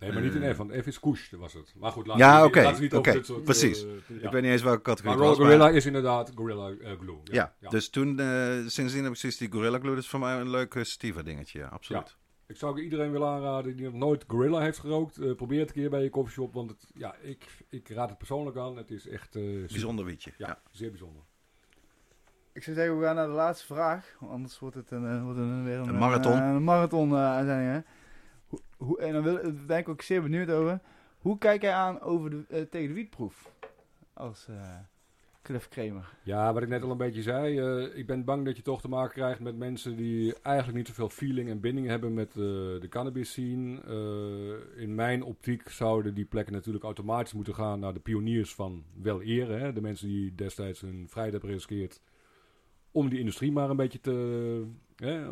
Nee, 0.00 0.12
maar 0.12 0.22
niet 0.22 0.34
in. 0.34 0.54
F, 0.54 0.56
want 0.56 0.72
F 0.72 0.86
is 0.86 1.00
Kush, 1.00 1.30
was 1.30 1.52
het. 1.52 1.74
Maar 1.78 1.92
goed, 1.92 2.06
laten 2.06 2.22
Ja, 2.26 2.36
we, 2.36 2.40
niet- 2.42 2.46
oké, 2.48 2.58
laten 2.62 2.76
we 2.76 2.82
niet 2.82 2.94
over 2.94 3.08
oké, 3.08 3.16
dit 3.18 3.26
soort... 3.26 3.44
precies. 3.44 3.84
eh, 3.84 3.90
ja. 4.08 4.14
Ik 4.26 4.30
weet 4.32 4.42
niet 4.42 4.50
eens 4.50 4.62
welke 4.62 4.82
categorie 4.82 5.18
Maar 5.18 5.28
het 5.28 5.36
was. 5.38 5.46
Gorilla 5.46 5.68
is 5.70 5.86
inderdaad 5.86 6.32
Gorilla 6.34 6.68
eh, 6.70 6.98
Glue. 7.00 7.18
Ja, 7.24 7.54
Ja. 7.60 7.68
dus 7.68 7.88
toen, 7.88 8.18
eh, 8.18 8.26
sindsdien 8.66 9.02
heb 9.02 9.12
ik 9.12 9.18
zoiets 9.18 9.38
die 9.38 9.52
Gorilla 9.52 9.78
Glue. 9.78 9.94
Dat 9.94 10.02
is 10.02 10.08
voor 10.08 10.20
mij 10.20 10.40
een 10.40 10.50
leuk 10.50 10.78
sativa 10.82 11.22
dingetje, 11.22 11.58
ja, 11.58 11.66
absoluut. 11.66 12.16
Ik 12.46 12.56
zou 12.56 12.72
ook 12.72 12.78
iedereen 12.78 13.10
willen 13.12 13.28
aanraden 13.28 13.76
die 13.76 13.84
nog 13.84 13.94
nooit 13.94 14.24
Gorilla 14.28 14.60
heeft 14.60 14.78
gerookt. 14.78 15.18
eh, 15.18 15.34
probeer 15.34 15.58
het 15.60 15.68
een 15.68 15.74
keer 15.74 15.90
bij 15.90 16.02
je 16.02 16.10
coffeeshop, 16.10 16.54
want 16.54 16.70
het, 16.70 16.86
ja, 16.94 17.14
ik, 17.22 17.46
ik 17.68 17.88
raad 17.88 18.08
het 18.08 18.18
persoonlijk 18.18 18.56
aan. 18.56 18.76
Het 18.76 18.90
is 18.90 19.08
echt 19.08 19.36
eh. 19.36 19.42
Bijzonder 19.68 20.04
wietje. 20.04 20.32
Ja, 20.38 20.46
Ja. 20.46 20.58
zeer 20.70 20.90
bijzonder. 20.90 21.22
Ik 22.52 22.62
zou 22.62 22.76
zeggen, 22.76 22.98
we 22.98 23.04
gaan 23.04 23.14
naar 23.14 23.26
de 23.26 23.32
laatste 23.32 23.66
vraag. 23.66 24.16
Anders 24.30 24.58
wordt 24.58 24.74
het 24.76 24.90
een, 24.90 25.22
wordt 25.24 25.38
het 25.38 25.48
een, 25.48 25.64
weer 25.64 25.78
een, 25.78 25.88
Een 25.88 25.98
marathon. 25.98 26.42
een 26.42 26.64
marathon 26.64 27.10
eh, 27.16 27.36
hè. 27.38 27.80
Hoe, 28.80 28.98
en 29.00 29.12
dan 29.12 29.22
wil, 29.22 29.40
ben 29.66 29.78
ik 29.78 29.88
ook 29.88 30.02
zeer 30.02 30.22
benieuwd 30.22 30.50
over. 30.50 30.80
Hoe 31.18 31.38
kijk 31.38 31.62
jij 31.62 31.72
aan 31.72 32.00
over 32.00 32.30
de, 32.30 32.44
eh, 32.48 32.62
tegen 32.62 32.88
de 32.88 32.94
wietproef? 32.94 33.50
Als 34.12 34.46
eh 34.48 34.78
Cliff 35.42 35.68
Kramer. 35.68 36.14
Ja, 36.22 36.52
wat 36.52 36.62
ik 36.62 36.68
net 36.68 36.82
al 36.82 36.90
een 36.90 36.96
beetje 36.96 37.22
zei. 37.22 37.58
eh, 37.58 37.98
ik 37.98 38.06
ben 38.06 38.24
bang 38.24 38.44
dat 38.44 38.56
je 38.56 38.62
toch 38.62 38.80
te 38.80 38.88
maken 38.88 39.14
krijgt 39.14 39.40
met 39.40 39.56
mensen 39.56 39.96
die 39.96 40.34
eigenlijk 40.42 40.76
niet 40.76 40.86
zoveel 40.86 41.08
feeling 41.08 41.48
en 41.48 41.60
binding 41.60 41.86
hebben 41.86 42.14
met 42.14 42.32
de 42.32 42.86
cannabis 42.88 43.30
scene. 43.30 43.80
In 44.76 44.94
mijn 44.94 45.22
optiek 45.22 45.68
zouden 45.68 46.14
die 46.14 46.24
plekken 46.24 46.52
natuurlijk 46.52 46.84
automatisch 46.84 47.32
moeten 47.32 47.54
gaan 47.54 47.80
naar 47.80 47.92
de 47.94 48.00
pioniers 48.00 48.54
van 48.54 48.84
wel. 49.02 49.20
Hè? 49.20 49.72
De 49.72 49.80
mensen 49.80 50.08
die 50.08 50.34
destijds 50.34 50.80
hun 50.80 51.06
vrijheid 51.08 51.32
hebben 51.32 51.50
geriskeerd 51.50 52.00
om 52.90 53.08
die 53.08 53.18
industrie 53.18 53.52
maar 53.52 53.70
een 53.70 53.76
beetje 53.76 54.00
te, 54.00 54.64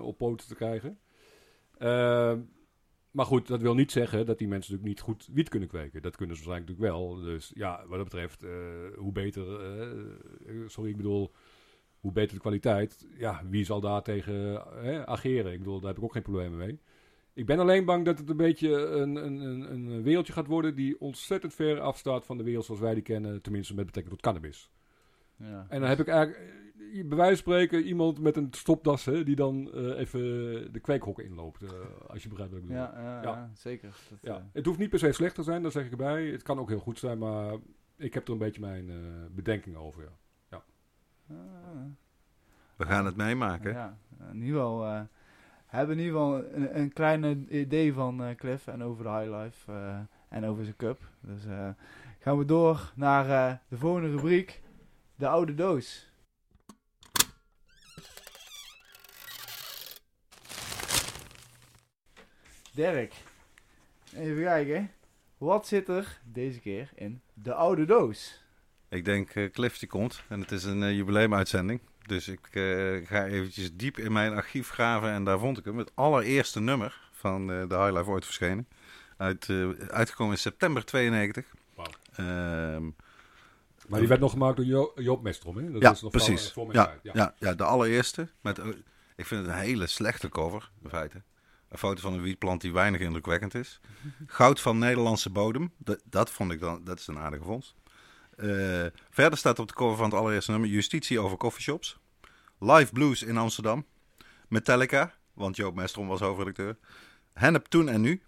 op 0.01 0.19
poten 0.19 0.49
te 0.49 0.55
krijgen. 0.55 0.99
Maar 3.19 3.27
goed, 3.27 3.47
dat 3.47 3.63
wil 3.63 3.75
niet 3.75 3.93
zeggen 3.93 4.27
dat 4.27 4.39
die 4.39 4.49
mensen 4.49 4.73
natuurlijk 4.73 4.99
niet 4.99 5.17
goed 5.17 5.29
wiet 5.35 5.49
kunnen 5.49 5.69
kweken. 5.69 6.03
Dat 6.03 6.17
kunnen 6.17 6.37
ze 6.37 6.45
waarschijnlijk 6.45 6.81
natuurlijk 6.81 7.21
wel. 7.21 7.33
Dus 7.33 7.51
ja, 7.55 7.85
wat 7.87 7.97
dat 7.97 8.05
betreft, 8.05 8.43
eh, 8.43 8.51
hoe 8.97 9.13
beter, 9.13 9.61
eh, 9.61 10.55
sorry, 10.67 10.91
ik 10.91 10.97
bedoel, 10.97 11.33
hoe 12.01 12.13
beter 12.13 12.35
de 12.35 12.41
kwaliteit. 12.41 13.07
Ja, 13.17 13.43
wie 13.51 13.65
zal 13.65 13.81
daar 13.81 14.03
tegen 14.03 14.67
eh, 14.83 15.03
ageren? 15.03 15.53
Ik 15.53 15.59
bedoel, 15.59 15.79
daar 15.81 15.89
heb 15.89 15.99
ik 15.99 16.05
ook 16.05 16.13
geen 16.13 16.23
problemen 16.23 16.59
mee. 16.59 16.81
Ik 17.35 17.47
ben 17.47 17.59
alleen 17.59 17.85
bang 17.85 18.05
dat 18.05 18.19
het 18.19 18.31
een 18.31 18.37
beetje 18.37 18.87
een, 18.87 19.17
een, 19.17 19.73
een 19.73 20.03
wereldje 20.03 20.33
gaat 20.33 20.47
worden 20.47 20.75
die 20.75 21.01
ontzettend 21.01 21.55
ver 21.55 21.81
afstaat 21.81 22.25
van 22.25 22.37
de 22.37 22.45
wereld 22.45 22.65
zoals 22.65 22.81
wij 22.81 22.95
die 22.95 23.03
kennen, 23.03 23.43
tenminste 23.43 23.75
met 23.75 23.87
betrekking 23.87 24.15
tot 24.15 24.25
cannabis. 24.25 24.71
Ja. 25.39 25.67
En 25.69 25.81
dan 25.81 25.89
heb 25.89 25.99
ik 26.01 26.09
eigenlijk, 26.09 26.53
eh, 26.95 27.07
bij 27.09 27.17
wijze 27.17 27.43
van 27.43 27.53
spreken, 27.53 27.83
iemand 27.85 28.21
met 28.21 28.37
een 28.37 28.49
stopdas 28.51 29.05
hè, 29.05 29.25
die 29.25 29.37
dan 29.37 29.73
eh, 29.73 29.99
even 29.99 30.21
de 30.73 30.81
kweekhokken 30.81 31.25
inloopt, 31.25 31.63
eh, 31.63 31.71
als 32.09 32.23
je 32.23 32.29
begrijpt 32.29 32.53
wat 32.53 32.63
ik 32.63 32.69
bedoel. 32.69 32.83
Ja, 32.83 32.93
ja, 32.97 33.23
Ja. 33.23 33.23
ja, 33.23 33.51
zeker. 33.55 33.89
Dat, 34.11 34.19
Ja, 34.23 34.49
het 34.53 34.67
hoeft 34.67 34.79
niet 34.79 34.91
per 34.91 34.99
se 34.99 35.13
slecht 35.13 35.35
te 35.35 35.43
zijn, 35.43 35.63
dat 35.63 35.73
zeg 35.73 35.85
ik 35.85 35.91
erbij. 35.91 36.27
Het 36.27 36.43
kan 36.43 36.59
ook 36.59 36.69
heel 36.69 36.79
goed 36.79 36.99
zijn, 36.99 37.19
maar 37.19 37.57
ik 37.97 38.15
heb 38.15 38.27
er 38.27 38.33
een 38.33 38.39
beetje 38.39 38.61
mijn 38.61 38.91
eh 38.91 38.97
bedenking 39.31 39.77
over. 39.77 40.09
Ja. 40.51 40.63
ah, 41.31 41.37
We 42.77 42.85
gaan 42.85 43.07
het 43.07 43.17
meemaken. 43.17 43.73
Ja, 43.73 43.99
in 44.31 44.41
ieder 44.43 44.55
geval 44.61 44.85
eh, 44.87 45.01
hebben 45.67 45.99
in 45.99 46.05
ieder 46.05 46.19
geval 46.21 46.45
een, 46.53 46.79
een 46.81 46.93
klein 46.93 47.57
idee 47.57 47.93
van 47.93 48.23
eh, 48.23 48.35
Cliff 48.35 48.67
en 48.67 48.83
over 48.83 49.05
de 49.05 49.11
High 49.11 49.31
Life 49.43 49.73
eh, 49.73 49.99
en 50.29 50.45
over 50.45 50.65
zijn 50.65 50.77
cup. 50.77 51.01
Dus 51.21 51.45
eh, 51.47 51.69
gaan 52.19 52.39
we 52.39 52.45
door 52.45 52.93
naar 52.97 53.25
eh, 53.51 53.57
de 53.69 53.77
volgende 53.77 54.11
rubriek, 54.11 54.63
de 55.19 55.29
oude 55.29 55.55
doos. 55.55 56.07
Dirk, 62.73 63.13
even 64.15 64.43
kijken. 64.43 64.91
Wat 65.39 65.67
zit 65.67 65.89
er 65.89 66.21
deze 66.25 66.61
keer 66.61 66.91
in 66.95 67.21
de 67.35 67.55
oude 67.55 67.85
doos? 67.85 68.43
Ik 68.89 69.05
denk 69.05 69.31
eh 69.31 69.51
Cliff 69.51 69.79
die 69.79 69.89
komt. 69.89 70.23
En 70.29 70.41
het 70.41 70.51
is 70.51 70.65
een 70.65 70.83
eh, 70.83 70.97
jubileumuitzending. 70.97 71.81
Dus 72.07 72.29
ik 72.29 72.49
eh, 72.51 73.07
ga 73.07 73.27
eventjes 73.27 73.77
diep 73.77 73.99
in 73.99 74.13
mijn 74.13 74.35
archief 74.35 74.69
graven. 74.69 75.11
En 75.11 75.25
daar 75.25 75.39
vond 75.39 75.59
ik 75.59 75.65
hem. 75.65 75.79
Het 75.79 75.93
allereerste 75.95 76.61
nummer 76.61 77.01
van 77.13 77.53
eh, 77.53 77.69
de 77.69 77.77
High 77.77 77.93
Life 77.97 78.11
ooit 78.11 78.25
verschenen. 78.25 78.69
Uit, 79.17 79.49
eh, 79.49 79.71
uitgekomen 79.89 80.33
in 80.33 80.39
september 80.39 80.85
92. 80.85 81.55
Wauw. 81.75 82.93
Maar 83.89 83.99
die 83.99 84.09
werd 84.09 84.21
nog 84.21 84.31
gemaakt 84.31 84.57
door 84.57 84.65
jo 84.65 84.93
Joop 84.95 85.23
Mestrom, 85.23 85.57
hè? 85.57 85.71
Dat 85.71 85.83
ja, 85.83 85.91
is 85.91 86.01
nog 86.01 86.11
precies. 86.11 86.43
Voor, 86.43 86.53
voor 86.53 86.67
mijn 86.67 86.79
ja, 86.79 86.85
tijd. 86.85 87.01
ja. 87.03 87.13
Ja. 87.15 87.35
Ja, 87.39 87.55
de 87.55 87.65
allereerste. 87.65 88.29
Met, 88.41 88.59
eh, 88.59 88.67
ik 89.17 89.27
vind 89.27 89.47
het 89.47 89.55
een 89.55 89.61
hele 89.61 89.87
slechte 89.87 90.29
cover, 90.29 90.71
in 90.83 90.89
feite. 90.89 91.23
Een 91.69 91.79
foto 91.79 92.01
van 92.01 92.13
een 92.13 92.23
wietplant 92.23 92.61
die 92.61 92.73
weinig 92.73 93.01
indrukwekkend 93.01 93.55
is. 93.55 93.81
Goud 94.27 94.61
van 94.61 94.79
Nederlandse 94.79 95.31
bodem. 95.31 95.73
Dat, 95.77 96.01
dat 96.05 96.31
vond 96.31 96.53
ik 96.53 96.61
dan, 96.61 96.85
dat 96.85 96.99
is 96.99 97.07
een 97.07 97.19
aardige 97.19 97.45
vondst. 97.45 97.75
Eh, 98.37 98.87
verder 99.11 99.39
staat 99.39 99.59
op 99.59 99.69
de 99.69 99.75
cover 99.75 99.97
van 99.97 100.05
het 100.05 100.15
allereerste 100.15 100.51
nummer 100.51 100.69
Justitie 100.69 101.21
over 101.21 101.37
coffeeshops. 101.37 101.99
Live 102.59 102.93
Blues 102.93 103.23
in 103.23 103.37
Amsterdam. 103.37 103.87
Metallica, 104.49 105.15
want 105.33 105.57
Joop 105.57 105.75
Mestrom 105.75 106.09
was 106.09 106.21
hoofdredacteur. 106.21 106.77
Hennep 107.33 107.67
toen 107.67 107.89
en 107.89 108.01
nu. 108.01 108.23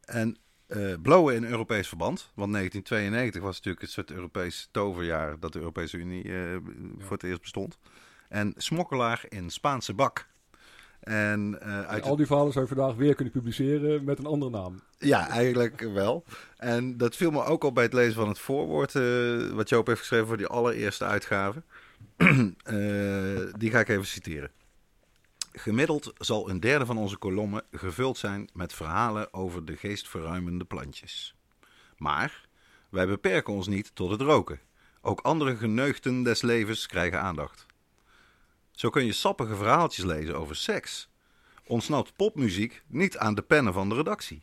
En 0.00 0.36
eh 0.70 0.94
blowen 1.02 1.34
in 1.34 1.44
Europees 1.44 1.88
verband. 1.88 2.30
Want 2.34 2.52
1992 2.52 3.42
was 3.42 3.56
natuurlijk 3.56 3.82
het 3.82 3.90
soort 3.90 4.10
Europees 4.10 4.68
toverjaar 4.70 5.40
dat 5.40 5.52
de 5.52 5.58
Europese 5.58 5.96
Unie 5.96 6.22
eh, 6.22 6.56
voor 6.98 7.12
het 7.12 7.22
eerst 7.22 7.40
bestond. 7.40 7.78
En 8.28 8.54
smokkelaar 8.56 9.24
in 9.28 9.50
Spaanse 9.50 9.94
bak. 9.94 10.28
En, 11.00 11.58
eh, 11.60 11.92
En 11.92 12.02
al 12.02 12.16
die 12.16 12.26
verhalen 12.26 12.52
zou 12.52 12.66
je 12.68 12.74
vandaag 12.74 12.96
weer 12.96 13.14
kunnen 13.14 13.32
publiceren 13.32 14.04
met 14.04 14.18
een 14.18 14.26
andere 14.26 14.50
naam. 14.50 14.82
ja, 14.98 15.28
eigenlijk 15.28 15.80
wel. 15.80 16.24
En 16.56 16.96
dat 16.96 17.16
viel 17.16 17.30
me 17.30 17.44
ook 17.44 17.64
al 17.64 17.72
bij 17.72 17.84
het 17.84 17.92
lezen 17.92 18.14
van 18.14 18.28
het 18.28 18.38
voorwoord, 18.38 18.92
wat 19.52 19.68
Joop 19.68 19.86
heeft 19.86 19.98
geschreven 19.98 20.26
voor 20.26 20.36
die 20.36 20.46
allereerste 20.46 21.04
uitgave. 21.04 21.62
Die 23.58 23.70
ga 23.70 23.80
ik 23.80 23.88
even 23.88 24.06
citeren. 24.06 24.50
Gemiddeld 25.52 26.12
zal 26.18 26.50
een 26.50 26.60
derde 26.60 26.86
van 26.86 26.98
onze 26.98 27.16
kolommen 27.16 27.62
gevuld 27.72 28.18
zijn 28.18 28.50
met 28.52 28.72
verhalen 28.72 29.32
over 29.32 29.64
de 29.64 29.76
geestverruimende 29.76 30.64
plantjes. 30.64 31.34
Maar 31.96 32.48
wij 32.88 33.06
beperken 33.06 33.52
ons 33.52 33.66
niet 33.66 33.94
tot 33.94 34.10
het 34.10 34.20
roken. 34.20 34.60
Ook 35.00 35.20
andere 35.20 35.56
geneugten 35.56 36.22
des 36.22 36.42
levens 36.42 36.86
krijgen 36.86 37.20
aandacht. 37.20 37.66
Zo 38.70 38.90
kun 38.90 39.04
je 39.04 39.12
sappige 39.12 39.56
verhaaltjes 39.56 40.04
lezen 40.04 40.38
over 40.38 40.56
seks. 40.56 41.08
Ontsnapt 41.66 42.16
popmuziek 42.16 42.82
niet 42.86 43.18
aan 43.18 43.34
de 43.34 43.42
pennen 43.42 43.72
van 43.72 43.88
de 43.88 43.94
redactie. 43.94 44.42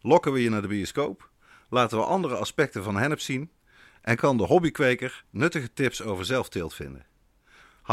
Lokken 0.00 0.32
we 0.32 0.42
je 0.42 0.50
naar 0.50 0.62
de 0.62 0.68
bioscoop, 0.68 1.30
laten 1.68 1.98
we 1.98 2.04
andere 2.04 2.36
aspecten 2.36 2.82
van 2.82 2.96
hennep 2.96 3.20
zien 3.20 3.50
en 4.00 4.16
kan 4.16 4.36
de 4.36 4.44
hobbykweker 4.44 5.24
nuttige 5.30 5.72
tips 5.72 6.02
over 6.02 6.24
zelfteelt 6.24 6.74
vinden. 6.74 7.06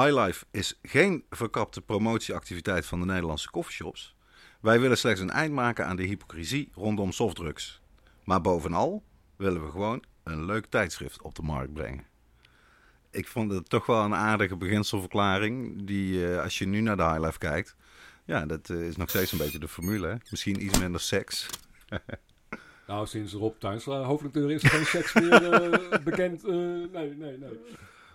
Highlife 0.03 0.45
is 0.51 0.79
geen 0.81 1.25
verkapte 1.29 1.81
promotieactiviteit 1.81 2.85
van 2.85 2.99
de 2.99 3.05
Nederlandse 3.05 3.51
coffeeshops. 3.51 4.15
Wij 4.61 4.79
willen 4.79 4.97
slechts 4.97 5.21
een 5.21 5.29
eind 5.29 5.53
maken 5.53 5.85
aan 5.85 5.95
de 5.95 6.03
hypocrisie 6.03 6.71
rondom 6.73 7.11
softdrugs. 7.11 7.81
Maar 8.23 8.41
bovenal 8.41 9.03
willen 9.35 9.65
we 9.65 9.71
gewoon 9.71 10.03
een 10.23 10.45
leuk 10.45 10.65
tijdschrift 10.65 11.21
op 11.21 11.35
de 11.35 11.41
markt 11.41 11.73
brengen. 11.73 12.05
Ik 13.11 13.27
vond 13.27 13.51
het 13.51 13.69
toch 13.69 13.85
wel 13.85 14.03
een 14.03 14.15
aardige 14.15 14.55
beginselverklaring. 14.55 15.85
Die, 15.85 16.31
eh, 16.31 16.43
als 16.43 16.57
je 16.57 16.67
nu 16.67 16.81
naar 16.81 16.97
de 16.97 17.03
Highlife 17.03 17.37
kijkt, 17.37 17.75
ja, 18.25 18.45
dat 18.45 18.69
eh, 18.69 18.87
is 18.87 18.95
nog 18.95 19.09
steeds 19.09 19.31
een 19.31 19.37
beetje 19.37 19.59
de 19.59 19.67
formule. 19.67 20.07
Hè? 20.07 20.15
Misschien 20.29 20.65
iets 20.65 20.79
minder 20.79 21.01
seks. 21.01 21.49
Nou, 22.87 23.07
sinds 23.07 23.33
Rob 23.33 23.59
Tuinsla 23.59 24.01
hoofdredacteur 24.01 24.51
is 24.51 24.63
geen 24.63 24.85
seks 24.85 25.13
meer 25.13 25.53
eh, 25.53 26.03
bekend. 26.03 26.43
nee, 26.43 27.15
nee, 27.15 27.37
nee. 27.37 27.59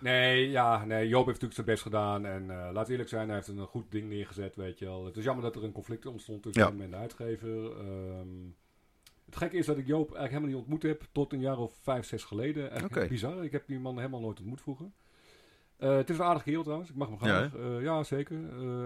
Nee, 0.03 0.51
ja, 0.51 0.85
nee, 0.85 1.09
Joop 1.09 1.27
heeft 1.27 1.41
natuurlijk 1.41 1.55
zijn 1.55 1.67
best 1.67 1.83
gedaan. 1.83 2.27
En 2.27 2.51
eh 2.51 2.69
laat 2.73 2.89
eerlijk 2.89 3.09
zijn, 3.09 3.27
hij 3.27 3.37
heeft 3.37 3.49
een 3.49 3.67
goed 3.67 3.85
ding 3.91 4.09
neergezet, 4.09 4.57
weet 4.57 4.79
je 4.79 4.85
wel. 4.85 5.05
Het 5.05 5.17
is 5.17 5.25
jammer 5.25 5.45
dat 5.45 5.57
er 5.57 5.65
een 5.65 5.73
conflict 5.73 6.07
ontstond 6.07 6.43
tussen 6.43 6.63
Ja. 6.63 6.69
hem 6.71 6.81
en 6.81 6.91
de 6.91 6.97
uitgever. 6.97 7.79
Ehm, 7.79 8.29
het 9.27 9.37
gekke 9.37 9.57
is 9.57 9.67
dat 9.67 9.79
ik 9.79 9.87
Joop 9.87 10.15
eigenlijk 10.15 10.29
helemaal 10.33 10.49
niet 10.51 10.59
ontmoet 10.59 10.83
heb 10.83 11.03
tot 11.13 11.33
een 11.33 11.41
jaar 11.41 11.59
of 11.59 11.73
vijf, 11.83 12.07
zes 12.07 12.25
geleden. 12.25 12.85
Oké. 12.85 13.07
bizar. 13.09 13.45
Ik 13.45 13.53
heb 13.53 13.67
die 13.67 13.79
man 13.79 13.97
helemaal 13.97 14.21
nooit 14.21 14.39
ontmoet 14.39 14.61
vroeger. 14.61 14.87
Eh, 15.77 15.97
het 15.97 16.11
is 16.11 16.19
een 16.19 16.25
aardig 16.25 16.43
kerel 16.43 16.63
trouwens. 16.63 16.91
Ik 16.91 16.97
mag 16.97 17.09
hem 17.09 17.19
graag. 17.19 17.53
Ja, 17.53 17.79
ja 17.81 18.03
zeker. 18.03 18.37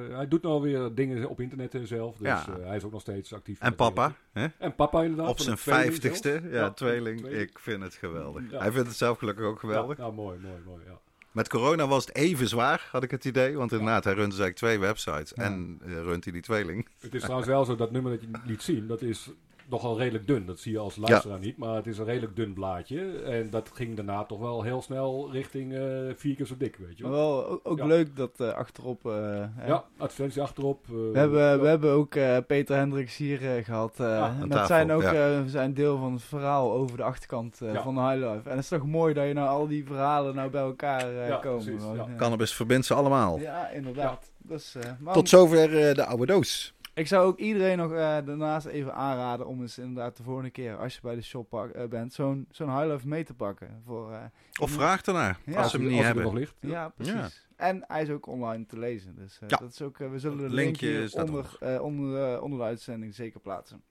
Eh, 0.08 0.16
hij 0.16 0.28
doet 0.28 0.42
nou 0.42 0.62
weer 0.62 0.94
dingen 0.94 1.28
op 1.28 1.40
internet 1.40 1.74
eh, 1.74 1.82
zelf. 1.82 2.16
Dus 2.16 2.26
Ja. 2.28 2.46
eh, 2.58 2.66
hij 2.66 2.76
is 2.76 2.84
ook 2.84 2.92
nog 2.92 3.00
steeds 3.00 3.32
actief. 3.32 3.60
En 3.60 3.74
papa, 3.74 4.12
hè? 4.32 4.46
En 4.58 4.74
papa 4.74 5.02
inderdaad. 5.02 5.28
op 5.28 5.38
zijn 5.38 5.58
vijftigste. 5.58 6.38
zelf. 6.42 6.52
Ja, 6.52 6.70
tweeling. 6.70 7.18
tweeling. 7.20 7.42
Ik 7.50 7.58
vind 7.58 7.82
het 7.82 7.94
geweldig. 7.94 8.50
Ja. 8.50 8.58
Hij 8.58 8.72
vindt 8.72 8.88
het 8.88 8.96
zelf 8.96 9.18
gelukkig 9.18 9.44
ook 9.44 9.58
geweldig. 9.60 9.96
Ja, 9.96 10.04
ja, 10.04 10.10
mooi, 10.10 10.38
mooi, 10.38 10.60
mooi. 10.64 10.84
Ja. 10.86 11.00
Met 11.36 11.48
corona 11.48 11.86
was 11.86 12.06
het 12.06 12.14
even 12.14 12.48
zwaar, 12.48 12.88
had 12.90 13.02
ik 13.02 13.10
het 13.10 13.24
idee. 13.24 13.56
Want 13.56 13.72
inderdaad, 13.72 14.04
hij 14.04 14.14
runt 14.14 14.30
dus 14.30 14.40
eigenlijk 14.40 14.56
twee 14.56 14.78
websites. 14.78 15.32
Ja. 15.34 15.42
En 15.42 15.80
eh, 15.84 15.92
runt 15.92 16.24
hij 16.24 16.32
die 16.32 16.42
tweeling. 16.42 16.88
Het 16.98 17.14
is 17.14 17.20
trouwens 17.20 17.48
wel 17.48 17.64
zo, 17.64 17.74
dat 17.74 17.90
nummer 17.90 18.10
dat 18.12 18.20
je 18.20 18.28
liet 18.44 18.62
zien, 18.62 18.86
dat 18.86 19.02
is 19.02 19.30
nogal 19.68 19.98
redelijk 19.98 20.26
dun. 20.26 20.46
Dat 20.46 20.58
zie 20.60 20.72
je 20.72 20.78
als 20.78 20.96
luisteraar 20.96 21.38
niet, 21.38 21.56
maar 21.56 21.74
het 21.74 21.86
is 21.86 21.98
een 21.98 22.04
redelijk 22.04 22.36
dun 22.36 22.52
blaadje. 22.52 23.22
En 23.22 23.50
dat 23.50 23.70
ging 23.74 23.96
daarna 23.96 24.24
toch 24.24 24.38
wel 24.38 24.62
heel 24.62 24.82
snel 24.82 25.28
richting 25.32 25.74
eh, 25.74 25.80
vier 26.14 26.34
keer 26.36 26.46
zo 26.46 26.54
dik, 26.58 26.76
weet 26.76 26.98
je 26.98 27.02
wel. 27.02 27.12
wel 27.12 27.46
ook, 27.48 27.60
ook 27.62 27.78
Ja. 27.78 27.86
leuk 27.86 28.16
dat 28.16 28.30
eh, 28.40 28.48
achterop... 28.52 29.06
eh, 29.06 29.12
Ja, 29.66 29.84
advertentie 29.96 30.42
achterop. 30.42 30.86
We 30.86 31.10
hebben, 31.12 31.42
ja. 31.42 31.58
we 31.58 31.66
hebben 31.66 31.90
ook 31.92 32.14
eh, 32.14 32.36
Peter 32.46 32.76
Hendricks 32.76 33.16
hier 33.16 33.56
eh, 33.56 33.64
gehad. 33.64 34.00
eh, 34.00 34.06
Ja, 34.06 34.18
aan 34.26 34.38
met 34.40 34.50
tafel, 34.50 34.66
zijn, 34.66 34.92
ook, 34.92 35.02
ja. 35.02 35.12
eh, 35.36 35.40
zijn 35.46 35.74
deel 35.74 35.98
van 35.98 36.12
het 36.12 36.22
verhaal 36.22 36.72
over 36.72 36.96
de 36.96 37.02
achterkant 37.02 37.60
eh, 37.60 37.72
Ja. 37.72 37.82
van 37.82 37.94
de 37.94 38.00
Highlife. 38.00 38.48
En 38.50 38.50
het 38.56 38.58
is 38.62 38.68
toch 38.68 38.86
mooi 38.86 39.14
dat 39.14 39.26
je 39.26 39.32
nou 39.32 39.48
al 39.48 39.66
die 39.66 39.84
verhalen 39.86 40.34
nou 40.34 40.50
bij 40.50 40.62
elkaar 40.62 41.00
eh, 41.16 41.28
Ja, 41.28 41.36
komen. 41.36 41.64
precies, 41.64 41.80
gewoon, 41.82 41.96
ja. 41.96 42.06
ja. 42.08 42.16
Cannabis 42.16 42.54
verbindt 42.54 42.86
ze 42.86 42.94
allemaal. 42.94 43.38
Ja, 43.38 43.68
inderdaad. 43.70 44.30
Dus, 44.48 44.76
Tot 45.12 45.28
zover 45.28 45.78
eh, 45.88 45.94
de 45.94 46.04
oude 46.06 46.26
doos. 46.26 46.74
Ik 46.96 47.06
zou 47.06 47.26
ook 47.26 47.38
iedereen 47.38 47.78
nog 47.78 47.90
eh, 47.92 47.98
daarnaast 47.98 48.66
even 48.66 48.94
aanraden 48.94 49.46
om 49.46 49.60
eens 49.60 49.78
inderdaad 49.78 50.16
de 50.16 50.22
volgende 50.22 50.50
keer, 50.50 50.76
als 50.76 50.94
je 50.94 51.00
bij 51.02 51.14
de 51.14 51.22
shop 51.22 51.48
pak- 51.48 51.70
eh, 51.70 51.88
bent, 51.88 52.12
zo'n 52.12 52.46
zo'n 52.50 52.78
Highlife 52.78 53.08
mee 53.08 53.24
te 53.24 53.34
pakken. 53.34 53.82
Voor, 53.84 54.12
eh, 54.12 54.24
Of 54.60 54.70
vraag 54.70 55.02
ernaar, 55.02 55.38
Ja. 55.44 55.56
als 55.60 55.70
ze 55.70 55.76
hem 55.76 55.84
als 55.86 55.90
niet 55.94 56.00
er 56.00 56.06
hebben. 56.06 56.24
nog 56.24 56.32
ligt. 56.34 56.54
ja, 56.60 56.88
precies. 56.88 57.14
Ja. 57.14 57.28
En 57.56 57.84
hij 57.86 58.02
is 58.02 58.10
ook 58.10 58.26
online 58.26 58.66
te 58.66 58.78
lezen. 58.78 59.14
Dus 59.16 59.38
eh, 59.40 59.48
Ja. 59.48 59.56
dat 59.56 59.72
is 59.72 59.82
ook, 59.82 59.98
we 59.98 60.18
zullen 60.18 60.38
de 60.38 60.54
link 60.54 60.80
linkje 60.80 61.22
onder, 61.22 61.56
eh, 61.60 61.82
onder, 61.82 62.40
onder 62.42 62.58
de 62.58 62.64
uitzending 62.64 63.14
zeker 63.14 63.40
plaatsen. 63.40 63.82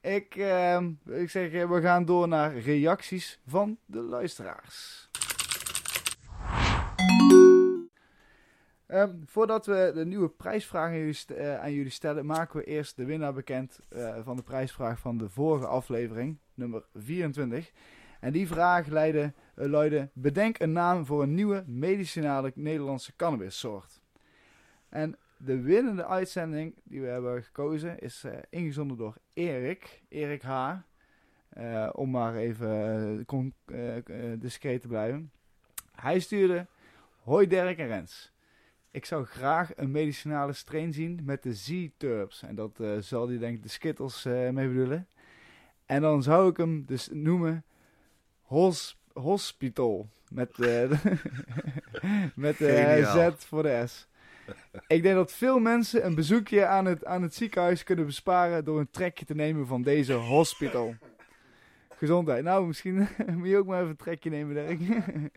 Ik, 0.00 0.34
ehm, 0.36 0.90
ik 1.08 1.30
zeg, 1.30 1.50
we 1.66 1.80
gaan 1.80 2.04
door 2.04 2.28
naar 2.28 2.58
reacties 2.58 3.40
van 3.46 3.78
de 3.86 4.00
luisteraars. 4.00 5.08
Ehm, 8.92 9.10
voordat 9.24 9.66
we 9.66 9.90
de 9.94 10.06
nieuwe 10.06 10.28
prijsvraag 10.28 10.90
aan 10.90 10.98
jullie, 10.98 11.12
st- 11.12 11.30
eh, 11.30 11.60
aan 11.60 11.72
jullie 11.72 11.90
stellen, 11.90 12.26
maken 12.26 12.58
we 12.58 12.64
eerst 12.64 12.96
de 12.96 13.04
winnaar 13.04 13.32
bekend 13.32 13.80
eh, 13.88 14.18
van 14.24 14.36
de 14.36 14.42
prijsvraag 14.42 14.98
van 14.98 15.18
de 15.18 15.28
vorige 15.28 15.66
aflevering, 15.66 16.38
nummer 16.54 16.84
24. 16.94 17.72
En 18.20 18.32
die 18.32 18.46
vraag 18.46 18.86
leidde, 18.86 19.32
eh, 19.54 19.66
luidde: 19.66 20.08
Bedenk 20.12 20.58
een 20.58 20.72
naam 20.72 21.06
voor 21.06 21.22
een 21.22 21.34
nieuwe 21.34 21.64
medicinale 21.66 22.52
Nederlandse 22.54 23.16
cannabissoort. 23.16 24.00
En 24.88 25.16
de 25.36 25.60
winnende 25.60 26.06
uitzending 26.06 26.74
die 26.84 27.00
we 27.00 27.06
hebben 27.06 27.42
gekozen 27.42 27.98
is 27.98 28.24
ingezonden 28.50 28.96
door 28.96 29.16
Erik, 29.32 30.02
Erik 30.08 30.42
H. 30.42 30.74
Om 31.92 32.10
maar 32.10 32.34
even 32.34 33.26
discreet 34.38 34.80
te 34.80 34.88
blijven. 34.88 35.32
Hij 35.92 36.20
stuurde: 36.20 36.66
Hoi 37.22 37.46
Dirk 37.46 37.78
en 37.78 37.86
Rens. 37.86 38.31
Ik 38.92 39.04
zou 39.04 39.24
graag 39.24 39.70
een 39.76 39.90
medicinale 39.90 40.52
strain 40.52 40.92
zien 40.92 41.20
met 41.24 41.42
de 41.42 41.54
Z-Turbs. 41.54 42.42
En 42.42 42.54
dat 42.54 42.80
eh, 42.80 42.90
zal 43.00 43.28
hij 43.28 43.38
denk 43.38 43.56
ik 43.56 43.62
de 43.62 43.68
Skittles 43.68 44.24
eh, 44.24 44.48
mee 44.50 44.68
bedoelen. 44.68 45.08
En 45.86 46.00
dan 46.00 46.22
zou 46.22 46.50
ik 46.50 46.56
hem 46.56 46.84
dus 46.86 47.08
noemen 47.12 47.64
Hos 48.42 49.00
Hospital. 49.12 50.08
Met, 50.30 50.58
eh, 50.58 50.90
met 52.34 52.58
de. 52.58 53.32
Z 53.36 53.44
voor 53.44 53.62
de 53.62 53.84
S. 53.86 54.08
Ik 54.86 55.02
denk 55.02 55.14
dat 55.14 55.32
veel 55.32 55.58
mensen 55.58 56.06
een 56.06 56.14
bezoekje 56.14 56.66
aan 56.66 56.84
het, 56.84 57.04
aan 57.04 57.22
het 57.22 57.34
ziekenhuis 57.34 57.84
kunnen 57.84 58.06
besparen 58.06 58.64
door 58.64 58.78
een 58.78 58.90
trekje 58.90 59.24
te 59.24 59.34
nemen 59.34 59.66
van 59.66 59.82
deze 59.82 60.12
hospital. 60.12 60.94
Gezondheid. 62.02 62.44
Nou, 62.44 62.66
misschien 62.66 63.08
moet 63.38 63.48
je 63.48 63.56
ook 63.56 63.66
maar 63.66 63.78
even 63.78 63.90
een 63.90 63.96
trekje 63.96 64.30
nemen, 64.30 64.54
Dirk. 64.54 64.80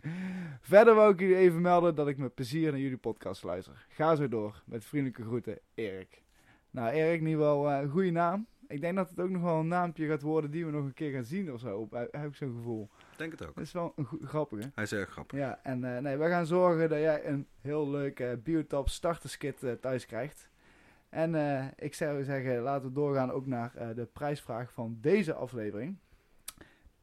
Verder 0.62 0.96
wou 0.96 1.14
ik 1.14 1.20
jullie 1.20 1.36
even 1.36 1.62
melden 1.62 1.96
dat 1.96 2.08
ik 2.08 2.18
met 2.18 2.34
plezier 2.34 2.72
naar 2.72 2.80
jullie 2.80 2.98
podcast 2.98 3.44
luister. 3.44 3.86
Ga 3.90 4.16
zo 4.16 4.28
door. 4.28 4.64
Met 4.66 4.86
vriendelijke 4.86 5.24
groeten, 5.24 5.60
Erik. 5.74 6.24
Nou, 6.70 6.90
Erik, 6.90 7.20
in 7.20 7.28
ieder 7.28 7.42
geval 7.42 7.72
eh, 7.72 7.82
een 7.82 7.90
goede 7.90 8.12
naam. 8.12 8.48
Ik 8.68 8.82
denk 8.82 8.96
dat 8.96 9.10
het 9.10 9.20
ook 9.20 9.30
nog 9.30 9.42
wel 9.42 9.60
een 9.60 9.68
naampje 9.68 10.08
gaat 10.08 10.22
worden 10.22 10.52
die 10.52 10.66
we 10.66 10.72
nog 10.72 10.86
een 10.86 10.94
keer 10.94 11.12
gaan 11.12 11.24
zien 11.24 11.54
of 11.54 11.60
zo. 11.60 11.88
Heb 11.92 12.14
heb 12.14 12.26
ik 12.26 12.36
zo'n 12.36 12.56
gevoel. 12.56 12.90
Ik 13.12 13.18
denk 13.18 13.32
het 13.32 13.48
ook. 13.48 13.56
Dat 13.56 13.64
is 13.64 13.72
wel 13.72 13.94
een 13.96 14.08
grappige. 14.22 14.72
Hij 14.76 14.84
is 14.84 14.92
erg 14.92 15.10
grappig. 15.10 15.40
Ja, 15.40 15.60
en 15.64 15.96
eh, 15.96 16.02
nee, 16.02 16.18
we 16.18 16.28
gaan 16.28 16.46
zorgen 16.46 16.90
dat 16.90 17.00
jij 17.00 17.28
een 17.28 17.48
heel 17.62 17.90
leuk 17.90 18.20
eh 18.20 18.30
Biotop 18.44 18.90
starterskit 18.90 19.64
eh, 19.64 19.72
thuis 19.72 20.06
krijgt. 20.06 20.50
En 21.16 21.36
eh, 21.36 21.66
ik 21.76 21.94
zou 21.94 22.24
zeggen, 22.24 22.62
laten 22.62 22.88
we 22.88 22.94
doorgaan 22.94 23.32
ook 23.32 23.46
naar 23.46 23.76
eh, 23.76 23.88
de 23.96 24.06
prijsvraag 24.06 24.72
van 24.74 24.98
deze 25.02 25.34
aflevering. 25.34 25.98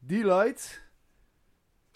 Die 0.05 0.23
luidt... 0.23 0.81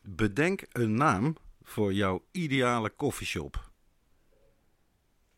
Bedenk 0.03 0.66
een 0.72 0.93
naam 0.93 1.36
voor 1.64 1.93
jouw 1.93 2.24
ideale 2.32 2.89
koffieshop. 2.89 3.70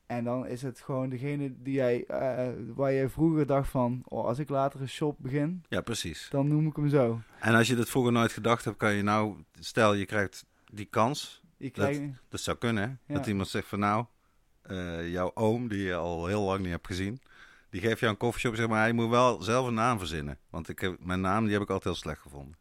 En 0.06 0.24
dan 0.24 0.48
is 0.48 0.62
het 0.62 0.80
gewoon 0.80 1.10
degene 1.10 1.62
die 1.62 1.74
jij, 1.74 2.06
eh, 2.06 2.48
waar 2.76 2.94
jij 2.94 3.10
vroeger 3.10 3.46
dacht 3.46 3.70
van, 3.70 4.02
oh, 4.06 4.26
als 4.26 4.40
ik 4.40 4.50
later 4.50 4.82
een 4.82 4.90
shop 4.90 5.16
begin, 5.20 5.64
Ja, 5.70 5.82
precies. 5.82 6.28
dan 6.30 6.48
noem 6.48 6.68
ik 6.68 6.76
hem 6.76 6.90
zo. 6.90 7.22
En 7.40 7.54
als 7.56 7.68
je 7.68 7.76
dat 7.76 7.90
vroeger 7.90 8.12
nooit 8.12 8.32
gedacht 8.32 8.66
hebt, 8.66 8.78
kan 8.78 8.94
je 8.94 9.04
nou... 9.04 9.44
Stel, 9.60 9.94
je 9.94 10.06
krijgt 10.06 10.46
die 10.72 10.86
kans. 10.86 11.42
Je 11.58 11.70
krijgt, 11.70 12.02
Dat 12.30 12.40
zou 12.40 12.58
kunnen, 12.58 12.84
hè? 12.84 13.14
Ja. 13.14 13.20
Dat 13.20 13.28
iemand 13.28 13.48
zegt 13.48 13.68
van 13.68 13.80
nou, 13.80 14.06
eh, 14.62 15.12
jouw 15.12 15.32
oom, 15.34 15.68
die 15.68 15.82
je 15.82 15.96
al 15.96 16.26
heel 16.28 16.42
lang 16.44 16.60
niet 16.60 16.72
hebt 16.72 16.88
gezien... 16.88 17.22
Die 17.70 17.82
geeft 17.82 18.00
jou 18.00 18.12
een 18.12 18.18
koffieshop, 18.18 18.56
zeg 18.56 18.68
maar, 18.68 18.82
hij 18.82 18.92
moet 18.92 19.10
wel 19.10 19.42
zelf 19.42 19.68
een 19.68 19.74
naam 19.74 19.98
verzinnen. 19.98 20.38
Want 20.50 20.70
ik 20.70 20.80
heb, 20.80 20.96
mijn 21.00 21.22
naam, 21.22 21.44
die 21.44 21.54
heb 21.54 21.62
ik 21.62 21.70
altijd 21.70 21.94
heel 21.94 22.04
slecht 22.04 22.22
gevonden. 22.22 22.58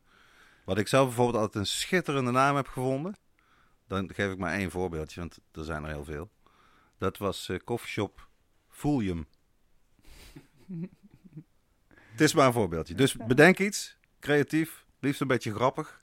Wat 0.64 0.78
ik 0.78 0.88
zelf 0.88 1.06
bijvoorbeeld 1.06 1.36
altijd 1.36 1.54
een 1.54 1.70
schitterende 1.70 2.30
naam 2.30 2.56
heb 2.56 2.66
gevonden... 2.66 3.14
Dan 3.88 4.10
geef 4.14 4.32
ik 4.32 4.38
maar 4.38 4.52
één 4.52 4.70
voorbeeldje, 4.70 5.20
want 5.20 5.38
er 5.52 5.64
zijn 5.64 5.84
er 5.84 5.90
heel 5.90 6.04
veel. 6.04 6.30
Dat 6.98 7.18
was 7.18 7.48
eh 7.48 7.58
koffieshop 7.64 8.28
Folium. 8.68 9.26
Het 12.10 12.20
is 12.20 12.34
maar 12.34 12.46
een 12.46 12.52
voorbeeldje. 12.52 12.94
Dus 12.94 13.16
bedenk 13.16 13.58
iets, 13.58 13.96
creatief, 14.20 14.84
liefst 15.00 15.20
een 15.20 15.26
beetje 15.26 15.54
grappig. 15.54 16.02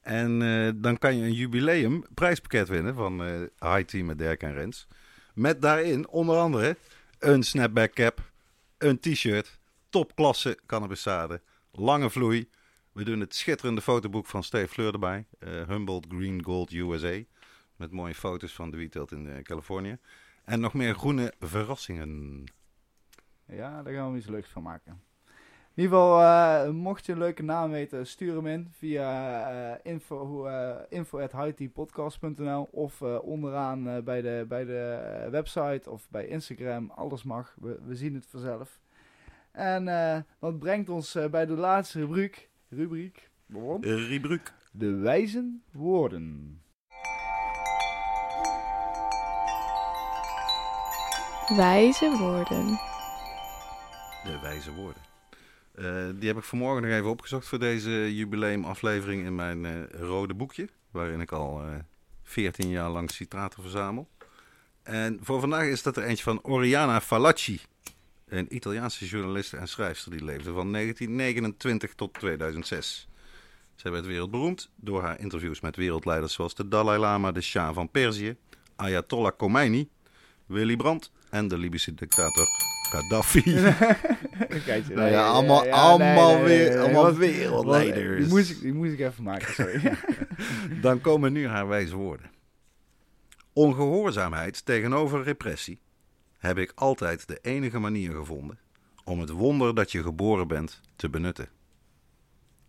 En 0.00 0.42
eh, 0.42 0.72
dan 0.74 0.98
kan 0.98 1.16
je 1.16 1.24
een 1.24 1.32
jubileum 1.32 2.04
prijspakket 2.14 2.68
winnen 2.68 2.94
van 2.94 3.24
eh 3.24 3.40
High 3.58 3.84
Team 3.84 4.06
met 4.06 4.18
Dirk 4.18 4.42
en 4.42 4.52
Rens. 4.52 4.88
Met 5.34 5.62
daarin 5.62 6.08
onder 6.08 6.36
andere 6.36 6.76
een 7.18 7.42
snapback 7.42 7.92
cap, 7.92 8.32
een 8.78 8.98
t-shirt, 8.98 9.58
topklasse 9.88 10.58
cannabisade, 10.66 11.42
lange 11.70 12.10
vloei. 12.10 12.48
We 12.92 13.04
doen 13.04 13.20
het 13.20 13.34
schitterende 13.34 13.80
fotoboek 13.80 14.26
van 14.26 14.42
Steve 14.42 14.68
Fleur 14.68 14.92
erbij. 14.92 15.26
eh, 15.38 15.68
Humboldt 15.68 16.06
Green 16.08 16.44
Gold 16.44 16.72
USA. 16.72 17.22
Met 17.76 17.90
mooie 17.90 18.14
foto's 18.14 18.52
van 18.52 18.70
de 18.70 18.76
wietteelt 18.76 19.12
in 19.12 19.28
eh, 19.28 19.42
Californië. 19.42 19.98
En 20.44 20.60
nog 20.60 20.74
meer 20.74 20.94
groene 20.94 21.32
verrassingen. 21.38 22.44
Ja, 23.46 23.82
daar 23.82 23.94
gaan 23.94 24.12
we 24.12 24.18
iets 24.18 24.26
leuks 24.26 24.48
van 24.48 24.62
maken. 24.62 25.02
In 25.74 25.82
ieder 25.82 25.98
geval, 25.98 26.20
eh, 26.20 26.70
mocht 26.70 27.06
je 27.06 27.12
een 27.12 27.18
leuke 27.18 27.42
naam 27.42 27.70
weten, 27.70 28.06
stuur 28.06 28.34
hem 28.34 28.46
in 28.46 28.68
via 28.70 29.42
eh 29.50 29.92
info, 29.92 30.48
info@hightpodcast.nl 30.88 32.68
of 32.70 33.00
eh, 33.00 33.18
onderaan 33.22 33.88
eh, 33.88 34.02
bij 34.02 34.22
de, 34.22 34.44
bij 34.48 34.64
de 34.64 35.28
website 35.30 35.90
of 35.90 36.10
bij 36.10 36.26
Instagram. 36.26 36.90
Alles 36.90 37.22
mag, 37.22 37.54
we, 37.60 37.78
we 37.86 37.94
zien 37.94 38.14
het 38.14 38.26
vanzelf. 38.26 38.80
En 39.52 39.88
eh, 39.88 40.18
dat 40.40 40.58
brengt 40.58 40.88
ons 40.88 41.18
bij 41.30 41.46
de 41.46 41.52
laatste 41.56 41.98
rubriek. 42.00 42.50
rubriek 42.68 43.30
waarom? 43.46 43.82
Ribruuk. 43.82 44.52
De 44.72 44.94
wijze 44.94 45.58
woorden. 45.72 46.58
Wijze 51.56 52.16
woorden. 52.18 52.66
De 54.24 54.38
wijze 54.42 54.72
woorden. 54.74 55.13
Eh, 55.74 56.06
die 56.14 56.28
heb 56.28 56.36
ik 56.36 56.44
vanmorgen 56.44 56.82
nog 56.82 56.90
even 56.90 57.10
opgezocht 57.10 57.48
voor 57.48 57.58
deze 57.58 58.14
jubileumaflevering 58.14 59.24
in 59.24 59.34
mijn 59.34 59.64
eh, 59.64 60.00
rode 60.00 60.34
boekje. 60.34 60.68
Waarin 60.90 61.20
ik 61.20 61.32
al 61.32 61.62
eh 61.62 61.74
14 62.22 62.68
jaar 62.68 62.90
lang 62.90 63.10
citraten 63.10 63.62
verzamel. 63.62 64.08
En 64.82 65.18
voor 65.22 65.40
vandaag 65.40 65.66
is 65.66 65.82
dat 65.82 65.96
er 65.96 66.04
eentje 66.04 66.22
van 66.24 66.42
Oriana 66.42 67.00
Falacci. 67.00 67.60
Een 68.28 68.54
Italiaanse 68.54 69.06
journaliste 69.06 69.56
en 69.56 69.68
schrijfster 69.68 70.10
die 70.10 70.24
leefde 70.24 70.52
van 70.52 70.72
1929 70.72 71.94
tot 71.94 72.14
2006. 72.14 73.08
Zij 73.74 73.90
werd 73.90 74.06
wereldberoemd 74.06 74.70
door 74.76 75.02
haar 75.02 75.20
interviews 75.20 75.60
met 75.60 75.76
wereldleiders 75.76 76.32
zoals 76.32 76.54
de 76.54 76.68
Dalai 76.68 76.98
Lama, 76.98 77.32
de 77.32 77.40
Shah 77.40 77.74
van 77.74 77.90
Perzië, 77.90 78.36
Ayatollah 78.76 79.36
Khomeini, 79.36 79.88
Willy 80.46 80.76
Brandt 80.76 81.10
en 81.30 81.48
de 81.48 81.58
Libische 81.58 81.94
dictator 81.94 82.46
Gaddafi. 82.94 83.42
Kijk, 84.64 84.88
Nou 84.88 85.10
ja, 85.10 85.26
allemaal- 85.26 85.68
allemaal 85.70 86.42
weer- 86.42 86.78
allemaal 86.78 87.14
wereldleiders. 87.14 88.24
Die 88.24 88.32
moest, 88.34 88.50
ik, 88.50 88.60
die 88.60 88.72
moest 88.74 88.92
ik 88.92 88.98
even 89.00 89.24
maken, 89.24 89.54
sorry. 89.54 89.96
Dan 90.82 91.00
komen 91.00 91.32
nu 91.32 91.46
haar 91.48 91.68
wijze 91.68 91.96
woorden. 91.96 92.30
Ongehoorzaamheid 93.52 94.64
tegenover 94.64 95.22
repressie 95.22 95.80
heb 96.38 96.58
ik 96.58 96.72
altijd 96.74 97.28
de 97.28 97.38
enige 97.42 97.78
manier 97.78 98.10
gevonden 98.12 98.58
om 99.04 99.20
het 99.20 99.30
wonder 99.30 99.74
dat 99.74 99.92
je 99.92 100.02
geboren 100.02 100.48
bent 100.48 100.80
te 100.96 101.10
benutten. 101.10 101.48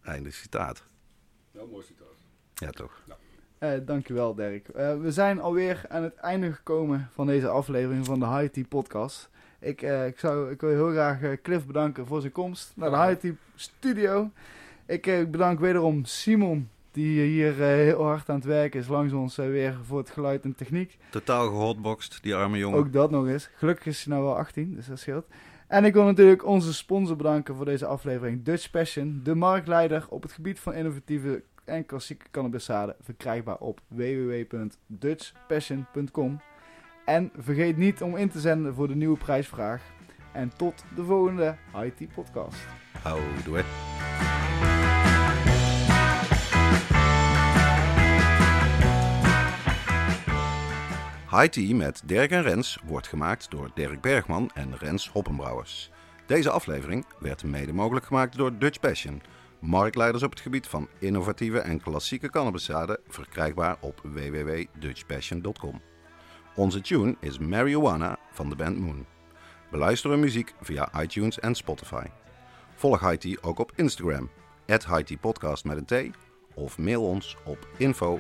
Einde 0.02 0.32
citaat. 0.32 0.84
Heel 1.52 1.68
mooi 1.72 1.86
citaat. 1.86 2.08
Ja, 2.54 2.70
toch? 2.70 3.02
Eh, 3.58 3.72
dankjewel, 3.86 4.36
Dirk. 4.36 4.68
Eh, 4.68 4.98
we 5.00 5.12
zijn 5.12 5.40
alweer 5.40 5.82
aan 5.90 6.04
het 6.04 6.16
einde 6.16 6.54
gekomen 6.54 7.10
van 7.12 7.28
deze 7.28 7.48
aflevering 7.48 8.06
van 8.06 8.20
de 8.20 8.28
High 8.28 8.52
Tea 8.54 8.64
Podcast. 8.70 9.30
Ik, 9.66 9.82
eh, 9.82 10.08
ik, 10.08 10.20
zou, 10.20 10.52
ik 10.52 10.62
wil 10.62 10.70
heel 10.70 10.90
graag 10.90 11.22
eh, 11.22 11.32
Cliff 11.42 11.66
bedanken 11.66 12.08
voor 12.08 12.22
zijn 12.22 12.32
komst 12.32 12.72
naar 12.76 12.90
de 12.90 12.98
High 12.98 13.20
Tea 13.20 13.32
Studio. 13.56 14.32
Ik 14.86 15.08
eh, 15.08 15.26
bedank 15.26 15.60
wederom 15.60 16.06
Simon, 16.06 16.70
die 16.92 17.22
hier 17.22 17.54
heel 17.54 18.04
hard 18.04 18.30
aan 18.30 18.36
het 18.36 18.46
werken 18.46 18.80
is 18.80 18.88
langs 18.88 19.14
ons 19.14 19.36
weer 19.36 19.78
voor 19.84 19.98
het 19.98 20.10
geluid 20.10 20.44
en 20.44 20.56
techniek. 20.56 20.98
Totaal 21.10 21.48
gehotboxed, 21.48 22.20
die 22.22 22.36
arme 22.36 22.58
jongen. 22.58 22.80
Ook 22.80 22.94
dat 22.94 23.12
nog 23.12 23.28
eens. 23.28 23.50
Gelukkig 23.56 23.86
is 23.86 24.04
hij 24.04 24.14
nou 24.14 24.26
wel 24.26 24.38
18, 24.38 24.76
dus 24.76 24.88
dat 24.88 25.00
scheelt. 25.00 25.26
En 25.68 25.86
ik 25.86 25.94
wil 25.94 26.04
natuurlijk 26.04 26.46
onze 26.46 26.74
sponsor 26.74 27.16
bedanken 27.16 27.56
voor 27.56 27.66
deze 27.66 27.86
aflevering. 27.86 28.44
Dutch 28.44 28.72
Passion, 28.72 29.22
de 29.24 29.36
marktleider 29.36 30.06
op 30.10 30.22
het 30.22 30.32
gebied 30.32 30.60
van 30.60 30.74
innovatieve 30.74 31.44
en 31.64 31.86
klassieke 31.86 32.26
cannabiszaden. 32.32 32.96
Verkrijgbaar 33.02 33.58
op 33.58 33.82
www.dutchpassion.com. 33.88 36.40
En 37.06 37.32
vergeet 37.38 37.78
niet 37.78 38.02
om 38.02 38.16
in 38.16 38.30
te 38.30 38.40
zenden 38.40 38.74
voor 38.74 38.88
de 38.88 38.96
nieuwe 38.96 39.18
prijsvraag. 39.18 39.82
En 40.32 40.52
tot 40.58 40.84
de 40.96 41.04
volgende 41.04 41.56
IT 41.84 42.14
podcast. 42.14 42.68
Houdoe. 43.02 43.64
Tea 51.50 51.76
met 51.76 52.02
Dirk 52.06 52.32
en 52.32 52.42
Rens 52.42 52.80
wordt 52.86 53.08
gemaakt 53.08 53.52
door 53.52 53.72
Dirk 53.74 54.02
Bergman 54.02 54.52
en 54.54 54.78
Rens 54.78 55.10
Hoppenbrouwers. 55.10 55.92
Deze 56.26 56.50
aflevering 56.50 57.06
werd 57.20 57.44
mede 57.44 57.74
mogelijk 57.74 58.06
gemaakt 58.06 58.38
door 58.38 58.58
Dutch 58.58 58.80
Passion, 58.80 59.22
marktleiders 59.60 60.24
op 60.24 60.30
het 60.30 60.40
gebied 60.40 60.68
van 60.68 60.88
innovatieve 61.00 61.60
en 61.60 61.82
klassieke 61.82 62.30
cannabiszaden, 62.30 63.00
verkrijgbaar 63.08 63.78
op 63.80 64.02
www.dutchpassion.com. 64.04 65.82
Onze 66.56 66.82
tune 66.82 67.16
is 67.20 67.38
Marijuana 67.40 68.18
van 68.32 68.50
de 68.50 68.56
band 68.56 68.80
Moon. 68.80 69.06
Beluister 69.72 70.10
hun 70.10 70.20
muziek 70.20 70.54
via 70.62 71.02
iTunes 71.02 71.40
en 71.40 71.56
Spotify. 71.56 72.06
Volg 72.76 73.10
High 73.10 73.38
ook 73.42 73.60
op 73.60 73.72
Instagram, 73.76 74.30
at 74.68 74.88
Podcast 75.22 75.66
met 75.66 75.92
een 75.92 76.12
T, 76.12 76.18
of 76.54 76.78
mail 76.78 77.04
ons 77.04 77.38
op 77.46 77.68
info 77.78 78.20